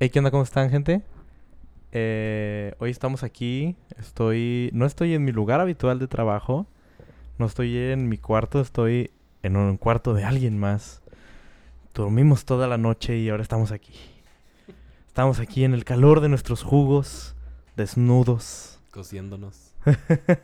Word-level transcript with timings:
Hey, 0.00 0.10
¿qué 0.10 0.20
onda? 0.20 0.30
¿Cómo 0.30 0.44
están, 0.44 0.70
gente? 0.70 1.02
Eh, 1.90 2.72
hoy 2.78 2.90
estamos 2.90 3.24
aquí. 3.24 3.74
Estoy. 3.98 4.70
No 4.72 4.86
estoy 4.86 5.12
en 5.12 5.24
mi 5.24 5.32
lugar 5.32 5.60
habitual 5.60 5.98
de 5.98 6.06
trabajo. 6.06 6.68
No 7.36 7.46
estoy 7.46 7.76
en 7.76 8.08
mi 8.08 8.16
cuarto. 8.16 8.60
Estoy 8.60 9.10
en 9.42 9.56
un 9.56 9.76
cuarto 9.76 10.14
de 10.14 10.22
alguien 10.22 10.56
más. 10.56 11.02
Dormimos 11.94 12.44
toda 12.44 12.68
la 12.68 12.78
noche 12.78 13.18
y 13.18 13.28
ahora 13.28 13.42
estamos 13.42 13.72
aquí. 13.72 13.92
Estamos 15.08 15.40
aquí 15.40 15.64
en 15.64 15.74
el 15.74 15.84
calor 15.84 16.20
de 16.20 16.28
nuestros 16.28 16.62
jugos, 16.62 17.34
desnudos. 17.76 18.78
Cosiéndonos. 18.92 19.74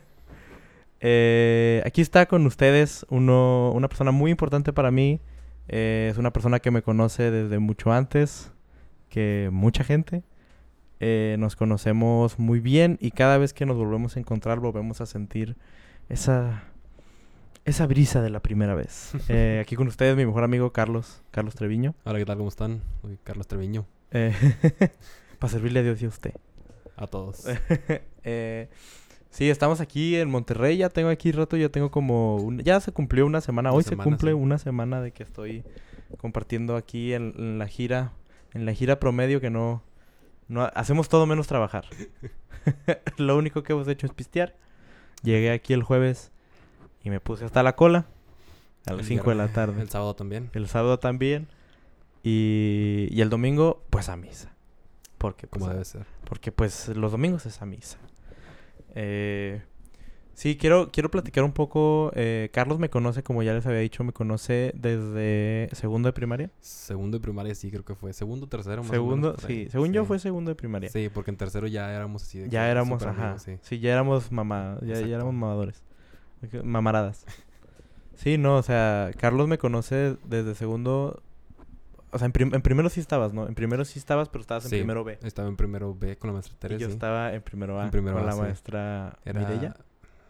Eh, 1.07 1.83
aquí 1.85 2.01
está 2.01 2.25
con 2.25 2.47
ustedes 2.47 3.05
uno, 3.09 3.71
una 3.73 3.87
persona 3.89 4.09
muy 4.09 4.31
importante 4.31 4.73
para 4.73 4.89
mí. 4.89 5.19
Eh, 5.67 6.07
es 6.09 6.17
una 6.17 6.33
persona 6.33 6.59
que 6.59 6.71
me 6.71 6.81
conoce 6.81 7.29
desde 7.29 7.59
mucho 7.59 7.91
antes 7.91 8.54
que 9.09 9.49
mucha 9.51 9.83
gente. 9.83 10.23
Eh, 11.01 11.35
nos 11.39 11.55
conocemos 11.57 12.39
muy 12.39 12.59
bien 12.61 12.97
y 13.01 13.11
cada 13.11 13.37
vez 13.37 13.53
que 13.53 13.65
nos 13.65 13.75
volvemos 13.75 14.15
a 14.15 14.19
encontrar 14.19 14.59
volvemos 14.59 15.01
a 15.01 15.05
sentir 15.05 15.57
esa, 16.07 16.63
esa 17.65 17.85
brisa 17.85 18.21
de 18.21 18.29
la 18.29 18.39
primera 18.41 18.75
vez. 18.75 19.11
Eh, 19.29 19.59
aquí 19.61 19.75
con 19.75 19.87
ustedes 19.87 20.15
mi 20.15 20.25
mejor 20.25 20.43
amigo 20.43 20.71
Carlos, 20.71 21.21
Carlos 21.31 21.55
Treviño. 21.55 21.95
Hola, 22.05 22.19
¿qué 22.19 22.25
tal? 22.25 22.37
¿Cómo 22.37 22.49
están? 22.49 22.81
Soy 23.01 23.17
Carlos 23.23 23.47
Treviño. 23.47 23.85
Eh, 24.11 24.33
para 25.39 25.51
servirle 25.51 25.79
a 25.81 25.83
Dios 25.83 26.01
y 26.01 26.05
a 26.05 26.09
usted. 26.09 26.33
A 26.95 27.07
todos. 27.07 27.45
Sí, 29.29 29.49
estamos 29.49 29.81
aquí 29.81 30.15
en 30.15 30.29
Monterrey. 30.29 30.77
Ya 30.77 30.87
tengo 30.87 31.09
aquí 31.09 31.33
rato. 31.33 31.57
Ya 31.57 31.67
tengo 31.67 31.91
como. 31.91 32.37
un- 32.37 32.59
ya 32.59 32.79
se 32.79 32.93
cumplió 32.93 33.25
una 33.25 33.41
semana. 33.41 33.69
Una 33.71 33.77
Hoy 33.77 33.83
semana, 33.83 34.03
se 34.03 34.09
cumple 34.09 34.31
sí. 34.31 34.33
una 34.33 34.57
semana 34.57 35.01
de 35.01 35.11
que 35.11 35.23
estoy 35.23 35.65
compartiendo 36.19 36.77
aquí 36.77 37.13
en, 37.13 37.33
en 37.37 37.59
la 37.59 37.67
gira. 37.67 38.13
En 38.55 38.65
la 38.65 38.73
gira 38.73 38.99
promedio 38.99 39.39
que 39.39 39.51
no. 39.51 39.83
no 40.47 40.63
hacemos 40.73 41.09
todo 41.09 41.25
menos 41.27 41.45
trabajar. 41.45 41.85
Lo 43.17 43.37
único 43.37 43.61
que 43.61 43.73
hemos 43.73 43.87
hecho 43.87 44.07
es 44.07 44.13
pistear. 44.13 44.55
Llegué 45.21 45.51
aquí 45.51 45.73
el 45.73 45.83
jueves 45.83 46.31
y 47.03 47.09
me 47.09 47.19
puse 47.19 47.45
hasta 47.45 47.61
la 47.61 47.75
cola. 47.75 48.05
A 48.87 48.91
las 48.91 49.01
El 49.01 49.05
5 49.07 49.29
de 49.29 49.35
la 49.35 49.47
tarde. 49.49 49.81
El 49.81 49.89
sábado 49.89 50.15
también. 50.15 50.49
El 50.53 50.67
sábado 50.67 50.99
también. 50.99 51.47
Y, 52.23 53.07
y 53.11 53.21
el 53.21 53.29
domingo, 53.29 53.83
pues 53.89 54.09
a 54.09 54.15
misa. 54.15 54.51
Porque, 55.17 55.47
pues, 55.47 55.59
Como 55.61 55.71
debe 55.73 55.85
ser. 55.85 56.05
porque 56.25 56.51
pues 56.51 56.89
los 56.89 57.11
domingos 57.11 57.45
es 57.45 57.61
a 57.61 57.65
misa. 57.65 57.97
Eh, 58.95 59.61
sí, 60.35 60.55
quiero, 60.57 60.91
quiero 60.91 61.09
platicar 61.09 61.43
un 61.43 61.51
poco. 61.53 62.11
eh, 62.13 62.49
Carlos 62.53 62.77
me 62.77 62.89
conoce, 62.91 63.23
como 63.23 63.41
ya 63.41 63.53
les 63.53 63.65
había 63.65 63.79
dicho, 63.79 64.03
me 64.03 64.13
conoce 64.13 64.71
desde 64.75 65.69
segundo 65.73 66.07
de 66.07 66.13
primaria. 66.13 66.51
Segundo 66.59 67.17
de 67.17 67.21
primaria 67.23 67.55
sí 67.55 67.71
creo 67.71 67.83
que 67.83 67.95
fue. 67.95 68.13
Segundo, 68.13 68.45
tercero, 68.47 68.83
más 68.83 68.91
o 68.91 68.93
Segundo, 68.93 69.27
menos 69.29 69.41
por 69.41 69.49
ahí. 69.49 69.65
sí, 69.65 69.71
según 69.71 69.91
yo 69.93 70.05
fue 70.05 70.19
segundo 70.19 70.51
de 70.51 70.55
primaria. 70.55 70.89
Sí, 70.89 71.09
porque 71.13 71.31
en 71.31 71.37
tercero 71.37 71.65
ya 71.65 71.91
éramos 71.91 72.21
así 72.23 72.37
de 72.39 72.49
ya 72.49 72.69
éramos, 72.69 73.01
ajá. 73.03 73.23
amigos, 73.23 73.41
sí. 73.41 73.57
sí. 73.61 73.79
ya 73.79 73.91
éramos 73.93 74.31
mamá, 74.31 74.77
ya, 74.83 74.99
éramos 74.99 75.33
mamadores. 75.33 75.81
Mamaradas. 76.63 77.25
sí, 78.15 78.37
no, 78.37 78.57
o 78.57 78.63
sea, 78.63 79.11
Carlos 79.17 79.47
me 79.47 79.57
conoce 79.57 80.17
desde 80.27 80.53
segundo. 80.55 81.21
O 82.11 82.17
sea, 82.17 82.27
en, 82.27 82.31
prim- 82.31 82.53
en 82.53 82.61
primero 82.61 82.87
sí 82.89 83.01
estabas, 83.01 83.33
¿no? 83.33 83.45
En 83.47 83.55
primero 83.55 83.83
sí 83.83 83.99
estabas, 83.99 84.29
pero 84.29 84.41
estabas 84.41 84.63
en 84.65 84.69
Sí, 84.69 84.75
primero 84.77 85.03
B. 85.03 85.17
Estaba 85.23 85.49
en 85.49 85.57
primero 85.57 85.93
B 85.93 86.15
con 86.17 86.29
la 86.29 86.33
maestra 86.33 86.53
Y 86.55 86.59
Teresa. 86.59 86.79
yo 86.81 86.87
sí. 86.87 86.93
estaba 86.93 87.33
en 87.33 87.41
primero 87.41 87.77
A 87.81 87.85
En 87.85 87.91
primero 87.91 88.15
con 88.15 88.23
A, 88.23 88.27
la 88.27 88.31
sí. 88.33 88.39
maestra 88.39 89.17
Era... 89.25 89.39
Mireya. 89.41 89.75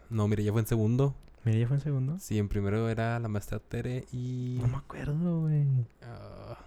No, 0.09 0.27
Mireya 0.27 0.51
fue 0.51 0.61
en 0.61 0.67
segundo. 0.67 1.15
¿Mireya 1.43 1.67
fue 1.67 1.77
en 1.77 1.81
segundo? 1.81 2.17
Sí, 2.19 2.37
en 2.37 2.47
primero 2.47 2.89
era 2.89 3.19
la 3.19 3.27
maestra 3.27 3.59
Tere 3.59 4.05
y... 4.11 4.57
No 4.61 4.67
me 4.67 4.77
acuerdo, 4.77 5.41
güey. 5.41 5.65
Ah. 6.01 6.57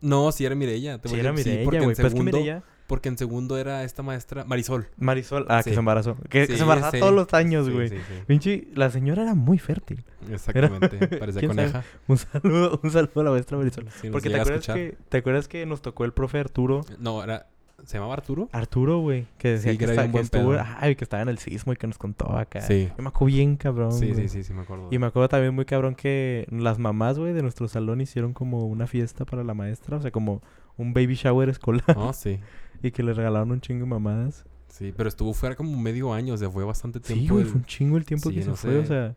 No, 0.00 0.30
sí 0.32 0.44
era 0.44 0.54
Mireya. 0.54 0.98
te 0.98 1.08
Sí, 1.08 1.14
voy 1.14 1.20
a 1.20 1.28
era 1.28 1.32
decir, 1.32 1.58
sí, 1.58 1.64
porque 1.64 1.78
en 1.78 1.82
Pero 1.82 1.92
es 1.92 1.98
que 1.98 2.08
segundo, 2.10 2.62
porque 2.86 3.08
en 3.08 3.18
segundo 3.18 3.58
era 3.58 3.82
esta 3.82 4.02
maestra 4.02 4.44
Marisol. 4.44 4.88
Marisol... 4.96 5.46
Ah, 5.48 5.62
que 5.62 5.72
se 5.72 5.78
embarazó. 5.78 6.16
Que, 6.28 6.46
se 6.46 6.58
embarazó 6.58 6.90
sí. 6.92 7.00
todos 7.00 7.14
los 7.14 7.32
años, 7.34 7.68
güey. 7.70 7.90
Pinche... 8.26 8.68
La 8.74 8.90
señora 8.90 9.22
era 9.22 9.34
muy 9.34 9.58
fértil. 9.58 10.04
Exactamente. 10.30 11.08
Parecía 11.18 11.40
¿Quién 11.40 11.54
sabe? 11.54 11.70
coneja. 11.72 11.84
Un 12.06 12.18
saludo, 12.18 12.80
un 12.82 12.90
saludo 12.90 13.20
a 13.20 13.24
la 13.24 13.30
maestra 13.30 13.58
Marisol. 13.58 13.86
Porque 14.12 14.30
te 14.30 14.40
acuerdas, 14.40 14.66
que, 14.66 14.96
¿te 15.08 15.18
acuerdas 15.18 15.48
que 15.48 15.66
nos 15.66 15.82
tocó 15.82 16.04
el 16.04 16.12
profe 16.12 16.38
Arturo? 16.38 16.84
No, 16.98 17.22
era... 17.22 17.48
¿Se 17.84 17.98
llamaba 17.98 18.14
Arturo? 18.14 18.48
Arturo, 18.52 18.98
güey. 18.98 19.26
Que 19.38 19.50
decía 19.52 19.72
Sí, 19.72 19.78
que, 19.78 19.86
que 19.86 19.92
era 19.92 20.04
está- 20.04 20.12
que 20.12 20.18
estuvo... 20.24 20.54
Ay, 20.78 20.96
que 20.96 21.04
estaba 21.04 21.22
en 21.22 21.28
el 21.28 21.38
sismo 21.38 21.72
y 21.72 21.76
que 21.76 21.86
nos 21.86 21.98
contó 21.98 22.36
acá. 22.36 22.60
Sí. 22.62 22.88
Yo 22.96 23.02
me 23.02 23.08
acuerdo 23.08 23.26
bien, 23.36 23.56
cabrón, 23.56 23.92
Sí, 23.92 24.12
sí, 24.14 24.28
sí, 24.28 24.42
sí, 24.42 24.52
me 24.52 24.62
acuerdo. 24.62 24.88
Y 24.90 24.98
me 24.98 25.06
acuerdo 25.06 25.28
también 25.28 25.54
muy 25.54 25.64
cabrón 25.66 25.94
que 25.94 26.46
las 26.50 26.78
mamás, 26.78 27.18
güey, 27.18 27.32
de 27.32 27.42
nuestro 27.42 27.68
salón 27.68 28.00
hicieron 28.00 28.32
como 28.32 28.66
una 28.66 28.86
fiesta 28.86 29.24
para 29.24 29.44
la 29.44 29.54
maestra. 29.54 29.98
O 29.98 30.00
sea, 30.00 30.10
como 30.10 30.42
un 30.76 30.94
baby 30.94 31.14
shower 31.14 31.48
escolar. 31.48 31.96
No, 31.96 32.12
sí. 32.12 32.40
y 32.82 32.90
que 32.90 33.02
le 33.02 33.12
regalaron 33.14 33.50
un 33.52 33.60
chingo 33.60 33.84
de 33.84 33.90
mamadas. 33.90 34.44
Sí, 34.68 34.92
pero 34.96 35.08
estuvo 35.08 35.32
fuera 35.32 35.54
como 35.54 35.78
medio 35.80 36.12
año, 36.12 36.34
o 36.34 36.36
sea, 36.36 36.50
fue 36.50 36.64
bastante 36.64 36.98
tiempo. 36.98 37.22
Sí, 37.22 37.28
güey, 37.28 37.42
el- 37.44 37.48
fue 37.50 37.58
un 37.60 37.64
chingo 37.66 37.96
el 37.98 38.04
tiempo 38.04 38.30
Sí, 38.30 38.34
que 38.36 38.42
se 38.42 38.52
fue, 38.54 38.78
o 38.78 38.84
sea... 38.84 39.14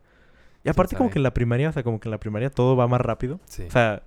Y 0.62 0.68
aparte 0.68 0.94
como 0.94 1.08
que 1.10 1.18
en 1.18 1.22
la 1.22 1.32
primaria, 1.32 1.70
o 1.70 1.72
sea, 1.72 1.82
como 1.82 1.98
que 1.98 2.08
en 2.08 2.10
la 2.10 2.20
primaria 2.20 2.50
todo 2.50 2.76
va 2.76 2.86
más 2.86 3.00
rápido. 3.00 3.40
Sí. 3.46 3.62
O 3.66 3.70
sea, 3.70 4.02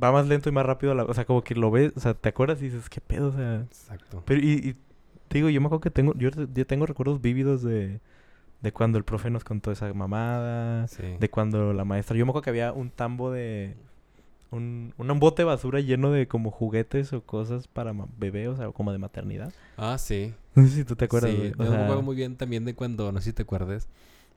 va 0.00 0.12
más 0.12 0.26
lento 0.28 0.48
y 0.48 0.52
más 0.52 0.64
rápido. 0.66 0.94
la- 0.94 1.04
o 1.04 1.14
sea, 1.14 1.24
como 1.24 1.42
que 1.42 1.54
lo 1.54 1.70
ves, 1.70 1.92
o 1.96 2.00
sea, 2.00 2.14
te 2.14 2.28
acuerdas 2.28 2.60
y 2.60 2.66
dices, 2.66 2.88
¿qué 2.88 3.00
pedo? 3.00 3.28
O 3.28 3.32
sea... 3.32 3.62
Exacto. 3.62 4.22
Pero, 4.26 4.40
y, 4.40 4.52
y 4.52 4.76
te 5.28 5.38
digo, 5.38 5.48
yo 5.48 5.60
me 5.60 5.66
acuerdo 5.66 5.80
que 5.80 5.90
tengo... 5.90 6.14
Yo, 6.14 6.30
yo 6.30 6.66
tengo 6.66 6.86
recuerdos 6.86 7.20
vívidos 7.20 7.62
de... 7.62 8.00
De 8.60 8.70
cuando 8.72 8.96
el 8.96 9.04
profe 9.04 9.28
nos 9.28 9.42
contó 9.42 9.72
esa 9.72 9.92
mamada. 9.92 10.86
Sí. 10.86 11.02
De 11.18 11.28
cuando 11.28 11.72
la 11.72 11.84
maestra... 11.84 12.16
Yo 12.16 12.24
me 12.24 12.30
acuerdo 12.30 12.44
que 12.44 12.50
había 12.50 12.72
un 12.72 12.90
tambo 12.90 13.30
de... 13.32 13.76
Un, 14.52 14.92
un 14.98 15.18
bote 15.18 15.42
de 15.42 15.46
basura 15.46 15.80
lleno 15.80 16.10
de 16.10 16.28
como 16.28 16.50
juguetes 16.50 17.12
o 17.14 17.22
cosas 17.22 17.68
para 17.68 17.94
bebé, 18.18 18.48
o 18.48 18.56
sea, 18.56 18.70
como 18.70 18.92
de 18.92 18.98
maternidad. 18.98 19.50
Ah, 19.78 19.96
sí. 19.98 20.34
No 20.54 20.62
sé 20.64 20.70
si 20.70 20.84
tú 20.84 20.94
te 20.94 21.06
acuerdas, 21.06 21.30
sí. 21.30 21.38
O 21.58 21.64
yo 21.64 21.70
me 21.70 21.70
sea, 21.70 21.84
acuerdo 21.84 22.02
muy 22.02 22.14
bien 22.14 22.36
también 22.36 22.66
de 22.66 22.74
cuando, 22.74 23.10
no 23.12 23.18
sé 23.20 23.30
si 23.30 23.32
te 23.32 23.42
acuerdas, 23.44 23.88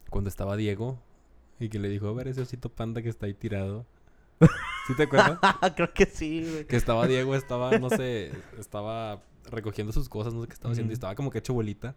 cuando 0.09 0.29
estaba 0.29 0.55
Diego 0.55 0.97
y 1.59 1.67
que 1.67 1.79
le 1.79 1.89
dijo, 1.89 2.07
a 2.07 2.13
ver 2.13 2.29
ese 2.29 2.39
osito 2.41 2.69
panda 2.69 3.01
que 3.01 3.09
está 3.09 3.25
ahí 3.25 3.33
tirado. 3.33 3.85
¿Sí 4.87 4.95
te 4.95 5.03
acuerdas? 5.03 5.39
Creo 5.75 5.93
que 5.93 6.05
sí, 6.05 6.45
güey. 6.49 6.65
que 6.65 6.75
estaba 6.75 7.07
Diego, 7.07 7.35
estaba, 7.35 7.77
no 7.79 7.89
sé, 7.89 8.31
estaba 8.59 9.21
recogiendo 9.49 9.91
sus 9.93 10.09
cosas, 10.09 10.33
no 10.33 10.41
sé 10.41 10.47
qué 10.47 10.53
estaba 10.53 10.71
haciendo, 10.73 10.91
y 10.91 10.95
estaba 10.95 11.15
como 11.15 11.31
que 11.31 11.39
hecho 11.39 11.53
bolita. 11.53 11.95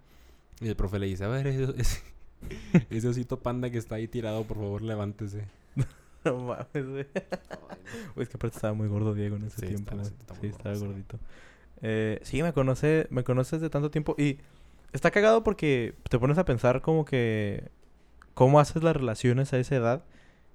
Y 0.60 0.68
el 0.68 0.76
profe 0.76 0.98
le 0.98 1.06
dice, 1.06 1.24
a 1.24 1.28
ver, 1.28 1.46
ese, 1.46 1.74
ese, 1.76 2.02
ese 2.90 3.08
osito 3.08 3.40
panda 3.40 3.70
que 3.70 3.78
está 3.78 3.96
ahí 3.96 4.08
tirado, 4.08 4.44
por 4.44 4.56
favor, 4.56 4.82
levántese. 4.82 5.44
No 6.24 6.36
mames, 6.36 6.66
güey. 6.74 7.06
Güey, 8.14 8.22
es 8.24 8.28
que 8.28 8.36
aparte 8.36 8.56
estaba 8.56 8.74
muy 8.74 8.88
gordo 8.88 9.14
Diego 9.14 9.36
en 9.36 9.44
ese 9.44 9.60
Sí, 9.60 9.66
tiempo. 9.68 9.94
sí, 10.02 10.10
estaba 10.18 10.40
Sí, 10.40 10.46
muy 10.46 10.48
estaba 10.50 10.70
gordo, 10.74 10.80
sí. 10.80 10.86
gordito. 10.86 11.18
Eh, 11.80 12.18
sí, 12.24 12.42
me 12.42 12.52
conoce, 12.52 13.06
me 13.10 13.22
conoces 13.22 13.60
de 13.60 13.70
tanto 13.70 13.92
tiempo 13.92 14.16
y 14.18 14.38
está 14.92 15.12
cagado 15.12 15.44
porque 15.44 15.94
te 16.10 16.18
pones 16.18 16.36
a 16.36 16.44
pensar 16.44 16.82
como 16.82 17.04
que 17.04 17.70
cómo 18.34 18.58
haces 18.58 18.82
las 18.82 18.96
relaciones 18.96 19.52
a 19.52 19.58
esa 19.58 19.76
edad 19.76 20.04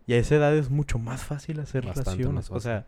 y 0.07 0.13
a 0.13 0.17
esa 0.17 0.35
edad 0.35 0.55
es 0.55 0.69
mucho 0.69 0.99
más 0.99 1.23
fácil 1.23 1.59
hacer 1.59 1.85
Bastante 1.85 2.09
relaciones. 2.11 2.35
más 2.35 2.49
O 2.51 2.53
fácil. 2.55 2.61
sea, 2.71 2.85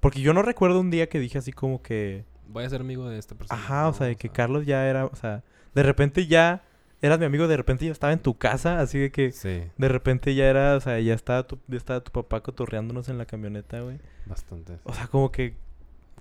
porque 0.00 0.20
yo 0.20 0.32
no 0.34 0.42
recuerdo 0.42 0.80
un 0.80 0.90
día 0.90 1.08
que 1.08 1.18
dije 1.20 1.38
así 1.38 1.52
como 1.52 1.82
que, 1.82 2.24
Voy 2.48 2.64
a 2.64 2.70
ser 2.70 2.80
amigo 2.80 3.08
de 3.08 3.18
esta 3.18 3.34
persona. 3.34 3.60
ajá, 3.60 3.88
o 3.88 3.92
sea, 3.92 4.06
de 4.06 4.16
que 4.16 4.28
Carlos 4.30 4.64
ya 4.66 4.86
era, 4.88 5.04
o 5.06 5.14
sea, 5.16 5.42
de 5.74 5.82
repente 5.82 6.26
ya 6.26 6.62
eras 7.02 7.18
mi 7.18 7.26
amigo, 7.26 7.46
de 7.46 7.56
repente 7.56 7.84
ya 7.84 7.92
estaba 7.92 8.12
en 8.12 8.18
tu 8.20 8.36
casa, 8.38 8.80
así 8.80 8.98
de 8.98 9.10
que 9.12 9.32
Sí, 9.32 9.62
de 9.76 9.88
repente 9.88 10.34
ya 10.34 10.46
era, 10.48 10.74
o 10.76 10.80
sea, 10.80 10.98
ya 11.00 11.14
estaba 11.14 11.46
tu, 11.46 11.58
ya 11.68 11.76
estaba 11.76 12.00
tu 12.00 12.10
papá 12.10 12.40
cotorreándonos 12.42 13.08
en 13.08 13.18
la 13.18 13.26
camioneta, 13.26 13.80
güey. 13.80 13.98
bastante. 14.26 14.78
O 14.84 14.92
sea, 14.94 15.06
como 15.08 15.30
que, 15.30 15.54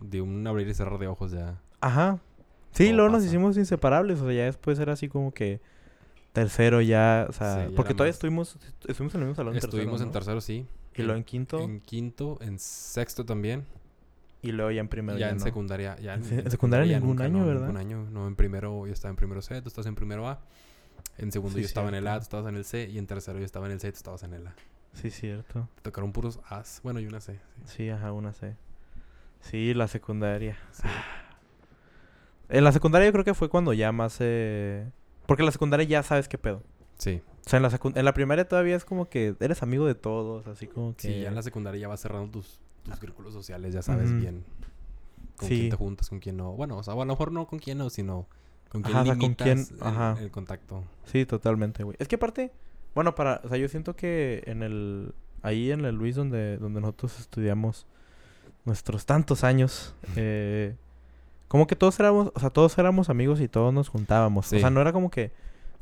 De 0.01 0.21
un 0.21 0.45
abrir 0.45 0.67
y 0.67 0.73
cerrar 0.73 0.99
de 0.99 1.07
ojos 1.07 1.31
ya. 1.31 1.59
ajá. 1.81 2.19
Sí, 2.71 2.91
luego 2.91 3.09
nos 3.09 3.23
hicimos 3.25 3.57
inseparables, 3.57 4.19
o 4.21 4.25
sea, 4.25 4.33
ya 4.35 4.43
después 4.45 4.77
era 4.77 4.93
así 4.93 5.07
como 5.07 5.33
que 5.33 5.61
tercero 6.41 6.81
ya, 6.81 7.25
o 7.29 7.33
sea, 7.33 7.65
Sí, 7.65 7.69
ya 7.71 7.75
porque 7.75 7.93
todavía 7.93 8.09
más- 8.11 8.15
estuvimos, 8.15 8.57
estuvimos 8.87 9.15
en 9.15 9.21
el 9.21 9.27
mismo 9.27 9.35
salón 9.35 9.53
en 9.53 9.57
Estuvimos 9.59 9.99
tercero, 9.99 10.03
en 10.03 10.07
¿no? 10.07 10.11
tercero, 10.13 10.41
sí. 10.41 10.65
Y 10.95 11.01
luego 11.03 11.17
en 11.17 11.23
quinto, 11.23 11.59
En 11.59 11.79
quinto, 11.81 12.37
en 12.41 12.57
sexto 12.59 13.25
también. 13.25 13.65
y 14.41 14.51
luego 14.51 14.71
ya 14.71 14.81
en 14.81 14.87
primero. 14.87 15.17
ya 15.17 15.27
Ya, 15.27 15.31
en 15.31 15.37
no. 15.37 15.43
secundaria. 15.43 15.95
Ya 15.99 16.13
En 16.15 16.23
se- 16.23 16.39
en 16.39 16.49
secundaria 16.51 16.99
ningún 16.99 17.21
año, 17.21 17.39
no, 17.39 17.45
¿verdad? 17.45 17.67
Ningún 17.67 17.77
año. 17.77 18.07
No, 18.11 18.27
en 18.27 18.35
primero 18.35 18.87
yo 18.87 18.93
estaba 18.93 19.09
en 19.11 19.15
primero 19.15 19.41
C, 19.41 19.61
tú 19.61 19.67
estás 19.69 19.85
en 19.85 19.95
primero 19.95 20.27
A. 20.27 20.39
En 21.17 21.31
segundo 21.31 21.55
Sí, 21.55 21.61
yo 21.61 21.67
estaba 21.67 21.89
en 21.89 21.95
el 21.95 22.07
A, 22.07 22.17
tú 22.17 22.23
estabas 22.23 22.47
en 22.49 22.55
el 22.55 22.65
C. 22.65 22.87
Y 22.89 22.97
en 22.97 23.05
tercero 23.07 23.37
yo 23.39 23.45
estaba 23.45 23.65
en 23.67 23.73
el 23.73 23.79
C, 23.79 23.91
tú 23.91 23.97
estabas 23.97 24.23
en 24.23 24.33
el 24.33 24.47
A. 24.47 24.53
Sí, 24.93 25.11
cierto. 25.11 25.67
Te 25.75 25.81
tocaron 25.83 26.11
puros 26.11 26.39
A's. 26.49 26.79
Bueno, 26.83 26.99
y 26.99 27.05
una 27.07 27.19
C. 27.19 27.33
sí. 27.33 27.39
Sí, 27.65 27.89
ajá, 27.89 28.11
una 28.11 28.33
C. 28.33 28.55
Sí, 29.41 29.73
la 29.75 29.87
secundaria. 29.87 30.57
Sí. 30.71 30.83
En 32.49 32.63
la 32.63 32.71
secundaria 32.71 33.07
yo 33.07 33.11
creo 33.11 33.25
que 33.25 33.33
fue 33.33 33.49
cuando 33.49 33.73
ya 33.73 33.91
más... 33.91 34.17
Eh... 34.19 34.89
Porque 35.27 35.43
en 35.43 35.45
la 35.45 35.51
secundaria 35.51 35.85
ya 35.85 36.01
sabes 36.03 36.27
qué 36.27 36.37
pedo. 36.39 36.63
Sí. 36.97 37.21
O 37.45 37.49
sea, 37.49 37.57
en 37.57 37.63
la, 37.63 37.79
en 37.95 38.05
la 38.05 38.13
primaria 38.13 38.47
todavía 38.47 38.75
es 38.75 38.83
como 38.85 39.07
que 39.07 39.35
eres 39.39 39.61
amigo 39.61 39.85
de 39.85 39.93
todos, 39.95 40.47
así 40.47 40.65
como 40.67 40.95
que... 40.95 41.07
Sí, 41.07 41.21
ya 41.21 41.27
en 41.29 41.35
la 41.35 41.43
secundaria 41.43 41.79
ya 41.81 41.87
vas 41.87 41.99
cerrando 42.01 42.29
tus, 42.31 42.59
tus 42.83 42.97
círculos 42.99 43.33
sociales, 43.33 43.73
ya 43.73 43.81
sabes 43.83 44.11
bien 44.19 44.43
con 45.37 45.47
Sí. 45.49 45.55
quién 45.59 45.69
te 45.69 45.75
juntas, 45.75 46.09
con 46.09 46.19
quién 46.19 46.35
no. 46.37 46.53
Bueno, 46.53 46.77
o 46.77 46.83
sea, 46.83 46.93
a 46.93 46.97
lo 46.97 47.05
mejor 47.05 47.31
no 47.31 47.45
con 47.45 47.59
quién 47.59 47.77
no, 47.77 47.89
sino 47.91 48.25
con 48.69 48.81
quién 48.81 48.95
Ajá, 48.95 49.01
o 49.03 49.05
sea, 49.05 49.13
con 49.13 49.21
limitas 49.21 49.45
quién- 49.69 50.17
el 50.25 50.31
contacto. 50.31 50.83
Sí, 51.05 51.25
totalmente, 51.27 51.83
güey. 51.83 51.95
Es 51.99 52.07
que 52.07 52.15
aparte, 52.15 52.51
bueno, 52.95 53.13
para, 53.13 53.41
o 53.43 53.49
sea, 53.49 53.57
yo 53.59 53.69
siento 53.69 53.95
que 53.95 54.43
en 54.47 54.63
el, 54.63 55.13
ahí 55.43 55.71
en 55.71 55.85
el 55.85 55.93
Luis 55.95 56.15
donde, 56.15 56.57
donde 56.57 56.81
nosotros 56.81 57.19
estudiamos, 57.19 57.85
nuestros 58.65 59.05
tantos 59.05 59.43
años, 59.43 59.93
eh, 60.15 60.75
como 61.47 61.67
que 61.67 61.75
todos 61.75 61.99
éramos, 61.99 62.31
o 62.33 62.39
sea, 62.39 62.49
todos 62.49 62.77
éramos 62.77 63.09
amigos 63.09 63.39
y 63.41 63.47
todos 63.47 63.73
nos 63.73 63.89
juntábamos. 63.89 64.47
Sí. 64.47 64.57
O 64.57 64.59
sea, 64.59 64.69
no 64.69 64.81
era 64.81 64.91
como 64.91 65.09
que, 65.09 65.31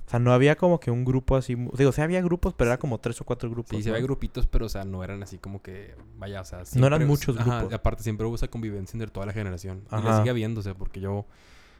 o 0.05 0.09
sea, 0.09 0.19
no 0.19 0.31
había 0.31 0.55
como 0.55 0.79
que 0.79 0.91
un 0.91 1.03
grupo 1.03 1.35
así, 1.35 1.55
digo, 1.55 1.91
sí 1.91 2.01
había 2.01 2.21
grupos, 2.21 2.53
pero 2.53 2.69
era 2.69 2.77
como 2.77 2.99
tres 2.99 3.19
o 3.21 3.23
cuatro 3.23 3.49
grupos. 3.49 3.81
Sí, 3.83 3.87
¿no? 3.89 3.93
ve 3.93 4.01
grupitos, 4.03 4.45
pero, 4.45 4.67
o 4.67 4.69
sea, 4.69 4.83
no 4.83 5.03
eran 5.03 5.23
así 5.23 5.39
como 5.39 5.61
que, 5.63 5.95
vaya, 6.17 6.41
o 6.41 6.45
sea... 6.45 6.61
No 6.75 6.85
eran 6.85 7.07
muchos 7.07 7.37
ajá, 7.39 7.59
grupos. 7.59 7.73
aparte, 7.73 8.03
siempre 8.03 8.27
hubo 8.27 8.35
esa 8.35 8.47
convivencia 8.47 8.95
entre 8.95 9.09
toda 9.09 9.25
la 9.25 9.33
generación. 9.33 9.83
Y 9.91 10.03
la 10.03 10.17
sigue 10.17 10.29
habiendo, 10.29 10.59
o 10.59 10.63
sea, 10.63 10.75
porque 10.75 10.99
yo 10.99 11.25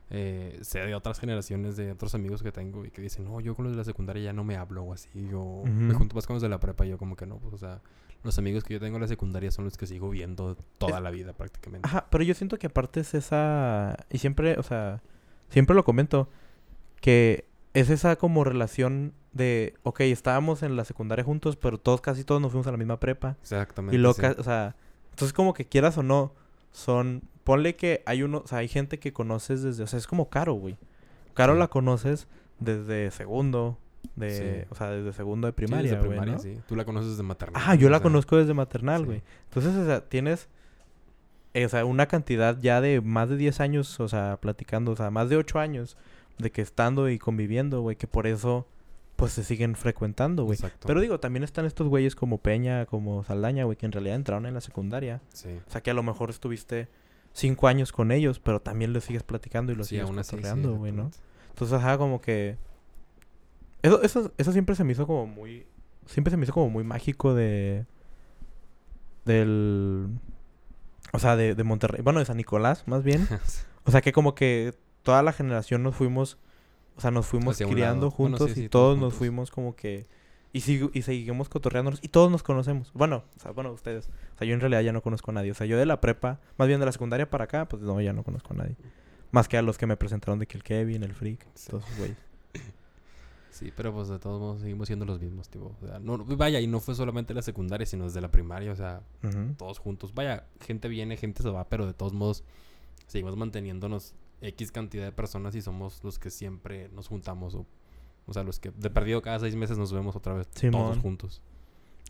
eh, 0.10 0.58
sé 0.62 0.80
de 0.80 0.96
otras 0.96 1.20
generaciones, 1.20 1.78
de 1.78 1.92
otros 1.92 2.16
amigos 2.16 2.42
que 2.42 2.52
tengo 2.52 2.86
y 2.86 2.90
que 2.90 3.04
dicen, 3.04 3.26
no, 3.26 3.40
yo 3.42 3.54
con 3.54 3.66
los 3.66 3.74
de 3.74 3.78
la 3.78 3.84
secundaria 3.84 4.24
ya 4.24 4.34
no 4.34 4.44
me 4.44 4.58
hablo 4.58 4.84
o 4.84 4.94
así. 4.94 5.10
Yo 5.30 5.62
me 5.64 5.94
junto 5.94 6.16
más 6.16 6.26
con 6.26 6.36
los 6.36 6.42
de 6.42 6.50
la 6.50 6.60
prepa 6.60 6.86
y 6.88 6.90
yo 6.90 6.98
como 6.98 7.16
que 7.16 7.28
no, 7.28 7.38
pues, 7.38 7.54
o 7.54 7.58
sea... 7.58 7.82
Los 8.26 8.38
amigos 8.40 8.64
que 8.64 8.74
yo 8.74 8.80
tengo 8.80 8.98
en 8.98 9.02
la 9.04 9.08
secundaria 9.08 9.52
son 9.52 9.66
los 9.66 9.78
que 9.78 9.86
sigo 9.88 10.10
viendo 10.10 10.58
toda 10.80 10.98
Es- 10.98 11.04
la 11.04 11.12
vida 11.12 11.32
prácticamente. 11.34 11.88
Ajá, 11.88 12.08
pero 12.10 12.24
yo 12.24 12.34
siento 12.34 12.58
que 12.58 12.68
aparte 12.68 13.00
es 13.00 13.14
esa, 13.14 13.96
y 14.10 14.18
siempre, 14.18 14.58
o 14.58 14.64
sea, 14.64 15.02
siempre 15.50 15.76
lo 15.76 15.86
comento, 15.86 16.28
que 17.02 17.46
es 17.74 17.90
esa 17.90 18.16
como 18.16 18.44
relación 18.44 19.14
de, 19.34 19.76
ok, 19.84 20.02
estábamos 20.02 20.64
en 20.64 20.76
la 20.76 20.86
secundaria 20.86 21.24
juntos, 21.24 21.56
pero 21.56 21.78
todos, 21.78 22.02
casi 22.02 22.24
todos 22.24 22.42
nos 22.42 22.52
fuimos 22.52 22.68
a 22.68 22.72
la 22.72 22.78
misma 22.78 23.00
prepa. 23.00 23.38
Exactamente. 23.42 23.96
Y 23.96 24.00
luego, 24.00 24.16
sí. 24.20 24.26
o 24.38 24.44
sea, 24.44 24.76
entonces 25.12 25.34
como 25.34 25.54
que 25.54 25.66
quieras 25.66 25.98
o 25.98 26.04
no, 26.04 26.34
son, 26.72 27.22
ponle 27.44 27.76
que 27.76 28.02
hay 28.06 28.24
uno, 28.24 28.42
o 28.44 28.48
sea, 28.48 28.58
hay 28.60 28.68
gente 28.68 28.98
que 29.00 29.14
conoces 29.14 29.62
desde, 29.62 29.84
o 29.84 29.88
sea, 29.88 30.00
es 30.00 30.08
como 30.08 30.30
Caro, 30.30 30.54
güey. 30.54 30.78
Caro 31.34 31.54
Sí. 31.54 31.60
la 31.60 31.68
conoces 31.68 32.28
desde 32.60 33.12
segundo, 33.12 33.78
de, 34.16 34.64
Sí. 34.64 34.68
o 34.70 34.76
sea, 34.76 34.90
desde 34.92 35.14
segundo 35.14 35.48
de 35.48 35.52
Sí, 35.52 35.56
primaria, 35.56 35.84
desde 35.92 35.98
güey, 35.98 36.10
primaria, 36.10 36.34
¿no? 36.36 36.40
sí. 36.40 36.58
Tú 36.68 36.76
la 36.76 36.86
conoces 36.86 37.12
desde 37.12 37.24
maternal. 37.24 37.62
Ah, 37.66 37.76
yo 37.76 37.90
la 37.90 37.98
sea, 37.98 38.04
conozco 38.04 38.38
desde 38.38 38.54
maternal, 38.54 39.02
sí. 39.02 39.06
güey. 39.06 39.24
Entonces, 39.46 39.76
o 39.76 39.86
sea, 39.86 40.02
tienes, 40.08 40.48
eh, 41.54 41.66
o 41.66 41.70
sea, 41.70 41.86
una 41.86 42.08
cantidad 42.08 42.58
ya 42.60 42.82
de 42.82 43.02
más 43.02 43.30
de 43.30 43.38
10 43.38 43.60
años, 43.60 44.00
o 44.00 44.08
sea, 44.08 44.38
platicando, 44.42 44.92
o 44.92 44.96
sea, 44.96 45.10
más 45.12 45.30
de 45.30 45.38
8 45.38 45.60
años 45.60 45.98
de 46.38 46.52
que 46.52 46.62
estando 46.62 47.10
y 47.10 47.18
conviviendo, 47.18 47.82
güey, 47.82 47.96
que 47.96 48.08
por 48.08 48.28
eso, 48.28 48.68
pues, 49.16 49.32
se 49.32 49.44
siguen 49.44 49.76
frecuentando, 49.76 50.44
güey. 50.44 50.56
Exacto. 50.56 50.86
Pero 50.88 51.00
digo, 51.00 51.20
también 51.20 51.44
están 51.44 51.66
estos 51.66 51.88
güeyes 51.88 52.16
como 52.16 52.40
Peña, 52.40 52.86
como 52.86 53.24
Saldaña, 53.24 53.64
güey, 53.64 53.78
que 53.78 53.86
en 53.86 53.94
realidad 53.94 54.16
entraron 54.18 54.46
en 54.46 54.54
la 54.54 54.62
secundaria. 54.62 55.22
Sí. 55.30 55.50
O 55.66 55.72
sea, 55.72 55.82
que 55.82 55.92
a 55.92 55.94
lo 55.94 56.04
mejor 56.04 56.30
estuviste 56.30 56.90
5 57.32 57.68
años 57.70 57.92
con 57.94 58.12
ellos, 58.12 58.40
pero 58.40 58.62
también 58.62 58.92
les 58.92 59.06
sigues 59.06 59.24
platicando 59.24 59.72
y 59.72 59.76
los 59.76 59.88
Sí, 59.88 59.96
sigues 59.96 60.10
sí, 60.10 60.16
cotorreando, 60.36 60.76
güey, 60.76 60.92
¿no? 60.92 61.10
Entonces, 61.50 61.78
ajá, 61.78 61.98
como 61.98 62.20
que... 62.20 62.58
Eso, 63.86 64.02
eso, 64.04 64.32
eso 64.38 64.52
siempre 64.52 64.76
se 64.76 64.84
me 64.84 64.92
hizo 64.94 65.06
como 65.08 65.26
muy... 65.28 65.66
Siempre 66.06 66.32
se 66.32 66.38
me 66.38 66.44
hizo 66.44 66.54
como 66.54 66.70
muy 66.70 66.84
mágico 66.84 67.34
de... 67.34 67.86
Del... 69.26 70.08
O 71.14 71.20
sea, 71.20 71.36
de, 71.36 71.56
de 71.56 71.64
Monterrey. 71.64 72.02
Bueno, 72.02 72.20
de 72.20 72.26
San 72.26 72.38
Nicolás, 72.38 72.84
más 72.88 73.04
bien. 73.04 73.28
O 73.88 73.92
sea, 73.92 74.02
que 74.02 74.12
como 74.14 74.34
que 74.34 74.74
toda 75.04 75.22
la 75.22 75.32
generación 75.32 75.84
nos 75.84 75.96
fuimos... 75.96 76.40
O 76.98 77.02
sea, 77.02 77.12
nos 77.12 77.28
fuimos 77.28 77.56
criando. 77.58 78.10
Bueno, 78.10 78.38
juntos 78.38 78.52
sí, 78.54 78.64
y 78.64 78.70
todos 78.70 78.96
todos 78.96 78.98
nos 78.98 79.14
fuimos 79.14 79.52
como 79.52 79.76
que... 79.76 80.08
Y, 80.54 80.62
sigo- 80.62 80.90
y 80.92 81.04
seguimos 81.04 81.50
cotorreándonos 81.50 82.00
y 82.02 82.08
todos 82.08 82.32
nos 82.32 82.42
conocemos. 82.42 82.90
Bueno, 82.94 83.26
o 83.36 83.40
sea, 83.40 83.52
bueno, 83.52 83.72
ustedes. 83.74 84.08
O 84.34 84.38
sea, 84.40 84.48
yo 84.48 84.54
en 84.56 84.60
realidad 84.62 84.82
ya 84.82 84.92
no 84.94 85.02
conozco 85.02 85.30
a 85.30 85.34
nadie. 85.36 85.52
O 85.52 85.54
sea, 85.54 85.68
yo 85.68 85.78
de 85.78 85.86
la 85.86 86.02
prepa, 86.02 86.40
más 86.58 86.68
bien 86.68 86.80
de 86.80 86.86
la 86.88 86.94
secundaria 86.94 87.30
para 87.30 87.44
acá, 87.44 87.68
pues 87.68 87.84
no, 87.84 88.00
ya 88.02 88.12
no 88.14 88.24
conozco 88.24 88.54
a 88.54 88.58
nadie. 88.58 88.76
Más 89.32 89.48
que 89.50 89.58
a 89.58 89.62
los 89.62 89.78
que 89.78 89.86
me 89.86 89.98
presentaron 89.98 90.40
de 90.40 90.48
que 90.48 90.58
el 90.58 90.64
Kevin, 90.64 91.04
el 91.04 91.14
Freak, 91.14 91.46
Sí. 91.54 91.70
todos 91.70 91.84
esos 91.86 91.98
güeyes. 92.00 92.18
Sí, 93.56 93.72
pero 93.74 93.94
pues 93.94 94.10
de 94.10 94.20
todos 94.20 94.42
modos 94.42 94.60
seguimos 94.60 94.88
siendo 94.88 95.06
los 95.06 95.22
mismos, 95.22 95.48
tipo. 95.48 95.74
O 95.82 95.88
sea, 95.88 95.98
no, 96.00 96.18
vaya, 96.18 96.60
y 96.60 96.68
no 96.68 96.82
fue 96.82 96.94
solamente 96.94 97.34
la 97.34 97.42
secundaria, 97.42 97.86
sino 97.86 98.04
desde 98.04 98.20
la 98.20 98.30
primaria, 98.30 98.74
o 98.74 98.76
sea, 98.76 99.02
todos 99.58 99.80
juntos. 99.80 100.14
Vaya, 100.14 100.46
gente 100.60 100.90
viene, 100.90 101.16
gente 101.16 101.42
se 101.42 101.50
va, 101.50 101.64
pero 101.70 101.86
de 101.86 101.94
todos 101.94 102.12
modos 102.12 102.44
seguimos 103.08 103.38
manteniéndonos 103.38 104.14
X 104.42 104.74
cantidad 104.74 105.06
de 105.06 105.14
personas 105.14 105.56
y 105.56 105.62
somos 105.62 106.04
los 106.04 106.20
que 106.20 106.32
siempre 106.32 106.90
nos 106.90 107.08
juntamos. 107.08 107.56
O, 107.56 107.66
o 108.26 108.34
sea, 108.34 108.44
los 108.44 108.60
que 108.60 108.72
de 108.72 108.90
perdido 108.90 109.22
cada 109.22 109.40
seis 109.40 109.56
meses 109.56 109.78
nos 109.78 109.94
vemos 109.94 110.18
otra 110.18 110.34
vez 110.34 110.50
todos 110.50 110.98
juntos. 110.98 111.42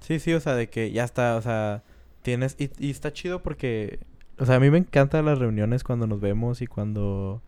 Sí, 0.01 0.17
sí, 0.17 0.33
o 0.33 0.39
sea, 0.39 0.55
de 0.55 0.67
que 0.67 0.91
ya 0.91 1.03
está, 1.03 1.35
o 1.35 1.43
sea, 1.43 1.83
tienes... 2.23 2.55
Y, 2.57 2.71
y 2.79 2.89
está 2.89 3.13
chido 3.13 3.43
porque... 3.43 3.99
O 4.39 4.47
sea, 4.47 4.55
a 4.55 4.59
mí 4.59 4.71
me 4.71 4.79
encantan 4.79 5.25
las 5.25 5.37
reuniones 5.37 5.83
cuando 5.83 6.07
nos 6.07 6.19
vemos 6.19 6.63
y 6.63 6.67
cuando... 6.67 7.43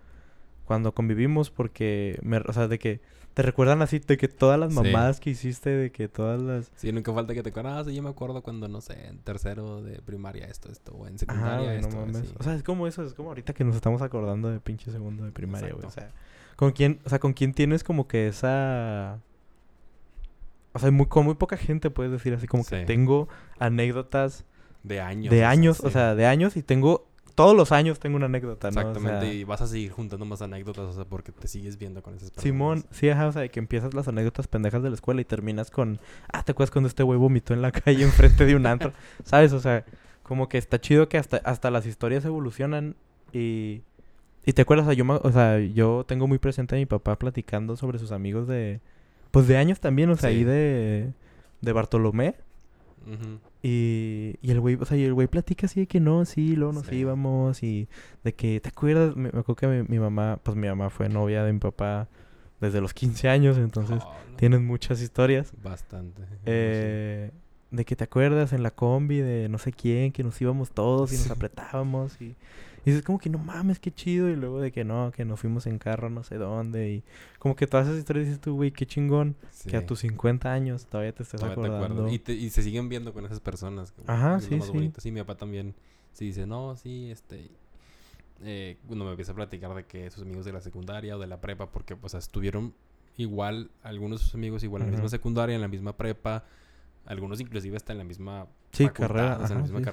Cuando 0.66 0.94
convivimos 0.94 1.50
porque... 1.50 2.20
Me, 2.22 2.38
o 2.38 2.54
sea, 2.54 2.68
de 2.68 2.78
que... 2.78 3.02
Te 3.38 3.44
recuerdan 3.44 3.84
así 3.84 4.00
de 4.00 4.18
que 4.18 4.28
todas 4.28 4.60
las 4.60 4.74
Sí. 4.74 4.80
mamadas 4.82 5.20
que 5.20 5.30
hiciste, 5.30 5.70
de 5.70 5.92
que 5.92 6.08
todas 6.08 6.42
las... 6.42 6.72
Sí, 6.76 6.92
nunca 6.92 7.14
falta 7.14 7.36
que 7.36 7.44
te 7.44 7.50
acuerdas. 7.50 7.78
Ah, 7.78 7.84
sí, 7.88 7.94
yo 7.96 8.02
me 8.02 8.10
acuerdo 8.10 8.42
cuando, 8.42 8.68
no 8.68 8.82
sé, 8.82 9.10
en 9.10 9.20
tercero 9.20 9.84
de 9.84 10.02
primaria 10.02 10.48
esto, 10.48 10.72
esto, 10.72 10.94
o 10.96 11.06
en 11.06 11.20
secundaria 11.20 11.80
no 11.80 11.88
esto, 11.88 11.96
mames. 11.98 12.18
así. 12.18 12.34
O 12.40 12.44
sea, 12.44 12.56
es 12.56 12.64
como 12.64 12.88
eso, 12.88 13.04
es 13.04 13.14
como 13.14 13.30
ahorita 13.30 13.54
que 13.54 13.64
nos 13.64 13.76
estamos 13.76 14.02
acordando 14.02 14.50
de 14.50 14.60
pinche 14.60 14.92
segundo 14.92 15.24
de 15.24 15.32
primaria, 15.32 15.72
güey. 15.72 15.86
O 15.86 15.92
sea, 15.92 16.10
con 16.56 16.72
quién, 16.72 17.00
o 17.06 17.10
sea, 17.10 17.20
con 17.20 17.34
quién 17.34 17.54
tienes 17.54 17.84
como 17.84 18.08
que 18.08 18.28
esa... 18.28 19.20
O 20.74 20.80
sea, 20.80 20.90
muy, 20.90 21.06
con 21.06 21.24
muy 21.24 21.36
poca 21.36 21.58
gente 21.58 21.92
puedes 21.92 22.12
decir 22.12 22.34
así 22.34 22.48
como 22.48 22.66
que 22.66 22.86
tengo 22.86 23.30
anécdotas 23.60 24.46
de 24.82 25.00
años. 25.00 25.30
de 25.32 25.46
años, 25.46 25.80
o 25.82 25.88
sí. 25.90 25.94
sea, 25.94 26.16
de 26.16 26.26
años 26.26 26.58
y 26.58 26.64
tengo... 26.64 27.06
Todos 27.38 27.56
los 27.56 27.72
años 27.72 28.00
tengo 28.00 28.16
una 28.16 28.26
anécdota, 28.26 28.72
¿no? 28.72 28.78
O 28.78 28.80
Exactamente, 28.80 29.28
sea, 29.28 29.34
y 29.36 29.44
vas 29.44 29.62
a 29.62 29.68
seguir 29.68 29.92
juntando 29.92 30.26
más 30.26 30.42
anécdotas, 30.42 30.86
o 30.86 30.92
sea, 30.94 31.06
porque 31.06 31.32
te 31.32 31.48
sigues 31.48 31.78
viendo 31.78 32.02
con 32.02 32.16
esas 32.16 32.32
personas. 32.32 32.42
Simón, 32.44 32.86
sí, 32.90 33.10
ajá, 33.10 33.28
o 33.28 33.32
sea, 33.32 33.44
de 33.44 33.50
que 33.50 33.60
empiezas 33.60 33.94
las 33.94 34.08
anécdotas 34.08 34.48
pendejas 34.48 34.82
de 34.82 34.90
la 34.90 34.96
escuela 34.96 35.22
y 35.22 35.26
terminas 35.26 35.70
con... 35.70 36.00
Ah, 36.34 36.42
¿te 36.42 36.54
acuerdas 36.54 36.72
cuando 36.72 36.88
este 36.88 37.04
güey 37.04 37.20
vomitó 37.20 37.54
en 37.54 37.62
la 37.62 37.72
calle 37.84 38.04
enfrente 38.04 38.44
de 38.48 38.56
un 38.56 38.66
antro? 38.66 38.92
¿Sabes? 39.24 39.54
O 39.54 39.60
sea, 39.60 39.86
como 40.24 40.50
que 40.50 40.58
está 40.58 40.82
chido 40.82 41.10
que 41.10 41.20
hasta, 41.20 41.38
hasta 41.38 41.70
las 41.70 41.86
historias 41.86 42.26
evolucionan 42.26 42.96
y... 43.32 43.84
Y 44.44 44.54
te 44.54 44.64
acuerdas, 44.64 44.88
o 44.88 44.90
sea, 44.90 44.98
yo, 44.98 45.22
o 45.24 45.32
sea, 45.32 45.60
yo 45.60 46.06
tengo 46.08 46.26
muy 46.26 46.40
presente 46.40 46.74
a 46.74 46.80
mi 46.80 46.88
papá 46.88 47.20
platicando 47.20 47.76
sobre 47.78 48.00
sus 48.00 48.12
amigos 48.12 48.48
de... 48.48 48.80
Pues 49.30 49.48
de 49.48 49.58
años 49.58 49.80
también, 49.80 50.10
o 50.10 50.16
sea, 50.16 50.32
Sí. 50.32 50.38
ahí 50.38 50.44
de... 50.44 51.14
De 51.62 51.72
Bartolomé. 51.72 52.34
Y, 53.64 54.36
y 54.42 54.52
el 54.52 54.60
güey, 54.60 54.76
o 54.80 54.86
sea, 54.86 54.98
y 54.98 55.04
el 55.04 55.14
güey 55.14 55.28
platica 55.28 55.66
así 55.66 55.82
de 55.82 55.88
que 55.88 56.00
no, 56.00 56.26
sí, 56.26 56.56
luego 56.56 56.74
nos 56.74 56.88
Sí. 56.88 56.96
íbamos 56.96 57.64
y 57.64 57.88
de 58.24 58.34
que, 58.34 58.60
¿te 58.60 58.70
acuerdas? 58.70 59.16
Me, 59.16 59.24
me 59.32 59.40
acuerdo 59.40 59.56
que 59.56 59.68
mi, 59.68 59.84
mi 59.88 60.00
mamá, 60.00 60.40
pues 60.44 60.56
mi 60.58 60.68
mamá 60.68 60.90
fue 60.90 61.10
novia 61.10 61.44
de 61.44 61.54
mi 61.54 61.60
papá 61.60 62.08
desde 62.62 62.82
los 62.82 62.94
15 62.94 63.30
años, 63.30 63.58
entonces 63.58 64.04
Hola. 64.04 64.18
tienen 64.36 64.66
muchas 64.66 65.02
historias. 65.02 65.52
Bastante. 65.64 66.22
Eh, 66.46 67.32
de 67.72 67.84
que 67.86 67.96
te 67.96 68.04
acuerdas 68.06 68.54
en 68.54 68.64
la 68.64 68.72
combi 68.72 69.18
de 69.20 69.50
no 69.50 69.58
sé 69.58 69.72
quién, 69.74 70.12
que 70.12 70.24
nos 70.24 70.40
íbamos 70.42 70.72
todos 70.72 71.12
y 71.14 71.18
nos 71.18 71.30
apretábamos 71.32 72.20
y, 72.22 72.36
y 72.88 72.92
dices 72.92 73.04
como 73.04 73.20
que 73.20 73.30
no 73.30 73.38
mames, 73.38 73.80
qué 73.80 73.92
chido. 73.92 74.30
Y 74.30 74.36
luego 74.36 74.62
de 74.62 74.72
que 74.72 74.84
no, 74.86 75.12
que 75.12 75.26
nos 75.26 75.40
fuimos 75.40 75.68
en 75.68 75.78
carro 75.78 76.10
no 76.10 76.24
sé 76.24 76.36
dónde 76.38 76.90
y 76.90 77.04
como 77.40 77.56
que 77.56 77.68
todas 77.68 77.88
esas 77.88 78.00
historias 78.00 78.28
dices 78.28 78.40
tú, 78.42 78.56
güey, 78.56 78.72
qué 78.72 78.86
chingón 78.86 79.36
Sí. 79.52 79.70
que 79.70 79.78
a 79.78 79.86
tus 79.86 80.00
50 80.00 80.52
años 80.54 80.86
todavía 80.86 81.12
te 81.14 81.24
estés 81.24 81.40
Todavía 81.42 81.56
te 81.56 81.62
acordando. 81.68 81.86
acuerdas. 81.96 82.14
Y, 82.14 82.20
te- 82.20 82.34
y 82.34 82.50
se 82.50 82.64
siguen 82.64 82.88
viendo 82.90 83.14
con 83.14 83.26
esas 83.26 83.40
personas. 83.40 83.94
Ajá, 84.08 84.38
es 84.38 84.44
lo 84.44 84.50
sí, 84.50 84.56
más 84.56 84.66
sí. 84.68 84.72
bonito. 84.74 85.02
Sí, 85.02 85.12
mi 85.12 85.20
papá 85.20 85.36
también. 85.36 85.76
Sí, 86.14 86.26
dice, 86.28 86.48
no, 86.48 86.76
sí, 86.76 87.12
este. 87.12 87.50
Eh, 88.44 88.78
cuando 88.86 89.04
me 89.06 89.12
empieza 89.12 89.32
a 89.32 89.36
platicar 89.36 89.74
de 89.74 89.84
que 89.86 90.10
sus 90.12 90.24
amigos 90.24 90.46
de 90.46 90.54
la 90.54 90.62
secundaria 90.62 91.16
o 91.18 91.20
de 91.20 91.28
la 91.28 91.42
prepa, 91.42 91.72
porque, 91.72 91.96
pues, 91.96 92.14
estuvieron 92.14 92.74
igual, 93.18 93.72
algunos 93.84 94.20
de 94.20 94.26
sus 94.26 94.36
amigos 94.36 94.64
igual 94.64 94.84
en 94.84 94.88
la 94.90 94.92
misma 94.94 95.10
secundaria, 95.10 95.56
en 95.56 95.62
la 95.62 95.68
misma 95.68 95.98
prepa, 95.98 96.44
algunos 97.06 97.40
inclusive 97.40 97.76
hasta 97.78 97.94
en 97.94 97.98
la 97.98 98.04
misma 98.04 98.46
Sí, 98.72 98.88
carrera, 98.90 99.38
o 99.42 99.48
sea, 99.48 99.56
en 99.56 99.56
la 99.56 99.62
misma 99.64 99.80
sí, 99.80 99.84
sí. 99.86 99.90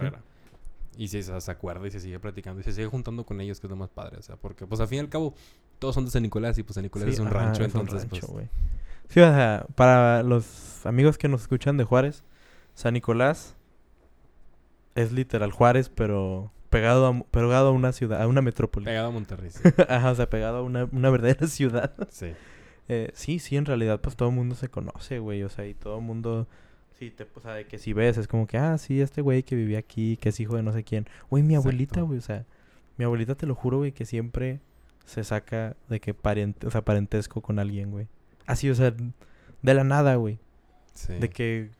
Y 0.97 1.09
se, 1.09 1.23
se 1.23 1.51
acuerda 1.51 1.87
y 1.87 1.91
se 1.91 2.01
sigue 2.01 2.19
platicando 2.21 2.61
y 2.61 2.65
se 2.65 2.73
sigue 2.73 2.87
juntando 2.87 3.25
con 3.25 3.41
ellos, 3.41 3.61
que 3.61 3.67
es 3.67 3.71
lo 3.71 3.77
más 3.77 3.91
padre. 3.91 4.19
O 4.19 4.23
sea, 4.23 4.37
porque, 4.37 4.67
pues, 4.67 4.81
al 4.81 4.89
fin 4.89 4.99
y 4.99 5.01
al 5.01 5.09
cabo, 5.09 5.35
todos 5.79 5.95
son 5.95 6.05
de 6.05 6.11
San 6.11 6.23
Nicolás 6.23 6.57
y, 6.59 6.63
pues, 6.63 6.75
San 6.75 6.83
Nicolás 6.85 7.09
Sí, 7.09 7.15
es 7.15 7.21
un 7.21 7.29
ajá, 7.29 7.37
rancho, 7.39 7.65
es 7.65 7.75
un 7.75 7.81
entonces, 7.83 8.11
rancho, 8.11 8.27
pues. 8.29 8.49
Sí, 9.09 9.21
o 9.21 9.25
sea, 9.25 9.67
para 9.75 10.23
los 10.23 10.85
amigos 10.87 11.19
que 11.19 11.29
nos 11.29 11.43
escuchan 11.43 11.77
de 11.77 11.85
Juárez, 11.85 12.25
San 12.75 12.95
Nicolás 12.95 13.57
es 14.95 15.13
literal 15.13 15.53
Juárez, 15.53 15.89
pero 15.89 16.53
pegado 16.71 17.07
a, 17.07 17.21
pegado 17.31 17.69
a 17.69 17.71
una 17.71 17.93
ciudad, 17.93 18.23
a 18.23 18.27
una 18.27 18.43
metrópoli. 18.43 18.87
pegado 18.87 19.09
a 19.09 19.11
Monterrey. 19.11 19.51
sí. 19.51 19.61
Ajá, 19.89 20.11
o 20.11 20.15
sea, 20.15 20.29
pegado 20.29 20.59
a 20.59 20.63
una, 20.63 20.89
una 20.91 21.11
verdadera 21.11 21.47
ciudad. 21.49 21.95
sí. 22.11 22.33
Eh, 22.89 23.11
sí, 23.15 23.39
sí, 23.39 23.57
en 23.57 23.65
realidad, 23.65 24.01
pues 24.01 24.15
todo 24.17 24.29
el 24.29 24.35
mundo 24.35 24.55
se 24.55 24.69
conoce, 24.69 25.19
güey. 25.19 25.43
O 25.43 25.49
sea, 25.49 25.67
y 25.67 25.75
todo 25.75 25.99
el 25.99 26.05
mundo. 26.05 26.49
Sí, 26.99 27.11
te, 27.11 27.27
o 27.35 27.41
sea, 27.41 27.55
de 27.55 27.67
que 27.67 27.79
si 27.79 27.93
ves, 27.93 28.19
es 28.19 28.29
como 28.29 28.47
que, 28.47 28.57
ah, 28.57 28.79
sí, 28.79 29.01
este 29.01 29.21
güey 29.21 29.43
que 29.43 29.57
vivía 29.57 29.79
aquí, 29.79 30.17
que 30.17 30.29
es 30.29 30.41
hijo 30.41 30.57
de 30.57 30.63
no 30.63 30.73
sé 30.73 30.85
quién. 30.85 31.07
Güey, 31.29 31.43
mi 31.43 31.57
abuelita, 31.57 32.03
güey, 32.03 32.19
o 32.19 32.23
sea, 32.23 32.47
mi 32.97 33.05
abuelita 33.05 33.35
te 33.35 33.47
lo 33.47 33.55
juro, 33.55 33.79
güey, 33.79 33.93
que 33.93 34.05
siempre 34.07 34.61
se 35.05 35.25
saca 35.25 35.77
de 35.89 36.01
que 36.01 36.15
parente, 36.15 36.67
o 36.67 36.71
sea, 36.71 36.85
parentesco 36.85 37.41
con 37.41 37.59
alguien, 37.59 37.91
güey. 37.91 38.07
Así, 38.47 38.71
o 38.71 38.75
sea, 38.75 38.95
de 39.63 39.75
la 39.75 39.85
nada, 39.85 40.15
güey. 40.17 40.39
sí. 40.93 41.15
De 41.15 41.31
que. 41.31 41.71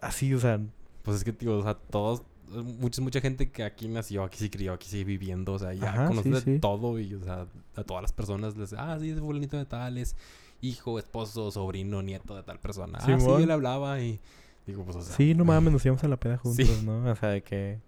Así, 0.00 0.32
o 0.32 0.40
sea. 0.40 0.60
Pues 1.02 1.18
es 1.18 1.24
que, 1.24 1.32
tío, 1.32 1.58
o 1.58 1.62
sea, 1.62 1.74
todos, 1.74 2.22
mucha, 2.50 3.02
mucha 3.02 3.20
gente 3.20 3.50
que 3.50 3.62
aquí 3.64 3.88
nació, 3.88 4.24
aquí 4.24 4.38
se 4.38 4.50
crió, 4.50 4.72
aquí 4.72 4.88
sigue 4.88 5.04
viviendo, 5.04 5.54
o 5.54 5.58
sea, 5.58 5.72
ya 5.72 5.90
Ajá, 5.90 6.08
conoce 6.08 6.28
sí, 6.28 6.30
de 6.30 6.40
sí. 6.40 6.58
todo 6.58 6.98
y, 6.98 7.14
o 7.14 7.22
sea, 7.22 7.46
a 7.76 7.84
todas 7.84 8.02
las 8.02 8.12
personas 8.12 8.56
les, 8.56 8.72
ah, 8.72 8.98
sí, 9.00 9.10
es 9.10 9.20
fulanito 9.20 9.56
de 9.56 9.66
tal, 9.66 9.98
es 9.98 10.16
hijo, 10.62 10.98
esposo, 10.98 11.50
sobrino, 11.50 12.02
nieto 12.02 12.34
de 12.36 12.42
tal 12.42 12.58
persona. 12.58 12.98
Ah, 13.00 13.06
sí, 13.06 13.12
yo 13.26 13.38
le 13.38 13.52
hablaba 13.52 14.00
y 14.00 14.20
digo, 14.66 14.84
pues, 14.84 14.96
o 14.96 15.02
sea, 15.02 15.16
Sí, 15.16 15.34
no 15.34 15.44
mames, 15.44 15.72
nos 15.72 15.84
íbamos 15.84 16.04
a 16.04 16.08
la 16.08 16.16
peda 16.18 16.36
juntos, 16.38 16.66
Sí. 16.66 16.82
¿no? 16.84 17.10
O 17.10 17.16
sea, 17.16 17.30
de 17.30 17.42
que. 17.42 17.78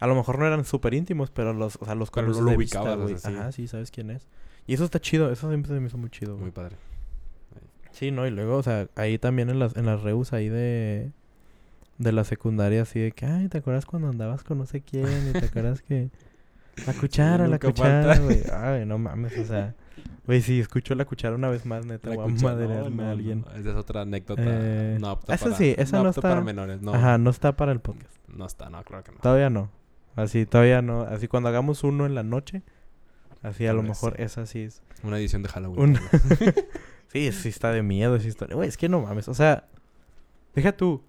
A 0.00 0.06
lo 0.06 0.14
mejor 0.14 0.38
no 0.38 0.46
eran 0.46 0.64
súper 0.64 0.92
íntimos, 0.94 1.30
pero 1.30 1.52
los, 1.52 1.76
o 1.80 1.84
sea, 1.84 1.94
los 1.94 2.10
Pero 2.10 2.28
lo 2.28 2.52
ubicabas, 2.56 2.98
vista, 2.98 3.04
o 3.04 3.08
sea, 3.08 3.30
sí. 3.30 3.36
Ajá, 3.36 3.52
sí, 3.52 3.68
sabes 3.68 3.90
quién 3.90 4.10
es. 4.10 4.26
Y 4.66 4.74
eso 4.74 4.84
está 4.84 5.00
chido, 5.00 5.30
eso 5.30 5.48
siempre 5.48 5.72
se 5.72 5.80
me 5.80 5.86
hizo 5.86 5.96
muy 5.98 6.10
chido. 6.10 6.36
Muy 6.36 6.50
padre. 6.50 6.76
Sí, 7.92 8.10
no, 8.10 8.26
y 8.26 8.30
luego, 8.30 8.56
o 8.56 8.62
sea, 8.62 8.88
ahí 8.96 9.18
también 9.18 9.50
en 9.50 9.58
las, 9.60 9.76
en 9.76 9.86
las 9.86 10.02
reus 10.02 10.32
ahí 10.32 10.48
de, 10.48 11.12
de 11.98 12.12
la 12.12 12.24
secundaria, 12.24 12.82
así 12.82 12.98
de 12.98 13.12
que, 13.12 13.24
ay, 13.24 13.48
¿te 13.48 13.58
acuerdas 13.58 13.86
cuando 13.86 14.08
andabas 14.08 14.42
con 14.42 14.58
no 14.58 14.66
sé 14.66 14.80
quién? 14.80 15.28
¿Y 15.28 15.32
te 15.32 15.46
acuerdas 15.46 15.80
que 15.80 16.10
la 16.86 16.92
cuchara, 16.94 17.46
la 17.48 17.58
cuchara, 17.58 18.18
güey? 18.18 18.42
Ay, 18.52 18.84
no 18.86 18.98
mames, 18.98 19.36
o 19.38 19.44
sea, 19.44 19.74
güey, 20.26 20.40
si 20.40 20.60
escucho 20.60 20.94
la 20.94 21.04
cuchara 21.04 21.34
una 21.34 21.48
vez 21.48 21.66
más, 21.66 21.86
neta, 21.86 22.10
voy 22.10 22.18
a 22.18 22.42
madrearme 22.42 23.02
no, 23.02 23.08
a 23.08 23.10
alguien. 23.12 23.44
Esa 23.56 23.70
es 23.70 23.76
otra 23.76 24.02
anécdota. 24.02 24.42
Eh, 24.44 24.98
no 25.00 25.08
apta 25.08 25.34
esa 25.34 25.44
para, 25.46 25.56
sí, 25.56 25.74
esa 25.78 26.02
no 26.02 26.10
está- 26.10 26.20
para 26.20 26.40
menores. 26.40 26.82
No, 26.82 26.94
Ajá, 26.94 27.18
no 27.18 27.30
está 27.30 27.56
para 27.56 27.72
el 27.72 27.80
podcast. 27.80 28.10
no 28.28 28.46
está, 28.46 28.70
no, 28.70 28.82
claro 28.82 29.04
que 29.04 29.12
no. 29.12 29.18
Todavía 29.18 29.50
no. 29.50 29.70
Así, 30.16 30.46
todavía 30.46 30.82
no. 30.82 31.02
Así, 31.02 31.28
cuando 31.28 31.48
hagamos 31.48 31.82
uno 31.84 32.06
en 32.06 32.14
la 32.14 32.22
noche, 32.22 32.62
así 33.42 33.66
a 33.66 33.72
lo 33.72 33.82
mejor 33.82 34.14
sí. 34.16 34.22
esa 34.22 34.46
sí 34.46 34.60
es. 34.62 34.82
Una 35.02 35.18
edición 35.18 35.42
de 35.42 35.48
Halloween. 35.48 35.80
Un-. 35.80 35.98
Sí, 37.14 37.30
sí 37.30 37.48
está 37.48 37.70
de 37.70 37.84
miedo, 37.84 38.18
sí 38.18 38.26
está... 38.26 38.46
Güey, 38.46 38.68
es 38.68 38.76
que 38.76 38.88
no 38.88 39.00
mames, 39.00 39.28
o 39.28 39.34
sea... 39.34 39.68
Deja 40.52 40.76
tú, 40.76 41.00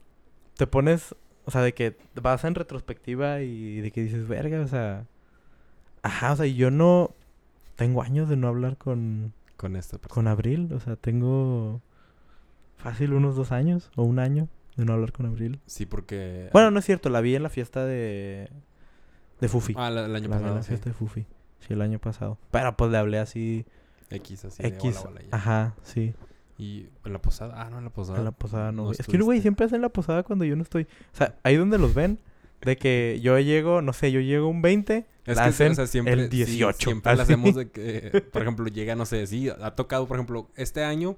te 0.56 0.68
pones... 0.68 1.16
O 1.46 1.52
sea, 1.52 1.62
de 1.62 1.74
que 1.74 1.98
vas 2.14 2.44
en 2.44 2.54
retrospectiva 2.54 3.42
y 3.42 3.82
de 3.82 3.90
que 3.90 4.04
dices, 4.04 4.28
verga, 4.28 4.62
o 4.62 4.68
sea... 4.68 5.08
Ajá, 6.06 6.34
o 6.34 6.36
sea, 6.36 6.46
yo 6.46 6.72
no... 6.72 7.12
Tengo 7.76 8.02
años 8.02 8.30
de 8.30 8.38
no 8.38 8.48
hablar 8.48 8.78
con, 8.78 9.34
Con 9.58 9.76
esta 9.76 9.98
persona. 9.98 10.14
con 10.14 10.28
Abril. 10.28 10.72
O 10.74 10.80
sea, 10.80 10.96
tengo... 10.96 11.82
Fácil 12.78 13.14
unos 13.14 13.36
dos 13.36 13.52
años 13.52 13.90
o 13.96 14.04
un 14.04 14.20
año 14.20 14.48
de 14.76 14.86
no 14.86 14.94
hablar 14.94 15.12
con 15.12 15.26
Abril. 15.26 15.60
Sí, 15.66 15.86
porque... 15.86 16.50
Bueno, 16.54 16.70
no 16.72 16.80
es 16.80 16.86
cierto, 16.86 17.10
la 17.10 17.22
vi 17.22 17.36
en 17.36 17.44
la 17.44 17.50
fiesta 17.50 17.84
de... 17.86 18.50
De 19.42 19.48
Fufi. 19.50 19.74
Ah, 19.78 19.90
la- 19.90 20.06
el 20.06 20.16
año 20.16 20.30
la 20.30 20.38
vi 20.38 20.44
en 20.44 20.44
pasado, 20.44 20.56
la 20.56 20.62
sí. 20.64 20.68
fiesta 20.70 20.90
de 20.90 20.94
Fufi. 20.94 21.26
Sí, 21.60 21.74
el 21.74 21.82
año 21.82 22.00
pasado. 22.00 22.38
Pero 22.52 22.78
pues 22.78 22.92
le 22.92 22.98
hablé 22.98 23.18
así... 23.20 23.66
X, 24.12 24.46
así 24.46 24.64
X. 24.66 25.04
Ajá, 25.32 25.74
sí. 25.82 26.14
Y 26.58 26.88
en 27.04 27.14
la 27.14 27.20
posada... 27.20 27.62
Ah, 27.62 27.70
no, 27.70 27.80
en 27.80 27.84
la 27.86 27.90
posada. 27.90 28.20
En 28.20 28.26
la 28.26 28.32
posada 28.32 28.72
no. 28.72 28.92
Es 28.92 29.08
que, 29.08 29.18
güey, 29.18 29.42
siempre 29.42 29.66
hacen 29.66 29.82
la 29.82 29.90
posada 29.90 30.24
cuando 30.24 30.46
yo 30.46 30.56
no 30.56 30.62
estoy. 30.62 30.84
O 30.84 31.18
sea, 31.18 31.36
ahí 31.44 31.56
donde 31.58 31.78
los 31.80 31.94
ven, 31.96 32.20
de 32.66 32.78
que 32.78 33.20
yo 33.22 33.40
llego, 33.40 33.82
no 33.82 33.94
sé, 33.94 34.12
yo 34.12 34.20
llego 34.20 34.48
un 34.50 34.62
20, 34.62 35.06
Es 35.26 35.38
la 35.38 35.44
que, 35.44 35.50
hacen 35.50 35.72
o 35.72 35.76
sea, 35.76 35.88
siempre, 35.88 36.14
el 36.14 36.30
sí, 36.30 36.38
18. 36.38 36.78
siempre 36.90 37.16
la 37.16 37.24
así. 37.24 37.32
hacemos 37.34 37.56
de 37.56 37.70
que, 37.72 38.24
por 38.32 38.42
ejemplo, 38.42 38.68
llega, 38.68 38.96
no 38.96 39.06
sé, 39.06 39.26
sí, 39.28 39.50
ha 39.50 39.72
tocado, 39.76 40.08
por 40.08 40.18
ejemplo, 40.18 40.50
este 40.56 40.84
año 40.84 41.16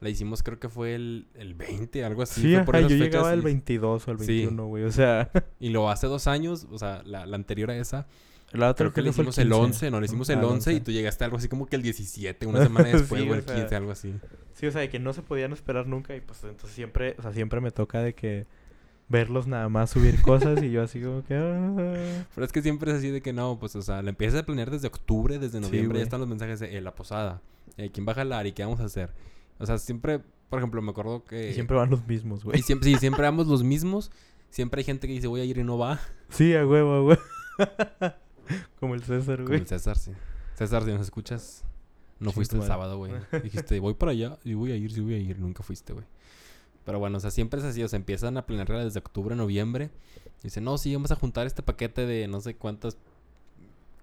la 0.00 0.08
hicimos, 0.10 0.42
creo 0.42 0.58
que 0.58 0.68
fue 0.68 0.94
el, 0.94 1.26
el 1.34 1.54
20, 1.54 2.04
algo 2.04 2.22
así. 2.22 2.40
Sí, 2.42 2.56
por 2.64 2.76
ajá, 2.76 2.86
esas 2.86 2.98
yo 2.98 3.04
llegaba 3.04 3.32
el 3.32 3.40
y- 3.40 3.44
22 3.44 4.08
o 4.08 4.10
el 4.12 4.18
Sí. 4.20 4.26
21, 4.26 4.66
güey. 4.66 4.84
O 4.84 4.92
sea, 4.92 5.30
Y 5.60 5.70
lo 5.70 5.90
hace 5.90 6.06
dos 6.06 6.26
años, 6.26 6.66
o 6.70 6.78
sea, 6.78 7.02
la, 7.04 7.26
la 7.26 7.36
anterior 7.36 7.70
a 7.70 7.76
esa, 7.76 8.06
la 8.52 8.68
otra 8.70 8.84
creo 8.86 8.92
que 8.94 9.02
le 9.02 9.12
fue 9.12 9.22
hicimos 9.24 9.38
el 9.38 9.48
15. 9.48 9.60
11, 9.64 9.90
no, 9.90 10.00
le 10.00 10.06
hicimos 10.06 10.28
el 10.28 10.38
Ah, 10.40 10.46
11 10.46 10.72
y 10.74 10.80
tú 10.80 10.92
llegaste 10.92 11.24
algo 11.24 11.38
así 11.38 11.48
como 11.48 11.66
que 11.66 11.76
el 11.76 11.82
17, 11.82 12.46
una 12.46 12.62
semana 12.62 12.88
después, 12.88 13.22
Sí, 13.22 13.28
o 13.28 13.32
o 13.32 13.34
el 13.34 13.42
sea. 13.44 13.54
15, 13.56 13.74
algo 13.76 13.90
así. 13.92 14.14
Sí, 14.54 14.66
o 14.66 14.70
sea, 14.70 14.82
de 14.82 14.88
que 14.90 14.98
no 15.00 15.12
se 15.12 15.22
podían 15.22 15.52
esperar 15.52 15.86
nunca 15.88 16.14
y 16.14 16.20
pues 16.20 16.44
entonces 16.44 16.70
siempre, 16.70 17.16
o 17.18 17.22
sea, 17.22 17.32
siempre 17.32 17.60
me 17.60 17.70
toca 17.72 18.00
de 18.02 18.14
que 18.14 18.46
verlos 19.08 19.46
nada 19.46 19.68
más 19.68 19.90
subir 19.90 20.20
cosas 20.22 20.62
y 20.62 20.70
yo 20.70 20.82
así 20.82 21.00
como 21.00 21.22
que... 21.24 21.34
ah. 21.36 22.26
Pero 22.34 22.44
es 22.46 22.52
que 22.52 22.62
siempre 22.62 22.90
es 22.92 22.98
así 22.98 23.10
de 23.10 23.20
que 23.20 23.32
no, 23.32 23.58
pues, 23.60 23.76
o 23.76 23.82
sea, 23.82 24.02
la 24.02 24.10
empiezas 24.10 24.40
a 24.40 24.46
planear 24.46 24.70
desde 24.70 24.88
octubre, 24.88 25.38
desde 25.38 25.58
Sí, 25.58 25.64
noviembre, 25.64 25.88
güey. 25.88 25.98
ya 26.00 26.04
están 26.04 26.20
los 26.20 26.28
mensajes 26.28 26.60
de 26.60 26.76
eh, 26.76 26.80
la 26.80 26.94
posada, 26.94 27.40
eh, 27.76 27.90
quién 27.92 28.06
va 28.06 28.12
a 28.12 28.16
jalar 28.16 28.46
y 28.46 28.52
qué 28.52 28.64
vamos 28.64 28.80
a 28.80 28.84
hacer. 28.84 29.10
O 29.58 29.66
sea, 29.66 29.78
siempre, 29.78 30.20
por 30.48 30.58
ejemplo, 30.58 30.80
me 30.82 30.90
acuerdo 30.90 31.24
que... 31.24 31.50
Y 31.50 31.54
siempre 31.54 31.76
van 31.76 31.90
los 31.90 32.06
mismos, 32.06 32.44
güey. 32.44 32.58
Y 32.58 32.62
siempre, 32.62 32.88
sí, 32.90 32.96
siempre 32.98 33.26
ambos 33.26 33.46
los 33.46 33.62
mismos. 33.62 34.10
Siempre 34.50 34.80
hay 34.80 34.84
gente 34.84 35.06
que 35.06 35.12
dice 35.14 35.26
voy 35.26 35.40
a 35.40 35.44
ir 35.44 35.58
y 35.58 35.64
no 35.64 35.76
va. 35.78 36.00
Sí, 36.28 36.54
a 36.54 36.66
huevo, 36.66 36.92
a 36.92 37.02
huevo. 37.04 37.22
como 38.80 38.94
el 38.94 39.02
César, 39.02 39.36
Como 39.36 39.48
güey. 39.48 39.60
el 39.60 39.66
César, 39.66 39.96
sí. 39.98 40.12
César, 40.54 40.84
si 40.84 40.92
nos 40.92 41.00
escuchas, 41.02 41.64
no 42.20 42.30
fuiste 42.32 42.56
el 42.56 42.62
sábado, 42.62 42.96
güey. 42.98 43.12
Dijiste, 43.42 43.78
voy 43.80 43.94
para 43.94 44.12
allá 44.12 44.38
y 44.44 44.54
voy 44.54 44.72
a 44.72 44.76
ir, 44.76 44.92
sí 44.92 45.00
voy 45.00 45.14
a 45.14 45.18
ir. 45.18 45.38
Nunca 45.38 45.62
fuiste, 45.62 45.92
güey. 45.92 46.04
Pero 46.84 46.98
bueno, 46.98 47.16
o 47.18 47.20
sea, 47.20 47.30
siempre 47.30 47.60
es 47.60 47.66
así. 47.66 47.82
O 47.82 47.88
sea, 47.88 47.96
empiezan 47.96 48.36
a 48.36 48.46
planear 48.46 48.84
desde 48.84 48.98
octubre, 48.98 49.34
noviembre. 49.34 49.90
Dicen, 50.42 50.64
no, 50.64 50.76
sí, 50.78 50.94
vamos 50.94 51.10
a 51.10 51.16
juntar 51.16 51.46
este 51.46 51.62
paquete 51.62 52.04
de 52.06 52.28
no 52.28 52.40
sé 52.40 52.54
cuántas 52.56 52.98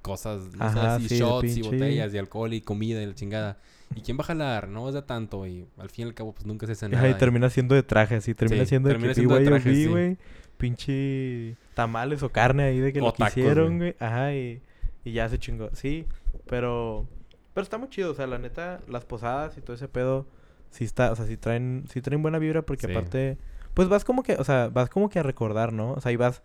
cosas. 0.01 0.41
No 0.55 0.71
sé, 0.71 0.79
Ajá, 0.79 0.95
así, 0.95 1.07
sí, 1.09 1.15
de 1.15 1.19
shots 1.21 1.57
y 1.57 1.61
botellas 1.61 2.13
y 2.13 2.17
alcohol 2.17 2.53
y 2.53 2.61
comida 2.61 3.01
y 3.01 3.05
la 3.05 3.13
chingada. 3.15 3.57
¿Y 3.95 4.01
quién 4.01 4.17
va 4.17 4.21
a 4.21 4.25
jalar? 4.25 4.67
No 4.67 4.87
es 4.87 4.95
de 4.95 5.01
tanto. 5.03 5.45
Y 5.45 5.65
al 5.77 5.89
fin 5.89 6.05
y 6.05 6.09
al 6.09 6.13
cabo, 6.15 6.33
pues 6.33 6.45
nunca 6.45 6.65
se 6.65 6.71
hace 6.71 6.87
nada. 6.89 6.99
Ajá, 7.03 7.09
y 7.09 7.11
y- 7.11 7.17
termina 7.17 7.49
siendo 7.49 7.75
de 7.75 7.83
traje, 7.83 8.15
así. 8.15 8.33
Termina 8.33 8.63
Sí, 8.63 8.69
siendo 8.69 8.87
de 8.89 8.95
termina 8.95 9.13
sí, 9.13 9.21
de 9.21 9.27
güey, 9.27 9.45
traje, 9.45 9.75
sí. 9.75 9.85
güey, 9.87 10.17
pinche 10.57 11.55
tamales 11.73 12.23
o 12.23 12.29
carne 12.29 12.63
ahí 12.63 12.79
de 12.79 12.93
que 12.93 13.01
O 13.01 13.05
lo 13.05 13.11
tacos, 13.13 13.33
quisieron, 13.33 13.77
güey. 13.77 13.91
güey. 13.91 13.95
Ajá, 13.99 14.33
y, 14.33 14.61
y 15.03 15.11
ya 15.11 15.27
se 15.29 15.37
chingó. 15.39 15.69
Sí, 15.73 16.05
pero... 16.47 17.07
Pero 17.53 17.63
está 17.63 17.77
muy 17.77 17.89
chido, 17.89 18.11
o 18.11 18.13
sea, 18.15 18.27
la 18.27 18.37
neta, 18.37 18.79
las 18.87 19.03
posadas 19.03 19.57
y 19.57 19.61
todo 19.61 19.75
ese 19.75 19.89
pedo, 19.89 20.25
sí 20.71 20.83
está, 20.85 21.11
o 21.11 21.15
sea, 21.15 21.25
sí 21.27 21.37
traen, 21.37 21.85
sí 21.89 22.01
traen 22.01 22.21
buena 22.21 22.39
vibra 22.39 22.63
porque 22.63 22.87
Sí. 22.87 22.91
aparte, 22.91 23.37
pues 23.73 23.87
vas 23.87 24.03
como 24.03 24.23
que, 24.23 24.33
o 24.35 24.43
sea, 24.43 24.69
vas 24.69 24.89
como 24.89 25.09
que 25.09 25.19
a 25.19 25.23
recordar, 25.23 25.71
¿no? 25.73 25.91
O 25.93 26.01
sea, 26.01 26.11
y 26.11 26.15
vas... 26.15 26.41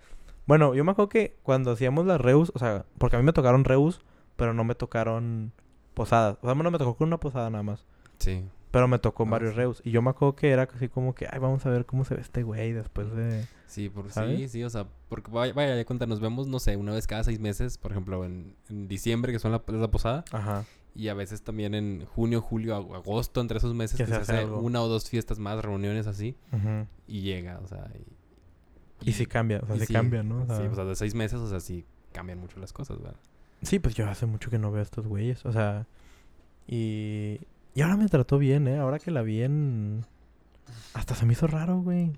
Bueno, 0.46 0.74
yo 0.74 0.84
me 0.84 0.92
acuerdo 0.92 1.08
que 1.08 1.36
cuando 1.42 1.72
hacíamos 1.72 2.06
las 2.06 2.20
reus, 2.20 2.52
o 2.54 2.58
sea, 2.58 2.84
porque 2.98 3.16
a 3.16 3.18
mí 3.18 3.24
me 3.24 3.32
tocaron 3.32 3.64
reus, 3.64 4.00
pero 4.36 4.54
no 4.54 4.62
me 4.62 4.74
tocaron 4.76 5.52
posadas. 5.94 6.36
O 6.42 6.46
sea, 6.46 6.54
no 6.54 6.70
me 6.70 6.78
tocó 6.78 6.94
con 6.96 7.08
una 7.08 7.18
posada 7.18 7.50
nada 7.50 7.64
más. 7.64 7.84
Sí. 8.18 8.44
Pero 8.70 8.86
me 8.88 8.98
tocó 8.98 9.22
en 9.24 9.28
Ah, 9.30 9.32
varios 9.32 9.52
sí. 9.52 9.56
reus. 9.56 9.80
Y 9.84 9.90
yo 9.90 10.02
me 10.02 10.10
acuerdo 10.10 10.36
que 10.36 10.50
era 10.50 10.68
así 10.72 10.88
como 10.88 11.14
que, 11.14 11.26
ay, 11.30 11.38
vamos 11.40 11.64
a 11.66 11.70
ver 11.70 11.84
cómo 11.86 12.04
se 12.04 12.14
ve 12.14 12.20
este 12.20 12.42
güey 12.44 12.72
después 12.72 13.12
de... 13.16 13.44
Sí, 13.66 13.88
por, 13.88 14.04
sí, 14.06 14.10
¿Sabes? 14.12 14.52
sí, 14.52 14.62
o 14.62 14.70
sea, 14.70 14.86
porque 15.08 15.30
vaya, 15.32 15.52
vaya, 15.52 15.74
de 15.74 15.84
cuenta, 15.84 16.06
nos 16.06 16.20
vemos, 16.20 16.46
no 16.46 16.60
sé, 16.60 16.76
una 16.76 16.92
vez 16.92 17.06
cada 17.08 17.24
seis 17.24 17.40
meses, 17.40 17.78
por 17.78 17.90
ejemplo, 17.90 18.24
en, 18.24 18.54
en 18.68 18.86
diciembre, 18.86 19.32
que 19.32 19.38
son 19.40 19.50
la, 19.50 19.62
es 19.66 19.74
la 19.74 19.90
posada, 19.90 20.24
Ajá. 20.30 20.64
Y 20.96 21.08
a 21.08 21.14
veces 21.14 21.42
también 21.42 21.74
en 21.74 22.04
junio, 22.06 22.40
julio, 22.40 22.76
ag- 22.76 22.94
agosto, 22.96 23.40
entre 23.40 23.58
esos 23.58 23.74
meses, 23.74 23.96
Que 23.96 24.06
se 24.06 24.12
se 24.12 24.18
hace 24.18 24.36
algo. 24.38 24.60
una 24.60 24.82
o 24.82 24.88
dos 24.88 25.08
fiestas 25.10 25.38
más, 25.38 25.62
reuniones 25.64 26.06
así, 26.06 26.36
y 27.06 27.20
llega, 27.20 27.58
o 27.62 27.66
sea, 27.66 27.88
y, 29.02 29.10
Y 29.10 29.12
sí 29.12 29.26
cambia, 29.26 29.60
o 29.62 29.66
sea, 29.66 29.76
y 29.76 29.80
sí, 29.80 29.92
cambia, 29.92 30.22
¿no? 30.22 30.42
O 30.42 30.46
sea, 30.46 30.56
sí, 30.56 30.62
o 30.64 30.74
sea, 30.74 30.84
de 30.84 30.96
seis 30.96 31.14
meses, 31.14 31.38
o 31.40 31.48
sea, 31.48 31.60
sí 31.60 31.84
cambian 32.12 32.38
mucho 32.38 32.58
las 32.58 32.72
cosas, 32.72 32.98
¿verdad? 32.98 33.16
sí, 33.62 33.78
pues 33.78 33.94
yo 33.94 34.08
hace 34.08 34.26
mucho 34.26 34.48
que 34.50 34.58
no 34.58 34.70
veo 34.70 34.80
a 34.80 34.82
estos 34.82 35.06
güeyes. 35.06 35.44
O 35.44 35.52
sea, 35.52 35.86
y... 36.66 37.40
Y 37.74 37.82
ahora 37.82 37.96
me 37.96 38.08
trató 38.08 38.38
bien, 38.38 38.68
¿eh? 38.68 38.78
Ahora 38.78 38.98
que 38.98 39.10
la 39.10 39.20
vi 39.22 39.42
en... 39.42 40.06
Hasta 40.94 41.14
se 41.14 41.26
me 41.26 41.32
hizo 41.34 41.46
raro, 41.46 41.80
güey. 41.80 42.12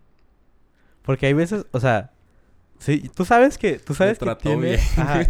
Porque 1.02 1.26
hay 1.26 1.32
veces, 1.32 1.66
o 1.72 1.80
sea... 1.80 2.12
Sí, 2.78 3.10
tú 3.14 3.24
sabes 3.24 3.58
que... 3.58 3.78
Tú 3.80 3.94
sabes 3.94 4.18
que 4.20 4.34
tiene... 4.36 4.74
Ajá, 4.96 5.26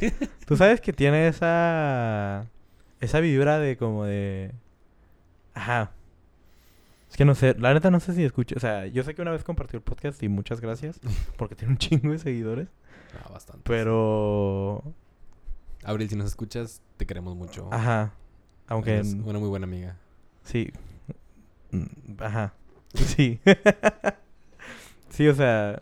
tú 0.46 0.56
sabes 0.56 0.80
que 0.82 0.92
tiene 0.92 1.28
esa... 1.28 2.46
Esa 3.00 3.20
vibra 3.20 3.58
de 3.58 3.76
como 3.76 4.04
de... 4.04 4.52
Ajá. 5.54 5.92
Es 7.10 7.16
que 7.16 7.24
no 7.24 7.34
sé, 7.34 7.54
la 7.58 7.72
neta 7.72 7.90
no 7.90 8.00
sé 8.00 8.12
si 8.14 8.22
escucho, 8.24 8.54
o 8.56 8.60
sea, 8.60 8.86
yo 8.86 9.02
sé 9.02 9.14
que 9.14 9.22
una 9.22 9.30
vez 9.30 9.42
compartió 9.42 9.78
el 9.78 9.82
podcast 9.82 10.22
y 10.22 10.28
muchas 10.28 10.60
gracias 10.60 11.00
porque 11.38 11.54
tiene 11.54 11.72
un 11.72 11.78
chingo 11.78 12.12
de 12.12 12.18
seguidores, 12.18 12.68
Ah, 13.24 13.30
bastante. 13.32 13.62
pero 13.64 14.82
Abril, 15.84 16.08
si 16.10 16.16
nos 16.16 16.26
escuchas, 16.26 16.82
te 16.98 17.06
queremos 17.06 17.34
mucho. 17.34 17.68
ajá, 17.72 18.12
aunque 18.66 18.94
Eres 18.96 19.14
una 19.14 19.38
muy 19.38 19.48
buena 19.48 19.64
amiga. 19.64 19.96
sí. 20.42 20.72
Mm, 21.70 21.84
Ajá. 22.22 22.52
Sí. 22.94 23.38
sí, 25.10 25.28
o 25.28 25.34
sea, 25.34 25.80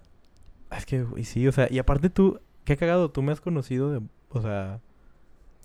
es 0.76 0.86
que 0.86 1.04
y 1.16 1.24
sí, 1.24 1.46
o 1.48 1.52
sea, 1.52 1.68
y 1.70 1.78
aparte 1.78 2.10
tú, 2.10 2.40
qué 2.64 2.76
cagado, 2.76 3.10
tú 3.10 3.22
me 3.22 3.32
has 3.32 3.40
conocido 3.40 3.90
de, 3.92 4.00
o 4.30 4.42
sea, 4.42 4.80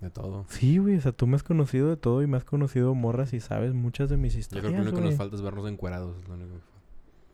De 0.02 0.10
todo. 0.10 0.44
sí, 0.48 0.76
güey, 0.78 0.96
o 0.96 1.00
sea, 1.00 1.12
tú 1.12 1.26
me 1.26 1.36
has 1.36 1.42
conocido 1.44 1.88
de 1.88 1.96
todo 1.96 2.22
y 2.22 2.26
me 2.26 2.36
has 2.36 2.44
conocido 2.44 2.94
morras 2.94 3.32
y 3.32 3.40
sabes 3.40 3.72
muchas 3.72 4.10
de 4.10 4.16
mis 4.18 4.34
Yo 4.34 4.40
historias. 4.40 4.64
creo 4.72 4.72
que 4.72 4.84
lo 4.84 4.90
único 4.90 4.96
que 5.02 5.08
nos 5.10 5.16
falta 5.16 5.36
es 5.36 5.42
vernos 5.42 5.70
encuerados. 5.70 6.18
es 6.20 6.28
lo 6.28 6.34
único 6.34 6.50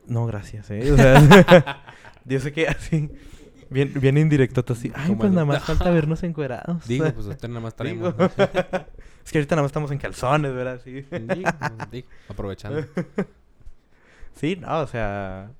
que 0.07 0.13
No, 0.13 0.27
gracias, 0.27 0.71
eh. 0.71 0.93
O 0.93 0.97
sea, 0.97 1.83
yo 2.27 2.39
sé 2.41 2.53
que 2.53 2.69
así, 2.69 3.11
bien, 3.71 3.93
bien 4.01 4.19
indirecto, 4.19 4.63
así. 4.73 4.93
Ay, 4.95 5.15
pues 5.15 5.31
el- 5.31 5.35
nada 5.35 5.47
más 5.47 5.65
falta 5.65 5.91
vernos 5.91 6.23
encuerados. 6.23 6.87
Digo, 6.87 7.11
pues 7.13 7.27
usted 7.27 7.49
nada 7.49 7.61
más 7.61 7.75
traemos. 7.75 8.15
es 9.25 9.33
que 9.33 9.39
ahorita 9.39 9.57
nada 9.57 9.63
más 9.63 9.71
estamos 9.71 9.91
en 9.91 9.99
calzones, 9.99 10.53
¿verdad? 10.53 10.81
Sí. 10.85 10.93
Digo, 11.11 11.51
digo, 11.91 12.09
aprovechando. 12.29 12.85
Sí, 14.35 14.55
no, 14.57 14.81
o 14.81 14.87
sea. 14.87 15.51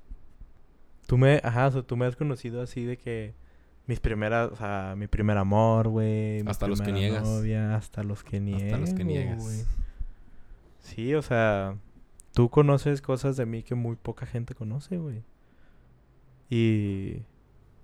Tú 1.05 1.17
me, 1.17 1.41
ajá, 1.43 1.67
o 1.67 1.71
sea, 1.71 1.81
tú 1.81 1.97
me 1.97 2.05
has 2.05 2.15
conocido 2.15 2.61
así 2.61 2.83
de 2.85 2.97
que 2.97 3.33
mis 3.89 3.99
primeras, 3.99 4.51
o 4.51 4.55
sea, 4.55 4.93
mi 4.95 5.07
primer 5.07 5.35
amor, 5.39 5.87
güey. 5.87 6.47
Hasta 6.47 6.67
los 6.67 6.79
que 6.79 6.91
niegas. 6.91 7.23
Novia, 7.23 7.75
hasta 7.75 8.03
los 8.03 8.23
que 8.23 8.39
niego, 8.39 8.65
Hasta 8.65 8.77
los 8.77 8.93
que 8.93 9.03
niegas. 9.03 9.41
güey. 9.41 9.65
Sí, 10.79 11.15
o 11.15 11.23
sea, 11.23 11.75
tú 12.35 12.49
conoces 12.49 13.01
cosas 13.01 13.35
de 13.35 13.47
mí 13.47 13.63
que 13.63 13.73
muy 13.73 13.95
poca 13.95 14.27
gente 14.27 14.53
conoce, 14.53 14.97
güey. 14.97 15.23
Y. 16.51 17.23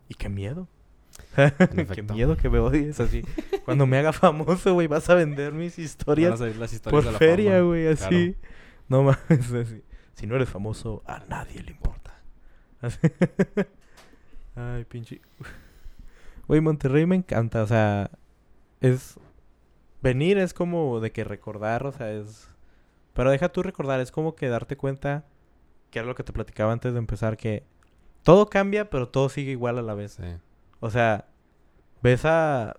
Y 0.07 0.13
qué 0.15 0.29
miedo. 0.29 0.67
qué 1.95 2.03
miedo 2.03 2.37
que 2.37 2.51
me 2.51 2.59
odies 2.59 2.99
así. 2.99 3.23
Cuando 3.63 3.87
me 3.87 3.97
haga 3.97 4.13
famoso, 4.13 4.75
güey, 4.75 4.85
vas 4.85 5.09
a 5.09 5.15
vender 5.15 5.53
mis 5.53 5.75
Van 5.75 5.81
a 5.81 5.85
historias 5.85 6.37
salir 6.39 6.57
las 6.57 6.71
historias 6.71 7.03
por 7.03 7.05
de 7.05 7.11
la 7.13 7.17
feria, 7.17 7.61
güey, 7.61 7.95
Claro. 7.95 8.15
así. 8.15 8.35
No 8.89 9.01
mames, 9.01 9.51
así. 9.51 9.81
Si 10.13 10.27
no 10.27 10.35
eres 10.35 10.49
famoso, 10.49 11.01
a 11.07 11.25
nadie 11.27 11.63
le 11.63 11.71
importa. 11.71 12.21
Así. 12.79 12.99
Ay, 14.55 14.85
pinche. 14.85 15.19
Güey, 16.47 16.61
Monterrey 16.61 17.05
me 17.05 17.15
encanta, 17.15 17.63
o 17.63 17.67
sea, 17.67 18.11
es... 18.81 19.19
Venir 20.01 20.37
es 20.37 20.53
como 20.53 20.99
de 20.99 21.11
que 21.11 21.23
recordar, 21.23 21.85
o 21.87 21.91
sea, 21.91 22.11
es... 22.11 22.49
Pero 23.13 23.31
deja 23.31 23.49
tú 23.49 23.63
recordar, 23.63 23.99
es 24.01 24.11
como 24.11 24.35
que 24.35 24.49
darte 24.49 24.77
cuenta, 24.77 25.25
que 25.89 25.99
era 25.99 26.07
lo 26.07 26.15
que 26.15 26.23
te 26.23 26.33
platicaba 26.33 26.71
antes 26.71 26.93
de 26.93 26.99
empezar, 26.99 27.37
que 27.37 27.63
todo 28.21 28.49
cambia, 28.49 28.89
pero 28.89 29.09
todo 29.09 29.29
sigue 29.29 29.51
igual 29.51 29.79
a 29.79 29.81
la 29.81 29.95
vez. 29.95 30.13
Sí. 30.13 30.37
O 30.79 30.89
sea, 30.91 31.27
ves 32.03 32.25
a... 32.25 32.75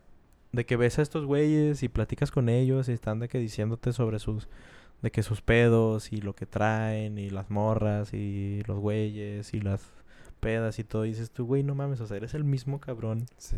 De 0.53 0.65
que 0.65 0.77
ves 0.77 0.99
a 0.99 1.03
estos 1.03 1.27
güeyes 1.27 1.83
y 1.83 1.89
platicas 1.89 2.31
con 2.31 2.49
ellos 2.49 2.89
y 2.89 2.93
están 2.93 3.19
de 3.19 3.29
que 3.29 3.39
diciéndote 3.39 3.93
sobre 3.93 4.19
sus... 4.21 4.49
De 5.03 5.11
que 5.11 5.23
sus 5.23 5.43
pedos 5.43 6.13
y 6.13 6.21
lo 6.21 6.35
que 6.35 6.47
traen 6.47 7.19
y 7.19 7.31
las 7.31 7.51
morras 7.51 8.15
y 8.15 8.63
los 8.67 8.79
güeyes 8.79 9.53
y 9.53 9.61
las 9.61 9.93
pedas 10.41 10.79
y 10.79 10.85
todo. 10.85 11.05
Y 11.05 11.11
dices 11.11 11.31
tú, 11.31 11.47
güey, 11.47 11.63
no 11.63 11.75
mames, 11.75 12.01
o 12.01 12.07
sea, 12.07 12.17
eres 12.17 12.35
el 12.35 12.45
mismo 12.45 12.81
cabrón 12.81 13.27
Sí. 13.39 13.57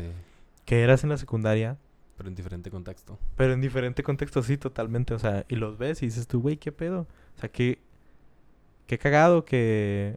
que 0.64 0.82
eras 0.82 1.02
en 1.04 1.10
la 1.10 1.16
secundaria, 1.16 1.76
Pero 2.16 2.28
en 2.28 2.34
diferente 2.34 2.70
contexto. 2.70 3.18
pero 3.36 3.52
en 3.52 3.60
diferente 3.60 4.02
contexto, 4.02 4.42
sí, 4.42 4.56
totalmente. 4.58 5.14
O 5.14 5.18
sea, 5.18 5.44
y 5.48 5.56
los 5.56 5.78
ves 5.78 6.02
y 6.02 6.06
dices 6.06 6.26
tú, 6.26 6.40
güey, 6.40 6.56
¿qué 6.56 6.72
pedo? 6.72 7.06
O 7.36 7.40
sea, 7.40 7.48
qué, 7.50 7.78
qué 8.86 8.98
cagado 8.98 9.44
que, 9.44 10.16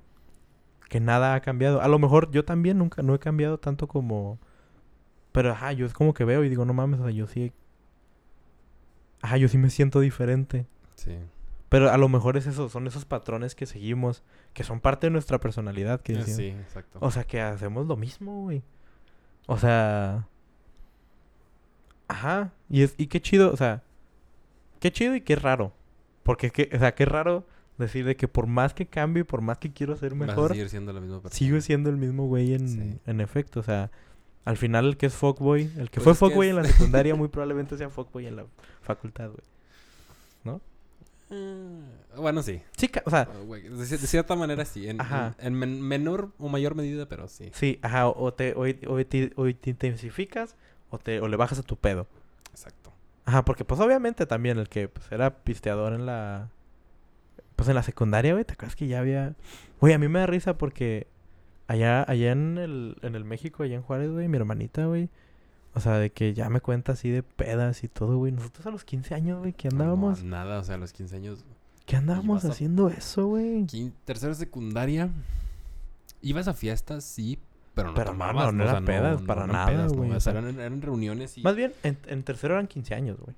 que 0.90 1.00
nada 1.00 1.36
ha 1.36 1.42
cambiado. 1.42 1.82
A 1.82 1.88
lo 1.88 2.00
mejor 2.00 2.32
yo 2.32 2.44
también 2.46 2.78
nunca, 2.80 3.02
no 3.04 3.14
he 3.16 3.20
cambiado 3.20 3.58
tanto 3.60 3.88
como... 3.88 4.40
Pero, 5.32 5.52
ajá, 5.52 5.72
yo 5.74 5.86
es 5.86 5.94
como 5.94 6.14
que 6.14 6.26
veo 6.26 6.44
y 6.44 6.50
digo, 6.50 6.66
no 6.66 6.74
mames, 6.74 7.00
o 7.00 7.04
sea, 7.04 7.12
yo 7.12 7.28
sí... 7.28 7.54
Ajá, 9.22 9.38
yo 9.38 9.48
sí 9.48 9.58
me 9.58 9.70
siento 9.70 10.00
diferente. 10.00 10.66
Sí. 10.96 11.16
Pero 11.72 11.90
a 11.90 11.98
lo 11.98 12.10
mejor 12.10 12.36
es 12.36 12.48
eso, 12.48 12.68
son 12.68 12.86
esos 12.86 13.06
patrones 13.06 13.56
que 13.56 13.66
seguimos, 13.66 14.24
que 14.54 14.66
son 14.66 14.82
parte 14.82 15.08
de 15.08 15.12
nuestra 15.12 15.40
personalidad. 15.40 16.02
Que 16.02 16.12
Eh, 16.14 16.24
sí, 16.26 16.48
exacto. 16.48 17.00
O 17.02 17.10
sea, 17.12 17.24
que 17.24 17.40
hacemos 17.40 17.88
lo 17.88 17.96
mismo, 17.96 18.42
güey. 18.42 18.62
O 19.48 19.58
sea... 19.58 20.28
Ajá. 22.10 22.52
Y, 22.70 22.82
es, 22.84 22.94
y 22.98 23.08
qué 23.08 23.22
chido, 23.22 23.52
o 23.54 23.58
sea... 23.58 23.84
Qué 24.82 24.92
chido 24.92 25.16
y 25.16 25.22
qué 25.22 25.36
raro. 25.36 25.72
Porque, 26.24 26.48
es 26.48 26.54
que, 26.54 26.70
o 26.74 26.80
sea, 26.80 26.94
qué 26.94 27.06
raro 27.06 27.46
decir 27.78 28.04
de 28.06 28.16
que 28.16 28.28
por 28.28 28.48
más 28.48 28.74
que 28.74 28.86
cambie, 28.88 29.24
por 29.24 29.42
más 29.42 29.58
que 29.58 29.72
quiero 29.72 29.96
ser 29.96 30.14
Vas 30.14 30.24
a 30.24 30.26
mejor, 30.34 30.52
seguir 30.52 30.70
siendo 30.70 30.92
la 30.92 31.00
misma 31.00 31.22
persona. 31.22 31.38
sigo 31.38 31.62
siendo 31.62 31.90
el 31.90 31.98
mismo 31.98 32.28
güey 32.28 32.54
en, 32.54 32.68
Sí. 32.68 33.00
en 33.06 33.22
efecto. 33.22 33.60
O 33.60 33.64
sea, 33.64 33.92
al 34.44 34.58
final 34.58 34.86
el 34.88 34.98
que 34.98 35.06
es 35.06 35.14
fuckboy, 35.14 35.72
el 35.78 35.90
que 35.90 36.02
Pues 36.02 36.18
fue 36.18 36.28
que 36.30 36.34
fuckboy 36.34 36.48
es- 36.48 36.52
en 36.52 36.56
la 36.58 36.64
secundaria 36.68 37.16
muy 37.16 37.28
probablemente 37.30 37.78
sea 37.78 37.90
fuckboy 37.90 38.28
en 38.28 38.36
la 38.36 38.46
facultad, 38.82 39.28
güey. 39.30 39.44
Eh, 41.32 41.82
bueno, 42.18 42.44
sí. 42.44 42.62
Sí, 42.78 42.90
o 43.06 43.10
sea, 43.10 43.22
Ah, 43.32 43.38
güey, 43.46 43.64
de, 43.64 43.70
cier- 43.86 44.00
de 44.00 44.08
cierta 44.08 44.36
manera 44.36 44.66
sí. 44.66 44.88
En, 44.90 45.00
Ajá. 45.02 45.36
en- 45.40 45.48
en 45.48 45.54
men- 45.56 45.82
menor 45.82 46.30
o 46.38 46.50
mayor 46.50 46.76
medida, 46.76 47.08
pero 47.08 47.28
sí. 47.28 47.50
sí, 47.54 47.80
ajá, 47.82 48.08
o 48.08 48.26
o 48.26 48.34
te, 48.34 48.54
o, 48.54 48.62
o 48.94 49.06
te, 49.06 49.32
o 49.36 49.46
te 49.56 49.70
intensificas 49.70 50.56
o, 50.90 50.98
te, 51.00 51.20
o 51.22 51.28
le 51.28 51.38
bajas 51.38 51.60
a 51.60 51.64
tu 51.64 51.78
pedo. 51.78 52.06
Exacto. 52.52 52.92
Ajá, 53.26 53.46
porque 53.46 53.64
pues 53.64 53.80
obviamente 53.80 54.26
también 54.26 54.58
el 54.58 54.68
que 54.68 54.88
pues, 54.90 55.10
era 55.12 55.30
pisteador 55.44 55.94
en 55.94 56.06
la... 56.06 56.50
Pues 57.56 57.70
en 57.70 57.76
la 57.76 57.84
secundaria, 57.84 58.34
güey, 58.34 58.44
¿te 58.44 58.54
acuerdas 58.54 58.76
que 58.76 58.88
ya 58.88 59.00
había... 59.00 59.36
Güey, 59.80 59.94
a 59.94 60.00
mí 60.00 60.08
me 60.08 60.20
da 60.20 60.26
risa 60.26 60.58
porque 60.58 61.08
allá, 61.68 62.04
allá 62.10 62.32
en 62.32 62.58
el, 62.58 62.98
en 63.04 63.16
el 63.16 63.24
México, 63.24 63.64
allá 63.64 63.76
en 63.76 63.84
Juárez, 63.84 64.12
güey, 64.12 64.28
mi 64.28 64.38
hermanita, 64.38 64.86
güey. 64.88 65.10
O 65.74 65.80
sea, 65.80 65.98
de 65.98 66.10
que 66.12 66.34
ya 66.34 66.50
me 66.50 66.60
cuenta 66.60 66.92
así 66.94 67.10
de 67.10 67.24
pedas 67.24 67.84
y 67.84 67.88
todo, 67.88 68.18
güey. 68.18 68.32
Nosotros 68.34 68.66
a 68.68 68.72
los 68.72 68.84
15 68.84 69.16
años, 69.16 69.40
güey, 69.40 69.54
¿qué 69.54 69.70
andábamos? 69.70 70.24
No, 70.24 70.30
nada, 70.32 70.60
o 70.60 70.64
sea, 70.64 70.76
a 70.76 70.78
los 70.78 70.92
15 70.94 71.16
años. 71.16 71.46
¿Qué 71.86 71.96
andábamos 71.96 72.44
ibas 72.44 72.46
a- 72.46 72.54
haciendo 72.54 72.90
eso, 72.90 73.28
güey? 73.28 73.66
tercera 74.06 74.34
secundaria. 74.34 75.10
Ibas 76.22 76.48
a 76.48 76.54
fiestas, 76.54 77.04
sí, 77.04 77.40
pero 77.74 77.90
no 77.90 77.94
Pero 77.96 78.12
no, 78.14 78.20
tomabas. 78.20 78.46
no, 78.48 78.52
no 78.52 78.64
o 78.64 78.68
sea, 78.68 78.72
eran 78.74 78.86
pedas 78.86 79.22
para 79.24 79.44
eran 79.46 79.54
nada, 79.54 79.68
pedas, 79.68 79.92
no, 79.92 79.98
güey, 79.98 80.12
o 80.12 80.18
o 80.18 80.20
sea, 80.20 80.34
eran, 80.34 80.60
eran 80.60 80.82
reuniones 80.82 81.38
y... 81.38 81.42
Más 81.42 81.56
bien, 81.56 81.74
en, 81.84 81.98
en 82.08 82.24
tercero 82.24 82.54
eran 82.56 82.68
15 82.68 82.94
años, 82.94 83.18
güey. 83.20 83.36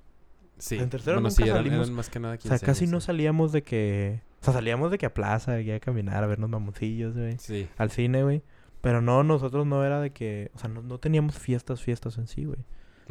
sí. 0.58 0.76
en 0.76 0.90
tercero 0.90 1.16
bueno, 1.16 1.28
nunca 1.30 1.42
sí, 1.42 1.48
eran, 1.48 1.56
salimos- 1.64 1.82
eran 1.86 1.94
más 1.94 2.10
que 2.10 2.20
nada 2.20 2.34
O 2.34 2.38
15 2.38 2.58
sea, 2.58 2.66
casi 2.66 2.84
años, 2.84 2.92
no 2.92 3.00
sí. 3.00 3.06
salíamos 3.06 3.52
de 3.52 3.62
que... 3.62 4.20
O 4.40 4.44
sea, 4.44 4.52
salíamos 4.54 4.90
de 4.90 4.98
que 4.98 5.06
a 5.06 5.14
plaza, 5.14 5.58
ya 5.62 5.76
a 5.76 5.80
caminar, 5.80 6.22
a 6.22 6.26
vernos 6.26 6.50
mamoncillos, 6.50 7.14
güey. 7.14 7.38
Sí. 7.38 7.66
al 7.78 7.90
cine, 7.90 8.22
güey. 8.22 8.42
Pero 8.84 9.00
no, 9.00 9.24
nosotros 9.24 9.66
no 9.66 9.84
era 9.84 10.00
de 10.00 10.12
que... 10.12 10.50
O 10.54 10.58
sea, 10.58 10.68
no, 10.68 10.80
no 10.82 10.98
teníamos 10.98 11.36
fiestas, 11.38 11.82
fiestas 11.82 12.18
en 12.18 12.26
sí, 12.28 12.44
güey. 12.44 12.60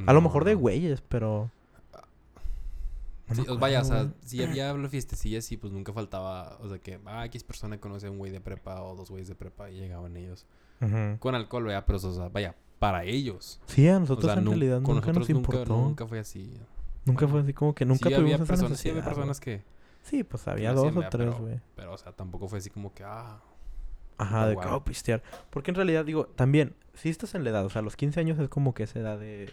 A 0.07 0.13
lo 0.13 0.21
mejor 0.21 0.45
de 0.45 0.55
güeyes, 0.55 1.01
pero... 1.01 1.51
no 3.27 3.36
Sí, 3.36 3.41
o- 3.49 3.57
vaya, 3.57 3.79
o 3.79 3.81
acuerdo, 3.83 4.03
sea, 4.03 4.03
güey. 4.03 4.15
si 4.25 4.43
había 4.43 4.73
la 4.73 4.89
fiestecilla, 4.89 5.41
sí, 5.41 5.57
pues 5.57 5.71
nunca 5.73 5.93
faltaba, 5.93 6.57
o 6.62 6.69
sea, 6.69 6.77
que, 6.79 6.99
ah, 7.05 7.25
X 7.25 7.43
persona 7.43 7.79
conoce 7.79 8.07
a 8.07 8.12
un 8.12 8.17
güey 8.17 8.31
de 8.31 8.41
prepa 8.41 8.81
o 8.83 8.95
dos 8.95 9.09
güeyes 9.09 9.27
de 9.27 9.36
prepa 9.36 9.69
y 9.69 9.75
llegaban 9.79 10.15
ellos. 10.17 10.45
Con 11.19 11.33
alcohol, 11.36 11.63
vea, 11.63 11.86
pero, 11.86 11.97
o 11.97 12.13
sea, 12.13 12.27
vaya, 12.29 12.55
para 12.79 13.05
ellos. 13.05 13.62
Sí, 13.67 13.88
a 13.88 13.97
O 13.97 13.99
nosotros 14.01 14.31
sea, 14.33 14.41
en 14.41 14.45
realidad 14.47 14.81
con 14.81 14.95
nunca 14.95 15.07
nos 15.07 15.17
nosotros 15.17 15.29
nunca, 15.29 15.57
importó. 15.57 15.77
nunca 15.81 16.05
fue 16.07 16.19
así. 16.19 16.53
Nunca 17.05 17.27
fue 17.27 17.39
así 17.41 17.53
como 17.53 17.73
que 17.73 17.86
nunca 17.86 18.09
sí, 18.09 18.15
tuvimos 18.15 18.33
había 18.33 18.45
personas, 18.45 18.79
sí, 18.79 18.89
había 18.89 19.03
personas 19.05 19.39
güey. 19.39 19.57
que, 19.59 19.63
Sí, 20.03 20.23
pues 20.25 20.45
había 20.49 20.73
dos 20.73 20.93
o 20.95 20.99
tres, 20.99 21.12
pero- 21.12 21.38
güey. 21.39 21.59
pero, 21.75 21.93
o 21.93 21.97
sea, 21.97 22.12
tampoco 22.12 22.49
fue 22.49 22.59
así 22.59 22.69
como 22.69 22.93
que, 22.93 23.03
ah, 23.05 23.41
Ajá, 24.23 24.47
de 24.47 24.55
guau. 24.55 24.67
que, 24.67 24.73
oh, 24.73 24.83
pistear. 24.83 25.23
Porque 25.49 25.71
en 25.71 25.75
realidad, 25.75 26.05
digo, 26.05 26.25
también, 26.25 26.75
si 26.93 27.09
estás 27.09 27.36
en 27.36 27.43
la 27.43 27.51
edad, 27.51 27.65
o 27.65 27.69
sea, 27.69 27.81
los 27.81 27.95
15 27.95 28.19
años 28.19 28.39
es 28.39 28.49
como 28.49 28.73
que 28.73 28.83
esa 28.83 28.99
edad 28.99 29.19
de, 29.19 29.49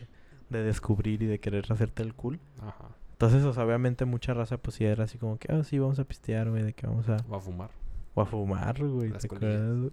de 0.48 0.62
descubrir 0.62 1.22
y 1.22 1.26
de 1.26 1.40
querer 1.40 1.64
hacerte 1.70 2.02
el 2.02 2.14
cool. 2.14 2.40
ajá, 2.60 2.88
Entonces, 3.12 3.44
o 3.44 3.52
sea, 3.52 3.64
obviamente 3.64 4.04
mucha 4.04 4.34
raza, 4.34 4.58
pues 4.58 4.76
sí 4.76 4.84
era 4.84 5.04
así 5.04 5.18
como 5.18 5.38
que, 5.38 5.52
ah, 5.52 5.62
sí, 5.64 5.78
vamos 5.78 5.98
a 5.98 6.04
pistear, 6.04 6.50
güey, 6.50 6.62
de 6.62 6.72
que 6.72 6.86
vamos 6.86 7.08
a... 7.08 7.16
va 7.30 7.38
a 7.38 7.40
fumar. 7.40 7.70
O 8.14 8.22
a 8.22 8.26
fumar, 8.26 8.84
güey. 8.84 9.10
Las 9.10 9.22
¿te 9.22 9.26
acuerdas? 9.26 9.92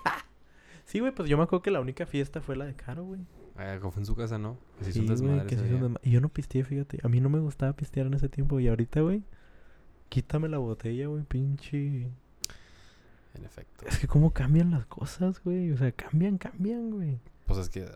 sí, 0.84 1.00
güey, 1.00 1.12
pues 1.12 1.28
yo 1.28 1.36
me 1.36 1.44
acuerdo 1.44 1.62
que 1.62 1.70
la 1.70 1.80
única 1.80 2.06
fiesta 2.06 2.40
fue 2.40 2.56
la 2.56 2.64
de 2.64 2.74
Caro, 2.74 3.04
güey. 3.04 3.20
Ah, 3.58 3.78
fue 3.80 4.02
en 4.02 4.06
su 4.06 4.14
casa, 4.14 4.38
¿no? 4.38 4.58
Que 4.78 4.84
se 4.84 4.90
hizo 4.90 5.16
Sí, 5.16 5.24
güey, 5.24 5.46
que 5.46 5.56
se 5.56 5.66
hizo 5.66 5.90
Y 6.02 6.10
yo 6.10 6.20
no 6.20 6.28
pisteé, 6.28 6.62
fíjate. 6.62 6.98
A 7.02 7.08
mí 7.08 7.20
no 7.20 7.30
me 7.30 7.38
gustaba 7.38 7.72
pistear 7.72 8.06
en 8.06 8.14
ese 8.14 8.28
tiempo. 8.28 8.60
Y 8.60 8.68
ahorita, 8.68 9.00
güey, 9.00 9.22
quítame 10.08 10.48
la 10.48 10.58
botella, 10.58 11.06
güey, 11.06 11.22
pinche. 11.24 12.10
En 13.36 13.44
efecto. 13.44 13.84
Es 13.86 13.98
que 13.98 14.06
cómo 14.08 14.32
cambian 14.32 14.70
las 14.70 14.86
cosas, 14.86 15.42
güey. 15.44 15.70
O 15.72 15.76
sea, 15.76 15.92
cambian, 15.92 16.38
cambian, 16.38 16.90
güey. 16.90 17.20
Pues 17.44 17.58
es 17.60 17.68
que 17.68 17.86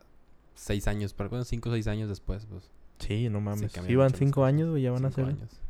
seis 0.54 0.86
años, 0.86 1.14
pero 1.14 1.30
bueno, 1.30 1.44
cinco 1.44 1.70
o 1.70 1.72
seis 1.72 1.86
años 1.86 2.08
después, 2.08 2.46
pues. 2.46 2.70
Sí, 2.98 3.28
no 3.30 3.40
mames. 3.40 3.72
Sí, 3.72 3.96
van 3.96 4.12
cinco 4.14 4.44
años, 4.44 4.70
güey, 4.70 4.82
ya 4.82 4.92
van 4.92 5.04
a 5.06 5.10
ser. 5.10 5.24
años. 5.24 5.60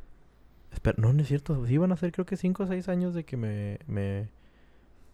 Espera, 0.73 0.97
no, 1.01 1.13
no 1.13 1.23
es 1.23 1.29
cierto. 1.29 1.65
Sí, 1.67 1.79
van 1.79 1.93
a 1.93 1.97
ser 1.97 2.13
creo 2.13 2.27
que 2.27 2.37
cinco 2.37 2.65
o 2.65 2.67
seis 2.67 2.89
años 2.89 3.15
de 3.15 3.25
que 3.25 3.37
me, 3.37 3.79
me, 3.87 4.29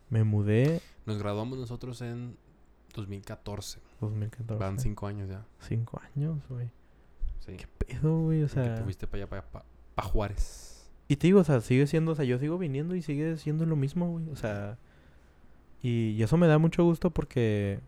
me 0.09 0.25
mudé. 0.25 0.81
Nos 1.05 1.19
graduamos 1.19 1.59
nosotros 1.59 2.01
en 2.01 2.37
2014. 2.95 3.81
2014. 4.01 4.59
Van 4.59 4.79
cinco 4.79 5.07
años 5.07 5.29
ya. 5.29 5.45
Cinco 5.61 6.01
años, 6.14 6.42
güey. 6.49 6.71
Sí. 7.40 7.57
¿Qué 7.57 7.66
pedo, 7.66 8.21
güey? 8.23 8.42
O 8.42 8.47
Y 8.47 8.49
que 8.49 8.55
sea. 8.55 8.75
te 8.77 8.83
fuiste 8.83 9.07
para 9.07 9.23
allá, 9.25 9.29
para, 9.31 9.42
para, 9.51 9.64
para 9.95 10.09
Juárez. 10.09 10.76
Y 11.09 11.16
te 11.16 11.29
digo, 11.29 11.40
o 11.40 11.45
sea, 11.45 11.61
sigue 11.61 11.87
siendo, 11.87 12.12
o 12.12 12.14
sea, 12.14 12.25
yo 12.25 12.38
sigo 12.38 12.59
viniendo 12.59 12.95
y 12.95 13.03
sigue 13.03 13.37
siendo 13.37 13.64
lo 13.66 13.77
mismo, 13.77 14.11
güey. 14.11 14.29
O 14.31 14.37
sea, 14.37 14.77
y, 15.83 16.11
y 16.11 16.23
eso 16.23 16.37
me 16.37 16.47
da 16.49 16.59
mucho 16.59 16.83
gusto 16.85 17.11
porque, 17.11 17.81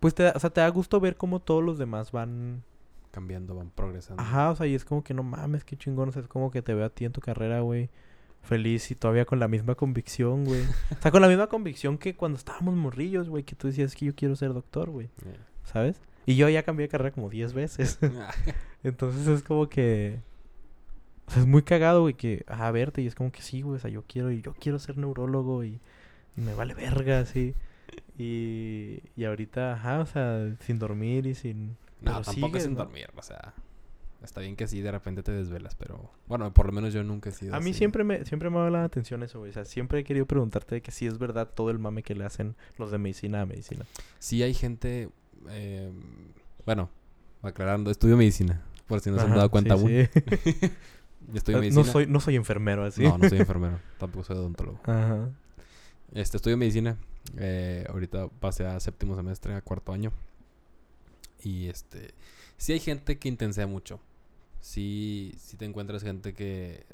pues, 0.00 0.14
te 0.14 0.24
da, 0.24 0.32
o 0.36 0.38
sea, 0.40 0.50
te 0.50 0.60
da 0.60 0.68
gusto 0.68 1.00
ver 1.00 1.16
cómo 1.16 1.40
todos 1.40 1.62
los 1.64 1.78
demás 1.78 2.12
van, 2.12 2.62
Cambiando, 3.10 3.54
van 3.54 3.70
progresando. 3.70 4.20
ajá, 4.22 4.50
o 4.50 4.56
sea, 4.56 4.66
y 4.66 4.74
es 4.74 4.84
como 4.84 5.04
que 5.04 5.14
no 5.14 5.22
mames, 5.22 5.62
qué 5.64 5.76
chingón, 5.76 6.08
o 6.08 6.12
sea, 6.12 6.20
es 6.22 6.28
como 6.28 6.50
que 6.50 6.62
te 6.62 6.74
veo 6.74 6.84
a 6.84 6.90
ti 6.90 7.04
en 7.04 7.12
tu 7.12 7.20
carrera, 7.20 7.60
güey, 7.60 7.88
feliz 8.42 8.90
y 8.90 8.94
todavía 8.96 9.24
con 9.24 9.38
la 9.38 9.46
misma 9.48 9.74
convicción, 9.76 10.44
güey. 10.44 10.62
o 10.90 11.00
sea, 11.02 11.10
con 11.12 11.22
la 11.22 11.28
misma 11.28 11.46
convicción 11.46 11.96
que 11.96 12.16
cuando 12.16 12.38
estábamos 12.38 12.74
morrillos, 12.74 13.28
güey, 13.28 13.44
que 13.44 13.54
tú 13.54 13.68
decías 13.68 13.94
que 13.94 14.06
yo 14.06 14.14
quiero 14.16 14.34
ser 14.36 14.52
doctor, 14.52 14.90
güey, 14.90 15.06
Eh. 15.24 15.36
¿sabes? 15.64 16.00
Y 16.26 16.36
yo 16.36 16.48
ya 16.48 16.62
cambié 16.64 16.86
de 16.86 16.88
carrera 16.90 17.12
como 17.12 17.30
10 17.30 17.52
veces. 17.54 17.98
Entonces 18.82 19.26
es 19.28 19.42
como 19.42 19.68
que. 19.68 20.20
O 21.26 21.30
sea, 21.30 21.42
es 21.42 21.48
muy 21.48 21.62
cagado, 21.62 22.02
güey, 22.02 22.14
que. 22.14 22.44
A 22.46 22.70
verte, 22.70 23.02
y 23.02 23.06
es 23.06 23.14
como 23.14 23.32
que 23.32 23.42
sí, 23.42 23.62
güey. 23.62 23.76
O 23.76 23.80
sea, 23.80 23.90
yo 23.90 24.02
quiero, 24.06 24.30
y 24.30 24.42
yo 24.42 24.54
quiero 24.54 24.78
ser 24.78 24.98
neurólogo 24.98 25.64
y, 25.64 25.80
y 26.36 26.40
me 26.40 26.54
vale 26.54 26.74
verga, 26.74 27.20
así. 27.20 27.54
Y, 28.18 29.00
y 29.16 29.24
ahorita, 29.24 29.74
ajá, 29.74 30.00
o 30.00 30.06
sea, 30.06 30.54
sin 30.60 30.78
dormir 30.78 31.26
y 31.26 31.34
sin. 31.34 31.68
no, 31.68 31.76
pero 32.00 32.22
tampoco 32.22 32.46
sigues, 32.46 32.56
es 32.56 32.62
sin 32.64 32.72
¿no? 32.74 32.78
dormir, 32.84 33.08
o 33.16 33.22
sea. 33.22 33.54
Está 34.22 34.40
bien 34.40 34.56
que 34.56 34.66
sí, 34.66 34.80
de 34.80 34.90
repente 34.90 35.22
te 35.22 35.32
desvelas, 35.32 35.74
pero... 35.74 36.10
Bueno, 36.28 36.50
por 36.54 36.64
lo 36.64 36.72
menos 36.72 36.94
yo 36.94 37.04
nunca 37.04 37.28
he 37.28 37.32
sido 37.32 37.54
A 37.54 37.60
mí 37.60 37.70
así. 37.72 37.80
siempre 37.80 38.04
me, 38.04 38.24
siempre 38.24 38.48
me 38.48 38.58
ha 38.58 38.70
la 38.70 38.82
atención 38.82 39.22
eso, 39.22 39.40
güey. 39.40 39.50
O 39.50 39.52
sea, 39.52 39.66
siempre 39.66 39.98
he 39.98 40.04
querido 40.04 40.24
preguntarte 40.24 40.76
de 40.76 40.80
que 40.80 40.92
si 40.92 41.06
es 41.06 41.18
verdad 41.18 41.50
todo 41.54 41.68
el 41.70 41.78
mame 41.78 42.02
que 42.02 42.14
le 42.14 42.24
hacen 42.24 42.56
los 42.78 42.90
de 42.90 42.96
medicina 42.96 43.42
a 43.42 43.46
medicina. 43.46 43.84
Sí 44.18 44.42
hay 44.42 44.54
gente... 44.54 45.10
eh, 45.50 45.92
bueno, 46.64 46.88
aclarando, 47.42 47.90
estudio 47.90 48.16
medicina. 48.16 48.62
Por 48.86 49.00
si 49.00 49.10
no 49.10 49.18
se 49.18 49.24
han 49.24 49.34
dado 49.34 49.50
cuenta 49.50 49.76
sí, 49.76 49.82
aún. 49.82 50.08
sí. 50.42 50.72
Estudio 51.32 51.70
no, 51.72 51.84
soy, 51.84 52.06
no 52.06 52.20
soy 52.20 52.36
enfermero, 52.36 52.84
así. 52.84 53.02
No, 53.02 53.18
no 53.18 53.28
soy 53.28 53.38
enfermero. 53.40 53.80
tampoco 53.98 54.24
soy 54.24 54.36
odontólogo. 54.36 54.80
Ajá. 54.84 55.30
Este, 56.12 56.36
estudio 56.36 56.56
medicina. 56.56 56.96
Eh, 57.38 57.86
ahorita 57.88 58.28
pasé 58.28 58.66
a 58.66 58.78
séptimo 58.80 59.16
semestre, 59.16 59.54
a 59.54 59.60
cuarto 59.62 59.92
año. 59.92 60.12
Y 61.42 61.66
este... 61.68 62.14
Sí 62.56 62.72
hay 62.72 62.80
gente 62.80 63.18
que 63.18 63.28
intensea 63.28 63.66
mucho. 63.66 64.00
Sí, 64.60 65.34
sí 65.38 65.56
te 65.56 65.64
encuentras 65.64 66.02
gente 66.02 66.32
que 66.34 66.86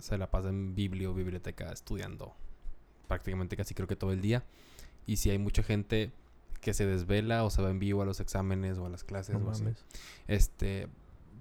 se 0.00 0.16
la 0.16 0.30
pasa 0.30 0.48
en 0.48 0.74
biblio, 0.74 1.12
biblioteca, 1.12 1.70
estudiando. 1.72 2.34
Prácticamente 3.06 3.56
casi 3.56 3.74
creo 3.74 3.88
que 3.88 3.96
todo 3.96 4.12
el 4.12 4.20
día. 4.20 4.44
Y 5.06 5.16
sí 5.16 5.30
hay 5.30 5.38
mucha 5.38 5.62
gente 5.62 6.12
que 6.60 6.72
se 6.74 6.86
desvela 6.86 7.44
o 7.44 7.50
se 7.50 7.62
va 7.62 7.70
en 7.70 7.78
vivo 7.78 8.02
a 8.02 8.04
los 8.04 8.20
exámenes 8.20 8.78
o 8.78 8.86
a 8.86 8.88
las 8.88 9.04
clases 9.04 9.38
No 9.38 9.46
o 9.46 9.50
así. 9.50 9.62
mames. 9.62 9.84
Este, 10.26 10.88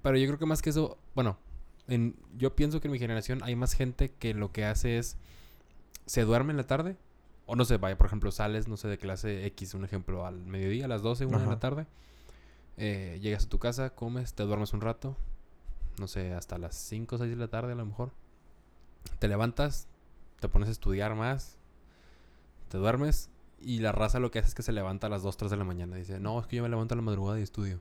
pero 0.02 0.18
yo 0.18 0.28
creo 0.28 0.40
que 0.40 0.46
más 0.46 0.62
que 0.62 0.70
eso, 0.72 0.98
bueno, 1.16 1.38
en, 1.88 2.15
yo 2.38 2.56
pienso 2.56 2.82
que 2.82 2.88
en 2.88 2.91
mi 2.91 3.00
generación 3.00 3.41
hay 3.43 3.56
más 3.56 3.73
gente 3.73 4.12
que 4.12 4.34
lo 4.34 4.52
que 4.52 4.65
hace 4.65 4.97
es 4.97 5.17
se 6.06 6.21
duerme 6.21 6.52
en 6.52 6.58
la 6.58 6.67
tarde 6.67 6.97
o 7.45 7.56
no 7.56 7.63
sé, 7.65 7.78
vaya, 7.78 7.97
por 7.97 8.08
ejemplo, 8.08 8.30
sales, 8.32 8.67
no 8.67 8.76
sé, 8.76 8.89
de 8.89 8.97
clase 8.97 9.45
X, 9.47 9.73
un 9.73 9.86
ejemplo, 9.86 10.26
al 10.26 10.45
mediodía, 10.45 10.86
a 10.86 10.88
las 10.89 11.02
12, 11.02 11.26
una 11.26 11.39
de 11.39 11.45
la 11.45 11.60
tarde, 11.60 11.88
eh, 12.76 13.19
llegas 13.21 13.45
a 13.45 13.50
tu 13.50 13.58
casa, 13.58 13.91
comes, 13.91 14.34
te 14.34 14.43
duermes 14.43 14.73
un 14.73 14.82
rato, 14.82 15.15
no 15.97 16.08
sé, 16.08 16.34
hasta 16.34 16.58
las 16.58 16.76
5 16.76 17.15
o 17.15 17.17
6 17.17 17.30
de 17.30 17.38
la 17.38 17.47
tarde 17.47 17.71
a 17.71 17.76
lo 17.76 17.86
mejor, 17.86 18.12
te 19.19 19.30
levantas, 19.30 19.88
te 20.41 20.50
pones 20.50 20.67
a 20.67 20.73
estudiar 20.73 21.15
más, 21.15 21.58
te 22.67 22.78
duermes 22.78 23.30
y 23.60 23.80
la 23.80 23.93
raza 23.93 24.19
lo 24.19 24.30
que 24.30 24.39
hace 24.39 24.50
es 24.50 24.56
que 24.56 24.62
se 24.62 24.71
levanta 24.73 25.08
a 25.08 25.10
las 25.10 25.23
2, 25.23 25.38
3 25.38 25.52
de 25.52 25.58
la 25.58 25.63
mañana. 25.63 25.95
Dice, 25.95 26.19
no, 26.19 26.39
es 26.39 26.47
que 26.47 26.58
yo 26.58 26.63
me 26.63 26.69
levanto 26.69 26.93
a 26.93 26.97
la 26.97 27.02
madrugada 27.02 27.39
y 27.39 27.43
estudio. 27.43 27.80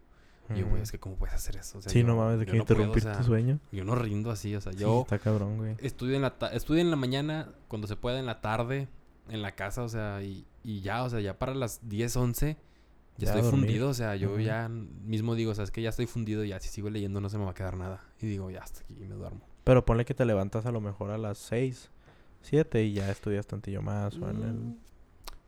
Y 0.54 0.60
yo, 0.60 0.68
güey, 0.68 0.82
es 0.82 0.92
que 0.92 0.98
¿cómo 1.00 1.16
puedes 1.16 1.34
hacer 1.34 1.56
eso? 1.56 1.78
O 1.78 1.80
sea, 1.82 1.90
sí, 1.90 2.00
yo- 2.00 2.06
no 2.06 2.16
mames, 2.16 2.38
de 2.38 2.46
que 2.46 2.52
no 2.56 2.64
puedo, 2.64 2.78
o 2.80 2.82
interrumpir 2.84 3.02
sea, 3.02 3.16
tu 3.18 3.24
sueño. 3.24 3.58
Yo 3.72 3.84
no 3.84 3.94
rindo 3.94 4.30
así, 4.30 4.54
o 4.54 4.60
sea, 4.60 4.72
Sí, 4.72 4.78
yo 4.80 5.02
está 5.02 5.18
cabrón, 5.18 5.56
güey. 5.58 5.76
estudio 5.78 6.16
en 6.16 6.22
la 6.22 6.34
estudio 6.52 6.80
en 6.80 6.90
la 6.90 6.96
mañana, 6.96 7.48
cuando 7.68 7.86
se 7.88 7.96
pueda 7.96 8.18
en 8.18 8.26
la 8.26 8.40
tarde, 8.40 8.88
en 9.28 9.42
la 9.42 9.52
casa, 9.56 9.82
o 9.82 9.88
sea, 9.88 10.22
y, 10.22 10.46
y 10.62 10.80
ya, 10.80 11.02
o 11.02 11.10
sea, 11.10 11.20
ya 11.20 11.38
para 11.38 11.54
las 11.54 11.88
10, 11.88 12.16
11, 12.16 12.56
ya, 13.18 13.28
estoy 13.34 13.50
fundido, 13.50 13.88
o 13.88 13.94
sea, 13.94 14.14
yo 14.16 14.38
ya 14.38 14.68
mismo 14.68 15.34
digo, 15.34 15.50
o 15.52 15.54
sea, 15.54 15.64
es 15.64 15.70
que 15.70 15.80
ya 15.82 15.88
estoy 15.88 16.06
fundido, 16.06 16.44
ya 16.44 16.60
si 16.60 16.68
sigo 16.68 16.90
leyendo 16.90 17.20
no 17.20 17.28
se 17.30 17.38
me 17.38 17.44
va 17.44 17.52
a 17.52 17.54
quedar 17.54 17.76
nada. 17.76 18.04
Y 18.20 18.26
digo, 18.26 18.50
ya 18.50 18.60
hasta 18.62 18.80
aquí 18.80 18.94
y 19.00 19.06
me 19.06 19.14
duermo. 19.14 19.40
Pero 19.64 19.84
ponle 19.84 20.04
que 20.04 20.14
te 20.14 20.24
levantas 20.24 20.66
a 20.66 20.70
lo 20.70 20.80
mejor 20.80 21.10
a 21.10 21.18
las 21.18 21.38
6, 21.38 21.90
7 22.42 22.84
y 22.84 22.92
ya 22.92 23.10
estudias 23.10 23.46
tantillo 23.46 23.82
más. 23.82 24.14
O 24.18 24.28
en 24.30 24.42
el... 24.42 24.52
Mm. 24.54 24.76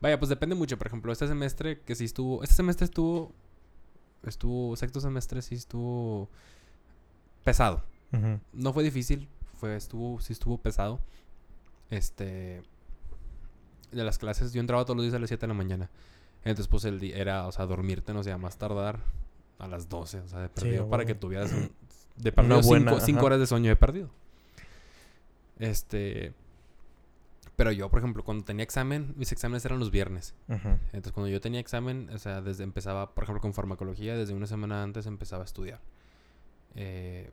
Vaya, 0.01 0.17
pues 0.19 0.29
depende 0.29 0.55
mucho. 0.55 0.77
Por 0.77 0.87
ejemplo, 0.87 1.11
este 1.11 1.27
semestre 1.27 1.81
que 1.81 1.93
sí 1.95 2.05
estuvo. 2.05 2.41
Este 2.43 2.55
semestre 2.55 2.85
estuvo. 2.85 3.33
Estuvo. 4.23 4.75
Sexto 4.75 5.01
semestre 5.01 5.41
sí 5.41 5.55
estuvo. 5.55 6.29
Pesado. 7.43 7.83
No 8.53 8.73
fue 8.73 8.83
difícil. 8.83 9.27
Fue, 9.59 9.75
estuvo. 9.75 10.19
Sí 10.19 10.33
estuvo 10.33 10.57
pesado. 10.57 10.99
Este. 11.89 12.61
De 13.91 14.03
las 14.03 14.17
clases. 14.17 14.53
Yo 14.53 14.61
entraba 14.61 14.83
todos 14.85 14.97
los 14.97 15.03
días 15.05 15.15
a 15.15 15.19
las 15.19 15.29
7 15.29 15.41
de 15.41 15.47
la 15.47 15.53
mañana. 15.53 15.89
Entonces, 16.43 16.67
pues 16.67 16.85
el 16.85 16.99
día 16.99 17.17
era, 17.17 17.47
o 17.47 17.51
sea, 17.51 17.65
dormirte, 17.65 18.13
no 18.13 18.23
sé, 18.23 18.31
a 18.31 18.37
más 18.37 18.57
tardar 18.57 18.99
a 19.57 19.67
las 19.67 19.89
12. 19.89 20.19
O 20.19 20.27
sea, 20.27 20.39
de 20.39 20.49
perdido. 20.49 20.89
para 20.89 21.05
que 21.05 21.15
tuvieras 21.15 21.51
un. 21.51 21.71
De 22.15 22.31
perdido 22.31 22.61
buena, 22.61 22.99
5 22.99 23.17
ajá. 23.17 23.25
horas 23.25 23.39
de 23.39 23.47
sueño 23.47 23.69
de 23.69 23.75
perdido. 23.75 24.09
Este. 25.57 26.33
Pero 27.59 27.73
yo, 27.73 27.89
por 27.89 27.99
ejemplo, 27.99 28.23
cuando 28.23 28.45
tenía 28.45 28.63
examen, 28.63 29.13
mis 29.17 29.33
exámenes 29.33 29.65
eran 29.65 29.79
los 29.79 29.91
viernes. 29.91 30.33
Entonces, 30.47 31.11
cuando 31.11 31.27
yo 31.27 31.41
tenía 31.41 31.59
examen, 31.59 32.09
o 32.13 32.17
sea, 32.17 32.39
desde 32.41 32.63
empezaba, 32.63 33.13
por 33.13 33.25
ejemplo, 33.25 33.41
con 33.41 33.53
farmacología, 33.53 34.15
desde 34.15 34.33
una 34.33 34.47
semana 34.47 34.81
antes 34.81 35.05
empezaba 35.07 35.43
a 35.43 35.45
estudiar. 35.45 35.81
Eh, 36.75 37.29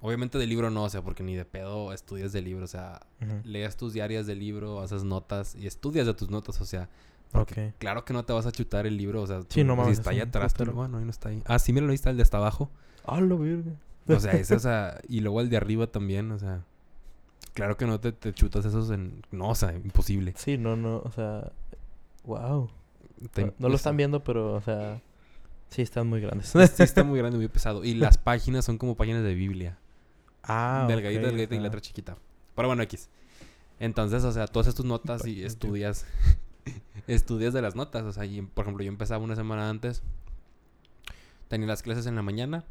obviamente 0.00 0.38
de 0.38 0.46
libro 0.48 0.70
no, 0.70 0.82
o 0.84 0.88
sea, 0.90 1.02
porque 1.02 1.22
ni 1.22 1.34
de 1.36 1.44
pedo 1.44 1.92
estudias 1.92 2.32
de 2.32 2.42
libro, 2.42 2.64
o 2.64 2.68
sea, 2.68 3.00
Ujú. 3.22 3.40
leas 3.44 3.76
tus 3.76 3.92
diarias 3.92 4.26
de 4.26 4.34
libro, 4.34 4.80
haces 4.80 5.04
notas 5.04 5.54
y 5.54 5.66
estudias 5.66 6.06
de 6.06 6.14
tus 6.14 6.30
notas, 6.30 6.60
o 6.60 6.64
sea, 6.64 6.88
porque 7.30 7.74
claro 7.78 8.04
que 8.04 8.12
no 8.12 8.24
te 8.24 8.32
vas 8.32 8.46
a 8.46 8.52
chutar 8.52 8.86
el 8.86 8.96
libro, 8.96 9.22
o 9.22 9.26
sea, 9.26 9.40
Sí, 9.48 9.60
tú- 9.62 9.64
no 9.64 9.74
si 9.74 9.80
mames, 9.80 9.98
está 9.98 10.10
es 10.10 10.16
ahí 10.16 10.20
atrás, 10.20 10.52
tú, 10.52 10.58
putero. 10.58 10.76
bueno, 10.76 10.98
ahí 10.98 11.04
no 11.04 11.10
está 11.10 11.28
ahí. 11.28 11.42
Ah, 11.46 11.58
sí, 11.58 11.72
mira, 11.72 11.86
ahí 11.86 11.94
está 11.94 12.10
el 12.10 12.16
de 12.16 12.22
hasta 12.22 12.38
abajo. 12.38 12.70
¡Ah, 13.06 13.20
la 13.20 13.34
verga! 13.36 13.72
O 14.08 14.18
sea, 14.20 14.32
o 14.34 14.58
sea, 14.58 15.00
y 15.08 15.20
luego 15.20 15.40
el 15.40 15.48
de 15.48 15.56
arriba 15.56 15.86
también, 15.86 16.30
o 16.32 16.38
sea, 16.38 16.64
claro 17.54 17.76
que 17.76 17.86
no 17.86 17.98
te, 18.00 18.12
te 18.12 18.32
chutas 18.34 18.64
esos 18.64 18.90
en, 18.90 19.22
no, 19.30 19.48
o 19.50 19.54
sea, 19.54 19.72
imposible. 19.72 20.34
Sí, 20.36 20.58
no, 20.58 20.76
no, 20.76 20.98
o 20.98 21.10
sea... 21.10 21.50
¡Wow! 22.24 22.68
Te- 23.32 23.46
No, 23.46 23.54
no 23.58 23.68
lo 23.68 23.76
están 23.76 23.96
viendo, 23.96 24.22
pero, 24.22 24.54
o 24.54 24.60
sea... 24.60 25.00
Sí, 25.70 25.82
están 25.82 26.06
muy 26.06 26.20
grandes. 26.20 26.48
Sí 26.48 26.58
está 26.82 27.02
muy 27.04 27.18
grande, 27.18 27.38
muy 27.38 27.48
pesado. 27.48 27.84
Y 27.84 27.94
las 27.94 28.18
páginas 28.18 28.64
son 28.64 28.78
como 28.78 28.94
páginas 28.96 29.22
de 29.24 29.34
Biblia. 29.34 29.78
ah, 30.42 30.84
delgadita, 30.88 31.22
ok, 31.22 31.26
delgadita 31.26 31.54
y 31.56 31.60
letra 31.60 31.80
chiquita. 31.80 32.16
Pero 32.54 32.68
bueno, 32.68 32.82
X. 32.84 33.08
Entonces, 33.80 34.22
o 34.24 34.30
sea, 34.32 34.46
tú 34.46 34.60
haces 34.60 34.74
tus 34.76 34.84
notas 34.84 35.26
y 35.26 35.42
estudias. 35.44 36.06
estudias 37.08 37.52
de 37.54 37.60
las 37.62 37.74
notas. 37.74 38.04
O 38.04 38.12
sea, 38.12 38.24
y, 38.24 38.40
por 38.42 38.64
ejemplo, 38.64 38.84
yo 38.84 38.88
empezaba 38.88 39.24
una 39.24 39.34
semana 39.34 39.68
antes. 39.68 40.02
Tenía 41.48 41.66
las 41.66 41.82
clases 41.82 42.06
en 42.06 42.14
la 42.14 42.22
mañana. 42.22 42.64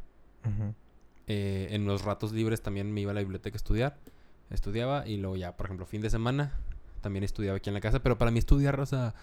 Eh, 1.26 1.68
en 1.70 1.84
los 1.86 2.02
ratos 2.04 2.32
libres 2.32 2.62
también 2.62 2.92
me 2.92 3.00
iba 3.02 3.10
a 3.10 3.14
la 3.14 3.20
biblioteca 3.20 3.54
a 3.54 3.58
estudiar. 3.58 3.98
Estudiaba 4.50 5.06
y 5.06 5.16
luego 5.16 5.36
ya, 5.36 5.56
por 5.56 5.66
ejemplo, 5.66 5.86
fin 5.86 6.00
de 6.02 6.10
semana 6.10 6.52
también 7.00 7.24
estudiaba 7.24 7.56
aquí 7.58 7.70
en 7.70 7.74
la 7.74 7.80
casa. 7.80 8.00
Pero 8.02 8.18
para 8.18 8.30
mí 8.30 8.38
estudiar, 8.38 8.78
o 8.80 8.86
sea, 8.86 9.14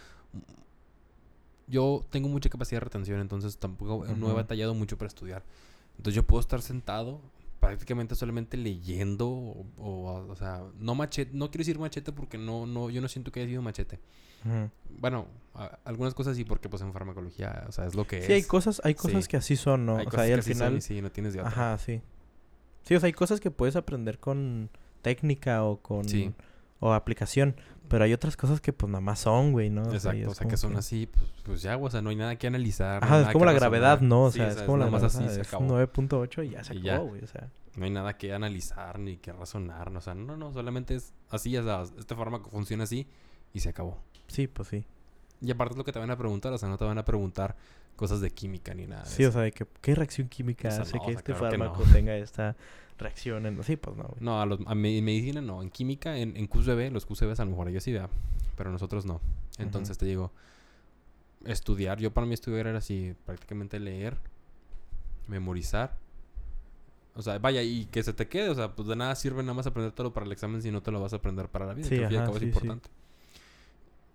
yo 1.67 2.05
tengo 2.09 2.27
mucha 2.27 2.49
capacidad 2.49 2.77
de 2.81 2.85
retención, 2.85 3.19
entonces 3.21 3.57
tampoco 3.57 4.05
no 4.15 4.29
he 4.29 4.33
batallado 4.33 4.73
mucho 4.73 4.97
para 4.97 5.07
estudiar. 5.07 5.43
Entonces 5.97 6.15
yo 6.15 6.23
puedo 6.23 6.41
estar 6.41 6.61
sentado 6.61 7.21
prácticamente 7.59 8.15
solamente 8.15 8.57
leyendo 8.57 9.29
o, 9.29 9.65
o, 9.77 10.27
o 10.29 10.35
sea, 10.35 10.63
no 10.79 10.95
machete, 10.95 11.31
no 11.33 11.51
quiero 11.51 11.61
decir 11.61 11.77
machete 11.79 12.11
porque 12.11 12.37
no, 12.37 12.65
no, 12.65 12.89
yo 12.89 13.01
no 13.01 13.07
siento 13.07 13.31
que 13.31 13.39
haya 13.41 13.49
sido 13.49 13.61
machete. 13.61 13.99
Bueno, 14.99 15.27
a- 15.53 15.77
algunas 15.85 16.15
cosas 16.15 16.35
sí 16.35 16.43
porque 16.43 16.67
pues 16.67 16.81
en 16.81 16.91
farmacología, 16.91 17.65
o 17.69 17.71
sea, 17.71 17.85
es 17.85 17.93
lo 17.93 18.05
que 18.07 18.23
Sí, 18.23 18.33
hay 18.33 18.39
es. 18.39 18.47
cosas, 18.47 18.81
hay 18.83 18.95
cosas 18.95 19.25
Sí. 19.25 19.29
que 19.29 19.37
así 19.37 19.55
son, 19.55 19.85
¿no? 19.85 19.97
Hay 19.97 20.07
o 20.07 20.09
sea, 20.11 20.11
cosas 20.11 20.25
y 20.25 20.29
que 20.29 20.33
al 20.33 20.39
así 20.39 20.49
son 20.49 20.57
final... 20.57 20.77
y 20.77 20.81
sí, 20.81 21.01
no 21.01 21.11
tienes 21.11 21.33
de 21.33 21.39
otra. 21.41 21.51
Ajá, 21.51 21.77
sí. 21.77 22.01
Sí, 22.83 22.95
o 22.95 22.99
sea, 22.99 23.05
hay 23.07 23.13
cosas 23.13 23.39
que 23.39 23.51
puedes 23.51 23.75
aprender 23.75 24.17
con 24.17 24.71
técnica 25.01 25.63
o 25.63 25.77
con... 25.81 26.07
Sí. 26.07 26.31
O 26.79 26.93
aplicación. 26.93 27.55
Pero 27.89 28.05
hay 28.05 28.13
otras 28.13 28.35
cosas 28.37 28.59
que 28.61 28.73
pues 28.73 28.89
nada 28.89 29.01
más 29.01 29.19
son, 29.19 29.51
güey, 29.51 29.69
¿no? 29.69 29.83
O 29.83 29.99
sea, 29.99 30.15
y 30.15 30.19
Exacto, 30.21 30.31
o 30.31 30.33
sea, 30.33 30.47
que 30.47 30.57
son 30.57 30.77
así, 30.77 31.07
pues, 31.07 31.29
pues 31.43 31.61
ya, 31.61 31.77
o 31.77 31.89
sea, 31.89 32.01
no 32.01 32.09
hay 32.09 32.15
nada 32.15 32.35
que 32.37 32.47
analizar. 32.47 33.01
no 33.01 33.05
Ajá, 33.07 33.21
es 33.21 33.33
como 33.33 33.45
la 33.45 33.51
gravedad. 33.53 33.99
¿no? 34.01 34.23
O 34.23 34.31
Sí, 34.31 34.37
sea, 34.39 34.47
es 34.47 34.61
como 34.63 34.77
la 34.77 34.85
nada 34.85 34.99
más 34.99 35.15
así, 35.15 35.27
se 35.29 35.41
acabó. 35.41 35.65
9.8 35.67 36.45
y 36.47 36.49
ya 36.51 36.63
se 36.63 36.73
Y 36.75 36.89
acabó, 36.89 37.03
ya. 37.05 37.09
güey, 37.09 37.23
o 37.23 37.27
sea. 37.27 37.49
No 37.75 37.85
hay 37.85 37.91
nada 37.91 38.17
que 38.17 38.33
analizar 38.33 38.97
ni 38.97 39.17
que 39.17 39.31
razonar, 39.31 39.91
no, 39.91 39.99
o 39.99 40.01
sea, 40.01 40.13
no, 40.15 40.35
no, 40.37 40.51
solamente 40.51 40.95
es 40.95 41.13
así, 41.29 41.55
o 41.57 41.63
sea, 41.63 41.83
este 41.97 42.15
fármaco 42.15 42.49
funciona 42.49 42.83
así 42.85 43.07
y 43.53 43.59
se 43.59 43.69
acabó. 43.69 43.97
Sí, 44.27 44.47
pues 44.47 44.69
sí. 44.69 44.85
Y 45.39 45.51
aparte 45.51 45.73
es 45.73 45.77
lo 45.77 45.83
que 45.83 45.91
te 45.91 45.99
van 45.99 46.11
a 46.11 46.17
preguntar, 46.17 46.51
o 46.53 46.57
sea, 46.57 46.67
no 46.69 46.77
te 46.77 46.85
van 46.85 46.97
a 46.97 47.05
preguntar 47.05 47.55
cosas 47.95 48.21
de 48.21 48.31
química 48.31 48.73
ni 48.73 48.87
nada. 48.87 49.03
de 49.03 49.09
Sí, 49.09 49.25
o 49.25 49.31
sea, 49.31 49.41
de 49.41 49.51
que 49.51 49.65
qué 49.81 49.95
reacción 49.95 50.27
química 50.27 50.67
O 50.67 50.71
sea, 50.71 50.81
hace 50.81 50.97
no, 50.97 50.99
que 51.03 51.07
o 51.07 51.11
sea, 51.11 51.19
este 51.19 51.33
claro 51.33 51.49
que 51.51 51.57
no. 51.57 51.65
fármaco 51.65 51.83
tenga 51.93 52.15
esta 52.17 52.55
reacción. 52.97 53.45
En... 53.45 53.63
Sí, 53.63 53.75
pues 53.77 53.95
no, 53.97 54.03
güey. 54.03 54.17
No, 54.19 54.41
a, 54.41 54.45
los, 54.45 54.59
a 54.65 54.75
me- 54.75 54.97
en 54.97 55.03
medicina 55.05 55.41
no, 55.41 55.61
en 55.61 55.69
química, 55.69 56.17
en, 56.17 56.35
en 56.37 56.47
QCB, 56.47 56.91
los 56.91 57.05
QCBs 57.05 57.39
a 57.39 57.45
lo 57.45 57.51
mejor 57.51 57.69
ellos 57.69 57.83
sí, 57.83 57.93
¿verdad? 57.93 58.09
pero 58.57 58.71
nosotros 58.71 59.05
no. 59.05 59.21
Entonces 59.57 59.97
te 59.97 60.05
digo, 60.05 60.31
estudiar, 61.45 61.99
yo 61.99 62.11
para 62.11 62.27
mí 62.27 62.33
estudiar 62.33 62.67
era 62.67 62.77
así, 62.77 63.15
prácticamente 63.25 63.79
leer, 63.79 64.17
memorizar. 65.27 65.95
O 67.15 67.21
sea, 67.21 67.39
vaya, 67.39 67.61
y 67.61 67.85
que 67.85 68.03
se 68.03 68.13
te 68.13 68.27
quede, 68.27 68.49
o 68.49 68.55
sea, 68.55 68.73
pues 68.75 68.87
de 68.87 68.95
nada 68.95 69.15
sirve 69.15 69.41
nada 69.43 69.53
más 69.53 69.67
aprendértelo 69.67 70.13
para 70.13 70.25
el 70.25 70.31
examen 70.31 70.61
si 70.61 70.71
no 70.71 70.81
te 70.81 70.91
lo 70.91 71.01
vas 71.01 71.13
a 71.13 71.17
aprender 71.17 71.49
para 71.49 71.65
la 71.65 71.73
vida, 71.73 71.87
Sí, 71.89 71.95
que 71.97 72.05
ajá, 72.05 72.11
sí, 72.39 72.51
sí. 72.53 72.67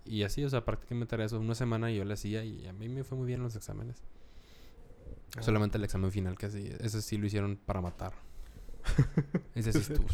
Y 0.07 0.23
así, 0.23 0.45
o 0.45 0.51
sea, 0.51 0.65
prácticamente 0.65 1.15
era 1.15 1.25
eso, 1.25 1.39
una 1.41 1.55
semana 1.55 1.91
yo 1.91 2.05
le 2.05 2.15
hacía 2.15 2.45
y 2.45 2.67
a 2.67 2.73
mí 2.73 2.89
me 2.89 3.05
fue 3.05 3.19
muy 3.19 3.27
bien 3.27 3.43
los 3.43 3.57
exámenes. 3.57 4.03
Ah. 5.37 5.43
Solamente 5.43 5.79
el 5.79 5.85
examen 5.85 6.11
final 6.13 6.39
que 6.39 6.51
sí, 6.51 6.71
ese 6.81 7.03
sí 7.03 7.17
lo 7.19 7.27
hicieron 7.27 7.57
para 7.57 7.81
matar. 7.81 8.13
Ese 9.57 9.73
sí 9.73 9.79
estuvo, 9.81 10.07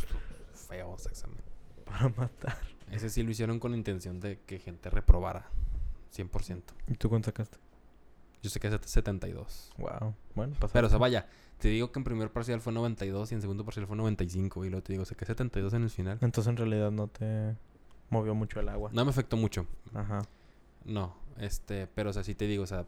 feo 0.55 0.97
ese 0.97 1.11
examen. 1.11 1.37
Para 1.85 2.09
matar. 2.09 2.57
Ese 2.91 3.11
sí 3.11 3.23
lo 3.23 3.31
hicieron 3.31 3.59
con 3.59 3.73
la 3.73 3.77
intención 3.77 4.19
de 4.19 4.41
que 4.47 4.59
gente 4.59 4.89
reprobara. 4.89 5.51
100%. 6.17 6.63
¿Y 6.89 6.95
tú 6.95 7.11
cuánto 7.11 7.27
sacaste? 7.27 7.59
Yo 8.43 8.51
sé 8.51 8.61
que 8.61 8.69
es 8.69 8.77
72. 8.83 9.73
Wow. 9.77 10.15
Bueno. 10.35 10.57
Pero, 10.73 10.87
o 10.87 10.91
sea, 10.91 10.99
vaya, 10.99 11.27
te 11.59 11.69
digo 11.69 11.93
que 11.93 12.01
en 12.01 12.05
primer 12.05 12.33
parcial 12.33 12.61
fue 12.61 12.73
92 12.73 13.31
y 13.31 13.35
en 13.35 13.41
segundo 13.41 13.65
parcial 13.65 13.87
fue 13.87 13.97
95. 13.97 14.65
Y 14.65 14.71
luego 14.71 14.83
te 14.83 14.93
digo, 14.95 15.05
saqué 15.05 15.25
72 15.27 15.75
en 15.75 15.83
el 15.83 15.91
final. 15.91 16.19
Entonces 16.21 16.51
en 16.51 16.57
realidad 16.57 16.91
no 16.91 17.09
te 17.09 17.57
movió 18.13 18.35
mucho 18.35 18.61
el 18.61 18.69
agua. 18.69 18.91
No 18.93 19.05
me 19.05 19.11
afectó 19.11 19.37
mucho. 19.37 19.67
Ajá. 19.95 20.23
No, 20.85 21.15
este, 21.39 21.87
pero, 21.89 22.11
o 22.11 22.13
sea, 22.13 22.23
sí 22.25 22.35
te 22.35 22.47
digo, 22.47 22.63
o 22.65 22.67
sea, 22.67 22.87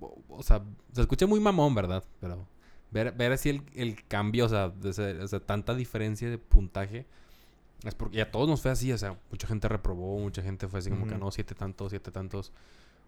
o, 0.00 0.18
o 0.28 0.42
sea, 0.42 0.62
se 0.92 1.00
escucha 1.00 1.26
muy 1.26 1.40
mamón, 1.40 1.74
¿verdad? 1.74 2.04
Pero 2.20 2.46
ver, 2.90 3.12
ver 3.12 3.32
así 3.32 3.48
el, 3.50 3.62
el 3.74 4.04
cambio, 4.06 4.46
o 4.46 4.48
sea, 4.48 4.68
de 4.68 4.90
ese- 4.90 5.20
o 5.20 5.28
sea, 5.28 5.40
tanta 5.40 5.74
diferencia 5.74 6.28
de 6.28 6.38
puntaje, 6.38 7.06
es 7.84 7.94
porque 7.94 8.18
y 8.18 8.20
a 8.20 8.30
todos 8.30 8.48
nos 8.48 8.62
fue 8.62 8.70
así, 8.70 8.92
o 8.92 8.98
sea, 8.98 9.18
mucha 9.30 9.46
gente 9.46 9.68
reprobó, 9.68 10.18
mucha 10.18 10.42
gente 10.42 10.68
fue 10.68 10.78
así 10.80 10.90
como 10.90 11.06
que 11.06 11.16
no, 11.16 11.30
siete 11.30 11.54
tantos, 11.54 11.90
siete 11.90 12.10
tantos, 12.10 12.52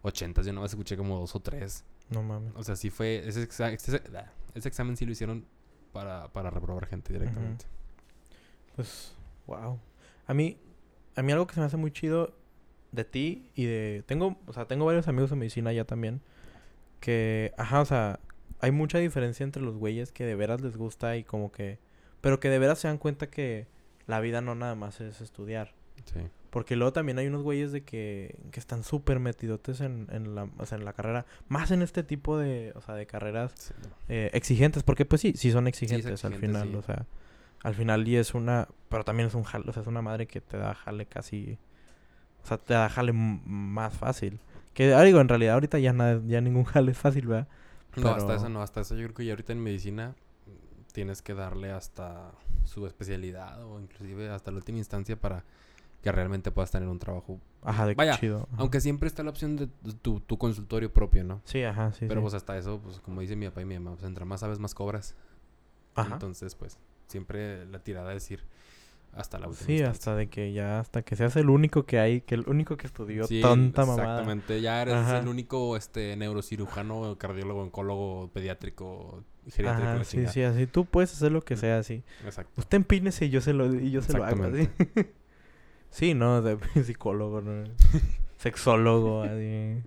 ochentas, 0.03 0.47
yo 0.47 0.53
nomás 0.53 0.71
escuché 0.71 0.97
como 0.97 1.19
dos 1.19 1.35
o 1.35 1.41
tres. 1.41 1.85
No 2.11 2.23
mames. 2.23 2.53
O 2.55 2.63
sea, 2.63 2.77
sí 2.77 2.91
fue, 2.91 3.27
ese, 3.27 3.49
exa- 3.49 3.73
ese, 3.73 4.03
ah, 4.17 4.31
ese 4.55 4.69
examen 4.69 4.97
sí 4.97 5.05
lo 5.07 5.13
hicieron 5.13 5.45
para, 5.93 6.33
para 6.33 6.51
reprobar 6.51 6.87
gente 6.87 7.13
directamente. 7.13 7.65
Pues, 8.77 9.15
wow. 9.47 9.79
A 10.27 10.35
mí, 10.35 10.59
a 11.17 11.23
mí 11.23 11.33
algo 11.33 11.47
que 11.47 11.55
se 11.55 11.61
me 11.61 11.67
hace 11.67 11.77
muy 11.77 11.91
chido 11.91 12.35
de 12.93 13.05
ti 13.05 13.51
y 13.55 13.65
de... 13.65 14.05
Tengo, 14.07 14.37
o 14.47 14.53
sea, 14.53 14.67
tengo 14.67 14.85
varios 14.85 15.09
amigos 15.09 15.33
en 15.33 15.39
medicina 15.39 15.73
ya 15.73 15.85
también. 15.85 16.21
Que, 17.01 17.53
ajá, 17.57 17.81
o 17.81 17.85
sea, 17.85 18.21
hay 18.61 18.71
mucha 18.71 18.99
diferencia 18.99 19.45
entre 19.45 19.63
los 19.63 19.77
güeyes 19.77 20.13
que 20.13 20.25
de 20.25 20.35
veras 20.35 20.61
les 20.61 20.77
gusta 20.77 21.17
y 21.17 21.25
como 21.25 21.51
que... 21.53 21.79
Pero 22.21 22.41
que 22.41 22.49
de 22.49 22.59
veras 22.59 22.79
se 22.79 22.89
dan 22.89 22.99
cuenta 22.99 23.29
que 23.29 23.67
la 24.07 24.21
vida 24.21 24.41
no 24.41 24.55
nada 24.55 24.75
más 24.75 25.01
es 25.01 25.21
estudiar. 25.21 25.75
Sí. 26.05 26.21
Porque 26.51 26.77
luego 26.77 26.93
también 26.93 27.19
hay 27.19 27.27
unos 27.27 27.43
güeyes 27.43 27.73
de 27.73 27.83
que, 27.83 28.37
que 28.51 28.61
están 28.61 28.83
súper 28.83 29.21
metidotes 29.21 29.81
en, 29.81 30.09
en, 30.11 30.35
la, 30.35 30.49
o 30.59 30.65
sea, 30.65 30.79
en 30.79 30.85
la 30.85 30.93
carrera. 30.93 31.27
Más 31.49 31.71
en 31.71 31.83
este 31.83 32.03
tipo 32.03 32.39
de, 32.39 32.73
o 32.77 32.81
sea, 32.81 32.95
de 32.95 33.07
carreras 33.07 33.53
Sí, 33.57 33.75
eh, 34.09 34.31
exigentes. 34.33 34.83
Porque 34.83 35.05
pues 35.05 35.21
sí, 35.21 35.35
sí 35.37 35.53
son 35.53 35.67
exigentes 35.67 36.25
al 36.25 36.33
exigente, 36.33 36.61
final. 36.61 36.75
O 36.77 36.83
sea, 36.83 37.07
al 37.63 37.75
final 37.75 38.07
y 38.09 38.17
es 38.17 38.35
una... 38.35 38.69
Pero 38.89 39.05
también 39.05 39.29
es 39.29 39.35
un 39.35 39.43
jale, 39.43 39.65
o 39.69 39.73
sea, 39.73 39.83
es 39.83 39.89
una 39.89 40.03
madre 40.03 40.27
que 40.27 40.41
te 40.41 40.57
da 40.57 40.75
jale 40.75 41.07
casi... 41.07 41.59
O 42.43 42.47
sea, 42.47 42.59
te 42.59 42.75
da 42.75 42.89
jale 42.89 43.13
más 43.13 43.95
fácil. 43.95 44.39
Que 44.73 44.95
ah, 44.95 45.03
digo, 45.03 45.21
en 45.21 45.29
realidad 45.29 45.55
ahorita 45.55 45.79
ya, 45.79 45.93
nada, 45.93 46.21
ya 46.27 46.41
ningún 46.41 46.65
jale 46.65 46.93
es 46.93 46.99
fácil, 46.99 47.27
¿verdad? 47.27 47.49
No, 47.97 48.11
hasta 48.11 48.35
eso 48.35 48.49
no, 48.49 48.63
hasta 48.63 48.83
eso 48.83 48.95
yo 48.95 49.05
creo 49.05 49.15
que 49.15 49.25
ya 49.25 49.33
ahorita 49.33 49.53
en 49.53 49.63
medicina 49.63 50.15
mm, 50.47 50.93
tienes 50.93 51.23
que 51.23 51.35
darle 51.35 51.73
hasta 51.73 52.31
su 52.65 52.87
especialidad 52.87 53.65
o 53.65 53.81
inclusive 53.81 54.29
hasta 54.29 54.51
la 54.51 54.59
última 54.59 54.79
instancia 54.79 55.17
para 55.17 55.45
que 56.03 56.13
realmente 56.13 56.53
puedas 56.53 56.71
tener 56.71 56.89
un 56.89 56.99
trabajo. 56.99 57.41
Ajá, 57.63 57.87
de 57.87 57.95
Vaya, 57.95 58.17
chido. 58.17 58.47
ajá. 58.53 58.57
Aunque 58.59 58.81
siempre 58.81 59.09
está 59.09 59.23
la 59.23 59.31
opción 59.31 59.57
de 59.57 59.67
tu, 60.03 60.21
tu 60.21 60.39
consultorio 60.39 60.93
propio, 60.93 61.25
¿no? 61.25 61.41
Sí, 61.45 61.63
ajá, 61.65 61.93
sí, 61.93 62.05
Pero 62.07 62.21
sí. 62.21 62.23
pues 62.23 62.35
hasta 62.35 62.57
eso, 62.57 62.79
pues 62.81 63.01
como 63.01 63.23
dice 63.23 63.35
mi 63.35 63.47
papá 63.49 63.63
y 63.63 63.65
mi 63.65 63.79
mamá, 63.79 63.97
pues 63.97 64.05
entre 64.05 64.25
más 64.25 64.41
sabes, 64.41 64.59
más 64.59 64.75
cobras. 64.75 65.17
Ajá. 65.95 66.13
Entonces, 66.13 66.55
pues 66.55 66.79
siempre 67.09 67.67
la 67.67 67.79
tirada 67.81 68.13
es 68.15 68.31
ir 68.31 68.45
hasta 69.17 69.39
la 69.39 69.49
última 69.49 69.67
Sí, 69.67 69.73
instancia. 69.73 69.91
hasta 69.91 70.15
de 70.17 70.29
que 70.29 70.53
ya, 70.53 70.79
hasta 70.79 71.03
que 71.03 71.17
seas 71.17 71.35
el 71.37 71.49
único 71.51 71.85
que 71.87 71.99
hay, 71.99 72.21
que 72.21 72.35
el 72.35 72.45
único 72.49 72.77
que 72.77 72.87
estudió 72.87 73.27
Sí, 73.27 73.41
tanta 73.41 73.87
mamada. 73.87 74.03
Exactamente, 74.21 74.61
ya 74.61 74.83
eres 74.83 74.95
Ajá. 74.95 75.19
el 75.21 75.29
único 75.29 75.77
este 75.77 76.17
neurocirujano, 76.17 77.17
cardiólogo, 77.19 77.63
oncólogo, 77.63 78.31
pediátrico, 78.33 79.25
geriátrico. 79.49 79.89
Ajá, 79.91 80.05
sí, 80.05 80.27
sí, 80.27 80.43
así 80.43 80.67
tú 80.67 80.85
puedes 80.85 81.13
hacer 81.13 81.33
lo 81.33 81.43
que 81.43 81.57
sea 81.57 81.79
así. 81.79 82.03
Exacto. 82.25 82.53
Usted 82.61 82.77
empínese 82.77 83.25
y 83.27 83.31
yo 83.31 83.41
se 83.41 83.53
lo, 83.53 83.75
y 83.75 83.91
yo 83.91 84.03
se 84.03 84.13
lo 84.17 84.25
hago, 84.25 84.45
así. 84.45 84.69
sí, 85.91 86.15
no, 86.15 86.43
de 86.43 86.59
psicólogo, 86.85 87.41
¿no? 87.41 87.65
Sexólogo, 88.39 89.23
así. 89.23 89.83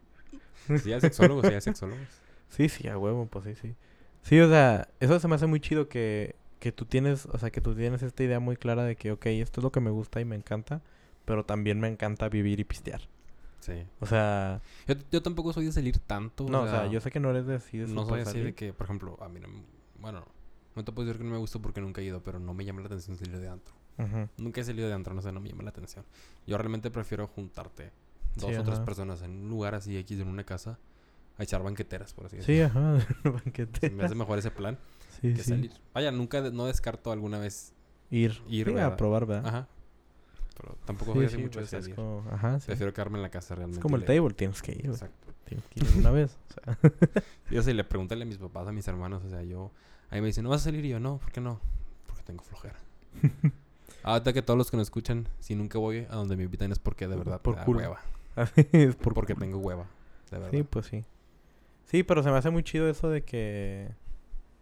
Sí, 0.84 0.92
hay 0.94 1.02
sexólogos, 1.02 1.46
sí, 1.48 1.54
hay 1.54 1.62
sexólogos. 1.62 2.08
Sí, 2.50 2.68
sí, 2.70 2.88
a 2.88 2.98
huevo, 2.98 3.28
pues 3.28 3.46
sí, 3.46 3.56
sí. 3.56 3.76
Sí, 4.22 4.40
o 4.40 4.50
sea, 4.50 4.88
eso 5.00 5.20
se 5.20 5.28
me 5.28 5.36
hace 5.36 5.46
muy 5.48 5.60
chido 5.60 5.88
que, 5.88 6.36
que 6.60 6.72
tú 6.72 6.86
tienes, 6.86 7.26
o 7.26 7.38
sea, 7.38 7.50
que 7.52 7.62
tú 7.62 7.74
tienes 7.76 8.04
esta 8.04 8.24
idea 8.24 8.40
muy 8.40 8.58
clara 8.58 8.84
de 8.84 8.96
que, 8.96 9.12
ok, 9.12 9.26
esto 9.28 9.62
es 9.62 9.64
lo 9.64 9.72
que 9.72 9.80
me 9.80 9.90
gusta 9.90 10.20
y 10.22 10.26
me 10.26 10.36
encanta, 10.36 10.82
pero 11.26 11.46
también 11.46 11.80
me 11.80 11.88
encanta 11.88 12.28
vivir 12.30 12.60
y 12.60 12.64
pistear. 12.64 13.02
Sí. 13.60 13.86
O 14.00 14.06
sea, 14.06 14.62
Yo, 14.88 14.96
yo 15.12 15.22
tampoco 15.22 15.52
soy 15.54 15.66
de 15.66 15.72
salir 15.72 16.00
tanto. 16.00 16.46
no, 16.50 16.62
o 16.64 16.68
sea, 16.68 16.88
yo 16.88 17.00
sé 17.02 17.12
que 17.12 17.20
no 17.20 17.30
eres 17.30 17.46
de 17.46 17.56
así 17.56 17.78
de 17.78 17.88
No 17.88 18.06
soy 18.06 18.22
así 18.22 18.34
de 18.38 18.40
salir. 18.40 18.56
que, 18.56 18.74
por 18.74 18.86
ejemplo, 18.86 19.18
a 19.22 19.28
mí 19.30 19.40
no 19.40 19.48
Bueno, 20.00 20.26
no 20.76 20.84
te 20.86 20.92
puedo 20.92 21.08
decir 21.08 21.20
que 21.22 21.26
no 21.28 21.32
me 21.34 21.38
gusta 21.40 21.60
porque 21.60 21.82
nunca 21.82 22.02
he 22.02 22.06
ido, 22.06 22.22
pero 22.24 22.40
no 22.40 22.54
me 22.54 22.64
llama 22.66 22.82
la 22.82 22.88
atención 22.88 23.18
salir 23.18 23.38
de 23.40 23.48
antro. 23.50 23.74
Nunca 24.38 24.62
he 24.62 24.64
salido 24.64 24.88
de 24.88 24.94
antro, 24.94 25.14
no 25.14 25.22
sé, 25.22 25.32
no 25.34 25.42
me 25.42 25.50
llama 25.50 25.64
la 25.64 25.72
atención. 25.72 26.06
Yo 26.48 26.58
realmente 26.58 26.90
prefiero 26.90 27.28
juntarte 27.28 27.92
dos 28.36 28.50
Sí, 28.52 28.56
o 28.56 28.64
tres 28.64 28.78
ajá. 28.78 28.86
personas 28.86 29.22
en 29.24 29.32
un 29.32 29.50
lugar 29.50 29.76
así 29.76 29.98
X 29.98 30.20
en 30.22 30.30
una 30.30 30.46
casa 30.46 30.80
a 31.38 31.44
echar 31.44 31.62
banqueteras, 31.64 32.14
por 32.14 32.28
así 32.28 32.42
Sí, 32.42 32.54
decirlo. 32.54 32.96
ajá, 32.98 33.08
banquete. 33.44 33.90
Se 33.90 33.90
me 33.90 34.04
hace 34.06 34.16
mejor 34.16 34.40
ese 34.40 34.52
plan 34.52 34.78
Sí, 35.22 35.34
que 35.34 35.44
sí. 35.44 35.50
salir. 35.50 35.72
Vaya, 35.94 36.12
nunca, 36.12 36.42
no 36.52 36.66
descarto 36.66 37.12
alguna 37.12 37.40
vez 37.40 37.74
Ir. 38.12 38.42
Ir, 38.50 38.68
Sí, 38.70 38.78
a 38.80 38.96
probar, 38.98 39.26
¿verdad? 39.26 39.48
Ajá. 39.48 39.68
Pero 40.58 40.76
tampoco 40.86 41.14
voy 41.14 41.26
a 41.26 41.30
sí, 41.30 41.38
mucho 41.38 41.60
de 41.60 41.66
pues 41.66 41.74
es 41.74 41.84
salir. 41.84 41.96
como- 41.96 42.26
Ajá, 42.32 42.60
sí. 42.60 42.66
Prefiero 42.68 42.94
quedarme 42.94 43.18
en 43.18 43.22
la 43.24 43.30
casa 43.30 43.56
realmente. 43.56 43.80
Es 43.80 43.82
como 43.84 43.96
el 43.96 44.04
table, 44.06 44.34
tienes 44.34 44.62
que 44.62 44.72
ir, 44.74 44.82
güey. 44.82 44.92
Exacto. 44.94 45.28
Tienes 45.46 45.66
que 45.68 45.80
ir 45.80 45.88
una 45.98 46.12
vez. 46.12 46.38
O 46.50 46.54
sea, 46.54 46.78
Yo 47.52 47.62
sí 47.64 47.74
le 47.74 47.84
pregunté 47.84 48.16
a 48.16 48.26
mis 48.26 48.38
papás, 48.38 48.68
a 48.68 48.72
mis 48.72 48.88
hermanos, 48.88 49.24
o 49.24 49.30
sea, 49.30 49.42
yo... 49.44 49.72
Ahí 50.12 50.22
me 50.22 50.28
dicen, 50.28 50.44
¿no 50.44 50.50
vas 50.50 50.62
a 50.62 50.64
salir? 50.66 50.84
Y 50.86 50.90
yo, 50.90 51.00
no, 51.00 51.18
¿por 51.20 51.32
qué 51.32 51.40
no? 51.42 51.60
Porque 52.08 52.24
tengo 52.24 52.44
flojera. 52.44 52.76
Ahorita 54.04 54.34
que 54.34 54.42
todos 54.42 54.58
los 54.58 54.72
que 54.72 54.78
nos 54.78 54.88
escuchan, 54.88 55.28
si 55.40 55.56
nunca 55.56 55.78
voy 55.78 56.08
a 56.10 56.16
donde 56.16 56.36
me 56.36 56.44
invitan 56.44 56.72
es 56.72 56.80
porque 56.80 57.08
de 57.08 57.16
verdad 57.16 57.42
Por 57.42 57.58
culo. 57.64 57.80
hueva. 57.80 58.00
es 58.72 58.96
por 58.96 59.14
Porque 59.14 59.36
tengo 59.36 59.58
hueva, 59.60 59.86
de 60.32 60.38
verdad. 60.40 60.52
Sí, 60.52 60.64
pues 60.64 60.86
sí. 60.88 61.06
Sí, 61.86 62.04
pero 62.04 62.24
se 62.24 62.32
me 62.32 62.38
hace 62.38 62.50
muy 62.50 62.64
chido 62.64 62.90
eso 62.90 63.10
de 63.10 63.24
que... 63.24 63.90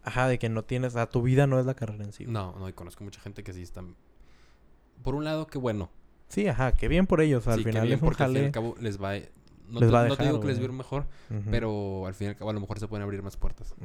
Ajá, 0.07 0.27
de 0.27 0.39
que 0.39 0.47
no 0.49 0.63
tienes... 0.63 0.93
Sea, 0.93 1.07
tu 1.07 1.21
vida 1.21 1.47
no 1.47 1.59
es 1.59 1.65
la 1.65 1.73
carrera 1.73 2.03
en 2.03 2.13
sí. 2.13 2.23
güey. 2.23 2.33
No, 2.33 2.53
no, 2.57 2.69
y 2.69 2.73
conozco 2.73 3.03
mucha 3.03 3.19
gente 3.21 3.43
que 3.43 3.51
sí 3.53 3.61
están... 3.61 3.95
Por 5.03 5.15
un 5.15 5.23
lado, 5.25 5.47
qué 5.47 5.57
bueno. 5.57 5.89
Sí, 6.29 6.47
ajá, 6.47 6.71
que 6.71 6.87
bien 6.87 7.07
por 7.07 7.21
ellos. 7.21 7.43
Sí, 7.43 7.49
al 7.49 7.57
qué 7.57 7.63
final 7.71 7.87
bien, 7.87 7.99
porque 7.99 8.23
al 8.23 8.31
fin 8.33 8.41
y 8.41 8.45
al 8.45 8.51
cabo 8.51 8.75
les 8.79 9.01
va... 9.01 9.13
No, 9.69 9.81
Les 9.81 9.89
te, 9.89 9.93
va 9.93 9.99
a 9.99 10.03
no 10.03 10.07
te 10.15 10.23
dejar, 10.23 10.25
digo 10.27 10.39
que 10.39 10.47
les 10.47 10.57
a 10.57 10.61
güey. 10.61 10.71
mejor, 10.71 11.07
Ujú. 11.29 11.41
pero 11.51 12.07
al 12.07 12.13
fin 12.13 12.27
y 12.27 12.29
al 12.29 12.35
cabo 12.37 12.49
a 12.51 12.53
lo 12.53 12.59
mejor 12.61 12.79
se 12.79 12.87
pueden 12.87 13.03
abrir 13.03 13.21
más 13.21 13.35
puertas. 13.35 13.75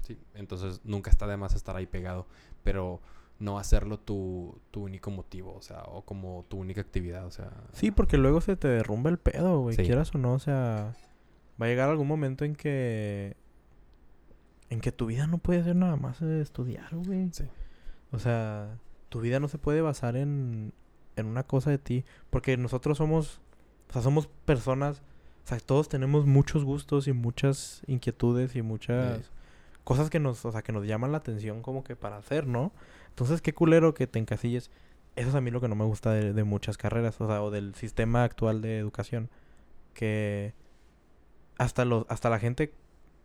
Sí, 0.00 0.16
entonces 0.34 0.80
nunca 0.84 1.10
está 1.10 1.26
de 1.26 1.36
más 1.36 1.54
estar 1.56 1.74
ahí 1.76 1.86
pegado, 1.86 2.26
pero 2.62 3.00
no 3.40 3.58
hacerlo 3.58 3.98
tu, 3.98 4.60
tu 4.70 4.84
único 4.84 5.10
motivo, 5.10 5.54
o 5.56 5.62
sea, 5.62 5.82
o 5.88 6.02
como 6.02 6.44
tu 6.48 6.58
única 6.58 6.80
actividad, 6.80 7.26
o 7.26 7.32
sea... 7.32 7.50
Sí, 7.72 7.90
porque 7.90 8.16
luego 8.16 8.40
se 8.40 8.54
te 8.54 8.68
derrumba 8.68 9.10
el 9.10 9.18
pedo, 9.18 9.58
güey. 9.60 9.74
Sí. 9.74 9.82
Quieras 9.82 10.14
o 10.14 10.18
no, 10.18 10.34
o 10.34 10.38
sea... 10.38 10.94
Va 11.60 11.66
a 11.66 11.68
llegar 11.68 11.90
algún 11.90 12.06
momento 12.06 12.44
en 12.44 12.54
que... 12.54 13.36
En 14.72 14.80
que 14.80 14.90
tu 14.92 15.06
vida 15.06 15.26
no 15.26 15.36
puede 15.38 15.62
ser 15.62 15.76
nada 15.76 15.96
más 15.96 16.22
eh, 16.22 16.40
estudiar, 16.40 16.94
güey. 16.94 17.28
Sí. 17.32 17.44
O 18.10 18.18
sea, 18.18 18.78
tu 19.10 19.20
vida 19.20 19.38
no 19.38 19.48
se 19.48 19.58
puede 19.58 19.82
basar 19.82 20.16
en, 20.16 20.72
en 21.16 21.26
una 21.26 21.42
cosa 21.42 21.70
de 21.70 21.78
ti. 21.78 22.04
Porque 22.30 22.56
nosotros 22.56 22.96
somos, 22.98 23.40
o 23.90 23.92
sea, 23.92 24.00
somos 24.02 24.28
personas, 24.46 25.02
o 25.44 25.48
sea, 25.48 25.60
todos 25.60 25.88
tenemos 25.90 26.24
muchos 26.26 26.64
gustos 26.64 27.06
y 27.06 27.12
muchas 27.12 27.82
inquietudes 27.86 28.56
y 28.56 28.62
muchas 28.62 29.18
Sí. 29.18 29.30
cosas 29.84 30.08
que 30.08 30.20
nos, 30.20 30.44
o 30.46 30.52
sea, 30.52 30.62
que 30.62 30.72
nos 30.72 30.86
llaman 30.86 31.12
la 31.12 31.18
atención 31.18 31.60
como 31.60 31.84
que 31.84 31.94
para 31.96 32.16
hacer, 32.16 32.46
¿no? 32.46 32.72
Entonces, 33.10 33.42
qué 33.42 33.52
culero 33.52 33.92
que 33.92 34.06
te 34.06 34.18
encasilles. 34.18 34.70
Eso 35.16 35.28
es 35.28 35.34
a 35.34 35.42
mí 35.42 35.50
lo 35.50 35.60
que 35.60 35.68
no 35.68 35.74
me 35.74 35.84
gusta 35.84 36.12
de, 36.12 36.32
de 36.32 36.44
muchas 36.44 36.78
carreras, 36.78 37.20
o 37.20 37.26
sea, 37.26 37.42
o 37.42 37.50
del 37.50 37.74
sistema 37.74 38.24
actual 38.24 38.62
de 38.62 38.78
educación. 38.78 39.28
Que 39.92 40.54
hasta 41.58 41.84
los, 41.84 42.06
hasta 42.08 42.30
la 42.30 42.38
gente, 42.38 42.72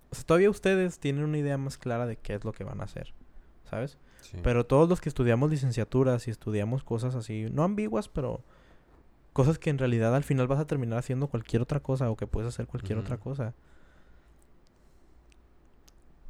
o 0.09 0.15
sea, 0.15 0.23
todavía 0.25 0.49
ustedes 0.49 0.99
tienen 0.99 1.23
una 1.23 1.37
idea 1.37 1.57
más 1.57 1.77
clara 1.77 2.05
de 2.05 2.15
qué 2.17 2.33
es 2.35 2.43
lo 2.43 2.51
que 2.53 2.63
van 2.63 2.81
a 2.81 2.85
hacer, 2.85 3.13
¿sabes? 3.69 3.97
sí. 4.21 4.37
Pero 4.43 4.65
todos 4.65 4.87
los 4.89 4.99
que 5.01 5.09
estudiamos 5.09 5.49
licenciaturas 5.49 6.27
y 6.27 6.31
estudiamos 6.31 6.83
cosas 6.83 7.15
así, 7.15 7.47
no 7.51 7.63
ambiguas, 7.63 8.07
pero 8.09 8.41
cosas 9.33 9.59
que 9.59 9.69
en 9.69 9.77
realidad 9.77 10.15
al 10.15 10.23
final 10.23 10.47
vas 10.47 10.59
a 10.59 10.65
terminar 10.67 10.97
haciendo 10.99 11.27
cualquier 11.27 11.61
otra 11.61 11.79
cosa 11.79 12.09
o 12.09 12.15
que 12.17 12.25
puedes 12.27 12.47
hacer 12.49 12.65
cualquier 12.67 12.97
otra 12.97 13.17
cosa. 13.17 13.53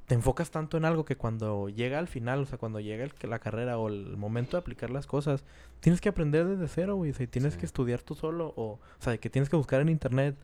Te 0.07 0.15
enfocas 0.15 0.51
tanto 0.51 0.77
en 0.77 0.85
algo 0.85 1.03
que 1.03 1.17
cuando 1.17 1.67
llega 1.67 1.99
al 1.99 2.07
final, 2.07 2.39
o 2.41 2.45
sea, 2.45 2.57
cuando 2.57 2.79
llega 2.79 3.03
el, 3.03 3.11
la 3.29 3.39
carrera 3.39 3.77
o 3.77 3.89
el 3.89 4.15
momento 4.15 4.55
de 4.55 4.59
aplicar 4.61 4.89
las 4.89 5.05
cosas, 5.05 5.43
tienes 5.81 5.99
que 5.99 6.07
aprender 6.07 6.47
desde 6.47 6.69
cero, 6.69 6.95
güey. 6.95 7.11
O 7.11 7.13
sea, 7.13 7.25
y 7.25 7.27
tienes 7.27 7.53
Sí. 7.55 7.59
que 7.59 7.65
estudiar 7.65 8.01
tú 8.01 8.15
solo, 8.15 8.53
o, 8.55 8.73
o 8.73 8.79
sea, 8.99 9.17
que 9.17 9.29
tienes 9.29 9.49
que 9.49 9.57
buscar 9.57 9.81
en 9.81 9.89
internet, 9.89 10.37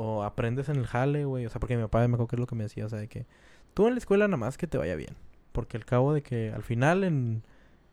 o 0.00 0.22
aprendes 0.22 0.68
en 0.70 0.76
el 0.76 0.86
jale, 0.86 1.24
güey. 1.26 1.44
O 1.44 1.50
sea, 1.50 1.60
porque 1.60 1.76
mi 1.76 1.82
papá 1.82 1.98
me 2.06 2.14
acuerdo 2.14 2.28
que 2.28 2.36
es 2.36 2.40
lo 2.40 2.46
que 2.46 2.54
me 2.54 2.62
decía, 2.64 2.86
o 2.86 2.88
sea, 2.88 2.98
de 2.98 3.08
que 3.08 3.26
tú 3.74 3.86
en 3.88 3.94
la 3.94 3.98
escuela 3.98 4.26
nada 4.28 4.38
más 4.38 4.56
que 4.56 4.66
te 4.66 4.78
vaya 4.78 4.94
bien. 4.96 5.14
Porque 5.52 5.76
al 5.76 5.84
cabo 5.84 6.12
de 6.14 6.22
que 6.22 6.52
al 6.52 6.62
final 6.62 7.02
en, 7.04 7.42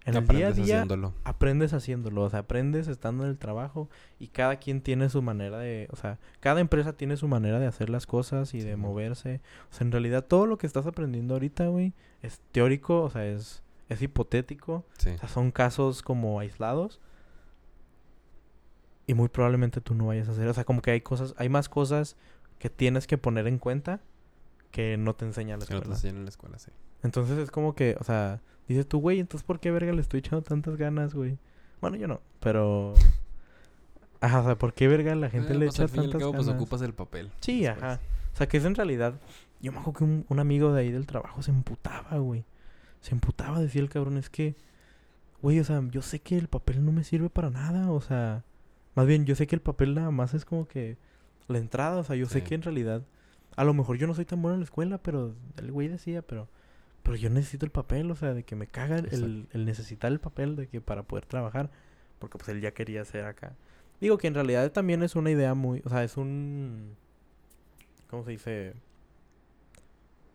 en 0.05 0.15
el 0.15 0.27
día 0.27 0.47
a 0.47 0.49
Aprendes 0.51 0.55
día 0.55 0.75
haciéndolo. 0.75 1.13
aprendes 1.23 1.73
haciéndolo, 1.73 2.21
o 2.23 2.29
sea, 2.29 2.39
aprendes 2.41 2.87
estando 2.87 3.23
en 3.23 3.31
el 3.31 3.37
trabajo 3.39 3.89
y 4.19 4.27
cada 4.27 4.57
quien 4.57 4.81
tiene 4.81 5.09
su 5.09 5.23
manera 5.23 5.57
de, 5.57 5.87
o 5.91 5.95
sea, 5.95 6.19
cada 6.41 6.59
empresa 6.61 6.93
tiene 6.93 7.17
su 7.17 7.27
manera 7.27 7.57
de 7.59 7.65
hacer 7.65 7.89
las 7.89 8.05
cosas 8.05 8.53
y 8.53 8.61
de 8.61 8.75
moverse. 8.75 9.41
O 9.71 9.73
sea, 9.73 9.85
en 9.85 9.91
realidad 9.91 10.23
todo 10.25 10.45
lo 10.45 10.57
que 10.59 10.67
estás 10.67 10.85
aprendiendo 10.85 11.33
ahorita, 11.33 11.67
güey, 11.67 11.93
es 12.21 12.39
teórico, 12.51 13.01
o 13.01 13.09
sea, 13.09 13.25
es, 13.25 13.63
es 13.89 13.99
hipotético, 14.03 14.85
Sí. 14.99 15.09
o 15.09 15.17
sea, 15.17 15.27
son 15.27 15.49
casos 15.51 16.03
como 16.03 16.39
aislados. 16.39 17.01
Y 19.07 19.13
muy 19.13 19.29
probablemente 19.29 19.81
tú 19.81 19.93
no 19.93 20.07
vayas 20.07 20.27
a 20.29 20.31
hacer, 20.31 20.47
o 20.47 20.53
sea, 20.53 20.63
como 20.65 20.81
que 20.81 20.91
hay 20.91 21.01
cosas, 21.01 21.35
hay 21.37 21.49
más 21.49 21.69
cosas 21.69 22.15
que 22.59 22.69
tienes 22.69 23.05
que 23.07 23.17
poner 23.17 23.47
en 23.47 23.59
cuenta 23.59 23.99
que 24.71 24.97
no 24.97 25.13
te 25.15 25.25
enseña 25.25 25.57
la 25.57 25.65
Que 25.65 25.73
no 25.73 25.79
te 25.79 25.83
escuela. 25.83 25.95
enseñan 25.95 26.17
en 26.17 26.23
la 26.25 26.29
escuela, 26.29 26.57
sí. 26.59 26.71
Entonces 27.03 27.37
es 27.37 27.51
como 27.51 27.75
que, 27.75 27.95
o 27.99 28.03
sea, 28.03 28.41
dices 28.67 28.87
tú, 28.87 28.99
güey, 28.99 29.19
entonces 29.19 29.45
¿por 29.45 29.59
qué 29.59 29.69
verga 29.71 29.93
le 29.93 30.01
estoy 30.01 30.19
echando 30.19 30.41
tantas 30.41 30.75
ganas, 30.75 31.13
güey? 31.13 31.37
Bueno, 31.81 31.97
yo 31.97 32.07
no, 32.07 32.21
pero... 32.39 32.93
Ajá, 34.21 34.39
o 34.41 34.45
sea, 34.45 34.57
¿por 34.57 34.73
qué 34.73 34.87
verga 34.87 35.13
la 35.13 35.29
gente 35.29 35.53
Eh, 35.53 35.57
le 35.57 35.65
pues, 35.67 35.75
echa 35.75 35.83
al 35.83 35.89
fin 35.89 36.01
y 36.01 36.05
al 36.05 36.11
tantas 36.11 36.29
pues 36.31 36.45
ganas? 36.47 36.55
ocupas 36.61 36.81
el 36.81 36.93
papel. 36.93 37.31
Sí, 37.41 37.61
después. 37.61 37.83
ajá. 37.83 37.99
O 38.33 38.37
sea, 38.37 38.47
que 38.47 38.57
es 38.57 38.65
en 38.65 38.75
realidad... 38.75 39.13
Yo 39.61 39.71
me 39.71 39.79
acuerdo 39.79 39.97
que 39.99 40.03
un, 40.03 40.25
un 40.29 40.39
amigo 40.39 40.73
de 40.73 40.81
ahí 40.81 40.91
del 40.91 41.05
trabajo 41.05 41.41
se 41.41 41.51
emputaba, 41.51 42.17
güey. 42.17 42.43
Se 43.01 43.13
emputaba, 43.13 43.59
decía 43.59 43.81
el 43.81 43.89
cabrón, 43.89 44.17
es 44.17 44.29
que... 44.29 44.55
Güey, 45.41 45.59
o 45.59 45.63
sea, 45.63 45.81
yo 45.91 46.01
sé 46.01 46.19
que 46.19 46.37
el 46.37 46.47
papel 46.47 46.83
no 46.83 46.91
me 46.91 47.03
sirve 47.03 47.29
para 47.29 47.49
nada, 47.51 47.91
o 47.91 48.01
sea... 48.01 48.43
Más 48.95 49.05
bien, 49.05 49.25
yo 49.25 49.35
sé 49.35 49.45
que 49.45 49.55
el 49.55 49.61
papel 49.61 49.93
nada 49.93 50.11
más 50.11 50.33
es 50.33 50.45
como 50.45 50.67
que... 50.67 50.97
La 51.47 51.59
entrada, 51.59 51.97
o 51.97 52.03
sea, 52.03 52.15
yo 52.15 52.25
sé 52.25 52.43
que 52.43 52.55
en 52.55 52.63
realidad... 52.63 53.03
A 53.55 53.63
lo 53.63 53.73
mejor 53.73 53.97
yo 53.97 54.07
no 54.07 54.15
soy 54.15 54.25
tan 54.25 54.41
bueno 54.41 54.55
en 54.55 54.61
la 54.61 54.65
escuela, 54.65 54.97
pero... 54.97 55.35
El 55.57 55.71
güey 55.71 55.87
decía, 55.87 56.21
pero... 56.21 56.47
Pero 57.03 57.17
yo 57.17 57.29
necesito 57.29 57.65
el 57.65 57.71
papel, 57.71 58.09
o 58.09 58.15
sea, 58.15 58.33
de 58.33 58.43
que 58.43 58.55
me 58.55 58.65
caga 58.65 58.97
el, 58.97 59.47
el, 59.51 59.65
necesitar 59.65 60.11
el 60.11 60.19
papel 60.19 60.55
de 60.55 60.67
que 60.67 60.81
para 60.81 61.03
poder 61.03 61.25
trabajar. 61.27 61.69
Porque 62.17 62.39
pues 62.39 62.49
él 62.49 62.61
ya 62.61 62.71
quería 62.71 63.03
hacer 63.03 63.25
acá. 63.25 63.53
Digo 64.01 64.17
que 64.17 64.27
en 64.27 64.33
realidad 64.33 64.71
también 64.71 65.03
es 65.03 65.15
una 65.15 65.29
idea 65.29 65.53
muy... 65.53 65.81
O 65.85 65.89
sea, 65.89 66.03
es 66.03 66.17
un... 66.17 66.95
¿Cómo 68.09 68.23
se 68.23 68.31
dice? 68.31 68.73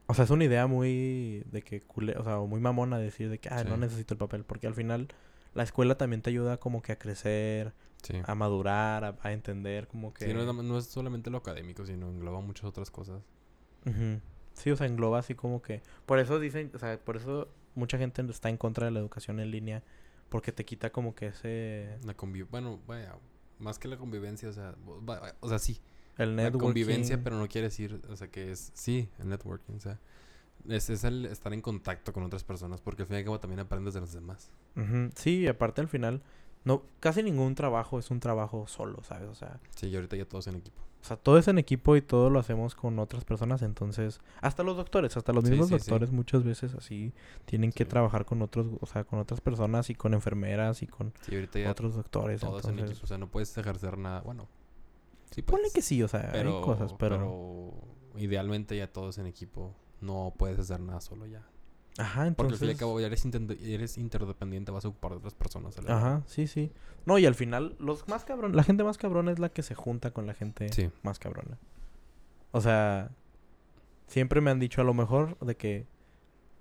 O 0.06 0.14
sea, 0.14 0.24
es 0.24 0.30
una 0.30 0.44
idea 0.44 0.66
muy 0.66 1.44
de 1.52 1.62
que 1.62 1.82
cule, 1.82 2.16
o 2.18 2.24
sea, 2.24 2.38
muy 2.38 2.60
mamona 2.60 2.98
decir 2.98 3.30
de 3.30 3.38
que, 3.38 3.48
ah, 3.48 3.62
no 3.62 3.76
necesito 3.76 4.14
el 4.14 4.18
papel, 4.18 4.44
porque 4.44 4.66
al 4.66 4.74
final 4.74 5.08
la 5.54 5.62
escuela 5.62 5.96
también 5.96 6.20
te 6.20 6.30
ayuda 6.30 6.56
como 6.56 6.82
que 6.82 6.90
a 6.92 6.98
crecer 6.98 7.72
Sí. 8.02 8.14
a 8.24 8.34
madurar, 8.34 9.04
a, 9.04 9.18
a 9.22 9.32
entender 9.32 9.86
como 9.88 10.12
que... 10.14 10.26
Sí, 10.26 10.34
no, 10.34 10.40
es, 10.42 10.54
no 10.64 10.78
es 10.78 10.86
solamente 10.86 11.30
lo 11.30 11.38
académico, 11.38 11.84
sino 11.84 12.08
engloba 12.08 12.40
muchas 12.40 12.64
otras 12.64 12.90
cosas. 12.90 13.22
Sí, 14.54 14.70
o 14.70 14.76
sea, 14.76 14.86
engloba 14.86 15.18
así 15.18 15.34
como 15.34 15.62
que... 15.62 15.82
Por 16.06 16.18
eso 16.18 16.38
dicen, 16.38 16.70
o 16.74 16.78
sea, 16.78 16.98
por 16.98 17.16
eso 17.16 17.48
mucha 17.74 17.98
gente 17.98 18.22
está 18.30 18.48
en 18.48 18.56
contra 18.56 18.86
de 18.86 18.90
la 18.92 19.00
educación 19.00 19.40
en 19.40 19.50
línea, 19.50 19.82
porque 20.28 20.52
te 20.52 20.64
quita 20.64 20.90
como 20.90 21.14
que 21.14 21.28
ese... 21.28 21.98
La 22.04 22.14
conviv 22.14 22.48
bueno, 22.50 22.80
vaya, 22.86 23.16
más 23.58 23.78
que 23.78 23.88
la 23.88 23.96
convivencia, 23.96 24.48
o 24.48 24.52
sea, 24.52 24.74
o 25.40 25.48
sea, 25.48 25.58
sí, 25.58 25.80
El 26.18 26.36
la 26.36 26.44
networking. 26.44 26.66
convivencia, 26.66 27.22
pero 27.22 27.38
no 27.38 27.48
quiere 27.48 27.68
decir, 27.68 28.00
o 28.08 28.16
sea, 28.16 28.28
que 28.28 28.50
es, 28.52 28.70
sí, 28.74 29.08
el 29.18 29.28
networking, 29.28 29.74
o 29.74 29.80
sea, 29.80 29.98
es, 30.68 30.90
es 30.90 31.04
el 31.04 31.24
estar 31.26 31.52
en 31.52 31.62
contacto 31.62 32.12
con 32.12 32.22
otras 32.22 32.44
personas, 32.44 32.80
porque 32.80 33.02
al 33.02 33.08
fin 33.08 33.16
y 33.16 33.18
al 33.20 33.24
cabo 33.24 33.40
también 33.40 33.60
aprendes 33.60 33.94
de 33.94 34.00
los 34.00 34.12
demás. 34.12 34.50
Sí, 35.14 35.40
y 35.40 35.46
aparte 35.46 35.80
al 35.80 35.88
final, 35.88 36.22
no, 36.64 36.82
casi 37.00 37.22
ningún 37.22 37.54
trabajo 37.54 37.98
es 37.98 38.10
un 38.10 38.20
trabajo 38.20 38.66
solo, 38.66 39.02
¿sabes? 39.02 39.28
O 39.28 39.34
sea, 39.34 39.60
Sí, 39.74 39.88
y 39.88 39.94
ahorita 39.96 40.16
ya 40.16 40.26
todos 40.26 40.46
en 40.46 40.56
equipo. 40.56 40.80
o 41.00 41.04
sea, 41.04 41.16
todo 41.16 41.38
es 41.38 41.48
en 41.48 41.58
equipo 41.58 41.96
y 41.96 42.02
todo 42.02 42.28
lo 42.28 42.38
hacemos 42.38 42.74
con 42.74 42.98
otras 42.98 43.24
personas, 43.24 43.62
entonces, 43.62 44.20
hasta 44.42 44.62
los 44.62 44.76
doctores, 44.76 45.16
hasta 45.16 45.32
los 45.32 45.44
mismos 45.44 45.68
sí, 45.68 45.74
sí. 45.74 45.78
doctores 45.78 46.10
muchas 46.10 46.44
veces 46.44 46.74
así 46.74 47.14
tienen 47.46 47.72
que 47.72 47.86
trabajar 47.86 48.26
con 48.26 48.42
otros, 48.42 48.66
o 48.80 48.86
sea, 48.86 49.04
con 49.04 49.18
otras 49.18 49.40
personas 49.40 49.88
y 49.88 49.94
con 49.94 50.12
enfermeras 50.12 50.82
y 50.82 50.86
con 50.86 51.14
otros 51.68 51.94
doctores, 51.94 52.40
todos 52.40 52.64
en 52.64 52.70
entonces, 52.72 52.90
equipo, 52.90 53.04
o 53.04 53.08
sea, 53.08 53.16
no 53.18 53.28
puedes 53.28 53.56
ejercer 53.56 53.96
nada, 53.96 54.20
bueno, 54.20 54.46
sí 55.30 55.40
ponle 55.40 55.70
que 55.72 55.80
sí, 55.80 56.02
o 56.02 56.08
sea, 56.08 56.28
pero, 56.32 56.58
hay 56.58 56.62
cosas, 56.62 56.92
pero, 56.98 57.16
pero 57.16 58.20
idealmente 58.20 58.76
ya 58.76 58.92
todos 58.92 59.16
en 59.16 59.26
equipo, 59.26 59.74
no 60.02 60.34
puedes 60.36 60.58
hacer 60.58 60.80
nada 60.80 61.00
solo 61.00 61.26
ya. 61.26 61.46
Ajá, 61.98 62.30
Porque 62.36 62.54
entonces, 62.54 62.54
al 62.54 62.58
fin 62.58 62.68
y 62.68 62.72
al 62.72 62.76
cabo 62.78 63.00
ya 63.00 63.06
eres, 63.06 63.24
inter- 63.24 63.58
eres 63.62 63.98
interdependiente, 63.98 64.70
vas 64.72 64.84
a 64.84 64.88
ocupar 64.88 65.12
de 65.12 65.18
otras 65.18 65.34
personas. 65.34 65.76
ajá, 65.86 66.22
sí, 66.26 66.46
sí, 66.46 66.70
no, 67.06 67.18
y 67.18 67.26
al 67.26 67.34
final, 67.34 67.76
los 67.78 68.06
más 68.08 68.24
cabrón, 68.24 68.54
la 68.56 68.62
gente 68.62 68.84
más 68.84 68.98
cabrona 68.98 69.32
es 69.32 69.38
la 69.38 69.48
que 69.48 69.62
se 69.62 69.74
junta 69.74 70.10
con 70.12 70.26
la 70.26 70.34
gente 70.34 70.70
Sí, 70.72 70.90
más 71.02 71.18
cabrona. 71.18 71.58
O 72.52 72.60
sea, 72.60 73.10
siempre 74.06 74.40
me 74.40 74.50
han 74.50 74.58
dicho 74.60 74.80
a 74.80 74.84
lo 74.84 74.92
mejor 74.94 75.38
de 75.38 75.56
que 75.56 75.86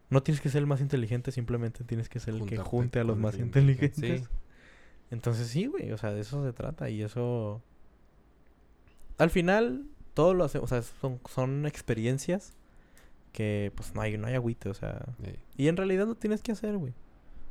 no 0.10 0.24
tienes 0.24 0.42
que 0.42 0.50
ser 0.50 0.60
el 0.60 0.68
más 0.68 0.82
inteligente, 0.82 1.32
simplemente 1.32 1.84
tienes 1.84 2.10
que 2.10 2.20
ser 2.20 2.36
el 2.36 2.46
que 2.46 2.58
junte 2.58 3.00
a 3.00 3.04
los 3.04 3.18
más 3.18 3.36
gente 3.36 3.60
inteligentes. 3.60 4.22
Sí. 4.22 4.28
Entonces 5.12 5.48
sí, 5.48 5.66
güey, 5.66 5.92
o 5.92 5.98
sea, 5.98 6.12
de 6.12 6.22
eso 6.22 6.44
se 6.44 6.54
trata 6.54 6.90
y 6.90 7.02
eso... 7.02 7.62
Al 9.18 9.30
final, 9.30 9.86
todo 10.14 10.34
lo 10.34 10.44
hace, 10.46 10.60
o 10.60 10.68
sea, 10.68 10.82
son, 10.82 11.20
son 11.30 11.66
experiencias 11.66 12.54
que 13.32 13.72
pues 13.76 13.94
no 13.96 14.02
hay, 14.02 14.18
no 14.18 14.28
hay 14.28 14.36
agüite, 14.36 14.70
o 14.70 14.74
sea... 14.74 15.06
Y 15.58 15.68
en 15.68 15.78
realidad 15.78 16.08
lo 16.08 16.16
tienes 16.16 16.42
que 16.42 16.52
hacer, 16.52 16.78
güey. 16.78 16.94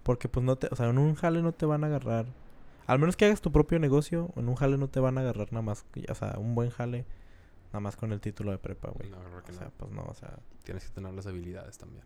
Porque 0.02 0.28
pues 0.28 0.44
no 0.44 0.56
te, 0.56 0.68
o 0.70 0.76
sea, 0.76 0.88
en 0.88 0.98
un 0.98 1.14
jale 1.14 1.42
no 1.42 1.52
te 1.52 1.66
van 1.66 1.84
a 1.84 1.88
agarrar. 1.88 2.26
Al 2.86 2.98
menos 2.98 3.16
que 3.16 3.26
hagas 3.26 3.40
tu 3.42 3.52
propio 3.52 3.78
negocio, 3.78 4.30
en 4.36 4.48
un 4.48 4.54
jale 4.54 4.78
no 4.78 4.88
te 4.88 5.00
van 5.00 5.18
a 5.18 5.20
agarrar 5.20 5.52
nada 5.52 5.62
más, 5.62 5.84
o 6.08 6.14
sea, 6.14 6.36
un 6.38 6.54
buen 6.54 6.70
jale 6.70 7.04
nada 7.68 7.80
más 7.80 7.96
con 7.96 8.12
el 8.12 8.20
título 8.20 8.50
de 8.50 8.58
prepa, 8.58 8.90
güey. 8.90 9.10
No, 9.10 9.18
creo 9.24 9.44
que 9.44 9.52
o 9.52 9.54
no. 9.54 9.60
sea, 9.60 9.70
pues 9.76 9.90
no, 9.92 10.02
o 10.04 10.14
sea, 10.14 10.38
Tienes 10.64 10.84
que 10.84 10.90
tener 10.94 11.12
las 11.12 11.26
habilidades 11.26 11.78
también. 11.78 12.04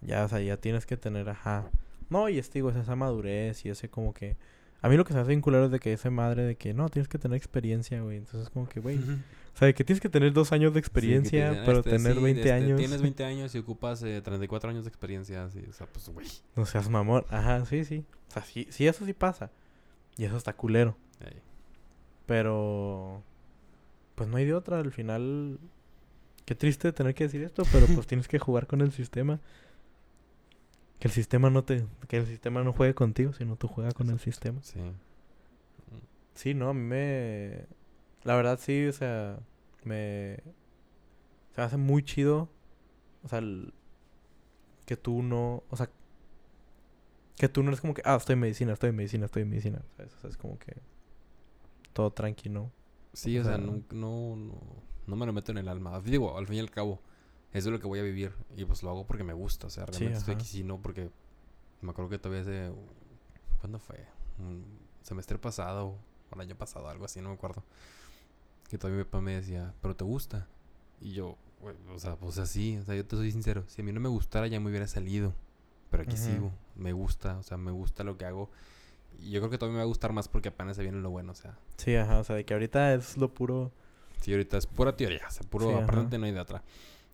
ya, 0.00 0.24
o 0.24 0.28
sea, 0.28 0.40
ya 0.40 0.56
tienes 0.56 0.86
que 0.86 0.96
tener, 0.96 1.28
ajá. 1.28 1.70
No, 2.10 2.28
y 2.28 2.38
es, 2.38 2.52
digo, 2.52 2.70
es 2.70 2.76
esa 2.76 2.94
madurez 2.96 3.64
y 3.64 3.70
ese 3.70 3.88
como 3.90 4.14
que... 4.14 4.36
A 4.82 4.88
mí 4.88 4.96
lo 4.96 5.04
que 5.04 5.12
se 5.12 5.18
hace 5.18 5.30
vincular 5.30 5.64
es 5.64 5.70
de 5.70 5.80
que 5.80 5.92
ese 5.92 6.10
madre 6.10 6.42
de 6.44 6.56
que 6.56 6.74
no, 6.74 6.88
tienes 6.88 7.08
que 7.08 7.18
tener 7.18 7.36
experiencia, 7.36 8.00
güey. 8.02 8.18
Entonces 8.18 8.50
como 8.50 8.68
que, 8.68 8.80
güey, 8.80 8.98
o 8.98 9.58
sea, 9.58 9.66
de 9.66 9.74
que 9.74 9.84
tienes 9.84 10.00
que 10.00 10.08
tener 10.08 10.32
dos 10.32 10.52
años 10.52 10.74
de 10.74 10.80
experiencia, 10.80 11.48
Sí, 11.48 11.54
que 11.54 11.60
te- 11.60 11.66
pero 11.66 11.78
este, 11.78 11.90
tener 11.90 12.14
sí, 12.14 12.22
20 12.22 12.40
este, 12.40 12.52
años. 12.52 12.78
Tienes 12.78 13.02
20 13.02 13.24
años 13.24 13.54
y 13.54 13.58
ocupas 13.58 14.02
eh, 14.02 14.20
34 14.22 14.70
años 14.70 14.84
de 14.84 14.88
experiencia. 14.88 15.48
Sí, 15.50 15.64
o 15.68 15.72
sea, 15.72 15.86
pues, 15.86 16.08
güey. 16.10 16.26
No 16.54 16.66
seas 16.66 16.88
mamón. 16.90 17.24
Ajá, 17.30 17.64
sí, 17.64 17.84
sí. 17.84 18.04
O 18.28 18.32
sea, 18.32 18.42
sí, 18.44 18.66
sí, 18.70 18.86
eso 18.86 19.04
sí 19.06 19.12
pasa. 19.14 19.50
Y 20.16 20.24
eso 20.24 20.36
está 20.36 20.52
culero. 20.52 20.96
Pero. 22.26 23.22
Pues 24.14 24.28
no 24.28 24.36
hay 24.36 24.44
de 24.44 24.54
otra. 24.54 24.78
Al 24.78 24.92
final. 24.92 25.58
Qué 26.44 26.54
triste 26.54 26.92
tener 26.92 27.14
que 27.14 27.24
decir 27.24 27.42
esto, 27.42 27.64
pero 27.72 27.86
pues 27.86 28.06
tienes 28.06 28.28
que 28.28 28.38
jugar 28.38 28.66
con 28.68 28.80
el 28.80 28.92
sistema. 28.92 29.40
Que 30.98 31.08
el 31.08 31.12
sistema 31.12 31.50
no 31.50 31.62
te. 31.64 31.84
Que 32.08 32.18
el 32.18 32.26
sistema 32.26 32.62
no 32.62 32.72
juegue 32.72 32.94
contigo, 32.94 33.32
sino 33.32 33.56
tú 33.56 33.68
juegas 33.68 33.94
con 33.94 34.08
el 34.10 34.18
sistema. 34.18 34.60
Sí. 34.62 34.80
Sí, 36.34 36.54
no, 36.54 36.68
a 36.70 36.74
mí 36.74 36.80
me. 36.80 37.66
La 38.24 38.34
verdad 38.36 38.58
sí, 38.60 38.86
o 38.86 38.92
sea. 38.92 39.38
Me. 39.84 40.36
Se 41.54 41.60
me 41.60 41.62
hace 41.64 41.76
muy 41.76 42.02
chido. 42.02 42.48
O 43.24 43.28
sea, 43.28 43.38
el- 43.40 43.72
que 44.86 44.96
tú 44.96 45.22
no. 45.22 45.62
O 45.70 45.76
sea. 45.76 45.90
Que 47.36 47.48
tú 47.48 47.62
no 47.62 47.68
eres 47.68 47.80
como 47.80 47.92
que. 47.94 48.02
Ah, 48.04 48.16
estoy 48.16 48.34
en 48.34 48.40
medicina, 48.40 48.72
estoy 48.72 48.90
en 48.90 48.96
medicina, 48.96 49.26
estoy 49.26 49.42
en 49.42 49.50
medicina. 49.50 49.82
¿sabes? 49.96 50.14
O 50.14 50.20
sea, 50.20 50.30
es 50.30 50.36
como 50.36 50.58
que. 50.58 50.76
Todo 51.92 52.10
tranquilo. 52.10 52.70
Sí, 53.12 53.36
O 53.38 53.42
o 53.42 53.44
sea, 53.44 53.56
sea- 53.56 53.64
no, 53.66 53.82
no, 53.92 54.36
no, 54.36 54.54
no 55.06 55.16
me 55.16 55.26
lo 55.26 55.32
meto 55.32 55.52
en 55.52 55.58
el 55.58 55.68
alma. 55.68 56.00
Digo, 56.00 56.36
al 56.38 56.46
fin 56.46 56.56
y 56.56 56.60
al 56.60 56.70
cabo, 56.70 57.00
eso 57.56 57.68
es 57.68 57.72
lo 57.72 57.80
que 57.80 57.86
voy 57.86 57.98
a 57.98 58.02
vivir. 58.02 58.32
Y 58.56 58.64
pues 58.64 58.82
lo 58.82 58.90
hago 58.90 59.06
porque 59.06 59.24
me 59.24 59.32
gusta. 59.32 59.66
O 59.66 59.70
sea, 59.70 59.84
Sí, 59.86 59.92
realmente 59.92 60.18
estoy 60.18 60.34
aquí, 60.34 60.46
sí, 60.46 60.64
no 60.64 60.80
porque 60.80 61.10
me 61.80 61.90
acuerdo 61.90 62.10
que 62.10 62.18
todavía 62.18 62.42
hace. 62.42 62.72
¿Cuándo 63.60 63.78
fue? 63.78 64.04
Un 64.38 64.64
semestre 65.02 65.38
pasado 65.38 65.96
o 66.30 66.34
el 66.34 66.40
año 66.40 66.56
pasado, 66.56 66.88
algo 66.88 67.04
así, 67.04 67.20
no 67.20 67.30
me 67.30 67.34
acuerdo. 67.34 67.62
Que 68.68 68.78
todavía 68.78 68.98
mi 68.98 69.04
papá 69.04 69.20
me 69.20 69.34
decía, 69.34 69.72
¿pero 69.80 69.94
te 69.96 70.04
gusta? 70.04 70.46
Y 71.00 71.12
yo, 71.12 71.36
o 71.94 71.98
sea, 71.98 72.16
pues 72.16 72.38
así, 72.38 72.76
o 72.78 72.84
sea, 72.84 72.94
yo 72.94 73.06
te 73.06 73.16
soy 73.16 73.30
sincero. 73.30 73.64
Si 73.68 73.80
a 73.80 73.84
mí 73.84 73.92
no 73.92 74.00
me 74.00 74.08
gustara, 74.08 74.46
ya 74.46 74.60
me 74.60 74.68
hubiera 74.70 74.86
salido. 74.86 75.32
Pero 75.90 76.02
aquí 76.02 76.16
Ujú. 76.16 76.24
sigo. 76.24 76.52
Me 76.74 76.92
gusta, 76.92 77.38
o 77.38 77.42
sea, 77.42 77.56
me 77.56 77.70
gusta 77.70 78.04
lo 78.04 78.18
que 78.18 78.24
hago. 78.26 78.50
Y 79.18 79.30
yo 79.30 79.40
creo 79.40 79.50
que 79.50 79.58
todavía 79.58 79.74
me 79.76 79.78
va 79.78 79.84
a 79.84 79.88
gustar 79.88 80.12
más 80.12 80.28
porque 80.28 80.48
apenas 80.48 80.76
se 80.76 80.82
viene 80.82 80.98
lo 81.00 81.10
bueno, 81.10 81.32
o 81.32 81.34
sea. 81.34 81.56
Sí, 81.76 81.94
ajá. 81.94 82.18
O 82.18 82.24
sea, 82.24 82.36
de 82.36 82.44
que 82.44 82.52
ahorita 82.52 82.92
es 82.94 83.16
lo 83.16 83.32
puro. 83.32 83.72
Sí, 84.20 84.32
ahorita 84.32 84.58
es 84.58 84.66
pura 84.66 84.96
teoría, 84.96 85.22
o 85.28 85.30
sea, 85.30 85.46
puro 85.48 85.68
Sí, 85.68 85.74
aparte 85.74 86.18
no 86.18 86.26
hay 86.26 86.32
de 86.32 86.40
otra. 86.40 86.62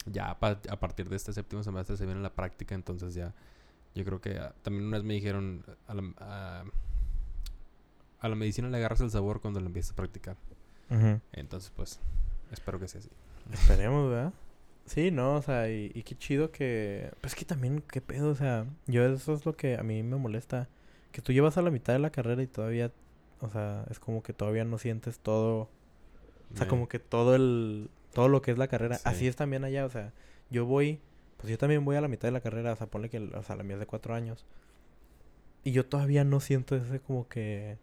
Ya 0.06 0.30
a 0.30 0.38
partir 0.80 1.08
de 1.08 1.16
este 1.16 1.32
séptimo 1.32 1.62
semestre 1.62 1.96
se 1.96 2.06
viene 2.06 2.20
la 2.20 2.34
práctica, 2.34 2.74
entonces 2.74 3.14
ya 3.14 3.32
yo 3.94 4.04
creo 4.04 4.20
que 4.20 4.38
ah, 4.38 4.54
también 4.62 4.86
una 4.86 4.96
vez 4.96 5.04
me 5.04 5.14
dijeron 5.14 5.64
a 5.86 5.94
la, 5.94 6.14
a, 6.18 6.64
a 8.20 8.28
la 8.28 8.34
medicina 8.34 8.68
le 8.68 8.78
agarras 8.78 9.00
el 9.00 9.10
sabor 9.10 9.40
cuando 9.40 9.60
la 9.60 9.66
empiezas 9.66 9.92
a 9.92 9.96
practicar. 9.96 10.36
Entonces, 11.32 11.72
pues 11.74 12.00
espero 12.50 12.78
que 12.78 12.86
sea 12.86 13.00
así. 13.00 13.08
Esperemos, 13.52 14.10
¿verdad? 14.10 14.32
Sí, 14.84 15.10
no, 15.10 15.36
o 15.36 15.42
sea, 15.42 15.70
y, 15.70 15.90
y 15.94 16.02
qué 16.02 16.16
chido 16.16 16.50
que... 16.50 17.12
Pues 17.20 17.34
que 17.34 17.44
también, 17.44 17.82
qué 17.90 18.00
pedo, 18.00 18.30
o 18.30 18.34
sea, 18.34 18.66
yo 18.86 19.04
eso 19.06 19.32
es 19.32 19.46
lo 19.46 19.56
que 19.56 19.78
a 19.78 19.82
mí 19.82 20.02
me 20.02 20.16
molesta. 20.16 20.68
Que 21.12 21.22
tú 21.22 21.32
llevas 21.32 21.56
a 21.56 21.62
la 21.62 21.70
mitad 21.70 21.92
de 21.92 21.98
la 21.98 22.10
carrera 22.10 22.42
y 22.42 22.46
todavía, 22.46 22.90
o 23.40 23.48
sea, 23.48 23.86
es 23.90 23.98
como 23.98 24.22
que 24.22 24.32
todavía 24.32 24.64
no 24.64 24.78
sientes 24.78 25.18
todo... 25.18 25.68
O 26.52 26.56
sea, 26.56 26.68
como 26.68 26.88
que 26.88 26.98
todo 26.98 27.34
el... 27.34 27.88
Todo 28.12 28.28
lo 28.28 28.42
que 28.42 28.50
es 28.50 28.58
la 28.58 28.68
carrera. 28.68 28.96
Sí. 28.96 29.02
Así 29.04 29.26
es 29.26 29.36
también 29.36 29.64
allá, 29.64 29.84
o 29.84 29.90
sea, 29.90 30.12
yo 30.50 30.66
voy... 30.66 31.00
Pues 31.38 31.50
yo 31.50 31.58
también 31.58 31.84
voy 31.84 31.96
a 31.96 32.00
la 32.00 32.06
mitad 32.06 32.28
de 32.28 32.32
la 32.32 32.40
carrera, 32.40 32.72
o 32.72 32.76
sea, 32.76 32.86
ponle 32.86 33.08
que, 33.08 33.18
o 33.18 33.42
sea, 33.42 33.56
la 33.56 33.64
mía 33.64 33.74
es 33.74 33.80
de 33.80 33.86
cuatro 33.86 34.14
años. 34.14 34.46
Y 35.64 35.72
yo 35.72 35.86
todavía 35.86 36.22
no 36.22 36.38
siento 36.38 36.76
ese 36.76 37.00
como 37.00 37.26
que... 37.26 37.78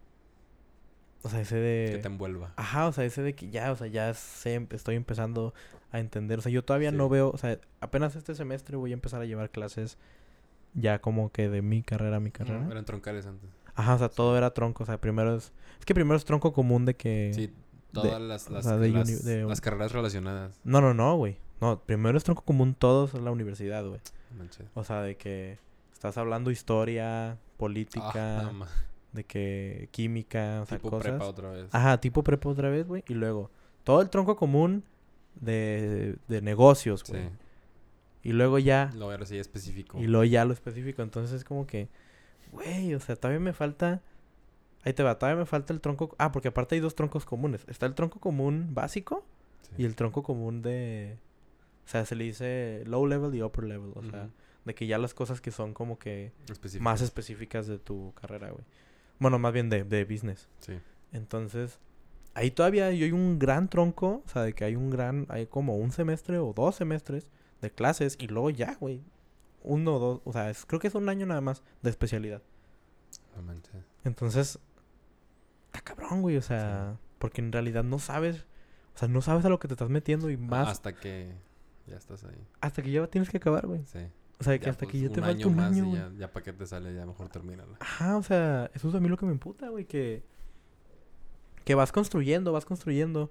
O 1.22 1.28
sea, 1.28 1.42
ese 1.42 1.56
de... 1.56 1.92
que 1.92 1.98
te 1.98 2.08
envuelva. 2.08 2.54
Ajá, 2.56 2.86
o 2.86 2.92
sea, 2.92 3.04
ese 3.04 3.20
de 3.20 3.34
que 3.34 3.50
ya, 3.50 3.70
o 3.70 3.76
sea, 3.76 3.86
ya 3.88 4.14
sé, 4.14 4.54
em- 4.54 4.66
estoy 4.70 4.96
empezando 4.96 5.52
a 5.92 6.00
entender. 6.00 6.38
O 6.38 6.42
sea, 6.42 6.50
yo 6.50 6.64
todavía 6.64 6.90
no 6.92 7.10
veo, 7.10 7.30
o 7.30 7.36
sea, 7.36 7.58
apenas 7.80 8.16
este 8.16 8.34
semestre 8.34 8.78
voy 8.78 8.92
a 8.92 8.94
empezar 8.94 9.20
a 9.20 9.26
llevar 9.26 9.50
clases 9.50 9.98
ya 10.72 11.00
como 11.00 11.30
que 11.30 11.50
de 11.50 11.60
mi 11.60 11.82
carrera 11.82 12.16
a 12.16 12.20
mi 12.20 12.30
carrera. 12.30 12.60
No, 12.60 12.70
eran 12.70 12.86
troncales 12.86 13.26
antes. 13.26 13.50
Ajá, 13.74 13.94
o 13.96 13.98
sea, 13.98 14.08
todo 14.08 14.38
era 14.38 14.54
tronco, 14.54 14.84
o 14.84 14.86
sea, 14.86 14.98
primero 14.98 15.36
es... 15.36 15.52
Es 15.78 15.84
que 15.84 15.94
primero 15.94 16.16
es 16.16 16.24
tronco 16.24 16.54
común 16.54 16.86
de 16.86 16.94
que... 16.94 17.32
Sí, 17.34 17.52
todas 17.92 18.20
las, 18.20 18.48
o 18.48 18.52
las, 18.52 18.64
sea, 18.64 18.76
de 18.76 18.88
las, 18.90 19.08
uni- 19.08 19.18
de- 19.22 19.44
las 19.44 19.60
carreras 19.60 19.92
relacionadas. 19.92 20.60
No, 20.64 20.80
no, 20.80 20.94
no, 20.94 21.16
güey. 21.16 21.38
No, 21.60 21.78
primero 21.80 22.16
es 22.16 22.24
tronco 22.24 22.42
común 22.42 22.74
todos 22.74 23.14
en 23.14 23.24
la 23.24 23.30
universidad, 23.30 23.84
güey. 23.86 24.00
O 24.74 24.84
sea, 24.84 25.02
de 25.02 25.16
que 25.16 25.58
estás 25.92 26.16
hablando 26.18 26.50
historia, 26.50 27.36
política, 27.56 28.40
Ah, 28.48 28.52
de 29.12 29.24
que 29.24 29.88
química, 29.90 30.60
o 30.62 30.66
sea, 30.66 30.78
tipo 30.78 30.90
cosas. 30.90 31.10
prepa 31.10 31.24
otra 31.26 31.50
vez. 31.50 31.66
Ajá, 31.72 32.00
tipo 32.00 32.22
prepa 32.22 32.48
otra 32.48 32.70
vez, 32.70 32.86
güey. 32.86 33.02
Y 33.08 33.14
luego, 33.14 33.50
todo 33.84 34.00
el 34.00 34.08
tronco 34.08 34.36
común 34.36 34.84
de, 35.34 36.16
de 36.28 36.40
negocios, 36.42 37.02
Sí. 37.04 37.12
güey. 37.12 37.28
Y 38.22 38.32
luego 38.32 38.58
ya, 38.58 38.90
Lo 38.94 39.10
ahora 39.10 39.24
sí 39.26 39.38
específico. 39.38 39.98
y 39.98 40.06
luego 40.06 40.24
ya 40.24 40.44
lo 40.44 40.52
específico. 40.52 41.02
Entonces, 41.02 41.36
es 41.36 41.44
como 41.44 41.66
que, 41.66 41.88
güey, 42.52 42.94
o 42.94 43.00
sea, 43.00 43.16
todavía 43.16 43.40
me 43.40 43.52
falta. 43.52 44.00
Ahí 44.84 44.92
te 44.94 45.02
va, 45.02 45.18
todavía 45.18 45.38
me 45.40 45.46
falta 45.46 45.72
el 45.72 45.80
tronco. 45.80 46.14
Ah, 46.18 46.32
porque 46.32 46.48
aparte 46.48 46.74
hay 46.74 46.80
dos 46.80 46.94
troncos 46.94 47.24
comunes. 47.26 47.64
Está 47.68 47.86
el 47.86 47.94
tronco 47.94 48.18
común 48.20 48.68
básico 48.72 49.24
Sí. 49.62 49.74
y 49.78 49.84
el 49.84 49.94
tronco 49.94 50.22
común 50.22 50.62
de. 50.62 51.18
O 51.84 51.88
sea, 51.88 52.04
se 52.06 52.14
le 52.14 52.24
dice 52.24 52.82
low 52.86 53.06
level 53.06 53.34
y 53.34 53.42
upper 53.42 53.64
level. 53.64 53.92
O 53.94 54.02
sea, 54.02 54.30
de 54.64 54.74
que 54.74 54.86
ya 54.86 54.96
las 54.98 55.12
cosas 55.14 55.40
que 55.40 55.50
son 55.50 55.74
como 55.74 55.98
que 55.98 56.32
más 56.80 57.00
específicas 57.02 57.66
de 57.66 57.78
tu 57.78 58.12
carrera, 58.14 58.50
güey. 58.50 58.64
Bueno, 59.18 59.38
más 59.38 59.52
bien 59.52 59.68
de, 59.68 59.84
de 59.84 60.04
business. 60.04 60.48
Sí. 60.60 60.78
Entonces, 61.12 61.78
ahí 62.34 62.50
todavía 62.50 62.86
hay 62.86 63.12
un 63.12 63.38
gran 63.38 63.68
tronco, 63.68 64.22
o 64.24 64.28
sea, 64.28 64.42
de 64.42 64.54
que 64.54 64.64
hay 64.64 64.76
un 64.76 64.88
gran, 64.90 65.26
hay 65.28 65.46
como 65.46 65.76
un 65.76 65.90
semestre 65.92 66.38
o 66.38 66.52
dos 66.54 66.76
semestres 66.76 67.26
de 67.60 67.70
clases 67.70 68.16
y 68.20 68.28
luego 68.28 68.48
ya, 68.50 68.76
güey, 68.80 69.02
uno 69.62 69.96
o 69.96 69.98
dos, 69.98 70.20
o 70.24 70.32
sea, 70.32 70.48
es- 70.48 70.64
creo 70.64 70.80
que 70.80 70.88
es 70.88 70.94
un 70.94 71.08
año 71.10 71.26
nada 71.26 71.40
más 71.42 71.62
de 71.82 71.90
especialidad. 71.90 72.40
Manches. 73.44 73.84
Entonces, 74.04 74.58
está 75.70 75.80
cabrón, 75.80 76.22
güey. 76.22 76.36
O 76.36 76.42
sea, 76.42 76.98
porque 77.18 77.40
en 77.40 77.52
realidad 77.52 77.84
no 77.84 77.98
sabes. 77.98 78.46
O 78.94 78.98
sea, 78.98 79.08
no 79.08 79.22
sabes 79.22 79.44
a 79.44 79.48
lo 79.48 79.58
que 79.58 79.68
te 79.68 79.74
estás 79.74 79.88
metiendo 79.88 80.30
y 80.30 80.36
más. 80.36 80.68
Hasta 80.68 80.94
que 80.94 81.32
ya 81.86 81.96
estás 81.96 82.24
ahí. 82.24 82.46
Hasta 82.60 82.82
que 82.82 82.90
ya 82.90 83.06
tienes 83.06 83.30
que 83.30 83.36
acabar, 83.36 83.66
güey. 83.66 83.84
Sí. 83.86 84.00
O 84.38 84.44
sea, 84.44 84.58
que 84.58 84.64
Ya, 84.64 84.70
hasta 84.70 84.86
pues, 84.86 84.92
que 84.92 85.00
ya 85.00 85.10
te 85.10 85.20
falta 85.20 85.46
un 85.46 85.56
más 85.56 85.72
año, 85.72 85.86
y 85.86 85.92
ya, 85.92 86.10
ya 86.16 86.32
para 86.32 86.44
qué 86.44 86.52
te 86.52 86.66
sale, 86.66 86.94
ya 86.94 87.04
mejor 87.04 87.28
termínala. 87.28 87.76
Ajá, 87.78 88.16
o 88.16 88.22
sea, 88.22 88.70
eso 88.74 88.88
es 88.88 88.94
a 88.94 89.00
mí 89.00 89.08
lo 89.08 89.16
que 89.16 89.26
me 89.26 89.32
emputa, 89.32 89.68
güey, 89.68 89.84
que... 89.84 90.24
Que 91.64 91.74
vas 91.74 91.92
construyendo, 91.92 92.52
vas 92.52 92.64
construyendo. 92.64 93.30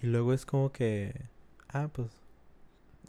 Y 0.00 0.06
luego 0.06 0.32
es 0.32 0.46
como 0.46 0.70
que... 0.70 1.28
Ah, 1.68 1.88
pues... 1.92 2.08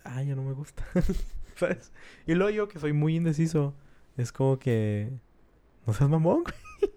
Ah, 0.04 0.24
ya 0.24 0.36
no 0.36 0.44
me 0.44 0.54
gusta. 0.54 0.84
¿Sabes? 1.56 1.92
Y 2.26 2.34
luego 2.34 2.50
yo, 2.50 2.68
que 2.68 2.80
soy 2.80 2.94
muy 2.94 3.16
indeciso, 3.16 3.76
es 4.18 4.32
como 4.32 4.58
que... 4.58 5.12
No 5.86 5.94
seas 5.94 6.10
mamón, 6.10 6.44
güey. 6.44 6.95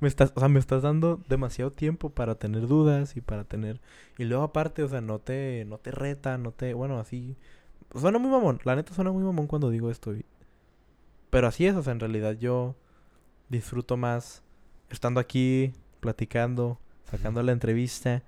Me 0.00 0.08
estás, 0.08 0.32
o 0.34 0.40
sea, 0.40 0.48
me 0.48 0.58
estás 0.58 0.82
dando 0.82 1.20
demasiado 1.28 1.72
tiempo 1.72 2.10
para 2.10 2.34
tener 2.36 2.66
dudas 2.66 3.16
y 3.16 3.20
para 3.20 3.44
tener... 3.44 3.80
Y 4.18 4.24
luego 4.24 4.42
aparte, 4.44 4.82
o 4.82 4.88
sea, 4.88 5.00
no 5.00 5.18
te, 5.20 5.64
no 5.66 5.78
te 5.78 5.90
reta, 5.90 6.38
no 6.38 6.52
te... 6.52 6.74
Bueno, 6.74 6.98
así... 6.98 7.36
Suena 7.94 8.18
muy 8.18 8.30
mamón. 8.30 8.60
La 8.64 8.76
neta 8.76 8.94
suena 8.94 9.10
muy 9.12 9.22
mamón 9.22 9.46
cuando 9.46 9.70
digo 9.70 9.90
esto. 9.90 10.14
y- 10.14 10.24
Pero 11.30 11.46
así 11.46 11.66
es, 11.66 11.74
o 11.76 11.82
sea, 11.82 11.92
en 11.92 12.00
realidad 12.00 12.32
yo 12.38 12.76
disfruto 13.48 13.96
más 13.96 14.42
estando 14.90 15.20
aquí, 15.20 15.72
platicando, 16.00 16.78
sacando 17.04 17.42
la 17.42 17.52
entrevista, 17.52 18.22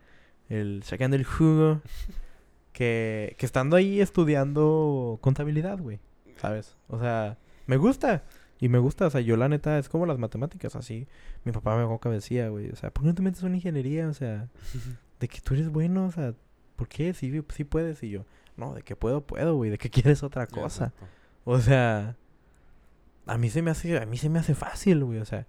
el, 0.48 0.82
sacando 0.84 1.16
el 1.16 1.24
jugo, 1.24 1.80
que, 2.72 3.34
que 3.38 3.46
estando 3.46 3.76
ahí 3.76 4.00
estudiando 4.00 5.18
contabilidad, 5.20 5.78
güey. 5.78 6.00
¿Sabes? 6.36 6.76
O 6.88 6.98
sea, 6.98 7.38
me 7.66 7.76
gusta. 7.76 8.24
Y 8.62 8.68
me 8.68 8.78
gusta, 8.78 9.08
o 9.08 9.10
sea, 9.10 9.20
yo 9.20 9.36
la 9.36 9.48
neta, 9.48 9.76
es 9.76 9.88
como 9.88 10.06
las 10.06 10.18
matemáticas, 10.18 10.76
así. 10.76 11.08
Mi 11.44 11.50
papá 11.50 11.76
me 11.76 11.98
que 11.98 12.08
decía, 12.10 12.48
güey, 12.48 12.70
o 12.70 12.76
sea, 12.76 12.92
¿por 12.92 13.02
qué 13.02 13.08
no 13.08 13.14
te 13.16 13.20
metes 13.22 13.42
una 13.42 13.56
ingeniería? 13.56 14.06
O 14.08 14.14
sea, 14.14 14.48
de 15.18 15.26
que 15.26 15.40
tú 15.40 15.54
eres 15.54 15.68
bueno, 15.68 16.06
o 16.06 16.12
sea, 16.12 16.32
¿por 16.76 16.86
qué? 16.86 17.12
Sí, 17.12 17.42
sí 17.52 17.64
puedes. 17.64 18.00
Y 18.04 18.10
yo, 18.10 18.24
no, 18.56 18.72
de 18.74 18.82
que 18.82 18.94
puedo, 18.94 19.20
puedo, 19.26 19.56
güey, 19.56 19.70
de 19.70 19.78
que 19.78 19.90
quieres 19.90 20.22
otra 20.22 20.46
cosa. 20.46 20.92
Exacto. 20.94 21.06
O 21.44 21.58
sea, 21.58 22.16
a 23.26 23.36
mí 23.36 23.50
se 23.50 23.62
me 23.62 23.72
hace, 23.72 23.98
a 23.98 24.06
mí 24.06 24.16
se 24.16 24.28
me 24.30 24.38
hace 24.38 24.54
fácil, 24.54 25.02
güey, 25.04 25.18
o 25.18 25.24
sea. 25.24 25.48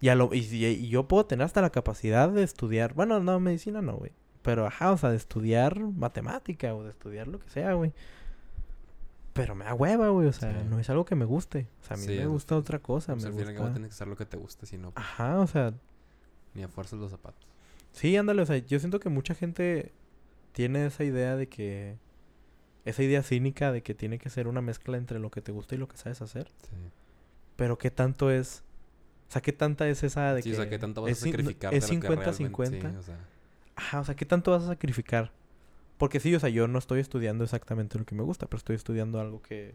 Y, 0.00 0.08
a 0.08 0.14
lo, 0.14 0.30
y, 0.32 0.38
y- 0.38 0.64
y 0.66 0.88
yo 0.88 1.06
puedo 1.06 1.26
tener 1.26 1.44
hasta 1.44 1.60
la 1.60 1.68
capacidad 1.70 2.30
de 2.30 2.42
estudiar, 2.44 2.94
bueno, 2.94 3.20
no, 3.20 3.38
medicina 3.40 3.82
no, 3.82 3.96
güey. 3.98 4.12
Pero, 4.40 4.66
ajá, 4.66 4.90
o 4.90 4.96
sea, 4.96 5.10
de 5.10 5.16
estudiar 5.16 5.78
matemática 5.78 6.74
o 6.74 6.82
de 6.82 6.90
estudiar 6.90 7.28
lo 7.28 7.38
que 7.38 7.50
sea, 7.50 7.74
güey. 7.74 7.92
Pero 9.32 9.54
me 9.54 9.64
da 9.64 9.72
hueva, 9.74 10.08
güey, 10.10 10.28
o 10.28 10.32
sea, 10.32 10.52
Sí. 10.52 10.66
no 10.68 10.78
es 10.78 10.90
algo 10.90 11.04
que 11.04 11.14
me 11.14 11.24
guste. 11.24 11.66
O 11.82 11.84
sea, 11.86 11.94
a 11.96 11.98
mí 12.00 12.04
Sí, 12.06 12.16
me 12.18 12.26
gusta 12.26 12.56
otra 12.56 12.78
cosa, 12.80 13.12
Pues 13.14 13.24
me 13.24 13.28
al 13.42 13.56
gusta... 13.56 13.74
que 13.80 13.86
hacer 13.86 14.08
lo 14.08 14.16
que 14.16 14.26
te 14.26 14.36
guste, 14.36 14.66
si 14.66 14.76
no, 14.78 14.90
pues, 14.92 15.04
Ajá, 15.06 15.38
o 15.40 15.46
sea, 15.46 15.72
ni 16.54 16.62
a 16.62 16.68
fuerzas 16.68 16.98
los 16.98 17.10
zapatos. 17.10 17.46
Sí, 17.92 18.16
ándale, 18.16 18.42
o 18.42 18.46
sea, 18.46 18.58
yo 18.58 18.78
siento 18.78 19.00
que 19.00 19.08
mucha 19.08 19.34
gente 19.34 19.92
tiene 20.52 20.86
esa 20.86 21.04
idea 21.04 21.36
de 21.36 21.48
que... 21.48 21.96
Esa 22.84 23.02
idea 23.04 23.22
cínica 23.22 23.70
de 23.70 23.82
que 23.82 23.94
tiene 23.94 24.18
que 24.18 24.28
ser 24.28 24.48
una 24.48 24.60
mezcla 24.60 24.96
entre 24.98 25.18
lo 25.20 25.30
que 25.30 25.40
te 25.40 25.52
gusta 25.52 25.76
y 25.76 25.78
lo 25.78 25.86
que 25.88 25.96
sabes 25.96 26.20
hacer. 26.20 26.48
Sí. 26.68 26.76
Pero 27.56 27.78
qué 27.78 27.90
tanto 27.90 28.30
es... 28.30 28.64
O 29.28 29.32
sea, 29.32 29.40
qué 29.40 29.52
tanta 29.52 29.88
es 29.88 30.02
esa 30.02 30.34
de 30.34 30.42
Sí, 30.42 30.50
que... 30.50 30.56
o 30.56 30.60
sea, 30.60 30.68
¿qué 30.68 30.78
tanto 30.78 31.00
vas 31.02 31.12
a 31.12 31.14
sacrificar 31.14 31.72
Es 31.72 31.88
de 31.88 31.94
lo 31.94 32.00
que 32.00 32.08
realmente- 32.08 32.44
50-50. 32.44 32.90
sí, 32.90 32.96
o 32.98 33.02
sea, 33.02 33.18
Ajá, 33.76 34.00
o 34.00 34.04
sea, 34.04 34.14
¿qué 34.16 34.26
tanto 34.26 34.50
vas 34.50 34.64
a 34.64 34.66
sacrificar? 34.66 35.32
Porque 35.98 36.20
sí, 36.20 36.34
o 36.34 36.40
sea, 36.40 36.48
yo 36.48 36.66
no 36.68 36.78
estoy 36.78 37.00
estudiando 37.00 37.44
exactamente 37.44 37.98
lo 37.98 38.04
que 38.04 38.14
me 38.14 38.22
gusta, 38.22 38.46
pero 38.46 38.58
estoy 38.58 38.76
estudiando 38.76 39.20
algo 39.20 39.40
que... 39.42 39.74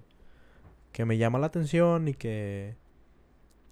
Que 0.91 1.05
me 1.05 1.17
llama 1.17 1.39
la 1.39 1.47
atención 1.47 2.07
y 2.07 2.13
que... 2.13 2.75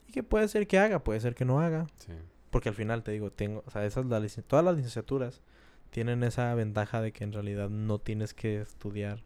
Y 0.07 0.11
que 0.11 0.23
puede 0.23 0.47
ser 0.47 0.67
que 0.67 0.77
haga, 0.79 1.03
puede 1.03 1.19
ser 1.19 1.35
que 1.35 1.45
no 1.45 1.59
haga. 1.61 1.87
sí. 1.97 2.13
Porque 2.51 2.69
al 2.69 2.75
final 2.75 3.03
te 3.03 3.11
digo, 3.11 3.31
tengo, 3.31 3.63
o 3.65 3.69
sea, 3.69 3.85
esas, 3.85 4.05
la 4.05 4.25
todas 4.47 4.63
las 4.63 4.75
licenciaturas 4.77 5.41
tienen 5.89 6.23
esa 6.23 6.53
ventaja 6.55 7.01
de 7.01 7.11
que 7.11 7.25
en 7.25 7.33
realidad 7.33 7.69
no 7.69 7.99
tienes 7.99 8.33
que 8.33 8.61
estudiar. 8.61 9.23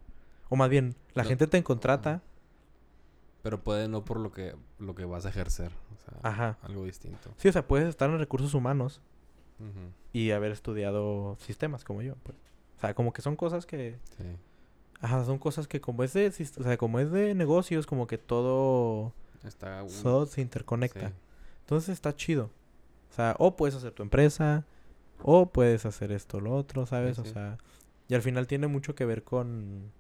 O 0.50 0.56
más 0.56 0.68
bien, 0.70 0.96
la 1.14 1.22
No. 1.24 1.30
gente 1.30 1.46
te 1.46 1.62
contrata. 1.62 2.24
Pero 3.44 3.64
puede 3.64 3.88
no 3.88 4.04
por 4.04 4.20
lo 4.20 4.32
que, 4.32 4.56
lo 4.80 4.96
que 4.96 5.06
vas 5.06 5.28
a 5.28 5.30
ejercer. 5.30 5.72
O 5.96 6.02
sea, 6.04 6.20
Ajá. 6.24 6.58
algo 6.64 6.86
distinto. 6.86 7.30
Sí, 7.38 7.48
o 7.50 7.52
sea, 7.52 7.68
puedes 7.68 7.88
estar 7.88 8.10
en 8.10 8.18
recursos 8.18 8.56
humanos 8.56 9.00
y 10.12 10.32
haber 10.32 10.52
estudiado 10.52 11.36
sistemas 11.40 11.84
como 11.84 12.02
yo, 12.02 12.16
pues. 12.24 12.38
O 12.80 12.82
sea, 12.82 12.94
como 12.94 13.12
que 13.12 13.22
son 13.22 13.36
cosas 13.36 13.66
que... 13.66 13.98
Sí. 14.18 14.24
Ajá, 15.02 15.26
son 15.26 15.38
cosas 15.38 15.68
que 15.68 15.82
como 15.82 16.02
es 16.04 16.14
de, 16.14 16.28
o 16.28 16.64
sea, 16.64 16.78
como 16.78 17.00
es 17.00 17.12
de 17.12 17.36
negocios, 17.36 17.86
como 17.86 18.08
que 18.08 18.18
todo, 18.18 19.14
Está... 19.44 19.86
todo 20.02 20.26
se 20.26 20.40
interconecta. 20.40 21.10
sí. 21.10 21.14
Entonces 21.62 21.90
está 21.90 22.16
chido. 22.16 22.50
O 23.12 23.14
sea, 23.14 23.36
o 23.38 23.58
puedes 23.58 23.76
hacer 23.76 23.92
tu 23.92 24.02
empresa, 24.02 24.66
o 25.22 25.50
puedes 25.52 25.86
hacer 25.86 26.14
esto 26.14 26.38
o 26.38 26.42
lo 26.42 26.56
otro, 26.56 26.86
¿sabes? 26.86 27.18
Sí, 27.18 27.22
O 27.22 27.26
sea, 27.26 27.58
y 28.08 28.16
al 28.16 28.22
final 28.22 28.48
tiene 28.48 28.68
mucho 28.68 28.96
que 28.96 29.04
ver 29.04 29.24
con 29.24 29.92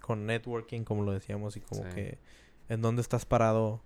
con 0.00 0.26
networking, 0.26 0.84
como 0.84 1.02
lo 1.02 1.12
decíamos, 1.12 1.56
y 1.56 1.60
como 1.60 1.82
que 1.94 2.18
en 2.68 2.82
dónde 2.82 3.02
estás 3.02 3.24
parado 3.26 3.82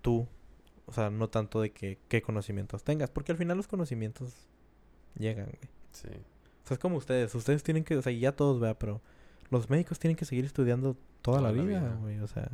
tú. 0.00 0.26
O 0.86 0.92
sea, 0.92 1.10
no 1.10 1.28
tanto 1.28 1.60
de 1.60 1.72
que 1.72 1.98
qué 2.08 2.22
conocimientos 2.22 2.84
tengas, 2.84 3.10
porque 3.10 3.32
al 3.32 3.38
final 3.38 3.56
los 3.56 3.66
conocimientos 3.66 4.32
llegan, 5.18 5.46
güey. 5.46 5.73
Sí. 5.94 6.08
O 6.08 6.66
sea, 6.68 6.74
es 6.74 6.78
como 6.78 6.96
ustedes, 6.96 7.34
ustedes 7.34 7.62
tienen 7.62 7.84
que, 7.84 7.96
o 7.96 8.02
sea, 8.02 8.12
y 8.12 8.20
ya 8.20 8.32
todos, 8.32 8.60
vea, 8.60 8.78
pero 8.78 9.00
los 9.50 9.68
médicos 9.70 9.98
tienen 9.98 10.16
que 10.16 10.24
seguir 10.26 10.44
estudiando 10.44 10.96
toda, 11.22 11.40
la 11.40 11.48
Toda 11.48 11.58
la 11.58 11.64
vida, 11.64 11.80
vida. 11.80 11.94
güey, 12.00 12.18
o 12.20 12.26
sea, 12.26 12.50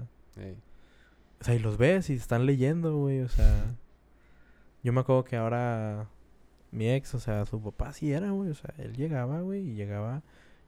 o 1.41 1.45
sea, 1.45 1.55
y 1.55 1.59
los 1.59 1.76
ves 1.78 2.11
y 2.11 2.14
están 2.14 2.47
leyendo, 2.47 2.97
güey, 2.97 3.20
o 3.20 3.28
sea. 3.28 3.64
Yo 4.82 4.93
me 4.95 5.01
acuerdo 5.01 5.24
que 5.24 5.36
ahora 5.36 6.09
mi 6.70 6.88
ex, 6.91 7.14
o 7.14 7.20
sea, 7.20 7.45
su 7.45 7.61
papá 7.62 7.93
sí 7.93 8.12
era, 8.12 8.30
güey, 8.30 8.51
o 8.51 8.55
sea, 8.55 8.72
él 8.78 8.95
llegaba, 8.97 9.41
güey, 9.43 9.61
y 9.70 9.74
llegaba 9.74 10.22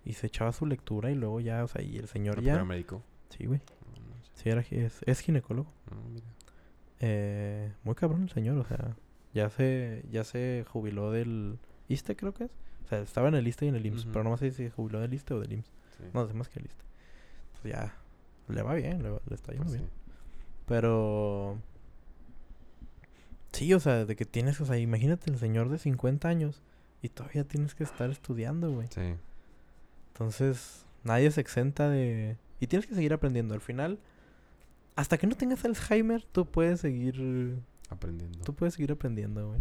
y 0.05 0.15
se 0.15 0.27
echaba 0.27 0.53
su 0.53 0.67
lectura 0.67 1.11
y 1.11 1.15
luego 1.15 1.41
ya, 1.41 1.65
o 1.65 1.69
sea, 1.69 1.81
y 1.83 1.97
el 1.97 2.09
señor 2.09 2.39
¿El 2.41 2.45
ya. 2.45 2.53
primer 2.55 2.67
médico? 2.69 3.03
Sí, 3.31 3.47
güey, 3.47 3.61
No, 3.95 4.17
no 4.17 4.23
sé. 4.25 4.31
sí, 4.35 4.49
era, 4.51 4.61
es, 4.71 5.01
es 5.07 5.21
ginecólogo. 5.21 5.71
No, 5.91 6.03
mira. 6.11 6.27
Eh, 7.01 7.73
muy 7.85 7.95
cabrón 7.95 8.23
el 8.25 8.31
señor, 8.31 8.59
o 8.59 8.65
sea, 8.65 8.97
ya 9.33 9.49
se, 9.51 10.05
ya 10.11 10.25
se 10.25 10.65
jubiló 10.69 11.11
del 11.11 11.59
ISTE, 11.93 12.17
creo 12.17 12.33
que 12.35 12.45
es. 12.45 12.51
O 12.85 12.89
sea, 12.89 13.01
estaba 13.01 13.29
en 13.29 13.35
el 13.35 13.47
ISTE 13.47 13.67
y 13.67 13.69
en 13.69 13.77
el 13.77 13.87
IMSS, 13.87 14.03
Ujú. 14.05 14.13
pero 14.13 14.25
no 14.25 14.37
sé 14.37 14.51
si 14.51 14.57
se 14.65 14.71
jubiló 14.71 15.01
del 15.01 15.15
ISTE 15.15 15.35
o 15.35 15.41
del 15.41 15.53
IMSS. 15.53 15.67
Sí. 15.99 16.05
No, 16.13 16.27
sé 16.27 16.35
más 16.35 16.49
que 16.49 16.59
el 16.59 16.67
ISTE. 16.67 16.83
Pues 17.63 17.75
ya, 17.75 17.95
le 18.49 18.63
va 18.63 18.75
bien, 18.75 19.03
le, 19.03 19.11
va- 19.11 19.21
le 19.29 19.35
está 19.35 19.53
yendo 19.53 19.65
Pues 19.67 19.79
bien. 19.79 19.89
sí. 19.89 20.13
Pero. 20.67 21.59
Sí, 23.53 23.73
o 23.75 23.81
sea, 23.81 24.05
de 24.07 24.17
que 24.17 24.25
tienes, 24.25 24.61
o 24.61 24.67
sea, 24.67 24.79
imagínate 24.79 25.31
el 25.31 25.39
señor 25.39 25.69
de 25.69 25.79
50 25.79 26.27
años 26.29 26.63
y 27.03 27.09
todavía 27.11 27.45
tienes 27.45 27.75
que 27.75 27.85
estar 27.85 28.11
estudiando, 28.11 28.71
güey. 28.73 28.89
Sí. 28.89 29.15
Entonces, 30.13 30.85
nadie 31.05 31.31
se 31.31 31.41
exenta 31.41 31.89
de. 31.89 32.37
Y 32.61 32.67
tienes 32.67 32.87
que 32.87 32.95
seguir 32.95 33.13
aprendiendo. 33.13 33.55
Al 33.55 33.61
final, 33.61 33.99
hasta 34.97 35.19
que 35.19 35.27
no 35.27 35.35
tengas 35.37 35.65
Alzheimer, 35.65 36.25
tú 36.33 36.47
puedes 36.47 36.81
seguir. 36.81 37.57
Aprendiendo. 37.91 38.39
Tú 38.43 38.55
puedes 38.55 38.75
seguir 38.75 38.93
aprendiendo, 38.93 39.49
güey. 39.49 39.61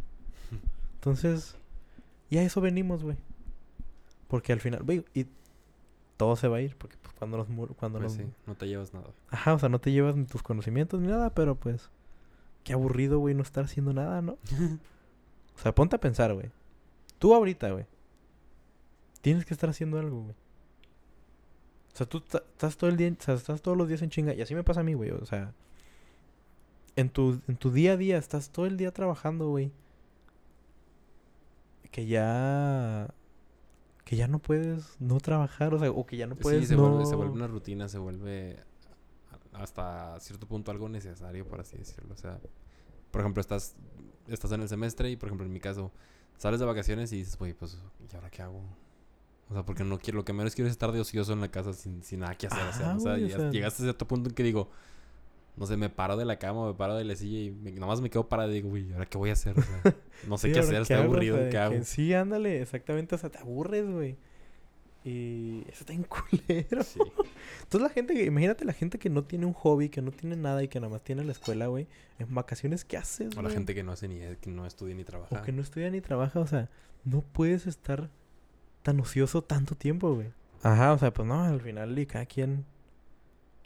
Entonces, 0.95 1.57
y 2.31 2.39
a 2.39 2.43
eso 2.43 2.59
venimos, 2.61 3.03
güey. 3.03 3.17
Porque 4.27 4.51
al 4.53 4.59
final, 4.59 4.81
güey, 4.83 5.05
y 5.13 5.27
todo 6.17 6.35
se 6.35 6.47
va 6.47 6.57
a 6.57 6.61
ir. 6.61 6.75
Porque 6.77 6.95
pues, 7.01 7.13
cuando 7.13 7.37
los. 7.37 7.47
mur- 7.49 7.75
Cuando 7.75 7.99
Pues 7.99 8.17
los 8.17 8.25
sí, 8.25 8.31
no 8.47 8.55
te 8.55 8.67
llevas 8.67 8.93
nada. 8.93 9.07
Ajá, 9.29 9.53
o 9.53 9.59
sea, 9.59 9.69
no 9.69 9.79
te 9.79 9.91
llevas 9.91 10.15
ni 10.15 10.25
tus 10.25 10.41
conocimientos 10.41 10.99
ni 10.99 11.07
nada, 11.07 11.29
pero 11.35 11.55
pues. 11.55 11.89
Qué 12.63 12.73
aburrido, 12.73 13.19
güey, 13.19 13.35
no 13.35 13.41
estar 13.43 13.65
haciendo 13.65 13.93
nada, 13.93 14.21
¿no? 14.23 14.37
O 15.53 15.59
sea, 15.61 15.75
ponte 15.75 15.95
a 15.95 15.99
pensar, 15.99 16.33
güey. 16.33 16.49
Tú 17.19 17.35
ahorita, 17.35 17.69
güey. 17.71 17.85
Tienes 19.21 19.45
que 19.45 19.53
estar 19.53 19.69
haciendo 19.69 19.99
algo, 19.99 20.21
güey. 20.23 20.35
O 21.93 21.97
sea, 21.97 22.07
tú 22.07 22.23
estás 22.33 22.77
todo 22.77 22.89
el 22.89 22.97
día, 22.97 23.11
o 23.19 23.21
sea, 23.21 23.35
estás 23.35 23.61
todos 23.61 23.77
los 23.77 23.87
días 23.87 24.01
en 24.01 24.09
chinga. 24.09 24.33
Y 24.33 24.41
así 24.41 24.55
me 24.55 24.63
pasa 24.63 24.79
a 24.79 24.83
mí, 24.83 24.93
güey. 24.93 25.11
O 25.11 25.25
sea, 25.25 25.53
en 26.95 27.09
tu, 27.09 27.41
en 27.47 27.57
tu 27.57 27.69
día 27.71 27.91
a 27.93 27.97
día, 27.97 28.17
estás 28.17 28.49
todo 28.49 28.65
el 28.65 28.77
día 28.77 28.91
trabajando, 28.91 29.49
güey. 29.49 29.71
Que 31.91 32.05
ya. 32.05 33.13
Que 34.05 34.15
ya 34.15 34.27
no 34.27 34.39
puedes 34.39 34.99
no 34.99 35.19
trabajar, 35.19 35.73
o 35.73 35.79
sea, 35.79 35.91
o 35.91 36.05
que 36.05 36.17
ya 36.17 36.27
no 36.27 36.35
puedes 36.35 36.61
sí, 36.61 36.67
se, 36.67 36.75
no... 36.75 36.89
vuelve, 36.89 37.05
se 37.05 37.15
vuelve 37.15 37.33
una 37.33 37.47
rutina, 37.47 37.87
se 37.87 37.97
vuelve 37.97 38.59
hasta 39.53 40.19
cierto 40.19 40.47
punto 40.47 40.71
algo 40.71 40.89
necesario, 40.89 41.47
por 41.47 41.59
así 41.61 41.77
decirlo. 41.77 42.13
O 42.13 42.17
sea, 42.17 42.39
por 43.11 43.21
ejemplo, 43.21 43.41
estás, 43.41 43.75
estás 44.27 44.51
en 44.53 44.61
el 44.61 44.69
semestre 44.69 45.09
y, 45.11 45.15
por 45.15 45.27
ejemplo, 45.27 45.45
en 45.45 45.53
mi 45.53 45.59
caso, 45.59 45.91
sales 46.37 46.59
de 46.59 46.65
vacaciones 46.65 47.11
y 47.13 47.17
dices, 47.17 47.37
güey, 47.37 47.53
pues, 47.53 47.77
¿y 48.11 48.15
ahora 48.15 48.29
qué 48.29 48.41
hago? 48.41 48.63
O 49.49 49.53
sea, 49.53 49.63
porque 49.65 49.83
no 49.83 49.99
quiero, 49.99 50.17
lo 50.19 50.25
que 50.25 50.33
menos 50.33 50.55
quiero 50.55 50.67
es 50.67 50.71
estar 50.71 50.91
de 50.91 50.99
ocioso 51.01 51.33
en 51.33 51.41
la 51.41 51.51
casa 51.51 51.73
sin, 51.73 52.01
sin 52.03 52.21
nada 52.21 52.35
que 52.35 52.47
hacer. 52.47 52.65
o 52.67 52.73
sea, 52.73 52.87
Ajá, 52.87 52.97
o 52.97 52.99
sea- 52.99 53.17
llegaste 53.17 53.83
a 53.83 53.85
cierto 53.85 54.07
punto 54.07 54.29
en 54.29 54.35
que 54.35 54.43
digo, 54.43 54.69
no 55.57 55.65
sé, 55.65 55.77
me 55.77 55.89
paro 55.89 56.17
de 56.17 56.25
la 56.25 56.37
cama, 56.39 56.67
me 56.67 56.73
paro 56.73 56.95
de 56.95 57.03
la 57.03 57.15
silla 57.15 57.39
y 57.39 57.51
me, 57.51 57.71
nada 57.71 57.87
más 57.87 58.01
me 58.01 58.09
quedo 58.09 58.27
parado 58.27 58.49
y 58.51 58.55
digo, 58.55 58.69
güey, 58.69 58.91
¿ahora 58.93 59.05
qué 59.05 59.17
voy 59.17 59.29
a 59.29 59.33
hacer? 59.33 59.57
O 59.59 59.61
sea, 59.61 59.95
no 60.27 60.37
sé 60.37 60.47
Sí, 60.47 60.53
qué 60.53 60.59
hacer, 60.59 60.81
está? 60.81 60.99
O 60.99 61.03
aburrido, 61.03 61.37
sea, 61.37 61.49
¿qué 61.49 61.57
hago? 61.57 61.73
que 61.75 61.83
sí, 61.83 62.13
ándale, 62.13 62.61
exactamente, 62.61 63.15
o 63.15 63.17
sea, 63.17 63.29
te 63.29 63.37
aburres, 63.39 63.89
güey. 63.89 64.15
Y 65.03 65.61
eso 65.67 65.79
está 65.79 65.93
en 65.93 66.03
culero. 66.03 66.83
Sí. 66.83 66.99
Entonces 67.63 67.81
la 67.81 67.89
gente, 67.89 68.13
que- 68.13 68.25
imagínate 68.25 68.65
la 68.65 68.73
gente 68.73 68.99
que 68.99 69.09
no 69.09 69.23
tiene 69.23 69.45
un 69.47 69.53
hobby, 69.53 69.89
que 69.89 70.01
no 70.01 70.11
tiene 70.11 70.35
nada 70.35 70.61
y 70.63 70.67
que 70.67 70.79
nada 70.79 70.91
más 70.91 71.03
tiene 71.03 71.23
la 71.23 71.31
escuela, 71.31 71.67
güey. 71.67 71.87
En 72.19 72.33
vacaciones, 72.35 72.85
¿qué 72.85 72.97
haces, 72.97 73.35
O 73.35 73.41
la 73.41 73.49
gente 73.49 73.73
que 73.73 73.81
no 73.83 73.91
hace 73.93 74.07
ni 74.07 74.19
que 74.37 74.51
no 74.51 74.65
estudia 74.67 74.93
ni 74.93 75.03
trabaja. 75.03 75.39
O 75.39 75.41
que 75.43 75.51
no 75.51 75.61
estudia 75.63 75.89
ni 75.89 76.01
trabaja, 76.01 76.39
o 76.39 76.45
sea, 76.47 76.69
no 77.03 77.21
puedes 77.21 77.65
estar 77.65 78.09
tan 78.83 78.99
ocioso 78.99 79.41
tanto 79.41 79.73
tiempo, 79.75 80.13
güey. 80.13 80.27
Ajá, 80.61 80.93
o 80.93 80.97
sea, 80.99 81.11
pues 81.11 81.27
no, 81.27 81.41
al 81.43 81.61
final 81.61 81.97
y 81.97 82.05
cada 82.05 82.25
quien... 82.27 82.65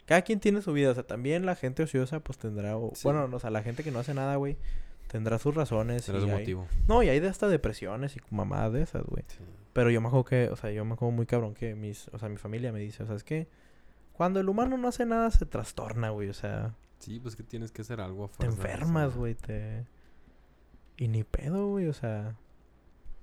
Cada 0.06 0.22
quien 0.22 0.40
tiene 0.40 0.62
su 0.62 0.72
vida, 0.72 0.90
o 0.90 0.94
sea, 0.94 1.02
también 1.04 1.44
la 1.46 1.54
gente 1.56 1.82
ociosa 1.82 2.20
pues 2.20 2.38
tendrá... 2.38 2.76
o- 2.76 2.92
Sí. 2.94 3.02
Bueno, 3.04 3.28
o 3.30 3.38
sea, 3.40 3.50
la 3.50 3.62
gente 3.62 3.82
que 3.84 3.90
no 3.90 3.98
hace 3.98 4.14
nada, 4.14 4.36
güey, 4.36 4.56
tendrá 5.08 5.38
sus 5.38 5.54
razones. 5.54 6.08
Y 6.08 6.12
su 6.12 6.16
hay- 6.16 6.26
motivo. 6.26 6.66
No, 6.88 7.02
y 7.02 7.08
hay 7.08 7.20
de 7.20 7.28
hasta 7.28 7.48
depresiones 7.48 8.16
y 8.16 8.20
mamadas 8.30 8.72
de 8.72 8.82
esas, 8.82 9.04
güey. 9.04 9.24
Sí. 9.28 9.38
Pero 9.72 9.90
yo 9.90 10.00
me 10.00 10.06
acuerdo 10.08 10.24
que, 10.24 10.48
o 10.48 10.56
sea, 10.56 10.70
yo 10.70 10.84
me 10.84 10.94
acuerdo 10.94 11.12
muy 11.12 11.26
cabrón 11.26 11.54
que 11.54 11.74
mis, 11.74 12.08
o 12.08 12.18
sea, 12.18 12.28
mi 12.28 12.36
familia 12.38 12.72
me 12.72 12.78
dice, 12.80 13.02
o 13.02 13.06
sea, 13.06 13.16
es 13.16 13.24
que 13.24 13.48
cuando 14.12 14.40
el 14.40 14.48
humano 14.48 14.78
no 14.78 14.88
hace 14.88 15.04
nada 15.04 15.30
se 15.30 15.44
trastorna, 15.44 16.10
güey, 16.10 16.28
o 16.30 16.34
sea, 16.34 16.74
Sí, 16.98 17.20
pues 17.20 17.36
que 17.36 17.42
tienes 17.42 17.72
que 17.72 17.82
hacer 17.82 18.00
algo 18.00 18.24
a 18.24 18.28
te 18.28 18.34
fuerza, 18.46 18.56
enfermas, 18.56 19.08
o 19.08 19.10
sea, 19.10 19.18
güey, 19.18 19.34
te... 19.34 19.84
Y 20.96 21.08
ni 21.08 21.24
pedo, 21.24 21.68
güey, 21.68 21.88
o 21.88 21.92
sea... 21.92 22.36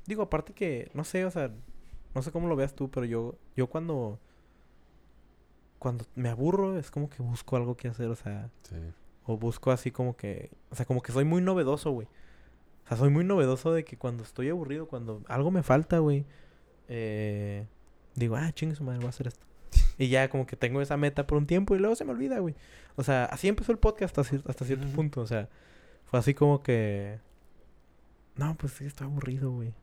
Digo, 0.05 0.21
aparte 0.21 0.53
que, 0.53 0.91
no 0.93 1.03
sé, 1.03 1.25
o 1.25 1.31
sea, 1.31 1.49
no 2.13 2.21
sé 2.21 2.31
cómo 2.31 2.47
lo 2.47 2.55
veas 2.55 2.75
tú, 2.75 2.91
pero 2.91 3.05
yo, 3.07 3.35
yo 3.55 3.67
cuando... 3.67 4.19
Cuando 5.83 6.05
me 6.15 6.29
aburro 6.29 6.79
es 6.79 6.89
como 6.89 7.09
que 7.09 7.21
busco 7.21 7.57
algo 7.57 7.75
que 7.75 7.89
hacer, 7.89 8.07
o 8.07 8.15
sea, 8.15 8.49
Sí. 8.61 8.77
o 9.25 9.37
busco 9.37 9.69
así 9.69 9.91
como 9.91 10.15
que, 10.15 10.49
o 10.71 10.75
sea, 10.75 10.85
como 10.85 11.01
que 11.01 11.11
soy 11.11 11.25
muy 11.25 11.41
novedoso, 11.41 11.91
güey. 11.91 12.07
O 12.85 12.87
sea, 12.87 12.95
soy 12.95 13.09
muy 13.09 13.25
novedoso 13.25 13.73
de 13.73 13.83
que 13.83 13.97
cuando 13.97 14.23
estoy 14.23 14.47
aburrido, 14.47 14.87
cuando 14.87 15.21
algo 15.27 15.51
me 15.51 15.61
falta, 15.61 15.99
güey, 15.99 16.25
eh, 16.87 17.67
digo, 18.15 18.37
ah, 18.37 18.49
chingue 18.53 18.75
su 18.77 18.85
madre, 18.85 18.99
voy 18.99 19.07
a 19.07 19.09
hacer 19.09 19.27
esto. 19.27 19.45
Y 19.97 20.07
ya 20.07 20.29
como 20.29 20.45
que 20.45 20.55
tengo 20.55 20.81
esa 20.81 20.95
meta 20.95 21.27
por 21.27 21.37
un 21.37 21.47
tiempo 21.47 21.75
y 21.75 21.79
luego 21.79 21.95
se 21.97 22.05
me 22.05 22.11
olvida, 22.11 22.39
güey. 22.39 22.55
O 22.95 23.03
sea, 23.03 23.25
así 23.25 23.49
empezó 23.49 23.73
el 23.73 23.77
podcast 23.77 24.17
hasta, 24.17 24.37
hasta 24.47 24.63
cierto 24.65 24.87
punto. 24.87 25.19
O 25.19 25.27
sea, 25.27 25.49
fue 26.05 26.17
así 26.17 26.33
como 26.33 26.63
que... 26.63 27.19
No, 28.37 28.55
pues 28.55 28.71
sí, 28.71 28.85
estoy 28.85 29.07
aburrido, 29.07 29.51
güey. 29.51 29.73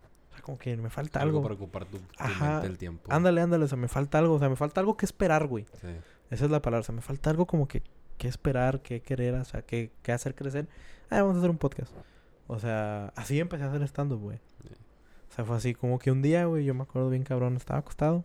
Como 0.43 0.59
que 0.59 0.77
me 0.77 0.91
falta 0.91 1.21
Algo 1.21 1.39
algo. 1.39 1.43
para 1.43 1.55
ocupar 1.55 1.85
tu, 1.87 1.99
tu 1.99 2.05
Ajá. 2.19 2.53
mente 2.53 2.67
el 2.69 2.79
tiempo. 2.79 3.13
Ándale, 3.13 3.41
ándale, 3.41 3.65
o 3.65 3.69
sea, 3.69 3.79
me 3.79 3.89
falta 3.89 4.19
algo. 4.19 4.35
O 4.35 4.39
sea, 4.39 4.49
me 4.49 4.57
falta 4.57 4.81
algo 4.81 4.97
que 4.97 5.07
esperar, 5.07 5.47
güey. 5.47 5.67
Sí. 5.81 5.89
Esa 6.31 6.45
es 6.45 6.51
la 6.51 6.63
palabra. 6.63 6.81
O 6.81 6.85
sea, 6.85 6.95
me 6.95 7.03
falta 7.03 7.31
algo 7.31 7.47
como 7.47 7.67
que, 7.69 7.83
que 8.19 8.29
esperar, 8.29 8.81
que 8.83 9.03
querer, 9.03 9.35
o 9.35 9.45
sea, 9.45 9.63
que, 9.63 9.93
que 10.03 10.13
hacer 10.13 10.35
crecer. 10.35 10.69
Ah, 11.11 11.23
vamos 11.23 11.37
a 11.37 11.39
hacer 11.39 11.51
un 11.51 11.59
podcast. 11.59 11.93
O 12.47 12.59
sea, 12.59 13.13
así 13.17 13.39
empecé 13.41 13.65
a 13.65 13.69
hacer 13.69 13.83
stand-up, 13.83 14.21
güey. 14.21 14.39
Sí. 14.63 14.75
O 15.31 15.33
sea, 15.35 15.45
fue 15.45 15.57
así 15.57 15.75
como 15.75 15.99
que 15.99 16.11
un 16.11 16.23
día, 16.23 16.45
güey, 16.47 16.65
yo 16.65 16.75
me 16.75 16.83
acuerdo 16.83 17.09
bien 17.11 17.23
cabrón, 17.23 17.57
estaba 17.57 17.79
acostado. 17.79 18.25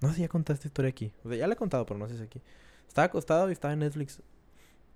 No 0.00 0.08
sé 0.08 0.16
si 0.16 0.20
ya 0.22 0.28
conté 0.28 0.52
esta 0.52 0.66
historia 0.66 0.88
aquí. 0.90 1.12
O 1.24 1.28
sea, 1.28 1.38
ya 1.38 1.46
la 1.46 1.54
he 1.54 1.56
contado, 1.56 1.86
pero 1.86 1.98
no 1.98 2.08
sé 2.08 2.16
si 2.16 2.22
aquí. 2.22 2.40
Estaba 2.88 3.06
acostado 3.06 3.48
y 3.48 3.52
estaba 3.52 3.72
en 3.72 3.80
Netflix. 3.80 4.22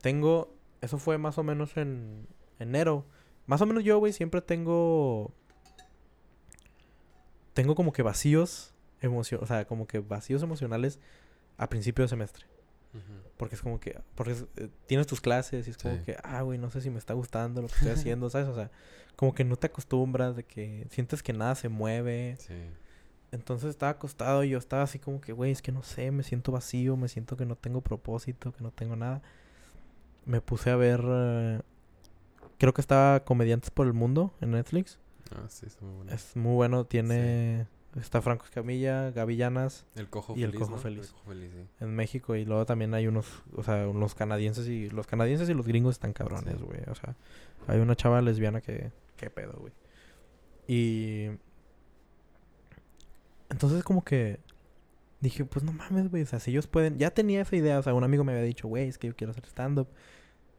Tengo, 0.03 0.53
eso 0.81 0.99
fue 0.99 1.19
más 1.19 1.39
o 1.39 1.43
menos 1.43 1.77
en 1.77 2.27
enero. 2.59 3.05
Más 3.47 3.61
o 3.63 3.67
menos 3.67 3.83
yo, 3.85 3.99
güey, 3.99 4.13
siempre 4.13 4.43
tengo... 4.43 5.33
Tengo 7.59 7.75
como 7.75 7.93
que 7.93 8.03
vacíos 8.03 8.73
emocio 9.01 9.41
o 9.43 9.47
sea, 9.47 9.65
como 9.67 9.87
que 9.89 9.99
vacíos 9.99 10.43
emocionales 10.45 11.01
a 11.57 11.69
principio 11.69 12.05
de 12.05 12.09
semestre. 12.09 12.47
Porque 13.37 13.55
es 13.57 13.63
como 13.63 13.79
que, 13.81 14.01
porque 14.15 14.33
es, 14.33 14.45
eh, 14.57 14.69
tienes 14.87 15.07
tus 15.09 15.21
clases 15.21 15.67
y 15.67 15.71
es 15.71 15.77
como 15.79 15.97
Sí. 15.97 16.03
que, 16.05 16.17
ah, 16.23 16.43
güey, 16.43 16.57
no 16.59 16.71
sé 16.71 16.81
si 16.81 16.91
me 16.91 16.99
está 16.99 17.15
gustando 17.15 17.61
lo 17.63 17.69
que 17.69 17.75
estoy 17.75 17.91
haciendo, 18.17 18.31
¿sabes? 18.31 18.49
O 18.49 18.55
sea, 18.55 18.71
como 19.17 19.35
que 19.35 19.45
no 19.45 19.57
te 19.57 19.67
acostumbras 19.67 20.37
de 20.37 20.45
que 20.45 20.87
sientes 20.91 21.23
que 21.23 21.33
nada 21.33 21.55
se 21.57 21.69
mueve. 21.69 22.37
Sí. 22.39 22.55
Entonces 23.33 23.71
estaba 23.71 23.91
acostado 23.91 24.43
y 24.45 24.51
yo 24.51 24.59
estaba 24.59 24.83
así 24.85 24.99
como 25.01 25.21
que, 25.21 25.33
güey, 25.33 25.51
es 25.53 25.63
que 25.63 25.71
no 25.73 25.83
sé, 25.83 26.11
me 26.13 26.23
siento 26.23 26.51
vacío, 26.53 26.97
me 26.97 27.09
siento 27.09 27.37
que 27.37 27.45
no 27.45 27.57
tengo 27.57 27.81
propósito, 27.83 28.53
que 28.53 28.63
no 28.63 28.71
tengo 28.71 28.95
nada. 28.97 29.21
Me 30.25 30.41
puse 30.41 30.71
a 30.71 30.77
ver, 30.77 31.03
eh, 31.07 31.61
creo 32.59 32.73
que 32.73 32.81
estaba 32.81 33.21
Comediantes 33.25 33.71
por 33.71 33.87
el 33.87 33.93
Mundo 33.93 34.33
en 34.41 34.53
Netflix. 34.53 34.99
Ah, 35.35 35.47
sí, 35.49 35.67
está 35.67 35.85
muy 35.85 35.95
bueno. 35.97 36.13
Es 36.13 36.37
muy 36.37 36.55
bueno, 36.55 36.85
tiene, 36.85 37.67
está 38.01 38.23
Franco 38.23 38.45
Escamilla, 38.45 39.11
Gaby 39.11 39.37
Llanas 39.37 39.87
El 39.95 40.09
cojo 40.09 40.35
y 40.37 40.43
el 40.43 40.51
feliz. 40.51 40.61
cojo 40.61 40.77
¿no? 40.77 40.83
feliz. 40.83 41.07
El 41.07 41.13
cojo 41.13 41.25
feliz, 41.31 41.51
sí. 41.55 41.67
en 41.81 41.95
México 41.97 42.35
y 42.37 42.45
luego 42.45 42.65
también 42.67 42.95
hay 42.95 43.07
unos, 43.07 43.27
o 43.55 43.63
sea, 43.63 43.85
los 43.87 44.15
canadienses 44.15 44.67
y 44.69 44.89
los 44.91 45.07
canadienses 45.07 45.49
y 45.49 45.55
los 45.55 45.67
gringos 45.67 45.97
están 45.97 46.13
cabrones, 46.13 46.57
Sí. 46.59 46.63
güey. 46.65 46.81
O 46.89 46.95
sea, 46.95 47.15
hay 47.67 47.81
una 47.81 47.95
chava 47.97 48.21
lesbiana 48.23 48.61
que, 48.61 48.91
qué 49.17 49.31
pedo, 49.31 49.55
güey. 49.61 49.73
Y 50.67 51.31
entonces 53.51 53.83
como 53.83 54.05
que 54.05 54.39
dije, 55.21 55.45
pues 55.45 55.65
no 55.65 55.73
mames, 55.73 56.11
güey, 56.11 56.23
o 56.23 56.27
sea, 56.27 56.39
si 56.41 56.51
ellos 56.51 56.67
pueden, 56.67 56.99
ya 56.99 57.11
tenía 57.11 57.41
esa 57.43 57.57
idea, 57.57 57.79
o 57.79 57.83
sea, 57.83 57.95
un 57.95 58.05
amigo 58.05 58.23
me 58.25 58.33
había 58.33 58.45
dicho, 58.45 58.69
güey, 58.69 58.89
es 58.89 58.99
que 58.99 59.09
yo 59.09 59.17
quiero 59.17 59.31
hacer 59.33 59.45
stand 59.47 59.79
up 59.81 59.89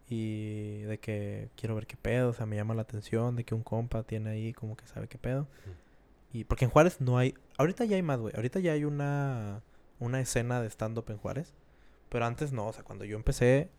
y 0.10 0.80
de 0.82 0.98
que 1.00 1.50
quiero 1.56 1.76
ver 1.76 1.86
qué 1.88 1.96
pedo, 1.96 2.30
o 2.30 2.34
sea, 2.34 2.46
me 2.46 2.56
llama 2.56 2.74
la 2.74 2.82
atención 2.82 3.36
de 3.36 3.44
que 3.44 3.54
un 3.54 3.62
compa 3.64 4.04
tiene 4.04 4.32
ahí 4.32 4.54
como 4.54 4.76
que 4.76 4.88
sabe 4.88 5.08
qué 5.08 5.18
pedo. 5.18 5.48
Y 6.34 6.44
porque 6.46 6.66
en 6.66 6.72
Juárez 6.72 7.00
no 7.02 7.18
hay, 7.18 7.36
ahorita 7.58 7.86
ya 7.86 7.96
hay 7.96 8.02
más, 8.04 8.20
güey. 8.20 8.36
Ahorita 8.36 8.60
ya 8.60 8.74
hay 8.74 8.86
una 8.86 9.62
una 10.00 10.20
escena 10.22 10.62
de 10.62 10.68
stand 10.70 10.98
up 10.98 11.06
en 11.10 11.18
Juárez, 11.18 11.54
pero 12.10 12.26
antes 12.26 12.54
no, 12.54 12.68
o 12.68 12.74
sea, 12.74 12.84
cuando 12.84 13.04
yo 13.06 13.18
empecé 13.18 13.70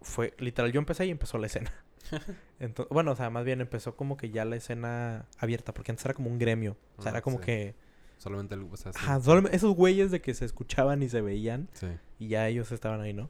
fue 0.00 0.32
literal 0.38 0.72
yo 0.72 0.80
empecé 0.80 1.06
y 1.06 1.10
empezó 1.10 1.38
la 1.38 1.46
escena. 1.46 1.72
Entonces, 2.58 2.90
bueno, 2.92 3.12
o 3.12 3.16
sea, 3.16 3.30
más 3.30 3.44
bien 3.44 3.60
empezó 3.60 3.94
como 3.96 4.16
que 4.16 4.30
ya 4.30 4.44
la 4.44 4.56
escena 4.56 5.26
abierta, 5.38 5.72
porque 5.74 5.92
antes 5.92 6.04
era 6.04 6.14
como 6.14 6.28
un 6.30 6.38
gremio, 6.38 6.76
o 6.96 7.02
sea, 7.02 7.10
Ah, 7.10 7.14
era 7.16 7.22
como 7.22 7.38
sí. 7.38 7.44
que 7.44 7.74
Solamente 8.18 8.54
el, 8.54 8.62
o 8.62 8.76
sea, 8.76 8.92
sí. 8.92 8.98
ajá, 9.02 9.20
solo 9.20 9.48
esos 9.50 9.74
güeyes 9.74 10.10
de 10.10 10.20
que 10.20 10.32
se 10.34 10.44
escuchaban 10.44 11.02
y 11.02 11.08
se 11.08 11.20
veían 11.20 11.68
Sí. 11.72 11.88
y 12.18 12.28
ya 12.28 12.48
ellos 12.48 12.70
estaban 12.72 13.00
ahí, 13.00 13.12
¿no? 13.12 13.28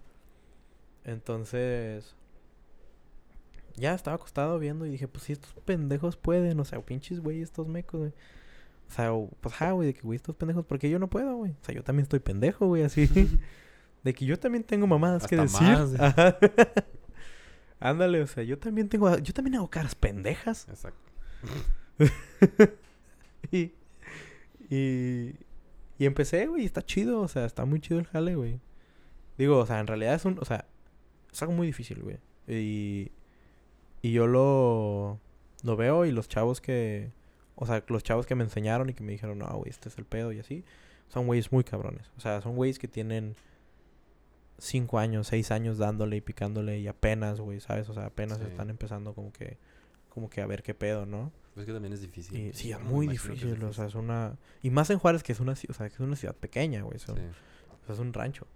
Entonces, 1.04 2.14
ya 3.76 3.94
estaba 3.94 4.16
acostado 4.16 4.58
viendo 4.58 4.86
y 4.86 4.90
dije, 4.90 5.08
pues 5.08 5.24
si 5.24 5.32
estos 5.32 5.52
pendejos 5.64 6.16
pueden, 6.16 6.58
o 6.60 6.64
sea, 6.64 6.80
pinches 6.80 7.20
güey, 7.20 7.42
estos 7.42 7.68
mecos, 7.68 8.00
güey. 8.00 8.12
O 8.88 8.94
sea, 8.94 9.10
pues 9.40 9.54
ja, 9.54 9.72
güey, 9.72 9.88
de 9.88 9.94
que 9.94 10.02
güey, 10.02 10.16
estos 10.16 10.36
pendejos, 10.36 10.66
porque 10.66 10.90
yo 10.90 10.98
no 10.98 11.08
puedo, 11.08 11.36
güey. 11.36 11.52
O 11.52 11.64
sea, 11.64 11.74
yo 11.74 11.82
también 11.82 12.02
estoy 12.04 12.20
pendejo, 12.20 12.66
güey, 12.66 12.82
así. 12.82 13.08
de 14.04 14.14
que 14.14 14.24
yo 14.26 14.38
también 14.38 14.64
tengo 14.64 14.86
mamadas 14.86 15.26
que 15.26 15.36
Hasta 15.36 15.64
decir. 15.64 15.98
más. 15.98 16.00
Ajá. 16.00 16.38
Ándale, 17.80 18.22
o 18.22 18.26
sea, 18.26 18.44
yo 18.44 18.58
también 18.58 18.88
tengo, 18.88 19.16
yo 19.18 19.32
también 19.32 19.56
hago 19.56 19.68
caras 19.68 19.94
pendejas. 19.94 20.68
Exacto. 20.68 21.10
y, 23.50 23.72
y, 24.70 25.34
y 25.98 26.06
empecé, 26.06 26.46
güey, 26.46 26.64
está 26.64 26.82
chido, 26.82 27.20
o 27.20 27.28
sea, 27.28 27.44
está 27.44 27.64
muy 27.64 27.80
chido 27.80 27.98
el 27.98 28.06
jale, 28.06 28.36
güey. 28.36 28.60
Digo, 29.38 29.58
o 29.58 29.66
sea, 29.66 29.80
en 29.80 29.86
realidad 29.86 30.14
es 30.14 30.24
un, 30.24 30.38
o 30.38 30.44
sea, 30.44 30.66
es 31.32 31.42
algo 31.42 31.54
muy 31.54 31.66
difícil, 31.66 32.02
güey. 32.02 32.18
Y, 32.46 33.10
y 34.02 34.12
yo 34.12 34.26
lo, 34.26 35.18
lo 35.62 35.76
veo 35.76 36.04
y 36.04 36.10
los 36.12 36.28
chavos 36.28 36.60
que, 36.60 37.10
o 37.54 37.64
sea, 37.66 37.82
los 37.88 38.02
chavos 38.02 38.26
que 38.26 38.34
me 38.34 38.44
enseñaron 38.44 38.90
y 38.90 38.94
que 38.94 39.02
me 39.02 39.12
dijeron, 39.12 39.38
no, 39.38 39.46
güey, 39.56 39.70
este 39.70 39.88
es 39.88 39.96
el 39.98 40.04
pedo 40.04 40.32
y 40.32 40.40
así, 40.40 40.64
son 41.08 41.26
güeyes 41.26 41.52
muy 41.52 41.64
cabrones. 41.64 42.10
O 42.16 42.20
sea, 42.20 42.40
son 42.42 42.56
güeyes 42.56 42.78
que 42.78 42.88
tienen 42.88 43.36
cinco 44.58 44.98
años, 44.98 45.26
seis 45.26 45.50
años 45.50 45.78
dándole 45.78 46.16
y 46.16 46.20
picándole 46.20 46.78
y 46.78 46.88
apenas, 46.88 47.40
güey, 47.40 47.60
¿sabes? 47.60 47.88
O 47.88 47.94
sea, 47.94 48.06
apenas 48.06 48.38
Sí. 48.38 48.44
están 48.44 48.70
empezando 48.70 49.14
como 49.14 49.32
que, 49.32 49.58
como 50.08 50.28
que 50.30 50.40
a 50.40 50.46
ver 50.46 50.62
qué 50.62 50.74
pedo, 50.74 51.06
¿no? 51.06 51.32
Pues 51.54 51.66
que 51.66 51.72
también 51.72 51.92
es 51.92 52.00
difícil. 52.00 52.36
Y, 52.38 52.52
sí, 52.52 52.72
es 52.72 52.80
muy 52.80 53.06
es 53.06 53.12
difícil, 53.12 53.62
o 53.64 53.72
sea, 53.72 53.86
es 53.86 53.94
una... 53.94 54.36
Y 54.62 54.70
más 54.70 54.88
en 54.90 54.98
Juárez, 54.98 55.22
que 55.22 55.32
es 55.32 55.40
una, 55.40 55.52
o 55.52 55.72
sea, 55.72 55.88
que 55.88 55.94
es 55.94 56.00
una 56.00 56.16
ciudad 56.16 56.34
pequeña, 56.34 56.82
güey, 56.82 56.98
son- 56.98 57.16
Sí. 57.16 57.22
o 57.82 57.86
sea, 57.86 57.94
es 57.94 58.00
un 58.00 58.12
rancho. 58.12 58.46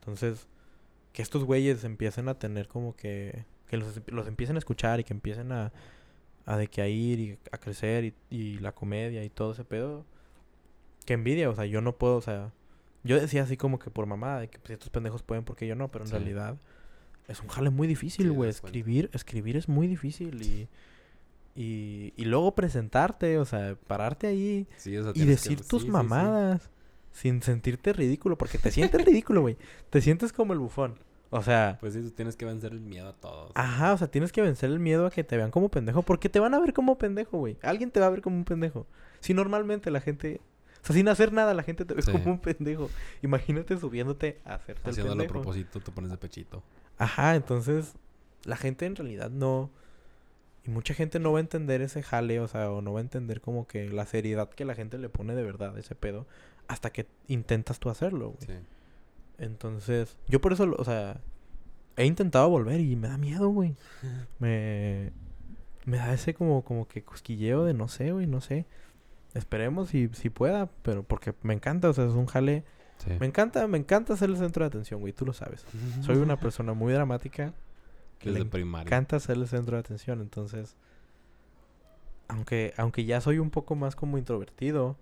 Entonces, 0.00 0.48
que 1.12 1.22
estos 1.22 1.44
güeyes 1.44 1.84
empiecen 1.84 2.28
a 2.28 2.38
tener 2.38 2.66
como 2.68 2.96
que... 2.96 3.44
Que 3.68 3.76
los, 3.76 4.00
los 4.06 4.26
empiecen 4.26 4.56
a 4.56 4.58
escuchar 4.58 5.00
y 5.00 5.04
que 5.04 5.12
empiecen 5.12 5.52
a... 5.52 5.72
A 6.46 6.58
de 6.58 6.68
que 6.68 6.82
a 6.82 6.88
ir 6.88 7.20
y 7.20 7.38
a 7.52 7.58
crecer 7.58 8.04
y, 8.04 8.14
y 8.28 8.58
la 8.58 8.72
comedia 8.72 9.24
y 9.24 9.30
todo 9.30 9.52
ese 9.52 9.64
pedo. 9.64 10.04
Que 11.06 11.14
envidia, 11.14 11.48
o 11.48 11.54
sea, 11.54 11.64
yo 11.66 11.80
no 11.80 11.96
puedo, 11.96 12.16
o 12.16 12.20
sea... 12.22 12.52
Yo 13.02 13.20
decía 13.20 13.42
así 13.42 13.56
como 13.56 13.78
que 13.78 13.90
por 13.90 14.06
mamá, 14.06 14.40
de 14.40 14.48
que 14.48 14.58
pues, 14.58 14.70
estos 14.72 14.88
pendejos 14.90 15.22
pueden 15.22 15.44
porque 15.44 15.66
yo 15.66 15.74
no, 15.74 15.88
pero 15.90 16.04
en 16.04 16.08
Sí. 16.10 16.16
realidad 16.16 16.56
es 17.28 17.40
un 17.40 17.48
jale 17.48 17.68
muy 17.70 17.86
difícil, 17.86 18.30
güey. 18.32 18.48
escribir, 18.50 19.10
escribir 19.12 19.56
es 19.58 19.68
muy 19.68 19.86
difícil 19.86 20.42
y, 20.42 20.68
y, 21.54 22.12
y 22.16 22.24
luego 22.24 22.54
presentarte, 22.54 23.38
o 23.38 23.44
sea, 23.44 23.76
pararte 23.86 24.26
ahí 24.26 24.66
Sí, 24.76 24.96
o 24.96 25.02
sea, 25.02 25.12
y 25.14 25.20
que- 25.20 25.26
decir 25.26 25.60
tus 25.66 25.86
mamadas 25.86 26.70
sin 27.12 27.42
sentirte 27.42 27.92
ridículo, 27.92 28.36
porque 28.36 28.58
te 28.58 28.70
sientes 28.70 29.04
ridículo, 29.04 29.40
güey. 29.42 29.56
Te 29.90 30.00
sientes 30.02 30.32
como 30.32 30.52
el 30.52 30.58
bufón. 30.58 30.98
O 31.36 31.42
sea, 31.42 31.78
Pues 31.80 31.94
sí, 31.94 32.00
tú 32.02 32.10
tienes 32.12 32.36
que 32.36 32.44
vencer 32.44 32.70
el 32.72 32.80
miedo 32.80 33.08
a 33.08 33.12
todos. 33.12 33.50
ajá, 33.56 33.92
o 33.92 33.98
sea, 33.98 34.06
tienes 34.08 34.30
que 34.30 34.40
vencer 34.40 34.70
el 34.70 34.78
miedo 34.78 35.04
a 35.06 35.10
que 35.10 35.24
te 35.24 35.36
vean 35.36 35.50
como 35.50 35.68
pendejo, 35.68 36.02
porque 36.02 36.28
te 36.28 36.38
van 36.38 36.54
a 36.54 36.60
ver 36.60 36.72
como 36.72 36.96
pendejo, 36.96 37.38
güey. 37.38 37.56
Alguien 37.62 37.90
te 37.90 37.98
va 37.98 38.06
a 38.06 38.10
ver 38.10 38.22
como 38.22 38.36
un 38.36 38.44
pendejo. 38.44 38.86
Si 39.18 39.34
normalmente 39.34 39.90
la 39.90 40.00
gente, 40.00 40.40
o 40.82 40.86
sea, 40.86 40.94
sin 40.94 41.08
hacer 41.08 41.32
nada, 41.32 41.52
la 41.52 41.64
gente 41.64 41.84
te 41.84 41.94
ve 41.94 42.02
Sí. 42.02 42.12
como 42.12 42.30
un 42.30 42.38
pendejo. 42.38 42.88
Imagínate 43.22 43.76
subiéndote 43.78 44.40
a 44.44 44.54
hacerte 44.54 44.82
el 44.84 44.90
Haciéndolo 44.90 45.14
a 45.22 45.24
pendejo. 45.24 45.32
propósito, 45.42 45.80
te 45.80 45.90
pones 45.90 46.10
de 46.12 46.18
pechito. 46.18 46.62
Ajá, 46.98 47.34
entonces 47.34 47.94
la 48.44 48.56
gente 48.56 48.86
en 48.86 48.94
realidad 48.94 49.28
no... 49.30 49.70
Y 50.66 50.70
mucha 50.70 50.94
gente 50.94 51.18
no 51.18 51.32
va 51.32 51.38
a 51.38 51.40
entender 51.40 51.82
ese 51.82 52.02
jale, 52.02 52.38
o 52.40 52.46
sea, 52.48 52.70
o 52.70 52.80
no 52.80 52.92
va 52.92 53.00
a 53.00 53.02
entender 53.02 53.40
como 53.42 53.66
que 53.66 53.88
la 53.90 54.06
seriedad 54.06 54.48
que 54.48 54.64
la 54.64 54.74
gente 54.74 54.96
le 54.98 55.08
pone 55.10 55.34
de 55.34 55.42
verdad 55.42 55.76
a 55.76 55.80
ese 55.80 55.94
pedo 55.94 56.26
hasta 56.68 56.90
que 56.90 57.06
intentas 57.28 57.78
tú 57.80 57.90
hacerlo, 57.90 58.30
güey. 58.30 58.46
Sí. 58.46 58.64
Entonces, 59.38 60.16
yo 60.28 60.40
por 60.40 60.52
eso, 60.52 60.74
o 60.78 60.84
sea, 60.84 61.20
he 61.96 62.06
intentado 62.06 62.48
volver 62.48 62.80
y 62.80 62.96
me 62.96 63.08
da 63.08 63.18
miedo, 63.18 63.48
güey. 63.48 63.76
Me, 64.38 65.12
me 65.86 65.98
da 65.98 66.12
ese 66.14 66.34
como, 66.34 66.62
como 66.64 66.88
que 66.88 67.02
cosquilleo 67.02 67.64
de 67.64 67.74
no 67.74 67.88
sé, 67.88 68.12
güey, 68.12 68.26
no 68.26 68.40
sé. 68.40 68.66
Esperemos 69.34 69.88
si, 69.88 70.08
si 70.12 70.30
pueda, 70.30 70.70
pero 70.82 71.02
porque 71.02 71.34
me 71.42 71.54
encanta, 71.54 71.88
o 71.88 71.92
sea, 71.92 72.06
es 72.06 72.12
un 72.12 72.26
jale. 72.26 72.64
Sí. 72.98 73.10
Me 73.18 73.26
encanta, 73.26 73.66
me 73.66 73.76
encanta 73.78 74.16
ser 74.16 74.30
el 74.30 74.36
centro 74.36 74.64
de 74.64 74.68
atención, 74.68 75.00
güey, 75.00 75.12
tú 75.12 75.26
lo 75.26 75.32
sabes. 75.32 75.66
Soy 76.00 76.16
una 76.16 76.38
persona 76.38 76.72
muy 76.72 76.92
dramática 76.92 77.52
que 78.18 78.30
Desde 78.30 78.44
le 78.44 78.50
primaria. 78.50 78.86
encanta 78.86 79.18
ser 79.20 79.36
el 79.36 79.48
centro 79.48 79.76
de 79.76 79.80
atención, 79.80 80.20
entonces 80.20 80.76
aunque 82.28 82.72
aunque 82.78 83.04
ya 83.04 83.20
soy 83.20 83.38
un 83.38 83.50
poco 83.50 83.74
más 83.74 83.96
como 83.96 84.16
introvertido, 84.16 84.96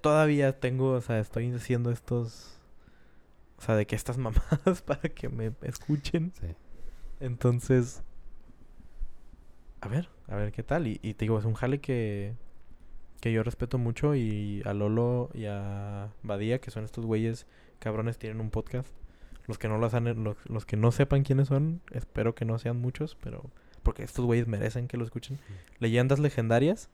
todavía 0.00 0.58
tengo, 0.60 0.92
o 0.92 1.00
sea, 1.00 1.18
estoy 1.18 1.50
haciendo 1.52 1.90
estos 1.90 2.59
o 3.60 3.62
sea, 3.62 3.76
de 3.76 3.86
que 3.86 3.94
estas 3.94 4.16
mamadas 4.18 4.82
para 4.86 5.08
que 5.10 5.28
me 5.28 5.52
escuchen. 5.62 6.32
Sí. 6.40 6.48
Entonces 7.20 8.02
a 9.82 9.88
ver, 9.88 10.08
a 10.28 10.36
ver 10.36 10.52
qué 10.52 10.62
tal 10.62 10.86
y, 10.86 10.98
y 11.02 11.14
te 11.14 11.24
digo, 11.24 11.38
es 11.38 11.44
un 11.44 11.54
jale 11.54 11.80
que 11.80 12.34
que 13.20 13.32
yo 13.32 13.42
respeto 13.42 13.76
mucho 13.78 14.14
y 14.14 14.62
a 14.64 14.72
Lolo 14.72 15.30
y 15.34 15.44
a 15.44 16.08
Badía, 16.22 16.60
que 16.60 16.70
son 16.70 16.84
estos 16.84 17.04
güeyes 17.04 17.46
cabrones 17.78 18.18
tienen 18.18 18.40
un 18.40 18.50
podcast. 18.50 18.88
Los 19.46 19.58
que 19.58 19.68
no 19.68 19.78
los 19.78 19.94
han, 19.94 20.24
los, 20.24 20.36
los 20.48 20.64
que 20.64 20.76
no 20.76 20.90
sepan 20.90 21.22
quiénes 21.22 21.48
son, 21.48 21.82
espero 21.90 22.34
que 22.34 22.44
no 22.44 22.58
sean 22.58 22.80
muchos, 22.80 23.16
pero 23.20 23.50
porque 23.82 24.04
estos 24.04 24.24
güeyes 24.24 24.46
merecen 24.46 24.88
que 24.88 24.96
lo 24.96 25.04
escuchen. 25.04 25.38
Leyendas 25.80 26.18
legendarias 26.18 26.88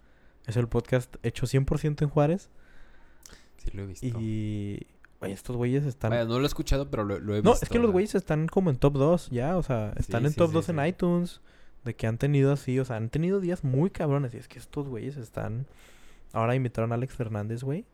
es 0.46 0.56
el 0.56 0.68
podcast 0.68 1.14
hecho 1.22 1.46
100% 1.46 2.02
en 2.02 2.08
Juárez 2.08 2.50
Sí, 3.58 3.70
lo 3.72 3.82
he 3.82 3.86
visto. 3.86 4.06
y 4.06 4.86
estos 5.22 5.56
güeyes 5.56 5.84
están 5.84 6.10
Vaya, 6.10 6.24
no 6.24 6.38
lo 6.38 6.44
he 6.44 6.46
escuchado, 6.46 6.90
pero 6.90 7.04
lo, 7.04 7.18
lo 7.18 7.34
he 7.36 7.42
No, 7.42 7.52
visto. 7.52 7.64
es 7.64 7.70
que 7.70 7.78
los 7.78 7.90
güeyes 7.90 8.14
están 8.14 8.46
como 8.48 8.70
en 8.70 8.76
top 8.76 8.94
2 8.94 9.30
ya, 9.30 9.56
o 9.56 9.62
sea, 9.62 9.92
están 9.96 10.22
Sí, 10.22 10.26
en 10.26 10.32
sí, 10.32 10.38
top 10.38 10.48
sí, 10.48 10.54
2 10.54 10.68
en 10.70 10.86
iTunes, 10.86 11.40
de 11.84 11.94
que 11.96 12.06
han 12.06 12.18
tenido 12.18 12.52
así, 12.52 12.78
o 12.78 12.84
sea, 12.84 12.96
han 12.96 13.08
tenido 13.10 13.40
días 13.40 13.64
muy 13.64 13.90
cabrones. 13.90 14.34
Y 14.34 14.38
es 14.38 14.48
que 14.48 14.58
estos 14.58 14.88
güeyes 14.88 15.16
están. 15.16 15.66
Ahora 16.32 16.54
invitaron 16.54 16.92
a 16.92 16.96
Alex 16.96 17.14
Fernández, 17.14 17.62
güey. 17.62 17.86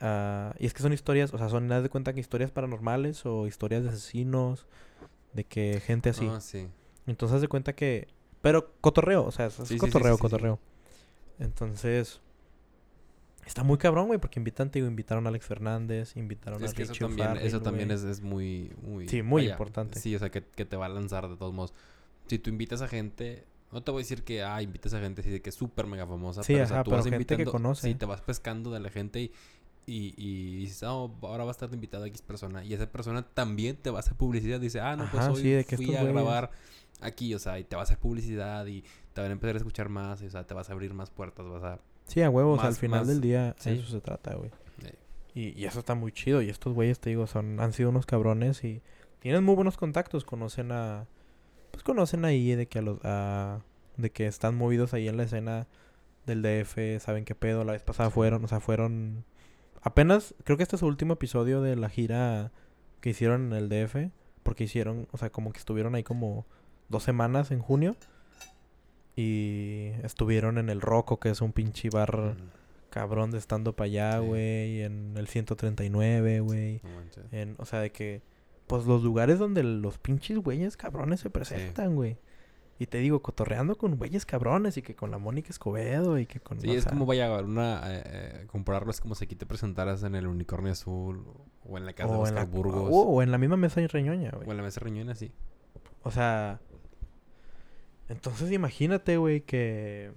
y 0.00 0.66
es 0.66 0.72
que 0.74 0.82
son 0.82 0.92
historias, 0.92 1.34
o 1.34 1.38
sea, 1.38 1.48
son, 1.48 1.70
haz 1.72 1.82
de 1.82 1.88
cuenta 1.90 2.12
que 2.12 2.20
historias 2.20 2.50
paranormales 2.50 3.26
o 3.26 3.46
historias 3.46 3.82
de 3.82 3.88
asesinos, 3.90 4.66
de 5.32 5.44
que 5.44 5.80
gente 5.84 6.10
así. 6.10 6.28
Ah, 6.30 6.40
sí. 6.40 6.68
Entonces, 7.06 7.36
haz 7.36 7.40
de 7.42 7.48
cuenta 7.48 7.74
que. 7.74 8.08
Pero 8.40 8.72
cotorreo, 8.80 9.24
o 9.24 9.32
sea, 9.32 9.46
es, 9.46 9.58
cotorreo, 9.78 10.16
cotorreo. 10.18 10.58
Entonces. 11.38 12.20
Está 13.48 13.64
muy 13.64 13.78
cabrón, 13.78 14.08
güey, 14.08 14.20
porque 14.20 14.38
invitan, 14.38 14.70
digo, 14.70 14.86
invitaron 14.86 15.24
a 15.26 15.30
Alex 15.30 15.46
Fernández, 15.46 16.16
invitaron 16.16 16.62
Es 16.62 16.72
a 16.72 16.74
que 16.74 16.82
eso 16.82 16.92
Richie 16.92 17.06
también, 17.06 17.36
eso 17.38 17.62
también 17.62 17.90
es, 17.90 18.04
es 18.04 18.20
muy, 18.20 18.70
muy... 18.82 19.08
Sí, 19.08 19.22
muy 19.22 19.48
importante. 19.48 19.98
Sí, 19.98 20.14
o 20.14 20.18
sea, 20.18 20.30
que, 20.30 20.44
que 20.44 20.66
te 20.66 20.76
va 20.76 20.84
a 20.84 20.88
lanzar 20.90 21.28
de 21.28 21.36
todos 21.36 21.54
modos. 21.54 21.72
Si 22.26 22.38
tú 22.38 22.50
invitas 22.50 22.82
a 22.82 22.88
gente... 22.88 23.46
No 23.72 23.82
te 23.82 23.90
voy 23.90 24.00
a 24.00 24.02
decir 24.02 24.22
que, 24.22 24.42
ah, 24.42 24.60
invitas 24.60 24.92
a 24.92 25.00
gente 25.00 25.22
así 25.22 25.30
de 25.30 25.40
que 25.40 25.48
es 25.48 25.56
súper 25.56 25.86
mega 25.86 26.06
famosa. 26.06 26.42
Sí, 26.42 26.52
pero, 26.52 26.64
o 26.64 26.66
sea, 26.68 26.76
ajá, 26.76 26.84
tú 26.84 26.90
pero 26.90 27.02
vas 27.02 27.10
gente 27.10 27.36
que 27.38 27.44
conoce. 27.46 27.88
Sí, 27.88 27.94
te 27.94 28.04
vas 28.04 28.20
pescando 28.20 28.70
de 28.70 28.80
la 28.80 28.90
gente 28.90 29.20
y, 29.22 29.32
y, 29.86 30.14
y 30.18 30.56
dices, 30.56 30.82
ah, 30.82 30.88
ahora 30.88 31.44
va 31.44 31.50
a 31.50 31.52
estar 31.52 31.72
invitado 31.72 32.04
X 32.04 32.20
persona. 32.20 32.62
Y 32.64 32.74
esa 32.74 32.90
persona 32.92 33.22
también 33.22 33.76
te 33.76 33.88
va 33.88 33.98
a 33.98 34.00
hacer 34.00 34.14
publicidad. 34.14 34.60
Dice, 34.60 34.80
ah, 34.80 34.94
no, 34.94 35.10
pues 35.10 35.22
Ajá, 35.22 35.32
hoy 35.32 35.42
sí, 35.42 35.50
de 35.50 35.64
que 35.64 35.76
fui 35.76 35.96
a 35.96 36.02
güeyes- 36.02 36.12
grabar 36.12 36.50
aquí, 37.00 37.34
o 37.34 37.38
sea, 37.38 37.58
y 37.58 37.64
te 37.64 37.76
va 37.76 37.82
a 37.82 37.84
hacer 37.84 37.98
publicidad 37.98 38.66
y 38.66 38.84
te 39.14 39.20
van 39.22 39.30
a 39.30 39.32
empezar 39.32 39.56
a 39.56 39.58
escuchar 39.58 39.88
más. 39.88 40.20
y, 40.20 40.26
o 40.26 40.30
sea, 40.30 40.46
te 40.46 40.52
vas 40.52 40.68
a 40.68 40.72
abrir 40.74 40.92
más 40.92 41.08
puertas, 41.08 41.46
vas 41.46 41.64
a... 41.64 41.80
Sí, 42.08 42.22
a 42.22 42.30
huevos, 42.30 42.62
al 42.64 42.74
final 42.74 43.00
más- 43.00 43.08
del 43.08 43.20
día 43.20 43.54
sí. 43.58 43.70
eso 43.70 43.86
se 43.90 44.00
trata, 44.00 44.34
güey. 44.34 44.50
Y, 45.34 45.50
y 45.60 45.66
eso 45.66 45.78
está 45.78 45.94
muy 45.94 46.10
chido. 46.10 46.42
Y 46.42 46.48
estos 46.48 46.74
güeyes, 46.74 46.98
te 46.98 47.10
digo, 47.10 47.26
son, 47.28 47.60
han 47.60 47.72
sido 47.72 47.90
unos 47.90 48.06
cabrones 48.06 48.64
y 48.64 48.82
tienen 49.20 49.44
muy 49.44 49.54
buenos 49.54 49.76
contactos. 49.76 50.24
Conocen 50.24 50.72
a. 50.72 51.06
Pues 51.70 51.84
conocen 51.84 52.24
ahí 52.24 52.54
de 52.56 52.66
que 52.66 52.80
a 52.80 52.82
los. 52.82 52.98
a- 53.04 53.60
de 53.96 54.10
que 54.10 54.26
están 54.26 54.56
movidos 54.56 54.94
ahí 54.94 55.06
en 55.06 55.16
la 55.16 55.22
escena 55.24 55.68
del 56.26 56.42
DF. 56.42 56.98
Saben 57.00 57.24
qué 57.24 57.34
pedo. 57.36 57.62
La 57.64 57.72
vez 57.72 57.82
pasada 57.82 58.10
fueron. 58.10 58.44
O 58.44 58.48
sea, 58.48 58.58
fueron. 58.58 59.24
Apenas. 59.82 60.34
Creo 60.44 60.56
que 60.56 60.62
este 60.64 60.74
es 60.76 60.80
su 60.80 60.86
último 60.86 61.12
episodio 61.12 61.60
de 61.62 61.76
la 61.76 61.88
gira 61.88 62.50
que 63.00 63.10
hicieron 63.10 63.52
en 63.52 63.58
el 63.58 63.68
DF. 63.68 64.10
Porque 64.42 64.64
hicieron. 64.64 65.06
O 65.12 65.18
sea, 65.18 65.30
como 65.30 65.52
que 65.52 65.58
estuvieron 65.58 65.94
ahí 65.94 66.02
como 66.02 66.46
dos 66.88 67.04
semanas 67.04 67.52
en 67.52 67.60
junio. 67.60 67.94
Y 69.20 69.90
estuvieron 70.04 70.58
en 70.58 70.68
el 70.68 70.80
Roco, 70.80 71.18
que 71.18 71.30
es 71.30 71.40
un 71.40 71.52
pinche 71.52 71.90
bar 71.90 72.36
cabrón 72.90 73.32
de 73.32 73.38
estando 73.38 73.74
para 73.74 73.86
allá, 73.86 74.20
Sí. 74.20 74.26
güey. 74.26 74.82
En 74.82 75.16
el 75.16 75.26
139, 75.26 76.38
güey. 76.38 76.80
no 76.84 77.56
o 77.58 77.64
sea, 77.64 77.80
de 77.80 77.90
que, 77.90 78.22
pues 78.68 78.86
los 78.86 79.02
lugares 79.02 79.40
donde 79.40 79.64
los 79.64 79.98
pinches 79.98 80.38
güeyes 80.38 80.76
cabrones 80.76 81.18
se 81.18 81.30
presentan, 81.30 81.96
güey. 81.96 82.16
Y 82.78 82.86
te 82.86 82.98
digo, 82.98 83.20
cotorreando 83.20 83.76
con 83.76 83.96
güeyes 83.96 84.24
cabrones 84.24 84.76
y 84.76 84.82
que 84.82 84.94
con 84.94 85.10
la 85.10 85.18
Mónica 85.18 85.48
Escobedo 85.50 86.16
y 86.16 86.26
que 86.26 86.38
con... 86.38 86.60
Sí, 86.60 86.68
o 86.68 86.72
es 86.74 86.84
sea, 86.84 86.92
como 86.92 87.04
vaya 87.04 87.28
una 87.42 87.80
eh, 87.92 88.02
eh, 88.06 88.46
compararlo 88.46 88.92
es 88.92 89.00
como 89.00 89.16
si 89.16 89.24
aquí 89.24 89.34
te 89.34 89.46
presentaras 89.46 90.04
en 90.04 90.14
el 90.14 90.28
Unicornio 90.28 90.70
Azul 90.70 91.24
o 91.68 91.76
en 91.76 91.86
la 91.86 91.92
casa 91.92 92.12
de 92.12 92.18
o 92.18 92.22
Oscar 92.22 92.38
la, 92.38 92.44
Burgos 92.44 92.88
o, 92.92 93.02
o 93.02 93.20
en 93.22 93.32
la 93.32 93.38
misma 93.38 93.56
mesa 93.56 93.80
y 93.80 93.88
reñoña, 93.88 94.30
o 94.32 94.36
güey. 94.36 94.48
en 94.50 94.56
la 94.56 94.62
mesa 94.62 94.78
riñona, 94.78 95.16
sí. 95.16 95.32
O 96.04 96.12
sea... 96.12 96.60
Entonces 98.08 98.50
imagínate, 98.52 99.16
güey, 99.16 99.40
que... 99.42 100.12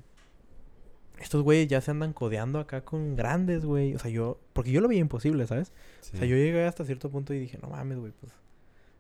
Estos 1.20 1.44
güeyes 1.44 1.68
ya 1.68 1.82
se 1.82 1.92
andan 1.92 2.14
codeando 2.14 2.60
acá 2.60 2.84
con 2.84 3.16
grandes, 3.16 3.64
güey. 3.66 3.94
O 3.94 4.00
sea, 4.00 4.10
yo... 4.10 4.40
Porque 4.54 4.72
yo 4.72 4.82
lo 4.82 4.88
veía 4.88 5.02
imposible, 5.02 5.46
¿sabes? 5.46 5.72
Sí. 6.02 6.12
O 6.16 6.18
sea, 6.20 6.28
yo 6.28 6.36
llegué 6.36 6.66
hasta 6.66 6.84
cierto 6.84 7.12
punto 7.12 7.34
y 7.34 7.40
dije, 7.40 7.60
no 7.62 7.70
mames, 7.70 8.00
güey, 8.00 8.12
pues 8.20 8.32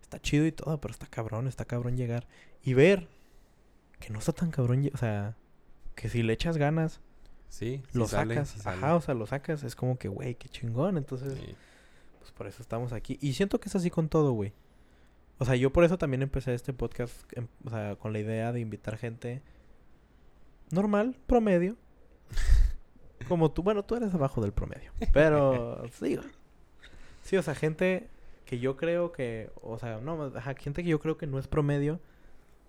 está 0.01 0.19
chido 0.19 0.45
y 0.45 0.51
todo, 0.51 0.79
pero 0.79 0.91
está 0.91 1.07
cabrón, 1.07 1.47
está 1.47 1.65
cabrón 1.65 1.97
llegar. 1.97 2.27
Y 2.63 2.73
ver 2.75 3.07
que 3.99 4.09
no 4.11 4.19
está 4.19 4.33
tan 4.33 4.51
cabrón, 4.51 4.87
o 4.93 4.97
sea, 4.97 5.35
que 5.95 6.09
si 6.09 6.21
le 6.23 6.33
echas 6.33 6.57
ganas, 6.57 6.99
Sí, 7.49 7.81
sí 7.91 7.97
lo 7.97 8.07
sale, 8.07 8.35
sacas. 8.35 8.49
sale. 8.49 8.77
Ajá, 8.77 8.95
o 8.95 9.01
sea, 9.01 9.13
lo 9.13 9.25
sacas, 9.25 9.63
es 9.63 9.75
como 9.75 9.97
que, 9.97 10.07
güey, 10.07 10.35
qué 10.35 10.47
chingón. 10.47 10.97
Entonces, 10.97 11.33
Sí. 11.33 11.55
pues 12.19 12.31
por 12.31 12.47
eso 12.47 12.61
estamos 12.61 12.93
aquí. 12.93 13.17
Y 13.21 13.33
siento 13.33 13.59
que 13.59 13.67
es 13.67 13.75
así 13.75 13.89
con 13.89 14.07
todo, 14.09 14.31
güey. 14.33 14.53
O 15.41 15.45
sea, 15.45 15.55
yo 15.55 15.73
por 15.73 15.83
eso 15.83 15.97
también 15.97 16.21
empecé 16.21 16.53
este 16.53 16.71
podcast, 16.71 17.19
em- 17.35 17.47
o 17.65 17.71
sea, 17.71 17.95
con 17.95 18.13
la 18.13 18.19
idea 18.19 18.51
de 18.51 18.59
invitar 18.59 18.95
gente 18.95 19.41
normal, 20.69 21.17
promedio. 21.25 21.77
Como 23.27 23.49
tú, 23.49 23.63
bueno, 23.63 23.83
tú 23.83 23.95
eres 23.95 24.13
abajo 24.13 24.39
del 24.43 24.51
promedio. 24.51 24.91
Pero, 25.11 25.83
sí. 25.99 26.19
Sí, 27.23 27.37
o 27.37 27.41
sea, 27.41 27.55
gente 27.55 28.07
que 28.45 28.59
yo 28.59 28.77
creo 28.77 29.11
que, 29.11 29.49
o 29.63 29.79
sea, 29.79 29.99
no, 29.99 30.31
gente 30.59 30.83
que 30.83 30.89
yo 30.89 30.99
creo 30.99 31.17
que 31.17 31.25
no 31.25 31.39
es 31.39 31.47
promedio, 31.47 31.99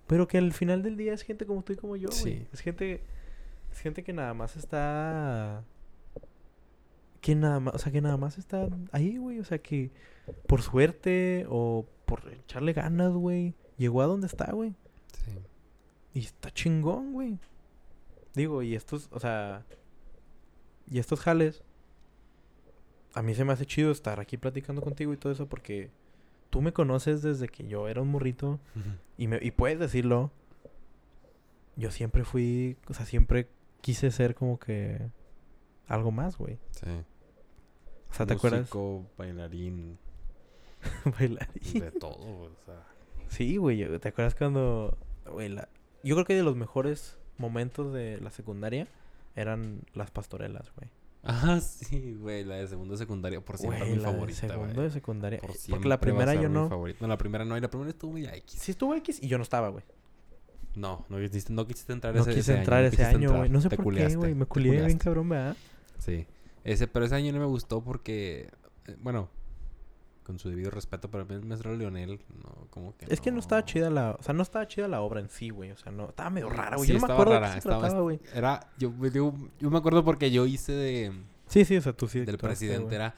pero 0.06 0.26
que 0.26 0.38
al 0.38 0.54
final 0.54 0.82
del 0.82 0.96
día 0.96 1.12
es 1.12 1.24
gente 1.24 1.44
como 1.44 1.62
tú 1.62 1.74
y 1.74 1.76
como 1.76 1.96
yo. 1.96 2.10
Sí. 2.10 2.46
Es 2.54 2.60
gente, 2.60 3.02
es 3.70 3.80
gente 3.80 4.02
que 4.02 4.14
nada 4.14 4.32
más 4.32 4.56
está, 4.56 5.62
que 7.20 7.34
nada 7.34 7.60
más, 7.60 7.74
o 7.74 7.78
sea, 7.78 7.92
que 7.92 8.00
nada 8.00 8.16
más 8.16 8.38
está 8.38 8.66
ahí, 8.92 9.18
güey. 9.18 9.40
O 9.40 9.44
sea, 9.44 9.58
que 9.58 9.90
por 10.46 10.62
suerte 10.62 11.44
o 11.50 11.86
por 12.12 12.30
echarle 12.30 12.74
ganas, 12.74 13.14
güey, 13.14 13.54
llegó 13.78 14.02
a 14.02 14.06
donde 14.06 14.26
está, 14.26 14.52
güey. 14.52 14.74
Sí. 15.24 15.32
Y 16.12 16.20
está 16.20 16.50
chingón, 16.50 17.14
güey. 17.14 17.38
Digo, 18.34 18.62
y 18.62 18.74
estos, 18.74 19.08
o 19.12 19.18
sea, 19.18 19.64
y 20.90 20.98
estos 20.98 21.20
jales, 21.20 21.62
a 23.14 23.22
mí 23.22 23.34
se 23.34 23.46
me 23.46 23.54
hace 23.54 23.64
chido 23.64 23.90
estar 23.90 24.20
aquí 24.20 24.36
platicando 24.36 24.82
contigo 24.82 25.14
y 25.14 25.16
todo 25.16 25.32
eso 25.32 25.48
porque 25.48 25.90
tú 26.50 26.60
me 26.60 26.74
conoces 26.74 27.22
desde 27.22 27.48
que 27.48 27.66
yo 27.66 27.88
era 27.88 28.02
un 28.02 28.08
morrito 28.08 28.60
y, 29.16 29.28
me, 29.28 29.38
y 29.40 29.50
puedes 29.52 29.78
decirlo. 29.78 30.30
Yo 31.76 31.90
siempre 31.90 32.24
fui, 32.24 32.76
o 32.88 32.92
sea, 32.92 33.06
siempre 33.06 33.48
quise 33.80 34.10
ser 34.10 34.34
como 34.34 34.58
que 34.58 35.08
algo 35.86 36.10
más, 36.10 36.36
güey. 36.36 36.58
Sí. 36.72 36.90
O 38.10 38.14
sea, 38.14 38.26
¿te 38.26 38.34
acuerdas? 38.34 38.60
Músico, 38.60 39.06
bailarín, 39.16 39.98
Bailarín. 41.18 41.80
de 41.80 41.90
todo, 41.92 42.16
o 42.18 42.50
sea. 42.66 42.82
Sí, 43.28 43.56
güey. 43.56 43.98
¿Te 43.98 44.08
acuerdas 44.08 44.34
cuando... 44.34 44.96
güey, 45.30 45.48
la- 45.48 45.68
Yo 46.02 46.14
creo 46.16 46.24
que 46.26 46.34
de 46.34 46.42
los 46.42 46.56
mejores 46.56 47.16
momentos 47.38 47.92
de 47.92 48.20
la 48.20 48.30
secundaria 48.30 48.88
eran 49.34 49.80
las 49.94 50.10
pastorelas, 50.10 50.70
güey. 50.76 50.90
Ah, 51.24 51.60
sí, 51.60 52.14
güey, 52.20 52.44
la 52.44 52.56
de 52.56 52.66
segundo 52.66 52.92
de 52.94 52.98
secundaria 52.98 53.40
por 53.40 53.56
siempre 53.56 53.78
Güey, 53.78 53.90
mi 53.92 53.96
la 54.02 54.08
de 54.08 54.14
favorita, 54.14 54.40
segundo 54.40 54.74
güey. 54.74 54.86
de 54.86 54.90
secundaria. 54.90 55.38
Por 55.40 55.52
Porque 55.70 55.88
la 55.88 56.00
primera 56.00 56.34
yo 56.34 56.48
no... 56.48 56.68
favorita. 56.68 56.98
No, 57.00 57.06
la 57.08 57.16
primera 57.16 57.44
no, 57.44 57.56
y 57.56 57.60
la 57.60 57.70
primera 57.70 57.90
estuvo 57.90 58.10
muy 58.12 58.26
X. 58.26 58.58
Sí 58.60 58.72
estuvo 58.72 58.94
X 58.96 59.22
y 59.22 59.28
yo 59.28 59.38
no 59.38 59.42
estaba, 59.44 59.68
güey. 59.68 59.84
No, 60.74 61.04
no 61.08 61.18
quisiste, 61.18 61.52
no 61.52 61.66
quisiste 61.66 61.92
entrar 61.92 62.14
No 62.14 62.22
ese, 62.22 62.30
quise 62.30 62.40
ese 62.52 62.58
entrar 62.58 62.78
año. 62.80 62.88
ese 62.88 62.96
quisiste 62.96 63.16
año, 63.16 63.28
güey. 63.28 63.40
entrar, 63.42 63.50
No 63.50 63.60
sé 63.60 63.68
te 63.68 63.76
por 63.76 63.94
qué, 63.94 64.16
güey. 64.16 64.34
Me 64.34 64.46
culié 64.46 64.84
bien 64.84 64.98
cabrón, 64.98 65.28
¿verdad? 65.28 65.56
Sí. 65.98 66.26
Ese, 66.64 66.88
pero 66.88 67.04
ese 67.04 67.14
año 67.14 67.32
no 67.32 67.38
me 67.38 67.44
gustó 67.46 67.82
porque, 67.84 68.48
eh, 68.88 68.96
bueno, 69.00 69.28
con 70.22 70.38
su 70.38 70.48
debido 70.48 70.70
respeto, 70.70 71.10
pero 71.10 71.26
el 71.28 71.44
maestro 71.44 71.74
Leonel, 71.76 72.20
no, 72.42 72.66
como 72.70 72.96
que 72.96 73.06
Es 73.08 73.20
que 73.20 73.30
no 73.32 73.40
estaba 73.40 73.64
chida 73.64 73.90
la... 73.90 74.12
O 74.18 74.22
sea, 74.22 74.32
no 74.34 74.42
estaba 74.42 74.66
chida 74.68 74.88
la 74.88 75.00
obra 75.00 75.20
en 75.20 75.28
sí, 75.28 75.50
güey. 75.50 75.70
O 75.72 75.76
sea, 75.76 75.90
no... 75.92 76.08
Estaba 76.08 76.30
medio 76.30 76.48
rara, 76.48 76.76
güey. 76.76 76.86
Sí, 76.86 76.92
yo 76.94 77.00
no 77.00 77.06
me 77.06 77.12
acuerdo 77.12 77.32
de 77.34 77.40
rara, 77.40 77.54
qué 77.54 77.60
se 77.60 77.68
estaba- 77.68 77.80
trataba, 77.80 78.00
güey. 78.02 78.20
Era, 78.34 78.66
yo, 78.78 78.92
yo, 79.12 79.34
yo 79.60 79.70
me 79.70 79.78
acuerdo 79.78 80.04
porque 80.04 80.30
yo 80.30 80.46
hice 80.46 80.72
de, 80.72 81.12
Sí, 81.48 81.64
sí, 81.64 81.76
o 81.76 81.80
sea, 81.82 81.92
tú 81.92 82.08
sí. 82.08 82.20
del 82.20 82.38
presidente, 82.38 82.94
era... 82.94 83.14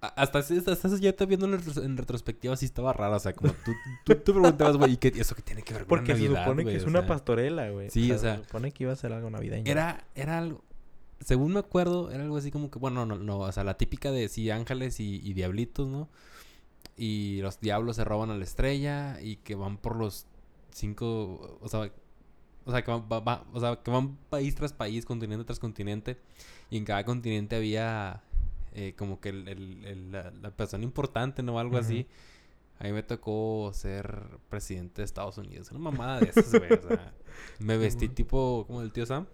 hasta, 0.00 0.38
hasta, 0.38 0.72
eso 0.72 0.96
ya 0.98 1.12
te 1.14 1.26
viendo 1.26 1.46
en, 1.46 1.52
retros- 1.60 1.82
en 1.84 1.96
retrospectiva 1.96 2.56
sí 2.56 2.66
estaba 2.66 2.92
raro. 2.92 3.16
O 3.16 3.18
sea, 3.18 3.32
como 3.32 3.52
tú, 3.64 3.72
tú 4.04 4.14
te 4.14 4.32
preguntabas, 4.32 4.76
güey, 4.76 4.92
¿y 4.92 4.96
qué, 4.98 5.08
eso 5.16 5.34
qué 5.34 5.42
tiene 5.42 5.62
que 5.62 5.72
ver 5.74 5.82
con 5.82 5.88
Porque 5.88 6.14
se 6.14 6.26
supone 6.28 6.64
que 6.64 6.76
es 6.76 6.84
O 6.84 6.88
una 6.88 7.00
sea, 7.00 7.08
pastorela, 7.08 7.70
güey. 7.70 7.90
sí, 7.90 8.12
o 8.12 8.18
sea, 8.18 8.36
Se 8.36 8.44
supone 8.44 8.70
que 8.70 8.84
iba 8.84 8.92
a 8.92 8.96
ser 8.96 9.12
algo 9.12 9.30
navideño. 9.30 9.70
Era, 9.70 10.04
era 10.14 10.38
algo... 10.38 10.62
Según 11.20 11.52
me 11.54 11.60
acuerdo, 11.60 12.10
era 12.10 12.22
algo 12.24 12.36
así 12.36 12.50
como 12.50 12.70
que... 12.70 12.78
Bueno, 12.78 13.06
no, 13.06 13.16
no. 13.16 13.38
O 13.38 13.52
sea, 13.52 13.64
la 13.64 13.76
típica 13.76 14.10
de 14.12 14.28
sí, 14.28 14.50
ángeles 14.50 15.00
y, 15.00 15.20
y 15.24 15.32
diablitos, 15.34 15.86
¿no? 15.88 16.08
Y 16.96 17.40
los 17.42 17.60
diablos 17.60 17.96
se 17.96 18.04
roban 18.04 18.30
a 18.30 18.36
la 18.36 18.44
estrella 18.44 19.20
y 19.20 19.36
que 19.36 19.54
van 19.54 19.78
por 19.78 19.96
los 19.96 20.26
cinco... 20.70 21.58
O 21.62 21.68
sea, 21.68 21.90
o 22.64 22.70
sea, 22.72 22.82
que 22.82 22.90
van, 22.90 23.04
va- 23.10 23.20
va- 23.20 23.44
o 23.52 23.60
sea, 23.60 23.76
que 23.76 23.90
van 23.90 24.16
país 24.28 24.54
tras 24.54 24.72
país, 24.72 25.04
continente 25.04 25.44
tras 25.44 25.58
continente. 25.58 26.18
Y 26.70 26.76
en 26.76 26.84
cada 26.84 27.04
continente 27.04 27.56
había 27.56 28.22
eh, 28.74 28.94
como 28.98 29.20
que 29.20 29.30
el- 29.30 29.48
el- 29.48 29.84
el- 29.84 30.12
la, 30.12 30.30
la 30.30 30.50
persona 30.50 30.84
importante, 30.84 31.42
¿no? 31.42 31.58
Algo 31.58 31.78
así. 31.78 32.06
A 32.78 32.84
mí 32.84 32.92
me 32.92 33.02
tocó 33.02 33.70
ser 33.72 34.22
presidente 34.50 35.00
de 35.00 35.06
Estados 35.06 35.38
Unidos. 35.38 35.70
Una 35.70 35.80
mamada 35.80 36.20
de 36.20 36.28
esas, 36.28 36.50
güey. 36.50 36.72
O 36.72 36.88
sea, 36.88 37.14
me 37.58 37.78
vestí 37.78 38.08
tipo 38.08 38.64
como 38.66 38.82
el 38.82 38.92
tío 38.92 39.06
Sam. 39.06 39.26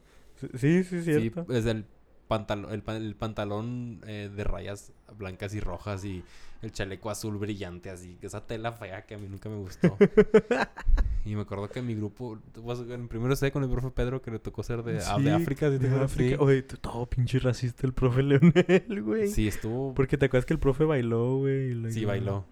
Sí, 0.57 0.85
sí, 0.85 1.03
Sí, 1.03 1.19
cierto. 1.19 1.45
desde 1.49 1.71
el, 1.73 1.85
pantalón 2.29 2.73
el, 2.73 2.83
el 2.97 3.15
pantalón 3.17 4.01
eh, 4.07 4.31
de 4.35 4.45
rayas 4.45 4.93
blancas 5.19 5.55
y 5.55 5.61
rojas 5.61 6.05
y 6.05 6.23
el 6.63 6.71
chaleco 6.73 7.11
azul 7.11 7.37
brillante, 7.39 7.91
así. 7.91 8.17
Esa 8.23 8.47
tela 8.47 8.73
fea 8.73 9.03
que 9.05 9.15
a 9.17 9.19
mí 9.19 9.27
nunca 9.29 9.49
me 9.49 9.57
gustó. 9.57 9.97
y 11.25 11.35
me 11.35 11.43
acuerdo 11.43 11.69
que 11.69 11.83
mi 11.83 11.95
grupo, 11.97 12.39
pues, 12.65 12.79
en 12.89 13.09
primero 13.09 13.35
sé 13.35 13.51
con 13.51 13.65
el 13.65 13.69
profe 13.71 13.91
Pedro 13.91 14.23
que 14.23 14.31
le 14.31 14.39
tocó 14.39 14.63
ser 14.63 14.83
de, 14.85 15.01
ah, 15.07 15.19
de 15.19 15.25
Sí, 15.25 15.29
África. 15.31 15.69
¿sí 15.71 15.79
de 15.79 15.87
acuerdas? 15.89 16.13
África. 16.13 16.37
Sí. 16.37 16.43
Oye, 16.43 16.63
todo 16.63 17.07
pinche 17.07 17.39
racista 17.41 17.85
el 17.87 17.93
profe 17.93 18.23
Leonel, 18.23 19.03
güey. 19.03 19.29
Sí, 19.29 19.49
estuvo. 19.49 19.93
Porque 19.95 20.17
te 20.17 20.27
acuerdas 20.27 20.47
que 20.47 20.55
el 20.55 20.61
profe 20.61 20.85
bailó, 20.85 21.39
güey. 21.39 21.93
Sí, 21.93 22.05
bailó. 22.05 22.47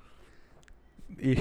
Y... 1.19 1.37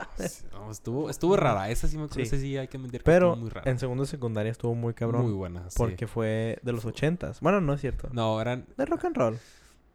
No, 0.52 0.70
estuvo, 0.70 1.10
estuvo 1.10 1.36
rara. 1.36 1.70
Esa 1.70 1.88
sí 1.88 1.96
me 1.96 2.04
acuerdo. 2.04 2.24
Sí. 2.36 2.56
Hay 2.56 2.68
que 2.68 2.78
mentir 2.78 3.00
que 3.00 3.04
Pero 3.04 3.36
muy 3.36 3.50
rara. 3.50 3.70
en 3.70 3.78
segundo 3.78 4.04
de 4.04 4.08
secundaria 4.08 4.50
estuvo 4.52 4.74
muy 4.74 4.94
cabrón. 4.94 5.22
Muy 5.22 5.32
buena. 5.32 5.68
sí. 5.70 5.76
Porque 5.76 6.06
fue 6.06 6.58
de 6.62 6.72
los 6.72 6.84
ochentas. 6.84 7.40
Bueno, 7.40 7.60
no 7.60 7.72
es 7.74 7.80
cierto. 7.80 8.08
No, 8.12 8.40
eran. 8.40 8.66
De 8.76 8.86
rock 8.86 9.04
and 9.04 9.16
roll. 9.16 9.38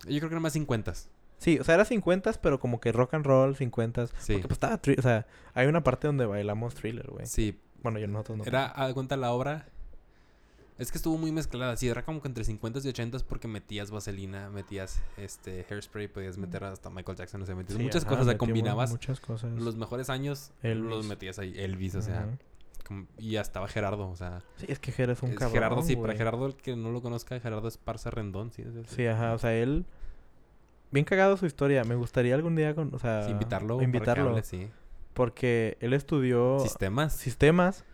Yo 0.03 0.17
creo 0.17 0.29
que 0.29 0.33
eran 0.33 0.41
más 0.41 0.53
50. 0.53 0.93
Sí, 1.37 1.57
o 1.59 1.63
sea, 1.63 1.75
era 1.75 1.85
50 1.85 2.33
pero 2.41 2.59
como 2.59 2.79
que 2.79 2.91
rock 2.91 3.15
and 3.15 3.25
roll, 3.25 3.55
50 3.55 4.07
Sí. 4.07 4.33
Porque 4.33 4.47
pues 4.47 4.51
estaba... 4.53 4.79
O 4.97 5.01
sea, 5.01 5.25
hay 5.53 5.67
una 5.67 5.83
parte 5.83 6.07
donde 6.07 6.25
bailamos 6.25 6.75
thriller, 6.75 7.09
güey. 7.09 7.25
Sí. 7.25 7.59
Bueno, 7.81 7.97
yo 7.99 8.07
nosotros 8.07 8.37
no. 8.37 8.43
Era, 8.45 8.71
a 8.75 8.93
cuenta 8.93 9.17
la 9.17 9.31
obra. 9.31 9.67
Es 10.81 10.91
que 10.91 10.97
estuvo 10.97 11.17
muy 11.17 11.31
mezclada. 11.31 11.77
Sí, 11.77 11.87
era 11.87 12.03
como 12.03 12.21
que 12.21 12.27
entre 12.27 12.43
50 12.43 12.79
y 12.83 12.87
80 12.89 13.19
porque 13.29 13.47
metías 13.47 13.91
vaselina, 13.91 14.49
metías 14.49 15.01
este 15.17 15.65
hairspray, 15.69 16.07
podías 16.07 16.37
meter 16.37 16.63
hasta 16.63 16.89
Michael 16.89 17.17
Jackson, 17.17 17.41
o 17.41 17.45
sea, 17.45 17.53
metías 17.55 17.77
Sí, 17.77 17.83
muchas 17.83 18.01
ajá, 18.03 18.09
cosas, 18.09 18.25
o 18.25 18.29
sea, 18.29 18.37
combinabas 18.37 18.91
Muchas 18.91 19.19
cosas. 19.19 19.51
los 19.53 19.75
mejores 19.75 20.09
años, 20.09 20.51
los 20.63 20.71
Elvis. 20.97 21.05
metías 21.07 21.37
ahí, 21.39 21.53
Elvis, 21.55 21.95
o 21.95 22.01
sea, 22.01 22.21
Ajá. 22.21 23.05
y 23.19 23.31
ya 23.31 23.41
estaba 23.41 23.67
Gerardo, 23.67 24.09
o 24.09 24.15
sea, 24.15 24.41
Sí, 24.57 24.65
es 24.69 24.79
que 24.79 24.91
Gerardo 24.91 25.13
es 25.13 25.21
un 25.23 25.29
es 25.29 25.35
cabrón, 25.35 25.53
Gerardo, 25.53 25.81
sí, 25.83 25.95
para. 25.95 26.15
Gerardo, 26.15 26.45
el 26.47 26.55
que 26.55 26.75
no 26.75 26.89
lo 26.91 27.01
conozca, 27.03 27.39
Gerardo 27.39 27.67
Esparza 27.67 28.09
Rendón, 28.09 28.51
sí, 28.51 28.63
es- 28.63 28.75
es- 28.75 28.89
Sí, 28.89 29.05
ajá, 29.05 29.33
o 29.33 29.37
sea, 29.37 29.53
él... 29.53 29.85
Bien 30.93 31.05
cagado 31.05 31.37
su 31.37 31.45
historia. 31.45 31.83
Me 31.85 31.95
gustaría 31.95 32.35
algún 32.35 32.55
día, 32.57 32.75
con, 32.75 32.93
o 32.93 32.99
sea... 32.99 33.23
sí, 33.25 33.31
invitarlo, 33.31 33.81
Invitarlo. 33.81 34.31
hable, 34.31 34.43
sí. 34.43 34.67
Porque 35.13 35.77
él 35.79 35.93
estudió 35.93 36.59
Sistemas. 36.59 37.13
sistemas 37.13 37.85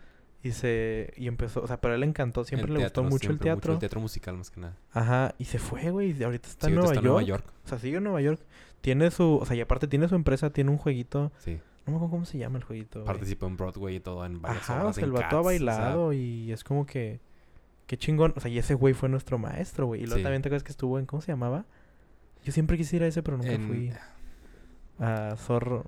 y 0.42 0.52
se... 0.52 1.12
Y 1.16 1.26
empezó... 1.28 1.62
O 1.62 1.66
sea, 1.66 1.80
pero 1.80 1.92
a 1.92 1.94
él 1.96 2.00
le 2.00 2.06
encantó. 2.06 2.44
Siempre 2.44 2.68
el 2.72 2.78
le 2.78 2.84
gustó 2.84 3.02
mucho 3.02 3.30
el 3.30 3.38
teatro. 3.38 3.72
el 3.72 3.78
teatro 3.78 4.00
musical 4.00 4.36
más 4.36 4.50
que 4.50 4.60
nada. 4.60 4.76
Ajá. 4.92 5.34
Y 5.38 5.44
se 5.46 5.58
fue, 5.58 5.90
güey. 5.90 6.12
y 6.18 6.22
Ahorita 6.22 6.48
está 6.48 6.66
Sí, 6.66 6.72
en 6.72 6.78
Nueva, 6.78 6.92
está 6.94 7.02
York. 7.04 7.24
York. 7.26 7.44
O 7.64 7.68
sea, 7.68 7.78
sigue 7.78 7.96
en 7.96 8.04
Nueva 8.04 8.20
York. 8.20 8.40
Tiene 8.80 9.10
su... 9.10 9.38
O 9.40 9.44
sea, 9.46 9.56
y 9.56 9.60
aparte 9.60 9.88
tiene 9.88 10.08
su 10.08 10.14
empresa. 10.14 10.50
Tiene 10.50 10.70
un 10.70 10.78
jueguito... 10.78 11.32
Sí, 11.38 11.58
No 11.86 11.92
me 11.92 11.96
acuerdo 11.96 12.10
cómo 12.10 12.24
se 12.24 12.38
llama 12.38 12.58
el 12.58 12.64
jueguito, 12.64 13.04
participó 13.04 13.46
en 13.46 13.56
Broadway 13.56 13.96
y 13.96 14.00
todo, 14.00 14.24
en 14.26 14.40
varias 14.40 14.62
Ajá, 14.62 14.78
o 14.78 14.80
obras, 14.82 14.94
sea, 14.96 15.02
en 15.04 15.06
el 15.08 15.12
vato 15.12 15.22
Cats, 15.24 15.34
ha 15.34 15.38
o 15.40 15.42
sea, 15.42 15.46
bailado 15.50 16.12
y 16.12 16.52
es 16.52 16.62
como 16.64 16.86
que... 16.86 17.20
Qué 17.86 17.96
chingón. 17.96 18.34
O 18.36 18.40
sea, 18.40 18.50
y 18.50 18.58
ese 18.58 18.74
güey 18.74 18.92
fue 18.94 19.08
nuestro 19.08 19.38
maestro, 19.38 19.86
güey. 19.86 20.02
Y 20.02 20.04
luego 20.04 20.18
Sí. 20.18 20.22
también 20.22 20.42
te 20.42 20.48
acuerdas 20.48 20.62
que 20.62 20.70
estuvo 20.72 20.98
en... 20.98 21.06
¿Cómo 21.06 21.22
se 21.22 21.32
llamaba? 21.32 21.64
Yo 22.44 22.52
siempre 22.52 22.76
quise 22.76 22.96
ir 22.96 23.02
a 23.02 23.06
ese, 23.06 23.22
pero 23.22 23.38
nunca 23.38 23.50
en- 23.52 23.66
fui. 23.66 23.92
A 25.00 25.34
Zorro... 25.36 25.86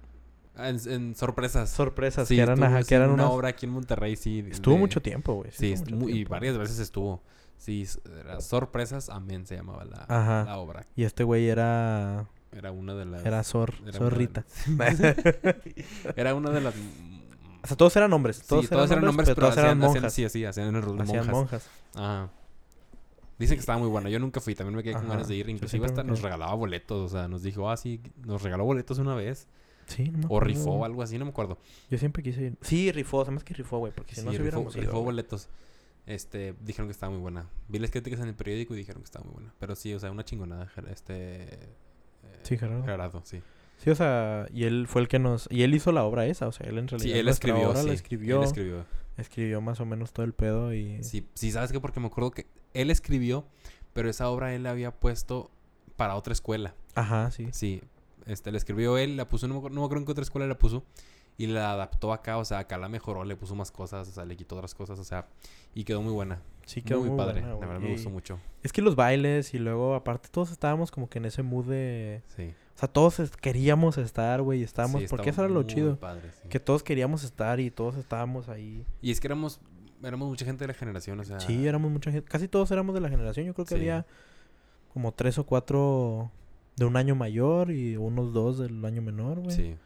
Ah, 0.57 0.69
En, 0.69 0.81
en 0.91 1.15
sorpresas. 1.15 1.71
Sorpresas, 1.71 2.29
Sí, 2.29 2.37
que 2.37 2.43
eran, 2.43 2.55
estuvo, 2.55 2.67
ajá, 2.67 2.83
sí, 2.83 2.89
que 2.89 2.95
eran 2.97 3.11
una 3.11 3.25
unas... 3.25 3.35
obra 3.35 3.49
aquí 3.51 3.67
en 3.67 3.73
Monterrey, 3.73 4.17
sí. 4.17 4.45
Estuvo 4.51 4.75
de- 4.75 4.81
mucho 4.81 5.01
tiempo, 5.01 5.35
güey. 5.35 5.51
Sí, 5.53 5.75
mucho 5.79 5.97
muy- 5.97 6.11
y 6.11 6.15
tiempo. 6.17 6.31
varias 6.33 6.59
veces 6.59 6.79
estuvo. 6.81 7.23
Sí, 7.57 7.87
era 8.21 8.41
Sorpresas 8.41 9.11
Amén 9.11 9.47
se 9.47 9.55
llamaba 9.57 9.85
la, 9.85 10.07
Ajá. 10.09 10.45
la 10.45 10.57
obra. 10.59 10.87
Y 10.97 11.05
este 11.05 11.25
güey 11.25 11.49
era... 11.49 12.27
Era 12.53 12.73
una 12.73 12.95
de 12.95 13.05
las... 13.05 13.25
Era 13.25 13.45
Zor... 13.45 13.75
era 13.75 13.81
una 13.83 13.93
de- 13.93 13.99
Zorrita. 13.99 14.45
Era 16.17 16.35
una 16.35 16.51
de 16.51 16.61
las... 16.61 16.75
o 17.63 17.67
sea, 17.67 17.77
todos 17.77 17.95
eran 17.97 18.13
hombres. 18.13 18.39
Todos, 18.39 18.49
Todos, 18.49 18.65
sí, 18.65 18.71
todos 18.71 18.91
eran 18.91 19.07
hombres, 19.07 19.29
pero, 19.29 19.41
todas 19.43 19.57
eran 19.59 19.79
hacían, 19.79 19.83
hacían- 19.91 19.95
monjas. 20.03 20.13
sí, 20.15 20.29
sí, 20.29 20.45
hacían 20.45 20.75
hacían 20.77 21.07
monjas. 21.07 21.29
monjas. 21.29 21.69
Ajá. 21.95 22.31
Dicen 23.39 23.57
que 23.57 23.61
estaba 23.61 23.79
muy 23.79 23.89
buena. 23.89 24.11
Yo 24.11 24.19
nunca 24.19 24.41
fui. 24.41 24.55
También 24.55 24.77
me 24.77 24.83
quedé 24.83 24.95
con 24.95 25.09
ganas 25.09 25.29
de 25.29 25.35
ir. 25.37 25.49
Inclusive 25.49 25.87
hasta 25.87 26.03
nos 26.03 26.21
regalaba 26.21 26.53
boletos. 26.55 27.11
O 27.13 27.15
sea, 27.15 27.27
nos 27.29 27.43
dijo, 27.43 27.71
ah, 27.71 27.77
sí, 27.77 28.01
nos 28.27 28.43
regaló 28.43 28.65
boletos 28.65 28.99
una 28.99 29.15
vez. 29.15 29.49
Sí, 29.91 30.11
no 30.11 30.19
me 30.19 30.27
O 30.29 30.41
rifó 30.41 30.71
o 30.71 30.85
algo 30.85 31.03
así, 31.03 31.19
no 31.19 31.25
me 31.25 31.31
acuerdo. 31.31 31.59
Yo 31.91 31.99
siempre 31.99 32.23
quise 32.23 32.43
ir. 32.43 32.57
Sí, 32.63 32.93
rifó. 32.93 33.23
Además 33.23 33.45
que 33.45 33.55
rifó, 33.55 33.79
güey. 33.79 33.93
Porque 33.95 34.15
si 34.15 34.21
Sí, 34.21 34.27
no 34.27 34.33
se 34.33 34.39
rifó, 34.39 34.43
hubiéramos 34.59 34.75
ido, 34.75 34.83
rifó 34.83 34.93
güey. 34.99 35.05
boletos. 35.07 35.49
Este, 36.07 36.55
dijeron 36.61 36.89
que 36.89 36.93
estaba 36.93 37.11
muy 37.13 37.21
buena. 37.21 37.49
Vi 37.69 37.79
las 37.79 37.91
críticas 37.91 38.21
en 38.21 38.29
el 38.29 38.35
periódico 38.35 38.75
y 38.75 38.79
dijeron 38.79 39.03
que 39.03 39.07
estaba 39.07 39.25
muy 39.25 39.35
buena. 39.35 39.55
Pero 39.59 39.77
sí, 39.77 39.93
o 39.95 39.99
sea, 40.01 40.11
una 40.11 40.25
chingonada. 40.25 40.71
Este. 40.91 41.43
eh, 41.55 41.69
Sí, 42.43 42.57
Gerardo. 42.57 42.85
Gerardo, 42.85 43.23
sí. 43.25 43.43
Sí, 43.79 43.89
o 43.91 43.95
sea, 43.95 44.47
y 44.53 44.65
él 44.65 44.87
fue 44.89 45.01
el 45.01 45.09
que 45.09 45.19
nos... 45.19 45.49
Y 45.51 45.63
él 45.63 45.75
hizo 45.75 45.91
la 45.91 46.05
obra 46.05 46.27
esa, 46.27 46.47
o 46.47 46.53
sea, 46.53 46.67
él 46.69 46.77
en 46.77 46.87
realidad... 46.89 47.13
Sí, 47.15 47.19
él 47.19 47.29
escribió, 47.29 47.71
obra 47.71 47.81
sí. 47.81 47.87
la 47.89 47.95
escribió, 47.95 48.39
Él 48.39 48.45
escribió. 48.45 48.85
escribió 49.17 49.61
más 49.63 49.81
o 49.81 49.87
menos 49.87 50.13
todo 50.13 50.27
el 50.27 50.35
pedo 50.35 50.75
y... 50.75 51.03
Sí, 51.03 51.27
sí, 51.33 51.51
¿sabes 51.51 51.73
qué? 51.73 51.81
Porque 51.81 51.99
me 51.99 52.09
acuerdo 52.09 52.31
que 52.31 52.47
él 52.75 52.91
escribió, 52.91 53.47
pero 53.95 54.11
esa 54.11 54.29
obra 54.29 54.55
él 54.55 54.65
la 54.65 54.71
había 54.73 54.91
puesto 54.91 55.51
para 55.97 56.15
otra 56.17 56.35
escuela. 56.35 56.75
Ajá, 56.95 57.31
sí. 57.31 57.49
Sí, 57.53 57.81
este, 58.27 58.51
la 58.51 58.59
escribió 58.59 58.99
él, 58.99 59.17
la 59.17 59.29
puso, 59.29 59.47
no 59.49 59.55
me, 59.55 59.59
acuerdo- 59.61 59.75
no 59.75 59.81
me 59.83 59.85
acuerdo 59.87 60.01
en 60.03 60.07
qué 60.07 60.13
otra 60.13 60.23
escuela 60.23 60.47
la 60.47 60.59
puso, 60.59 60.85
y 61.39 61.47
la 61.47 61.73
adaptó 61.73 62.13
acá, 62.13 62.37
o 62.39 62.45
sea, 62.45 62.59
acá 62.59 62.77
la 62.77 62.89
mejoró, 62.89 63.25
le 63.25 63.35
puso 63.37 63.55
más 63.55 63.71
cosas, 63.71 64.09
o 64.09 64.13
sea, 64.13 64.25
le 64.27 64.37
quitó 64.37 64.57
otras 64.57 64.75
cosas, 64.75 64.99
o 64.99 65.05
sea, 65.05 65.27
y 65.75 65.85
quedó 65.85 66.03
muy 66.03 66.13
buena. 66.13 66.43
Sí, 66.67 66.83
quedó 66.83 67.01
muy, 67.01 67.09
muy, 67.09 67.19
padre, 67.19 67.41
buena, 67.41 67.55
la 67.55 67.67
verdad 67.67 67.81
me 67.81 67.93
gustó 67.93 68.11
mucho. 68.11 68.39
Es 68.63 68.73
que 68.73 68.83
los 68.83 68.95
bailes 68.95 69.55
y 69.55 69.59
luego, 69.59 69.95
aparte, 69.95 70.29
todos 70.31 70.51
estábamos 70.51 70.91
como 70.91 71.09
que 71.09 71.19
en 71.19 71.25
ese 71.25 71.43
mood 71.43 71.65
de... 71.67 72.23
Sí. 72.37 72.53
O 72.75 72.79
sea, 72.81 72.89
todos 72.89 73.21
queríamos 73.41 73.99
estar, 73.99 74.41
güey, 74.43 74.63
estábamos... 74.63 75.03
Sí, 75.03 75.07
porque 75.09 75.31
eso 75.31 75.43
era 75.45 75.53
lo 75.53 75.63
chido. 75.65 75.97
padre, 75.97 76.31
sí. 76.43 76.49
Que 76.49 76.61
todos 76.61 76.83
queríamos 76.83 77.25
estar 77.25 77.59
y 77.61 77.71
todos 77.71 77.97
estábamos 77.97 78.49
ahí. 78.49 78.87
Y 79.03 79.11
es 79.11 79.21
que 79.21 79.27
éramos, 79.27 79.61
éramos 80.03 80.29
mucha 80.29 80.45
gente 80.45 80.65
de 80.65 80.69
la 80.69 80.75
generación, 80.75 81.21
o 81.21 81.25
sea... 81.25 81.41
Sí, 81.41 81.67
éramos 81.67 81.91
mucha 81.91 82.11
gente. 82.11 82.29
Casi 82.29 82.49
todos 82.49 82.71
éramos 82.71 82.95
de 82.95 83.01
la 83.01 83.09
generación. 83.09 83.47
Yo 83.47 83.55
creo 83.55 83.65
que 83.67 83.75
Sí. 83.75 83.81
había 83.81 84.07
como 84.93 85.13
tres 85.13 85.39
o 85.39 85.45
cuatro 85.45 86.31
de 86.81 86.87
un 86.87 86.97
año 86.97 87.15
mayor 87.15 87.71
y 87.71 87.97
unos 87.99 88.33
dos 88.33 88.59
del 88.59 88.83
año 88.87 89.03
menor, 89.03 89.41
güey. 89.41 89.55
Sí. 89.55 89.77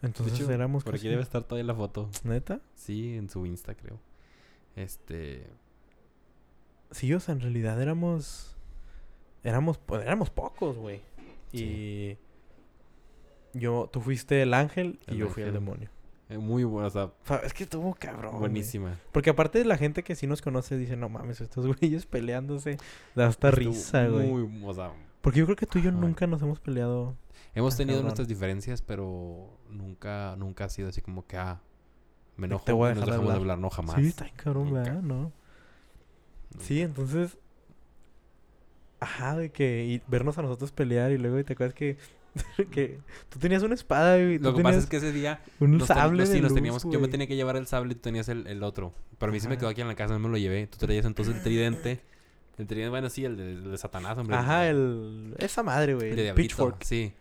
Entonces 0.00 0.38
De 0.38 0.44
hecho, 0.44 0.52
éramos 0.52 0.82
Por 0.82 0.94
aquí 0.94 1.06
debe 1.06 1.20
estar 1.20 1.42
todavía 1.44 1.66
la 1.66 1.74
foto. 1.74 2.08
¿Neta? 2.24 2.60
Sí, 2.74 3.14
en 3.14 3.28
su 3.28 3.44
Insta, 3.44 3.74
creo. 3.74 4.00
Este... 4.74 5.46
Sí, 6.92 7.12
o 7.12 7.20
sea, 7.20 7.34
en 7.34 7.40
realidad 7.42 7.80
éramos... 7.82 8.56
Éramos, 9.44 9.76
pues, 9.76 10.00
éramos 10.02 10.30
pocos, 10.30 10.78
güey. 10.78 11.02
Sí. 11.52 12.16
Y... 13.52 13.58
Yo, 13.58 13.90
tú 13.92 14.00
fuiste 14.00 14.40
el 14.40 14.54
ángel 14.54 14.98
y 15.08 15.16
yo 15.16 15.28
fui 15.28 15.42
el 15.42 15.52
demonio. 15.52 15.90
eh, 16.30 16.38
Muy 16.38 16.64
bueno, 16.64 16.88
o 16.88 16.90
sea, 16.90 17.10
es 17.42 17.52
que 17.52 17.64
estuvo 17.64 17.94
cabrón. 17.94 18.30
güey. 18.30 18.40
buenísima. 18.40 18.98
Porque 19.12 19.28
aparte 19.30 19.58
de 19.58 19.66
la 19.66 19.76
gente 19.76 20.02
que 20.02 20.14
sí 20.14 20.26
nos 20.26 20.40
conoce 20.40 20.78
dice, 20.78 20.96
no 20.96 21.10
mames, 21.10 21.42
estos 21.42 21.66
güeyes 21.80 22.06
peleándose. 22.06 22.78
Da 23.14 23.26
hasta 23.26 23.50
Estuvo 23.50 23.72
risa, 23.72 24.06
güey. 24.08 24.26
Muy, 24.26 24.64
o 24.64 24.72
sea, 24.72 24.92
Porque 25.20 25.40
yo 25.40 25.44
creo 25.46 25.56
que 25.56 25.66
tú 25.66 25.78
y 25.78 25.82
yo 25.82 25.90
nunca 25.92 26.26
nos 26.26 26.40
hemos 26.42 26.60
peleado. 26.60 27.16
hemos 27.54 27.76
tenido 27.76 27.96
cabrón. 27.96 28.04
nuestras 28.06 28.28
diferencias, 28.28 28.82
pero 28.82 29.58
nunca, 29.70 30.36
nunca 30.38 30.64
ha 30.64 30.68
sido 30.68 30.88
así 30.88 31.00
como 31.02 31.26
que, 31.26 31.36
ah, 31.36 31.60
me 32.36 32.46
Te 32.46 32.54
enojo 32.54 32.76
voy 32.76 32.88
a 32.90 32.92
y 32.92 32.94
nos 32.94 33.04
de 33.04 33.10
dejamos 33.10 33.32
de 33.32 33.36
hablar. 33.40 33.58
no 33.58 33.70
jamás. 33.70 33.96
Sí, 33.96 34.06
está 34.06 34.24
bien 34.24 34.36
cabrón, 34.36 34.64
Nunca. 34.68 34.80
¿verdad? 34.82 35.02
¿No? 35.02 35.14
Nunca. 35.14 36.64
Sí, 36.64 36.80
entonces... 36.82 37.36
Ajá, 39.00 39.36
de 39.36 39.50
que 39.50 39.84
y 39.86 40.02
vernos 40.10 40.38
a 40.38 40.42
nosotros 40.42 40.72
pelear 40.72 41.12
y 41.12 41.18
luego 41.18 41.42
te 41.44 41.52
acuerdas 41.52 41.74
que... 41.74 41.96
que 42.70 43.00
tú 43.28 43.38
tenías 43.38 43.62
una 43.62 43.74
espada 43.74 44.18
y 44.18 44.38
Lo 44.38 44.54
que 44.54 44.62
pasa 44.62 44.78
es 44.78 44.86
que 44.86 44.98
ese 44.98 45.12
día 45.12 45.40
un 45.60 45.78
nos 45.78 45.88
ten- 45.88 45.96
sable 45.96 46.18
nos- 46.22 46.28
sí, 46.28 46.40
nos 46.40 46.50
luz, 46.50 46.54
teníamos, 46.54 46.84
yo 46.84 47.00
me 47.00 47.08
tenía 47.08 47.26
que 47.26 47.34
llevar 47.36 47.56
el 47.56 47.66
sable 47.66 47.92
y 47.92 47.94
tú 47.96 48.02
tenías 48.02 48.28
el, 48.28 48.46
el 48.46 48.62
otro. 48.62 48.92
Pero 49.18 49.30
a 49.30 49.32
mí 49.32 49.40
se 49.40 49.48
me 49.48 49.56
quedó 49.58 49.68
aquí 49.68 49.80
en 49.80 49.88
la 49.88 49.94
casa, 49.96 50.12
no 50.14 50.20
me 50.20 50.28
lo 50.28 50.36
llevé. 50.36 50.66
Tú 50.68 50.78
traías 50.78 51.04
entonces 51.06 51.34
el 51.34 51.42
tridente. 51.42 52.00
El 52.58 52.66
tridente, 52.66 52.90
bueno, 52.90 53.08
sí, 53.08 53.24
el 53.24 53.36
de, 53.36 53.52
el 53.52 53.70
de 53.70 53.78
Satanás, 53.78 54.18
hombre. 54.18 54.36
Ajá, 54.36 54.68
el... 54.68 55.34
Esa 55.38 55.62
madre, 55.62 55.94
güey. 55.94 56.10
El 56.10 56.16
de 56.16 56.22
Diablito, 56.24 56.48
pitchfork. 56.48 56.82
Sí. 56.84 57.12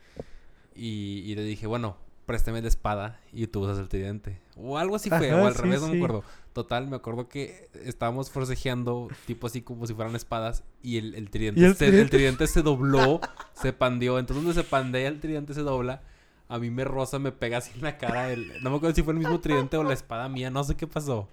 Y, 0.76 1.24
y 1.26 1.36
le 1.36 1.44
dije, 1.44 1.68
bueno, 1.68 1.98
préstame 2.26 2.62
la 2.62 2.68
espada 2.68 3.20
y 3.32 3.48
tú 3.48 3.62
usas 3.62 3.80
el 3.80 3.88
tridente. 3.88 4.42
O 4.56 4.78
algo 4.78 4.96
así 4.96 5.10
fue, 5.10 5.32
Ajá, 5.32 5.42
o 5.42 5.48
al 5.48 5.56
sí, 5.56 5.62
revés, 5.62 5.82
no 5.82 5.88
me 5.88 5.98
acuerdo. 5.98 6.24
Total, 6.54 6.88
me 6.88 6.96
acuerdo 6.96 7.30
que 7.30 7.70
estábamos 7.86 8.32
forcejeando, 8.32 9.08
tipo 9.26 9.48
así 9.48 9.62
como 9.62 9.86
si 9.86 9.94
fueran 9.94 10.16
espadas, 10.16 10.64
y 10.82 10.98
el, 10.98 11.14
el 11.16 11.30
tridente, 11.30 11.62
¿Y 11.62 11.64
el 11.64 11.76
se, 11.76 11.86
el 11.86 11.92
tridente? 11.92 12.18
tridente 12.18 12.48
se 12.48 12.62
dobló, 12.64 13.22
se 13.54 13.74
pandeó. 13.74 14.20
Entonces, 14.20 14.44
donde 14.44 14.62
se 14.62 14.68
pandea, 14.68 15.08
el 15.08 15.20
tridente 15.20 15.54
se 15.54 15.62
dobla. 15.62 16.02
A 16.50 16.60
mí 16.60 16.70
me 16.70 16.84
roza, 16.84 17.20
me 17.20 17.32
pega 17.32 17.58
así 17.60 17.72
en 17.76 17.84
la 17.84 17.98
cara. 17.98 18.32
El, 18.32 18.62
no 18.64 18.72
me 18.72 18.78
acuerdo 18.78 18.96
si 18.96 19.04
fue 19.04 19.14
el 19.14 19.20
mismo 19.20 19.40
tridente 19.40 19.78
o 19.78 19.84
la 19.84 19.94
espada 19.94 20.30
mía, 20.30 20.50
no 20.50 20.64
sé 20.64 20.76
qué 20.76 20.88
pasó. 20.88 21.30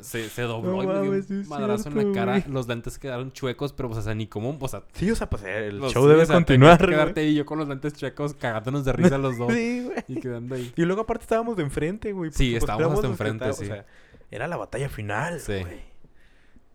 Se, 0.00 0.28
se 0.28 0.42
dobló 0.42 0.72
No 0.76 0.82
y 0.82 0.86
me 0.86 1.20
dio 1.20 1.40
un 1.40 1.48
madrazo 1.48 1.88
en 1.88 1.96
la 1.96 2.14
cara. 2.14 2.38
güey. 2.40 2.52
Los 2.52 2.68
lentes 2.68 2.98
quedaron 2.98 3.32
chuecos, 3.32 3.72
pero, 3.72 3.88
pues, 3.88 3.98
o 3.98 4.02
sea, 4.02 4.14
ni 4.14 4.26
como, 4.26 4.56
o 4.60 4.68
sea, 4.68 4.82
Sí, 4.92 5.10
o 5.10 5.16
sea, 5.16 5.28
pues 5.28 5.42
el 5.44 5.78
los- 5.78 5.92
show 5.92 6.04
sí, 6.04 6.08
debe 6.10 6.22
o 6.22 6.26
sea, 6.26 6.36
continuar, 6.36 6.78
que 6.78 6.86
quedarte 6.86 7.20
ahí 7.20 7.34
yo 7.34 7.44
con 7.46 7.58
los 7.58 7.68
lentes 7.68 7.94
chuecos 7.94 8.34
cagándonos 8.34 8.84
de 8.84 8.92
risa 8.92 9.18
los 9.18 9.36
dos. 9.38 9.48
Sí, 9.54 9.82
güey. 9.84 10.04
Y 10.08 10.20
quedando 10.20 10.54
ahí. 10.54 10.72
Y 10.76 10.82
luego 10.84 11.02
aparte 11.02 11.22
estábamos 11.22 11.56
de 11.56 11.62
enfrente, 11.62 12.12
güey. 12.12 12.30
Sí, 12.32 12.50
pues, 12.52 12.62
estábamos 12.62 12.94
hasta 12.94 13.06
enfrente, 13.08 13.52
sí. 13.52 13.64
O 13.64 13.66
sea, 13.66 13.86
era 14.30 14.46
la 14.48 14.56
batalla 14.56 14.88
final, 14.88 15.40
Sí. 15.40 15.60
güey. 15.60 15.88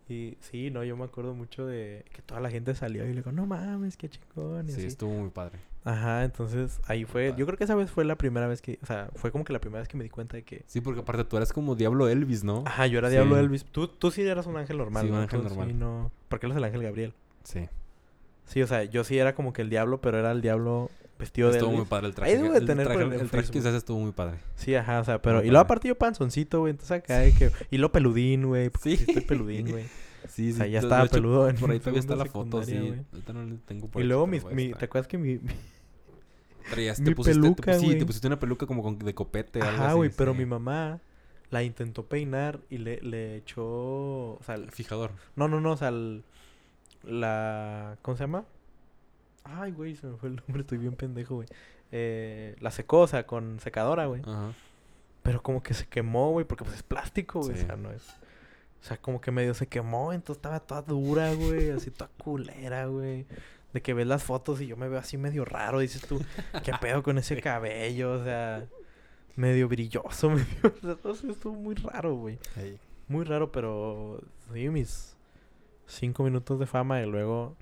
Y 0.08 0.36
sí, 0.40 0.70
no, 0.70 0.84
yo 0.84 0.96
me 0.98 1.04
acuerdo 1.04 1.32
mucho 1.34 1.64
de 1.66 2.04
que 2.14 2.20
toda 2.20 2.40
la 2.40 2.50
gente 2.50 2.74
salió 2.74 3.04
y 3.04 3.08
le 3.08 3.14
digo, 3.16 3.32
no 3.32 3.46
mames, 3.46 3.96
qué 3.96 4.08
chingón. 4.10 4.66
Y 4.68 4.72
Sí, 4.72 4.78
así. 4.80 4.86
estuvo 4.88 5.12
muy 5.12 5.30
padre. 5.30 5.58
Ajá, 5.86 6.24
entonces 6.24 6.80
ahí 6.86 7.04
fue. 7.04 7.34
Yo 7.36 7.44
creo 7.44 7.58
que 7.58 7.64
esa 7.64 7.74
vez 7.74 7.90
fue 7.90 8.04
la 8.06 8.16
primera 8.16 8.46
vez 8.46 8.62
que. 8.62 8.78
O 8.82 8.86
sea, 8.86 9.10
fue 9.16 9.30
como 9.30 9.44
que 9.44 9.52
la 9.52 9.60
primera 9.60 9.80
vez 9.80 9.88
que 9.88 9.96
me 9.98 10.04
di 10.04 10.10
cuenta 10.10 10.36
de 10.36 10.42
que. 10.42 10.64
Sí, 10.66 10.80
porque 10.80 11.00
aparte 11.00 11.24
tú 11.24 11.36
eres 11.36 11.52
como 11.52 11.74
Diablo 11.74 12.08
Elvis, 12.08 12.42
¿no? 12.42 12.62
Ajá, 12.66 12.86
yo 12.86 12.98
era 12.98 13.08
Sí. 13.08 13.16
Diablo 13.16 13.38
Elvis. 13.38 13.64
Tú, 13.66 13.86
tú 13.88 14.10
sí 14.10 14.22
eras 14.22 14.46
un 14.46 14.56
ángel 14.56 14.78
normal. 14.78 15.02
Sí, 15.02 15.08
un 15.10 15.16
¿no? 15.16 15.20
ángel 15.22 15.42
normal. 15.44 15.68
Sí, 15.68 15.74
no. 15.74 16.10
Porque 16.28 16.46
él 16.46 16.52
es 16.52 16.58
el 16.58 16.64
ángel 16.64 16.82
Gabriel. 16.82 17.12
Sí. 17.42 17.68
Sí, 18.46 18.62
o 18.62 18.66
sea, 18.66 18.84
yo 18.84 19.04
sí 19.04 19.18
era 19.18 19.34
como 19.34 19.52
que 19.52 19.62
el 19.62 19.68
diablo, 19.70 20.00
pero 20.00 20.18
era 20.18 20.30
el 20.32 20.40
diablo 20.40 20.90
vestido 21.18 21.48
de 21.50 21.58
Estuvo 21.58 21.72
muy 21.72 21.84
padre 21.84 22.08
el 22.08 22.14
traje. 22.14 22.32
Ahí 22.32 22.38
debo 22.42 22.52
de 22.54 22.60
tener 22.62 22.86
el 22.86 22.92
traje, 22.92 23.02
el- 23.14 23.20
el 23.20 23.30
traje 23.30 23.58
usaste 23.58 23.76
estuvo 23.76 23.98
muy 24.00 24.12
padre. 24.12 24.38
Sí, 24.56 24.74
ajá, 24.74 25.00
o 25.00 25.04
sea, 25.04 25.20
pero... 25.22 25.36
Muy 25.38 25.46
Y 25.46 25.50
luego 25.50 25.62
aparte 25.64 25.88
yo 25.88 25.94
panzoncito, 25.96 26.60
güey. 26.60 26.70
Entonces 26.72 26.92
acá 26.98 27.18
de 27.18 27.32
que... 27.32 27.50
Y 27.70 27.78
lo 27.78 27.92
peludín, 27.92 28.46
güey. 28.46 28.70
Sí. 28.82 28.96
Sí. 28.96 29.04
estoy 29.06 29.22
peludín, 29.24 29.70
güey. 29.70 29.84
Sí, 30.26 30.52
O 30.52 30.54
sea, 30.56 30.66
ya 30.66 30.78
estaba 30.80 31.04
hecho, 31.04 31.12
peludo 31.16 31.50
en 31.50 31.56
Por 31.56 31.70
ahí 31.70 31.78
todavía 31.78 32.00
está 32.00 32.16
la 32.16 32.24
foto, 32.24 32.62
sí. 32.62 32.74
Ahorita 33.12 33.32
no 33.34 33.44
la 33.44 33.56
tengo 33.66 33.88
por 33.88 34.02
Y 34.02 34.06
luego 34.06 34.26
mi, 34.26 34.38
está. 34.38 34.78
¿te 34.78 34.84
acuerdas 34.86 35.06
que 35.06 35.18
mi... 35.18 35.34
mi- 35.36 35.40
Traías- 36.70 36.98
mi 37.00 37.06
te 37.06 37.14
pusiste, 37.14 37.38
te 37.40 37.42
peluca, 37.42 37.72
pus- 37.72 37.80
sí, 37.80 37.98
te 37.98 38.06
pusiste 38.06 38.26
una 38.26 38.38
peluca 38.38 38.66
como 38.66 38.82
con- 38.82 38.98
de 38.98 39.14
copete. 39.14 39.60
algo 39.60 39.72
Ajá, 39.74 39.86
así, 39.88 39.96
güey, 39.96 40.10
pero 40.16 40.34
mi 40.34 40.46
mamá 40.46 41.00
la 41.50 41.62
intentó 41.62 42.06
peinar 42.06 42.60
y 42.70 42.78
le, 42.78 43.00
le 43.02 43.36
echó... 43.36 43.64
O 43.64 44.40
sea, 44.44 44.54
El 44.56 44.70
fijador. 44.70 45.12
no, 45.36 45.46
no, 45.48 45.60
no, 45.60 45.72
o 45.72 45.76
sea, 45.76 45.88
el- 45.88 46.24
la... 47.02 47.96
¿Cómo 48.02 48.16
se 48.16 48.24
llama? 48.24 48.44
Ay, 49.44 49.72
güey, 49.72 49.94
se 49.94 50.06
me 50.06 50.16
fue 50.16 50.30
el 50.30 50.36
nombre, 50.36 50.62
estoy 50.62 50.78
bien 50.78 50.94
pendejo, 50.96 51.36
güey. 51.36 51.48
Eh, 51.92 52.56
la 52.60 52.70
secó, 52.70 53.00
o 53.00 53.06
sea, 53.06 53.26
con 53.26 53.60
secadora, 53.60 54.06
güey. 54.06 54.22
Ajá. 54.22 54.52
Pero 55.22 55.42
como 55.42 55.62
que 55.62 55.74
se 55.74 55.86
quemó, 55.86 56.30
güey, 56.32 56.46
porque 56.46 56.64
pues 56.64 56.76
es 56.76 56.82
plástico, 56.82 57.40
güey. 57.40 57.56
Sí. 57.56 57.62
O 57.62 57.66
sea, 57.66 57.76
no 57.76 57.90
es. 57.90 58.02
O 58.82 58.86
sea, 58.86 58.96
como 58.98 59.20
que 59.20 59.30
medio 59.30 59.54
se 59.54 59.66
quemó, 59.66 60.12
entonces 60.12 60.36
estaba 60.38 60.60
toda 60.60 60.82
dura, 60.82 61.32
güey, 61.34 61.70
así 61.70 61.90
toda 61.90 62.10
culera, 62.22 62.86
güey. 62.86 63.26
De 63.74 63.82
que 63.82 63.92
ves 63.92 64.06
las 64.06 64.22
fotos 64.24 64.60
y 64.62 64.66
yo 64.68 64.76
me 64.78 64.88
veo 64.88 64.98
así 64.98 65.18
medio 65.18 65.44
raro, 65.44 65.80
dices 65.80 66.00
tú, 66.06 66.22
¿qué 66.64 66.72
pedo 66.80 67.02
con 67.02 67.18
ese 67.18 67.40
cabello? 67.42 68.12
O 68.12 68.24
sea, 68.24 68.64
medio 69.36 69.68
brilloso, 69.68 70.30
medio. 70.30 70.46
O 71.02 71.14
sea, 71.14 71.30
estuvo 71.30 71.52
muy 71.54 71.74
raro, 71.74 72.14
güey. 72.14 72.38
Ey. 72.56 72.78
Muy 73.08 73.24
raro, 73.24 73.52
pero 73.52 74.20
sí, 74.52 74.68
mis 74.70 75.14
cinco 75.86 76.22
minutos 76.24 76.58
de 76.58 76.66
fama 76.66 77.02
y 77.02 77.06
luego. 77.06 77.56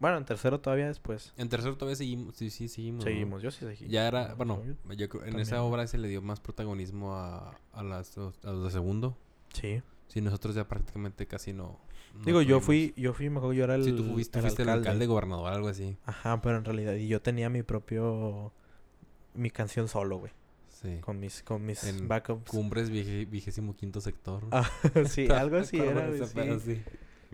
Bueno, 0.00 0.16
en 0.18 0.24
tercero 0.24 0.60
todavía 0.60 0.86
después. 0.88 1.32
En 1.36 1.48
tercero 1.48 1.76
todavía 1.76 1.96
seguimos. 1.96 2.34
Sí, 2.36 2.50
sí, 2.50 2.68
seguimos. 2.68 3.04
Seguimos, 3.04 3.42
yo 3.42 3.50
sí 3.50 3.60
seguí. 3.64 3.86
Ya 3.88 4.08
era, 4.08 4.28
No, 4.30 4.36
bueno, 4.36 4.62
yo- 4.64 4.94
yo 4.94 5.08
creo- 5.08 5.22
en 5.22 5.28
también, 5.30 5.40
esa 5.46 5.62
obra 5.62 5.86
se 5.86 5.98
le 5.98 6.08
dio 6.08 6.20
más 6.20 6.40
protagonismo 6.40 7.14
a, 7.14 7.54
a, 7.72 7.82
las, 7.82 8.18
a 8.18 8.32
los 8.50 8.64
de 8.64 8.70
segundo. 8.70 9.16
Sí. 9.52 9.82
Sí, 10.08 10.20
nosotros 10.20 10.54
ya 10.54 10.66
prácticamente 10.66 11.26
casi 11.26 11.52
no. 11.52 11.78
No 12.14 12.24
Digo, 12.24 12.42
yo 12.42 12.60
fui, 12.60 12.94
yo 12.96 13.12
fui, 13.12 13.28
mejor 13.30 13.54
yo 13.54 13.64
era 13.64 13.74
el. 13.74 13.84
Sí, 13.84 13.92
tú 13.92 14.04
fuiste, 14.04 14.40
fuiste 14.40 14.62
el 14.62 14.68
alcalde, 14.68 15.06
gobernador, 15.06 15.52
algo 15.52 15.68
así. 15.68 15.96
Ajá, 16.06 16.40
pero 16.40 16.56
en 16.58 16.64
realidad, 16.64 16.94
y 16.94 17.08
yo 17.08 17.20
tenía 17.20 17.48
mi 17.50 17.62
propio. 17.62 18.52
Mi 19.34 19.50
canción 19.50 19.88
solo, 19.88 20.18
güey. 20.18 20.32
Sí. 20.68 20.98
Con 21.00 21.18
mis, 21.18 21.42
con 21.42 21.64
mis 21.64 21.82
En 21.84 22.08
backups. 22.08 22.50
Cumbres 22.50 22.90
vigésimo 22.90 23.74
quinto 23.74 24.00
sector. 24.00 24.42
Ah, 24.50 24.68
sí, 25.08 25.28
algo 25.30 25.56
así 25.56 25.78
Me 25.78 25.86
era, 25.86 26.00
acuerdo 26.06 26.60
sí. 26.60 26.82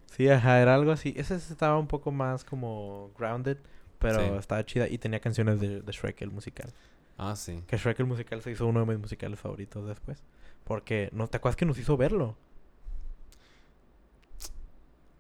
sí. 0.07 0.29
Ajá, 0.29 0.61
era 0.63 0.75
algo 0.75 0.93
así. 0.93 1.13
Ese 1.17 1.35
estaba 1.37 1.79
un 1.79 1.87
poco 1.89 2.11
más 2.13 2.45
como 2.45 3.11
grounded, 3.19 3.59
pero 3.99 4.21
Sí. 4.21 4.31
estaba 4.39 4.65
chida. 4.65 4.89
Y 4.89 4.99
tenía 4.99 5.21
canciones 5.21 5.61
de, 5.61 5.81
de 5.83 5.93
Shrek, 5.93 6.23
el 6.23 6.31
musical. 6.31 6.73
Ah, 7.19 7.37
sí. 7.37 7.63
Que 7.67 7.77
Shrek, 7.77 7.99
el 8.01 8.07
musical, 8.07 8.41
se 8.41 8.51
hizo 8.53 8.67
uno 8.67 8.81
de 8.81 8.87
mis 8.87 8.99
musicales 8.99 9.39
favoritos 9.39 9.87
después. 9.87 10.23
Porque, 10.65 11.11
¿no 11.13 11.27
te 11.27 11.37
acuerdas 11.37 11.57
que 11.57 11.67
nos 11.67 11.77
hizo 11.79 11.97
verlo? 11.97 12.37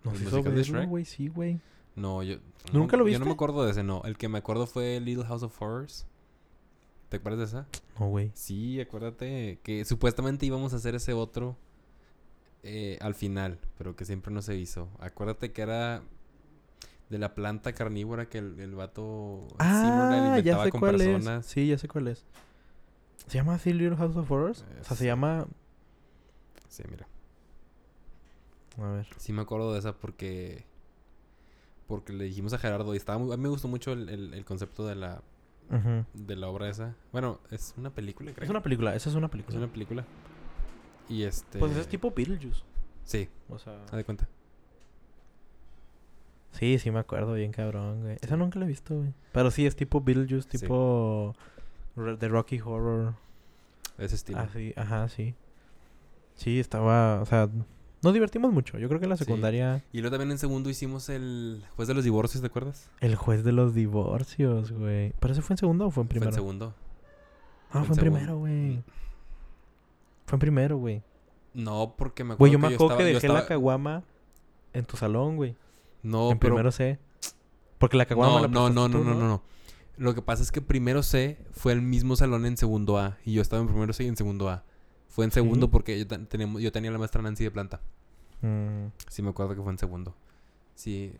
Nos 0.04 0.14
¿El 0.20 0.22
hizo 0.26 0.42
verlo, 0.42 0.86
güey, 0.88 1.04
sí, 1.04 1.28
güey. 1.28 1.60
No, 1.96 2.22
yo. 2.22 2.36
¿Nunca 2.72 2.96
no- 2.96 3.04
lo 3.04 3.08
Yo 3.08 3.18
no 3.18 3.24
me 3.24 3.30
viste? 3.30 3.34
acuerdo 3.34 3.64
de 3.64 3.72
ese, 3.72 3.82
no. 3.82 4.02
El 4.04 4.16
que 4.16 4.28
me 4.28 4.38
acuerdo 4.38 4.66
fue 4.66 5.00
Little 5.00 5.24
House 5.26 5.42
of 5.42 5.60
Horrors. 5.60 6.06
¿Te 7.08 7.16
acuerdas 7.16 7.40
de 7.40 7.44
esa? 7.46 7.66
No, 7.98 8.06
güey. 8.08 8.30
Sí, 8.34 8.80
acuérdate 8.80 9.58
que 9.62 9.84
supuestamente 9.84 10.46
íbamos 10.46 10.72
a 10.72 10.76
hacer 10.76 10.94
ese 10.94 11.12
otro 11.12 11.56
eh, 12.62 12.98
al 13.00 13.14
final, 13.14 13.58
pero 13.76 13.96
que 13.96 14.04
siempre 14.04 14.32
no 14.32 14.42
se 14.42 14.54
hizo. 14.56 14.88
Acuérdate 15.00 15.52
que 15.52 15.62
era 15.62 16.02
de 17.08 17.18
la 17.18 17.34
planta 17.34 17.72
carnívora 17.72 18.28
que 18.28 18.38
el, 18.38 18.60
el 18.60 18.74
vato 18.76 19.46
sí, 19.50 19.56
Ah, 19.58 20.10
ya 20.12 20.34
alimentaba 20.34 20.64
sé 20.64 20.70
con 20.70 20.80
cuál 20.80 20.96
personas. 20.98 21.46
es. 21.46 21.50
Sí, 21.52 21.66
ya 21.66 21.76
sé 21.78 21.88
cuál 21.88 22.06
es. 22.08 22.24
¿Se 23.26 23.38
llama 23.38 23.54
así 23.54 23.72
Little 23.72 23.96
House 23.96 24.16
of 24.16 24.30
Horrors? 24.30 24.64
O 24.80 24.84
sea, 24.84 24.96
se 24.96 25.04
llama... 25.06 25.46
Sí, 26.68 26.84
mira. 26.88 27.08
A 28.80 28.90
ver. 28.92 29.06
Sí 29.18 29.32
me 29.32 29.42
acuerdo 29.42 29.72
de 29.72 29.78
esa 29.78 29.92
porque 29.94 30.64
porque 31.86 32.12
le 32.12 32.24
dijimos 32.24 32.52
a 32.52 32.58
Gerardo 32.58 32.94
y 32.94 32.96
estaba 32.96 33.18
muy, 33.18 33.32
a 33.32 33.36
mí 33.36 33.42
me 33.42 33.48
gustó 33.48 33.66
mucho 33.68 33.92
el, 33.92 34.08
el- 34.08 34.34
el 34.34 34.44
concepto 34.44 34.86
de 34.86 34.94
la 34.94 35.22
de 36.14 36.34
la 36.36 36.48
obra 36.48 36.68
esa. 36.68 36.96
Bueno, 37.12 37.38
es 37.52 37.74
una 37.76 37.90
película, 37.90 38.32
creo. 38.32 38.44
Es 38.44 38.50
una 38.50 38.62
película, 38.62 38.94
esa 38.96 39.08
es 39.08 39.14
una 39.14 39.26
Es 39.26 39.30
película. 39.30 39.58
una 39.58 39.68
película. 39.68 40.04
Y 41.08 41.22
este 41.22 41.58
Pues 41.60 41.76
es 41.76 41.86
tipo 41.88 42.10
Beetlejuice. 42.10 42.62
Sí, 43.04 43.28
O 43.48 43.58
sea... 43.58 43.80
haz 43.84 43.92
de 43.92 44.04
cuenta. 44.04 44.28
Sí, 46.52 46.78
sí 46.78 46.90
me 46.90 46.98
acuerdo 46.98 47.34
bien 47.34 47.52
cabrón, 47.52 48.02
güey. 48.02 48.16
Esa 48.20 48.36
nunca 48.36 48.58
la 48.58 48.64
he 48.64 48.68
visto, 48.68 48.96
güey. 48.96 49.14
Pero 49.32 49.50
sí, 49.52 49.66
es 49.66 49.76
tipo 49.76 50.00
Beetlejuice, 50.00 50.48
Sí. 50.50 50.58
tipo... 50.58 51.34
Re- 51.96 52.16
The 52.16 52.28
Rocky 52.28 52.60
Horror. 52.60 53.14
Ese 53.98 54.16
estilo. 54.16 54.40
Ah, 54.40 54.48
sí, 54.52 54.72
ajá, 54.76 55.08
sí. 55.08 55.34
Sí, 56.34 56.58
estaba... 56.58 57.20
O 57.20 57.26
sea, 57.26 57.48
nos 58.02 58.12
divertimos 58.14 58.52
mucho. 58.52 58.78
Yo 58.78 58.88
creo 58.88 58.98
que 59.00 59.06
en 59.06 59.10
la 59.10 59.16
Sí. 59.16 59.24
secundaria... 59.24 59.82
Y 59.92 60.00
luego 60.00 60.16
también 60.16 60.30
en 60.32 60.38
segundo 60.38 60.70
hicimos 60.70 61.08
el 61.08 61.62
juez 61.76 61.86
de 61.88 61.94
los 61.94 62.04
divorcios, 62.04 62.40
¿te 62.40 62.46
acuerdas? 62.46 62.88
El 63.00 63.14
juez 63.16 63.44
de 63.44 63.52
los 63.52 63.74
divorcios, 63.74 64.72
güey. 64.72 65.12
¿Pero 65.20 65.32
ese 65.32 65.42
fue 65.42 65.54
en 65.54 65.58
segundo 65.58 65.86
o 65.86 65.90
fue 65.90 66.02
en 66.02 66.08
Fue 66.08 66.10
primero? 66.14 66.30
en 66.30 66.34
segundo. 66.34 66.74
Ah, 67.72 67.84
fue 67.84 67.94
en 67.96 68.00
primero, 68.00 68.38
güey. 68.38 68.82
Fue 70.26 70.36
en 70.36 70.40
primero, 70.40 70.76
güey. 70.78 71.02
No, 71.54 71.94
porque 71.96 72.22
me 72.24 72.34
acuerdo 72.34 72.38
Güey, 72.38 72.52
yo 72.52 72.58
me 72.58 72.68
que 72.68 72.74
acuerdo 72.74 72.96
que 72.96 73.10
estaba- 73.12 73.14
dejé 73.14 73.28
la 73.42 73.46
caguama 73.46 74.02
en 74.72 74.84
tu 74.84 74.96
salón, 74.96 75.36
güey. 75.36 75.56
No, 76.02 76.30
en 76.32 76.38
pero 76.38 76.54
primero 76.54 76.70
C. 76.72 76.98
Porque 77.78 77.96
la 77.96 78.06
caguama 78.06 78.34
no, 78.34 78.40
la 78.42 78.48
no, 78.48 78.70
no, 78.70 78.88
no, 78.88 78.98
tú, 78.98 79.04
no, 79.04 79.14
no, 79.14 79.28
no. 79.28 79.42
Lo 79.96 80.14
que 80.14 80.22
pasa 80.22 80.42
es 80.42 80.50
que 80.52 80.62
primero 80.62 81.02
C 81.02 81.38
fue 81.52 81.72
el 81.72 81.82
mismo 81.82 82.16
salón 82.16 82.46
en 82.46 82.56
segundo 82.56 82.98
A 82.98 83.18
y 83.24 83.32
yo 83.34 83.42
estaba 83.42 83.60
en 83.60 83.68
primero 83.68 83.92
C 83.92 84.04
y 84.04 84.08
en 84.08 84.16
segundo 84.16 84.48
A. 84.48 84.64
Fue 85.10 85.24
en 85.26 85.30
segundo 85.32 85.66
Sí. 85.66 85.70
porque 85.72 85.98
yo, 85.98 86.06
tenemos- 86.06 86.62
yo 86.62 86.72
tenía 86.72 86.90
la 86.90 86.96
maestra 86.98 87.20
Nancy 87.20 87.44
de 87.44 87.50
planta. 87.50 87.80
Mm, 88.40 88.86
Sí, 89.08 89.20
me 89.22 89.28
acuerdo 89.30 89.54
que 89.54 89.60
fue 89.62 89.70
en 89.72 89.78
segundo. 89.78 90.14
Sí, 90.74 91.12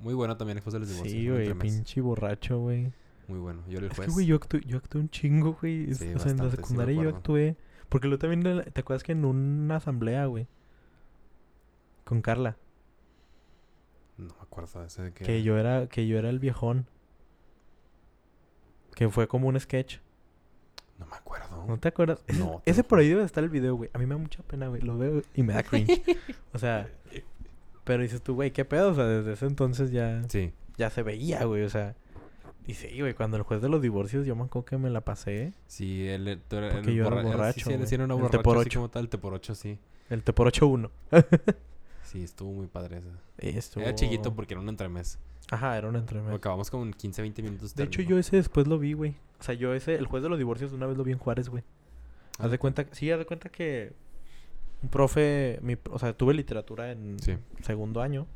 muy 0.00 0.14
bueno 0.14 0.36
también 0.36 0.58
el 0.58 0.62
juez 0.62 0.72
de 0.74 0.78
los 0.80 0.88
divorcios. 0.88 1.20
sí, 1.20 1.28
güey. 1.28 1.52
Pinche 1.54 2.00
borracho, 2.00 2.60
güey. 2.60 2.92
Muy 3.28 3.38
bueno. 3.40 3.62
Yo 3.68 3.78
era 3.78 3.86
el 3.86 3.92
Es 3.92 3.98
que, 3.98 4.06
güey, 4.06 4.26
yo 4.26 4.36
actué, 4.36 4.60
yo 4.66 4.76
actué 4.78 5.00
un 5.00 5.08
chingo, 5.10 5.56
güey. 5.60 5.92
Sí, 5.94 6.12
o 6.14 6.18
sea, 6.18 6.30
en 6.30 6.38
la 6.38 6.50
sí 6.50 6.56
secundaria 6.56 7.02
yo 7.02 7.08
actué. 7.08 7.56
Porque 7.88 8.06
luego 8.08 8.20
también, 8.20 8.64
¿te 8.72 8.80
acuerdas 8.80 9.02
que 9.02 9.12
en 9.12 9.24
una 9.24 9.76
asamblea, 9.76 10.26
güey? 10.26 10.46
Con 12.04 12.22
Carla. 12.22 12.56
No 14.18 14.26
me 14.34 14.40
acuerdo 14.42 14.80
de 14.80 14.86
ese 14.86 15.02
de 15.02 15.12
Que 15.12 15.24
era. 15.24 15.38
yo 15.44 15.58
era, 15.58 15.86
que 15.88 16.06
yo 16.06 16.18
era 16.18 16.30
el 16.30 16.38
viejón. 16.38 16.86
Que 18.94 19.08
fue 19.08 19.26
como 19.26 19.48
un 19.48 19.58
sketch. 19.58 19.98
No 21.04 21.10
me 21.10 21.16
acuerdo. 21.16 21.64
¿No 21.66 21.78
te 21.78 21.88
acuerdas? 21.88 22.22
No, 22.38 22.60
te 22.64 22.70
ese 22.70 22.84
por 22.84 22.98
ahí 22.98 23.08
debe 23.08 23.24
estar 23.24 23.42
el 23.44 23.50
video, 23.50 23.74
güey. 23.76 23.90
A 23.92 23.98
mí 23.98 24.06
me 24.06 24.14
da 24.14 24.20
mucha 24.20 24.42
pena, 24.42 24.68
güey. 24.68 24.82
Lo 24.82 24.96
veo 24.98 25.22
y 25.34 25.42
me 25.42 25.52
da 25.54 25.62
cringe. 25.62 26.02
o 26.52 26.58
sea, 26.58 26.88
pero 27.84 28.02
dices 28.02 28.22
tú, 28.22 28.34
güey, 28.34 28.52
¿qué 28.52 28.64
pedo? 28.64 28.90
O 28.90 28.94
sea, 28.94 29.04
desde 29.04 29.32
ese 29.32 29.46
entonces 29.46 29.90
ya, 29.90 30.22
Sí. 30.28 30.52
ya 30.76 30.90
se 30.90 31.02
veía, 31.02 31.44
güey. 31.44 31.62
O 31.64 31.68
sea, 31.70 31.94
y 32.66 32.74
sí, 32.74 33.00
güey, 33.00 33.14
cuando 33.14 33.36
el 33.36 33.42
juez 33.42 33.60
de 33.60 33.68
los 33.68 33.82
divorcios, 33.82 34.24
yo 34.26 34.36
me 34.36 34.44
acuerdo 34.44 34.64
que 34.66 34.78
me 34.78 34.88
la 34.90 35.00
pasé. 35.00 35.52
Sí, 35.66 36.06
él, 36.08 36.40
tú 36.48 36.56
era- 36.56 36.70
Porque 36.70 36.90
el 36.90 36.96
yo 36.96 37.04
borra- 37.04 37.22
borracho, 37.22 37.70
Sí, 37.70 37.94
era 37.94 38.04
una 38.04 38.14
El 38.14 38.20
borracha 38.20 38.38
te 38.38 38.44
por 38.44 38.56
así 38.58 38.66
ocho. 38.68 38.78
como 38.80 38.88
tal, 38.90 39.08
te 39.08 39.18
por 39.18 39.34
ocho, 39.34 39.54
sí. 39.54 39.78
El 40.10 40.22
T 40.22 40.32
por 40.34 40.46
8-1. 40.48 40.90
Sí, 42.04 42.22
estuvo 42.22 42.52
muy 42.52 42.66
padre 42.66 43.00
estuvo... 43.38 43.82
Era 43.84 43.94
chiquito 43.94 44.34
porque 44.34 44.54
era 44.54 44.60
un 44.60 44.68
entremés. 44.68 45.18
Ajá, 45.50 45.76
era 45.76 45.88
un 45.88 45.96
entremés. 45.96 46.34
Acabamos 46.34 46.70
con 46.70 46.92
15, 46.92 47.22
20 47.22 47.42
minutos. 47.42 47.74
De 47.74 47.84
hecho, 47.84 48.02
yo 48.02 48.18
ese 48.18 48.36
después 48.36 48.66
lo 48.66 48.78
vi, 48.78 48.92
güey. 48.92 49.14
O 49.40 49.42
sea, 49.42 49.54
yo 49.54 49.74
ese, 49.74 49.94
el 49.96 50.06
juez 50.06 50.22
de 50.22 50.28
los 50.28 50.38
divorcios 50.38 50.72
una 50.72 50.86
vez 50.86 50.96
lo 50.96 51.04
vi 51.04 51.12
en 51.12 51.18
Juárez, 51.18 51.48
güey. 51.48 51.62
Ah, 52.38 52.44
Haz 52.44 52.50
de 52.50 52.58
cuenta, 52.58 52.86
sí, 52.92 53.10
haz 53.10 53.18
de 53.18 53.26
cuenta 53.26 53.48
que 53.50 53.92
un 54.82 54.88
profe, 54.88 55.58
mi, 55.62 55.76
o 55.90 55.98
sea, 55.98 56.12
tuve 56.16 56.34
literatura 56.34 56.90
en 56.92 57.18
Sí. 57.20 57.36
segundo 57.62 58.00
año 58.02 58.26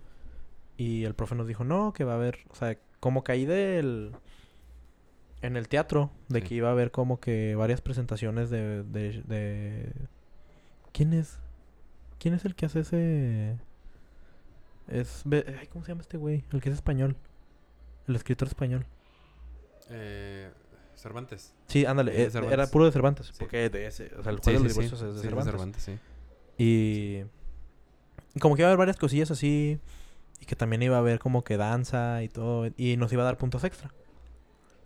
y 0.77 1.05
el 1.05 1.15
profe 1.15 1.35
nos 1.35 1.47
dijo, 1.47 1.65
no, 1.65 1.93
que 1.93 2.05
va 2.05 2.13
a 2.13 2.17
haber, 2.17 2.41
o 2.51 2.55
sea, 2.55 2.79
como 3.01 3.25
caí 3.25 3.47
del, 3.47 4.13
en 5.43 5.57
el 5.57 5.69
teatro, 5.69 6.11
de 6.29 6.41
Sí. 6.41 6.47
que 6.49 6.55
iba 6.57 6.69
a 6.69 6.73
haber 6.73 6.91
como 6.91 7.19
que 7.21 7.55
varias 7.55 7.81
presentaciones 7.81 8.51
de, 8.51 8.83
de, 8.85 9.23
de... 9.23 9.93
¿Quién 10.93 11.13
es? 11.13 11.39
¿Quién 12.19 12.35
es 12.35 12.45
el 12.45 12.55
que 12.55 12.67
hace 12.67 12.81
ese...? 12.81 13.57
Es... 14.89 15.25
Ay, 15.31 15.67
¿Cómo 15.73 15.85
se 15.85 15.93
llama 15.93 16.03
este 16.03 16.17
güey? 16.17 16.45
El 16.53 16.61
que 16.61 16.69
es 16.71 16.75
español. 16.75 17.17
El 18.07 18.17
escritor 18.17 18.49
español. 18.49 18.87
Eh, 19.91 20.51
Cervantes. 20.95 21.53
Sí, 21.67 21.85
ándale, 21.85 22.13
De 22.13 22.25
eh, 22.25 22.31
Cervantes. 22.31 22.53
era 22.59 22.67
puro 22.69 22.85
de 22.87 22.93
Cervantes, 22.93 23.27
Sí. 23.29 23.33
porque 23.39 23.69
de 23.69 23.87
ese, 23.87 24.11
o 24.19 24.23
sea, 24.23 24.33
el 24.33 24.39
Sí, 24.39 24.45
juego 24.53 24.53
de 24.53 24.59
sí, 24.59 24.65
los 24.65 24.73
sí. 24.75 24.81
divorcios 24.81 25.01
es 25.03 25.15
de 25.17 25.21
Sí, 25.21 25.27
Cervantes. 25.27 25.53
Cervantes, 25.53 25.83
sí. 25.83 25.99
Y 26.59 27.25
y 28.35 28.39
como 28.41 28.55
que 28.55 28.63
iba 28.63 28.69
a 28.69 28.71
haber 28.71 28.79
varias 28.79 28.97
cosillas 28.97 29.31
así 29.31 29.79
y 30.41 30.45
que 30.47 30.57
también 30.57 30.83
iba 30.83 30.97
a 30.97 31.01
haber 31.01 31.19
como 31.19 31.43
que 31.45 31.57
danza 31.57 32.23
y 32.23 32.29
todo 32.29 32.69
y 32.77 32.97
nos 32.97 33.13
iba 33.13 33.23
a 33.23 33.27
dar 33.27 33.37
puntos 33.39 33.65
extra. 33.65 33.93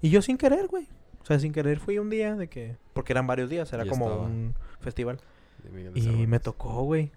Y 0.00 0.10
yo 0.10 0.22
sin 0.22 0.36
querer, 0.38 0.66
güey. 0.68 0.88
O 1.22 1.26
sea, 1.26 1.38
sin 1.38 1.52
querer 1.52 1.78
fui 1.80 1.98
un 1.98 2.10
día 2.10 2.34
de 2.34 2.48
que 2.48 2.76
porque 2.92 3.12
eran 3.12 3.26
varios 3.26 3.50
días, 3.50 3.72
era 3.72 3.84
como 3.86 4.06
estaba. 4.06 4.22
un 4.26 4.54
festival 4.80 5.20
de 5.62 5.70
de 5.70 5.90
y 5.90 5.92
me 5.92 6.00
Cervantes. 6.00 6.42
tocó, 6.42 6.82
güey. 6.84 7.12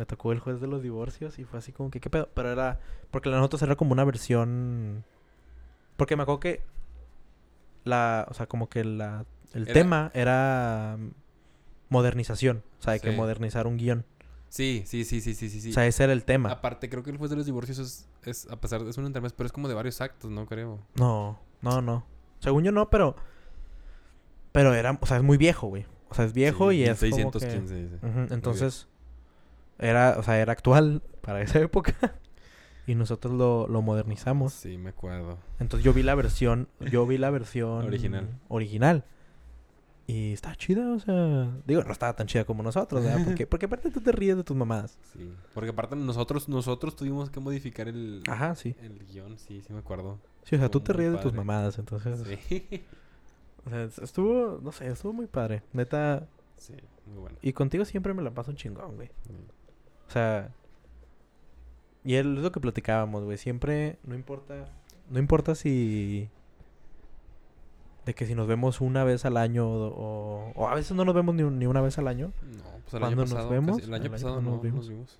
Me 0.00 0.06
tocó 0.06 0.32
el 0.32 0.38
juez 0.38 0.62
de 0.62 0.66
los 0.66 0.82
divorcios 0.82 1.38
y 1.38 1.44
fue 1.44 1.58
así 1.58 1.72
como 1.72 1.90
que 1.90 2.00
qué 2.00 2.08
pedo, 2.08 2.30
pero 2.32 2.50
era 2.50 2.80
porque 3.10 3.28
la 3.28 3.36
nosotros 3.36 3.60
era 3.60 3.76
como 3.76 3.92
una 3.92 4.02
versión 4.04 5.04
porque 5.98 6.16
me 6.16 6.22
acuerdo 6.22 6.40
que 6.40 6.62
la, 7.84 8.26
o 8.30 8.32
sea, 8.32 8.46
como 8.46 8.70
que 8.70 8.82
la 8.82 9.26
el 9.52 9.64
Era- 9.64 9.72
tema 9.74 10.10
era 10.14 10.96
modernización, 11.90 12.62
o 12.78 12.82
sea, 12.82 12.94
hay 12.94 13.00
que 13.00 13.10
Sí. 13.10 13.16
modernizar 13.16 13.66
un 13.66 13.76
guion. 13.76 14.06
Sí, 14.48 14.84
sí, 14.86 15.04
sí, 15.04 15.20
sí, 15.20 15.34
sí, 15.34 15.50
sí. 15.50 15.68
O 15.70 15.72
sea, 15.74 15.86
ese 15.86 16.02
era 16.04 16.14
el 16.14 16.24
tema. 16.24 16.50
Aparte, 16.50 16.88
creo 16.88 17.02
que 17.02 17.10
el 17.10 17.18
juez 17.18 17.30
de 17.30 17.36
los 17.36 17.44
divorcios 17.44 17.78
es, 17.78 18.08
es 18.24 18.50
a 18.50 18.58
pesar 18.58 18.82
de 18.82 18.88
es 18.88 18.96
un 18.96 19.04
entremés, 19.04 19.34
pero 19.34 19.46
es 19.46 19.52
como 19.52 19.68
de 19.68 19.74
varios 19.74 20.00
actos, 20.00 20.30
¿no? 20.30 20.46
Creo. 20.46 20.78
No, 20.94 21.38
no, 21.60 21.82
no. 21.82 22.06
Según 22.38 22.64
yo 22.64 22.72
no, 22.72 22.88
pero. 22.88 23.16
Pero 24.52 24.72
era. 24.74 24.98
O 24.98 25.06
sea, 25.06 25.18
es 25.18 25.22
muy 25.22 25.36
viejo, 25.36 25.66
güey. 25.68 25.84
O 26.08 26.14
sea, 26.14 26.24
es 26.24 26.32
viejo 26.32 26.70
Sí, 26.70 26.78
y 26.78 26.84
es. 26.84 26.98
como 26.98 27.10
que- 27.10 27.16
1615, 27.16 27.74
dice. 27.74 27.96
Ujú, 28.06 28.34
Entonces. 28.34 28.88
Era. 29.80 30.16
O 30.18 30.22
sea, 30.22 30.38
era 30.38 30.52
actual 30.52 31.02
para 31.20 31.42
esa 31.42 31.58
época. 31.60 31.94
y 32.86 32.94
nosotros 32.94 33.34
lo, 33.34 33.66
lo 33.66 33.82
modernizamos. 33.82 34.52
Sí, 34.52 34.78
me 34.78 34.90
acuerdo. 34.90 35.38
Entonces 35.58 35.84
yo 35.84 35.92
vi 35.92 36.02
la 36.02 36.14
versión. 36.14 36.68
Yo 36.80 37.06
vi 37.06 37.18
la 37.18 37.30
versión. 37.30 37.86
Original. 37.86 38.28
Original. 38.48 39.04
Y 40.06 40.32
está 40.32 40.56
chida, 40.56 40.90
o 40.92 40.98
sea. 40.98 41.48
Digo, 41.66 41.84
no 41.84 41.92
estaba 41.92 42.14
tan 42.16 42.26
chida 42.26 42.44
como 42.44 42.64
nosotros, 42.64 43.04
¿verdad? 43.04 43.24
Porque, 43.24 43.46
porque 43.48 43.66
aparte 43.66 43.90
tú 43.90 44.00
te 44.00 44.10
ríes 44.10 44.36
de 44.36 44.42
tus 44.42 44.56
mamadas. 44.56 44.98
Sí. 45.12 45.32
Porque 45.54 45.70
aparte 45.70 45.94
nosotros, 45.94 46.48
nosotros 46.48 46.96
tuvimos 46.96 47.30
que 47.30 47.38
modificar 47.38 47.86
el, 47.86 48.22
Ajá, 48.28 48.56
sí. 48.56 48.74
el 48.82 49.06
guion, 49.06 49.38
sí, 49.38 49.62
sí 49.64 49.72
me 49.72 49.78
acuerdo. 49.78 50.18
Sí, 50.42 50.56
o 50.56 50.58
sea, 50.58 50.66
Estuvo 50.66 50.82
tú 50.82 50.92
te 50.92 50.92
ríes 50.94 51.12
de 51.12 51.18
tus 51.18 51.32
mamadas, 51.32 51.78
entonces. 51.78 52.18
Sí. 52.48 52.84
O 53.66 53.70
sea, 53.70 53.84
estuvo. 53.84 54.58
No 54.62 54.72
sé, 54.72 54.88
estuvo 54.88 55.12
muy 55.12 55.26
padre. 55.26 55.62
Neta. 55.72 56.26
sí, 56.56 56.74
muy 57.06 57.18
bueno. 57.18 57.38
Y 57.40 57.52
contigo 57.52 57.84
siempre 57.84 58.12
me 58.12 58.22
la 58.22 58.32
paso 58.32 58.50
un 58.50 58.56
chingón, 58.56 58.96
güey. 58.96 59.10
Sí. 59.28 59.34
O 60.10 60.12
sea. 60.12 60.50
Y 62.02 62.16
es 62.16 62.26
lo 62.26 62.50
que 62.50 62.58
platicábamos, 62.60 63.22
güey. 63.24 63.38
Siempre, 63.38 63.96
no 64.04 64.16
importa. 64.16 64.66
No 65.08 65.20
importa 65.20 65.54
si. 65.54 66.28
De 68.06 68.14
que 68.14 68.26
si 68.26 68.34
nos 68.34 68.48
vemos 68.48 68.80
una 68.80 69.04
vez 69.04 69.24
al 69.24 69.36
año 69.36 69.68
o, 69.70 70.52
o- 70.56 70.68
a 70.68 70.74
veces 70.74 70.96
no 70.96 71.04
nos 71.04 71.14
vemos 71.14 71.34
ni, 71.34 71.42
ni 71.44 71.66
una 71.66 71.80
vez 71.80 71.96
al 71.98 72.08
año. 72.08 72.32
No, 72.42 72.62
pues 72.82 72.94
el 72.94 73.00
¿Cuándo 73.00 73.06
año 73.06 73.16
nos 73.16 73.30
pasado. 73.32 73.50
vemos? 73.50 73.76
casi- 73.76 73.88
el 73.88 73.94
año 73.94 73.96
El 73.96 74.02
año 74.06 74.10
pasado 74.12 74.32
cuando 74.34 74.50
no, 74.50 74.56
nos 74.56 74.64
no 74.64 74.70
vimos. 74.70 74.78
nos 74.80 74.88
vimos. 74.88 75.18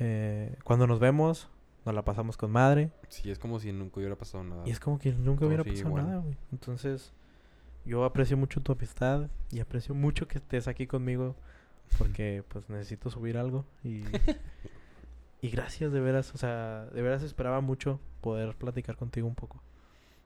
eh, 0.00 0.56
cuando 0.64 0.86
nos 0.86 0.98
vemos, 0.98 1.48
nos 1.84 1.94
la 1.94 2.02
pasamos 2.02 2.36
con 2.36 2.50
madre. 2.50 2.90
Sí, 3.08 3.30
es 3.30 3.38
como 3.38 3.60
si 3.60 3.72
nunca 3.72 4.00
hubiera 4.00 4.16
pasado 4.16 4.42
nada. 4.42 4.66
Y 4.66 4.70
es 4.70 4.80
como 4.80 4.98
que 4.98 5.12
nunca 5.12 5.44
hubiera 5.46 5.62
pasado 5.62 5.88
igual. 5.90 6.06
nada, 6.06 6.18
güey. 6.22 6.36
Entonces, 6.50 7.12
yo 7.84 8.04
aprecio 8.04 8.36
mucho 8.38 8.60
tu 8.62 8.72
amistad 8.72 9.28
y 9.50 9.60
aprecio 9.60 9.94
mucho 9.94 10.26
que 10.26 10.38
estés 10.38 10.66
aquí 10.66 10.86
conmigo 10.86 11.36
porque 11.98 12.44
pues 12.48 12.68
necesito 12.68 13.10
subir 13.10 13.36
algo 13.36 13.64
y 13.82 14.02
y 15.42 15.50
gracias 15.50 15.92
de 15.92 16.00
veras, 16.00 16.34
o 16.34 16.38
sea, 16.38 16.86
de 16.86 17.02
veras 17.02 17.22
esperaba 17.22 17.60
mucho 17.60 18.00
poder 18.20 18.54
platicar 18.54 18.96
contigo 18.96 19.26
un 19.26 19.34
poco. 19.34 19.60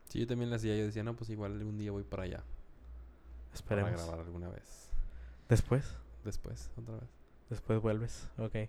Sí, 0.09 0.21
yo 0.21 0.27
también 0.27 0.51
le 0.51 0.57
hacía. 0.57 0.77
Yo 0.77 0.85
decía, 0.85 1.03
no, 1.03 1.17
pues 1.17 1.31
igual 1.31 1.63
un 1.63 1.79
día 1.79 1.91
voy 1.91 2.05
para 2.05 2.25
allá. 2.25 2.45
Esperemos. 3.53 3.91
Para 3.93 4.03
grabar 4.03 4.21
alguna 4.27 4.49
vez. 4.51 4.91
Después, 5.49 5.97
Después, 6.25 6.71
otra 6.77 6.97
vez. 6.97 7.09
después 7.51 7.81
vuelves. 7.81 8.29
Ok. 8.39 8.69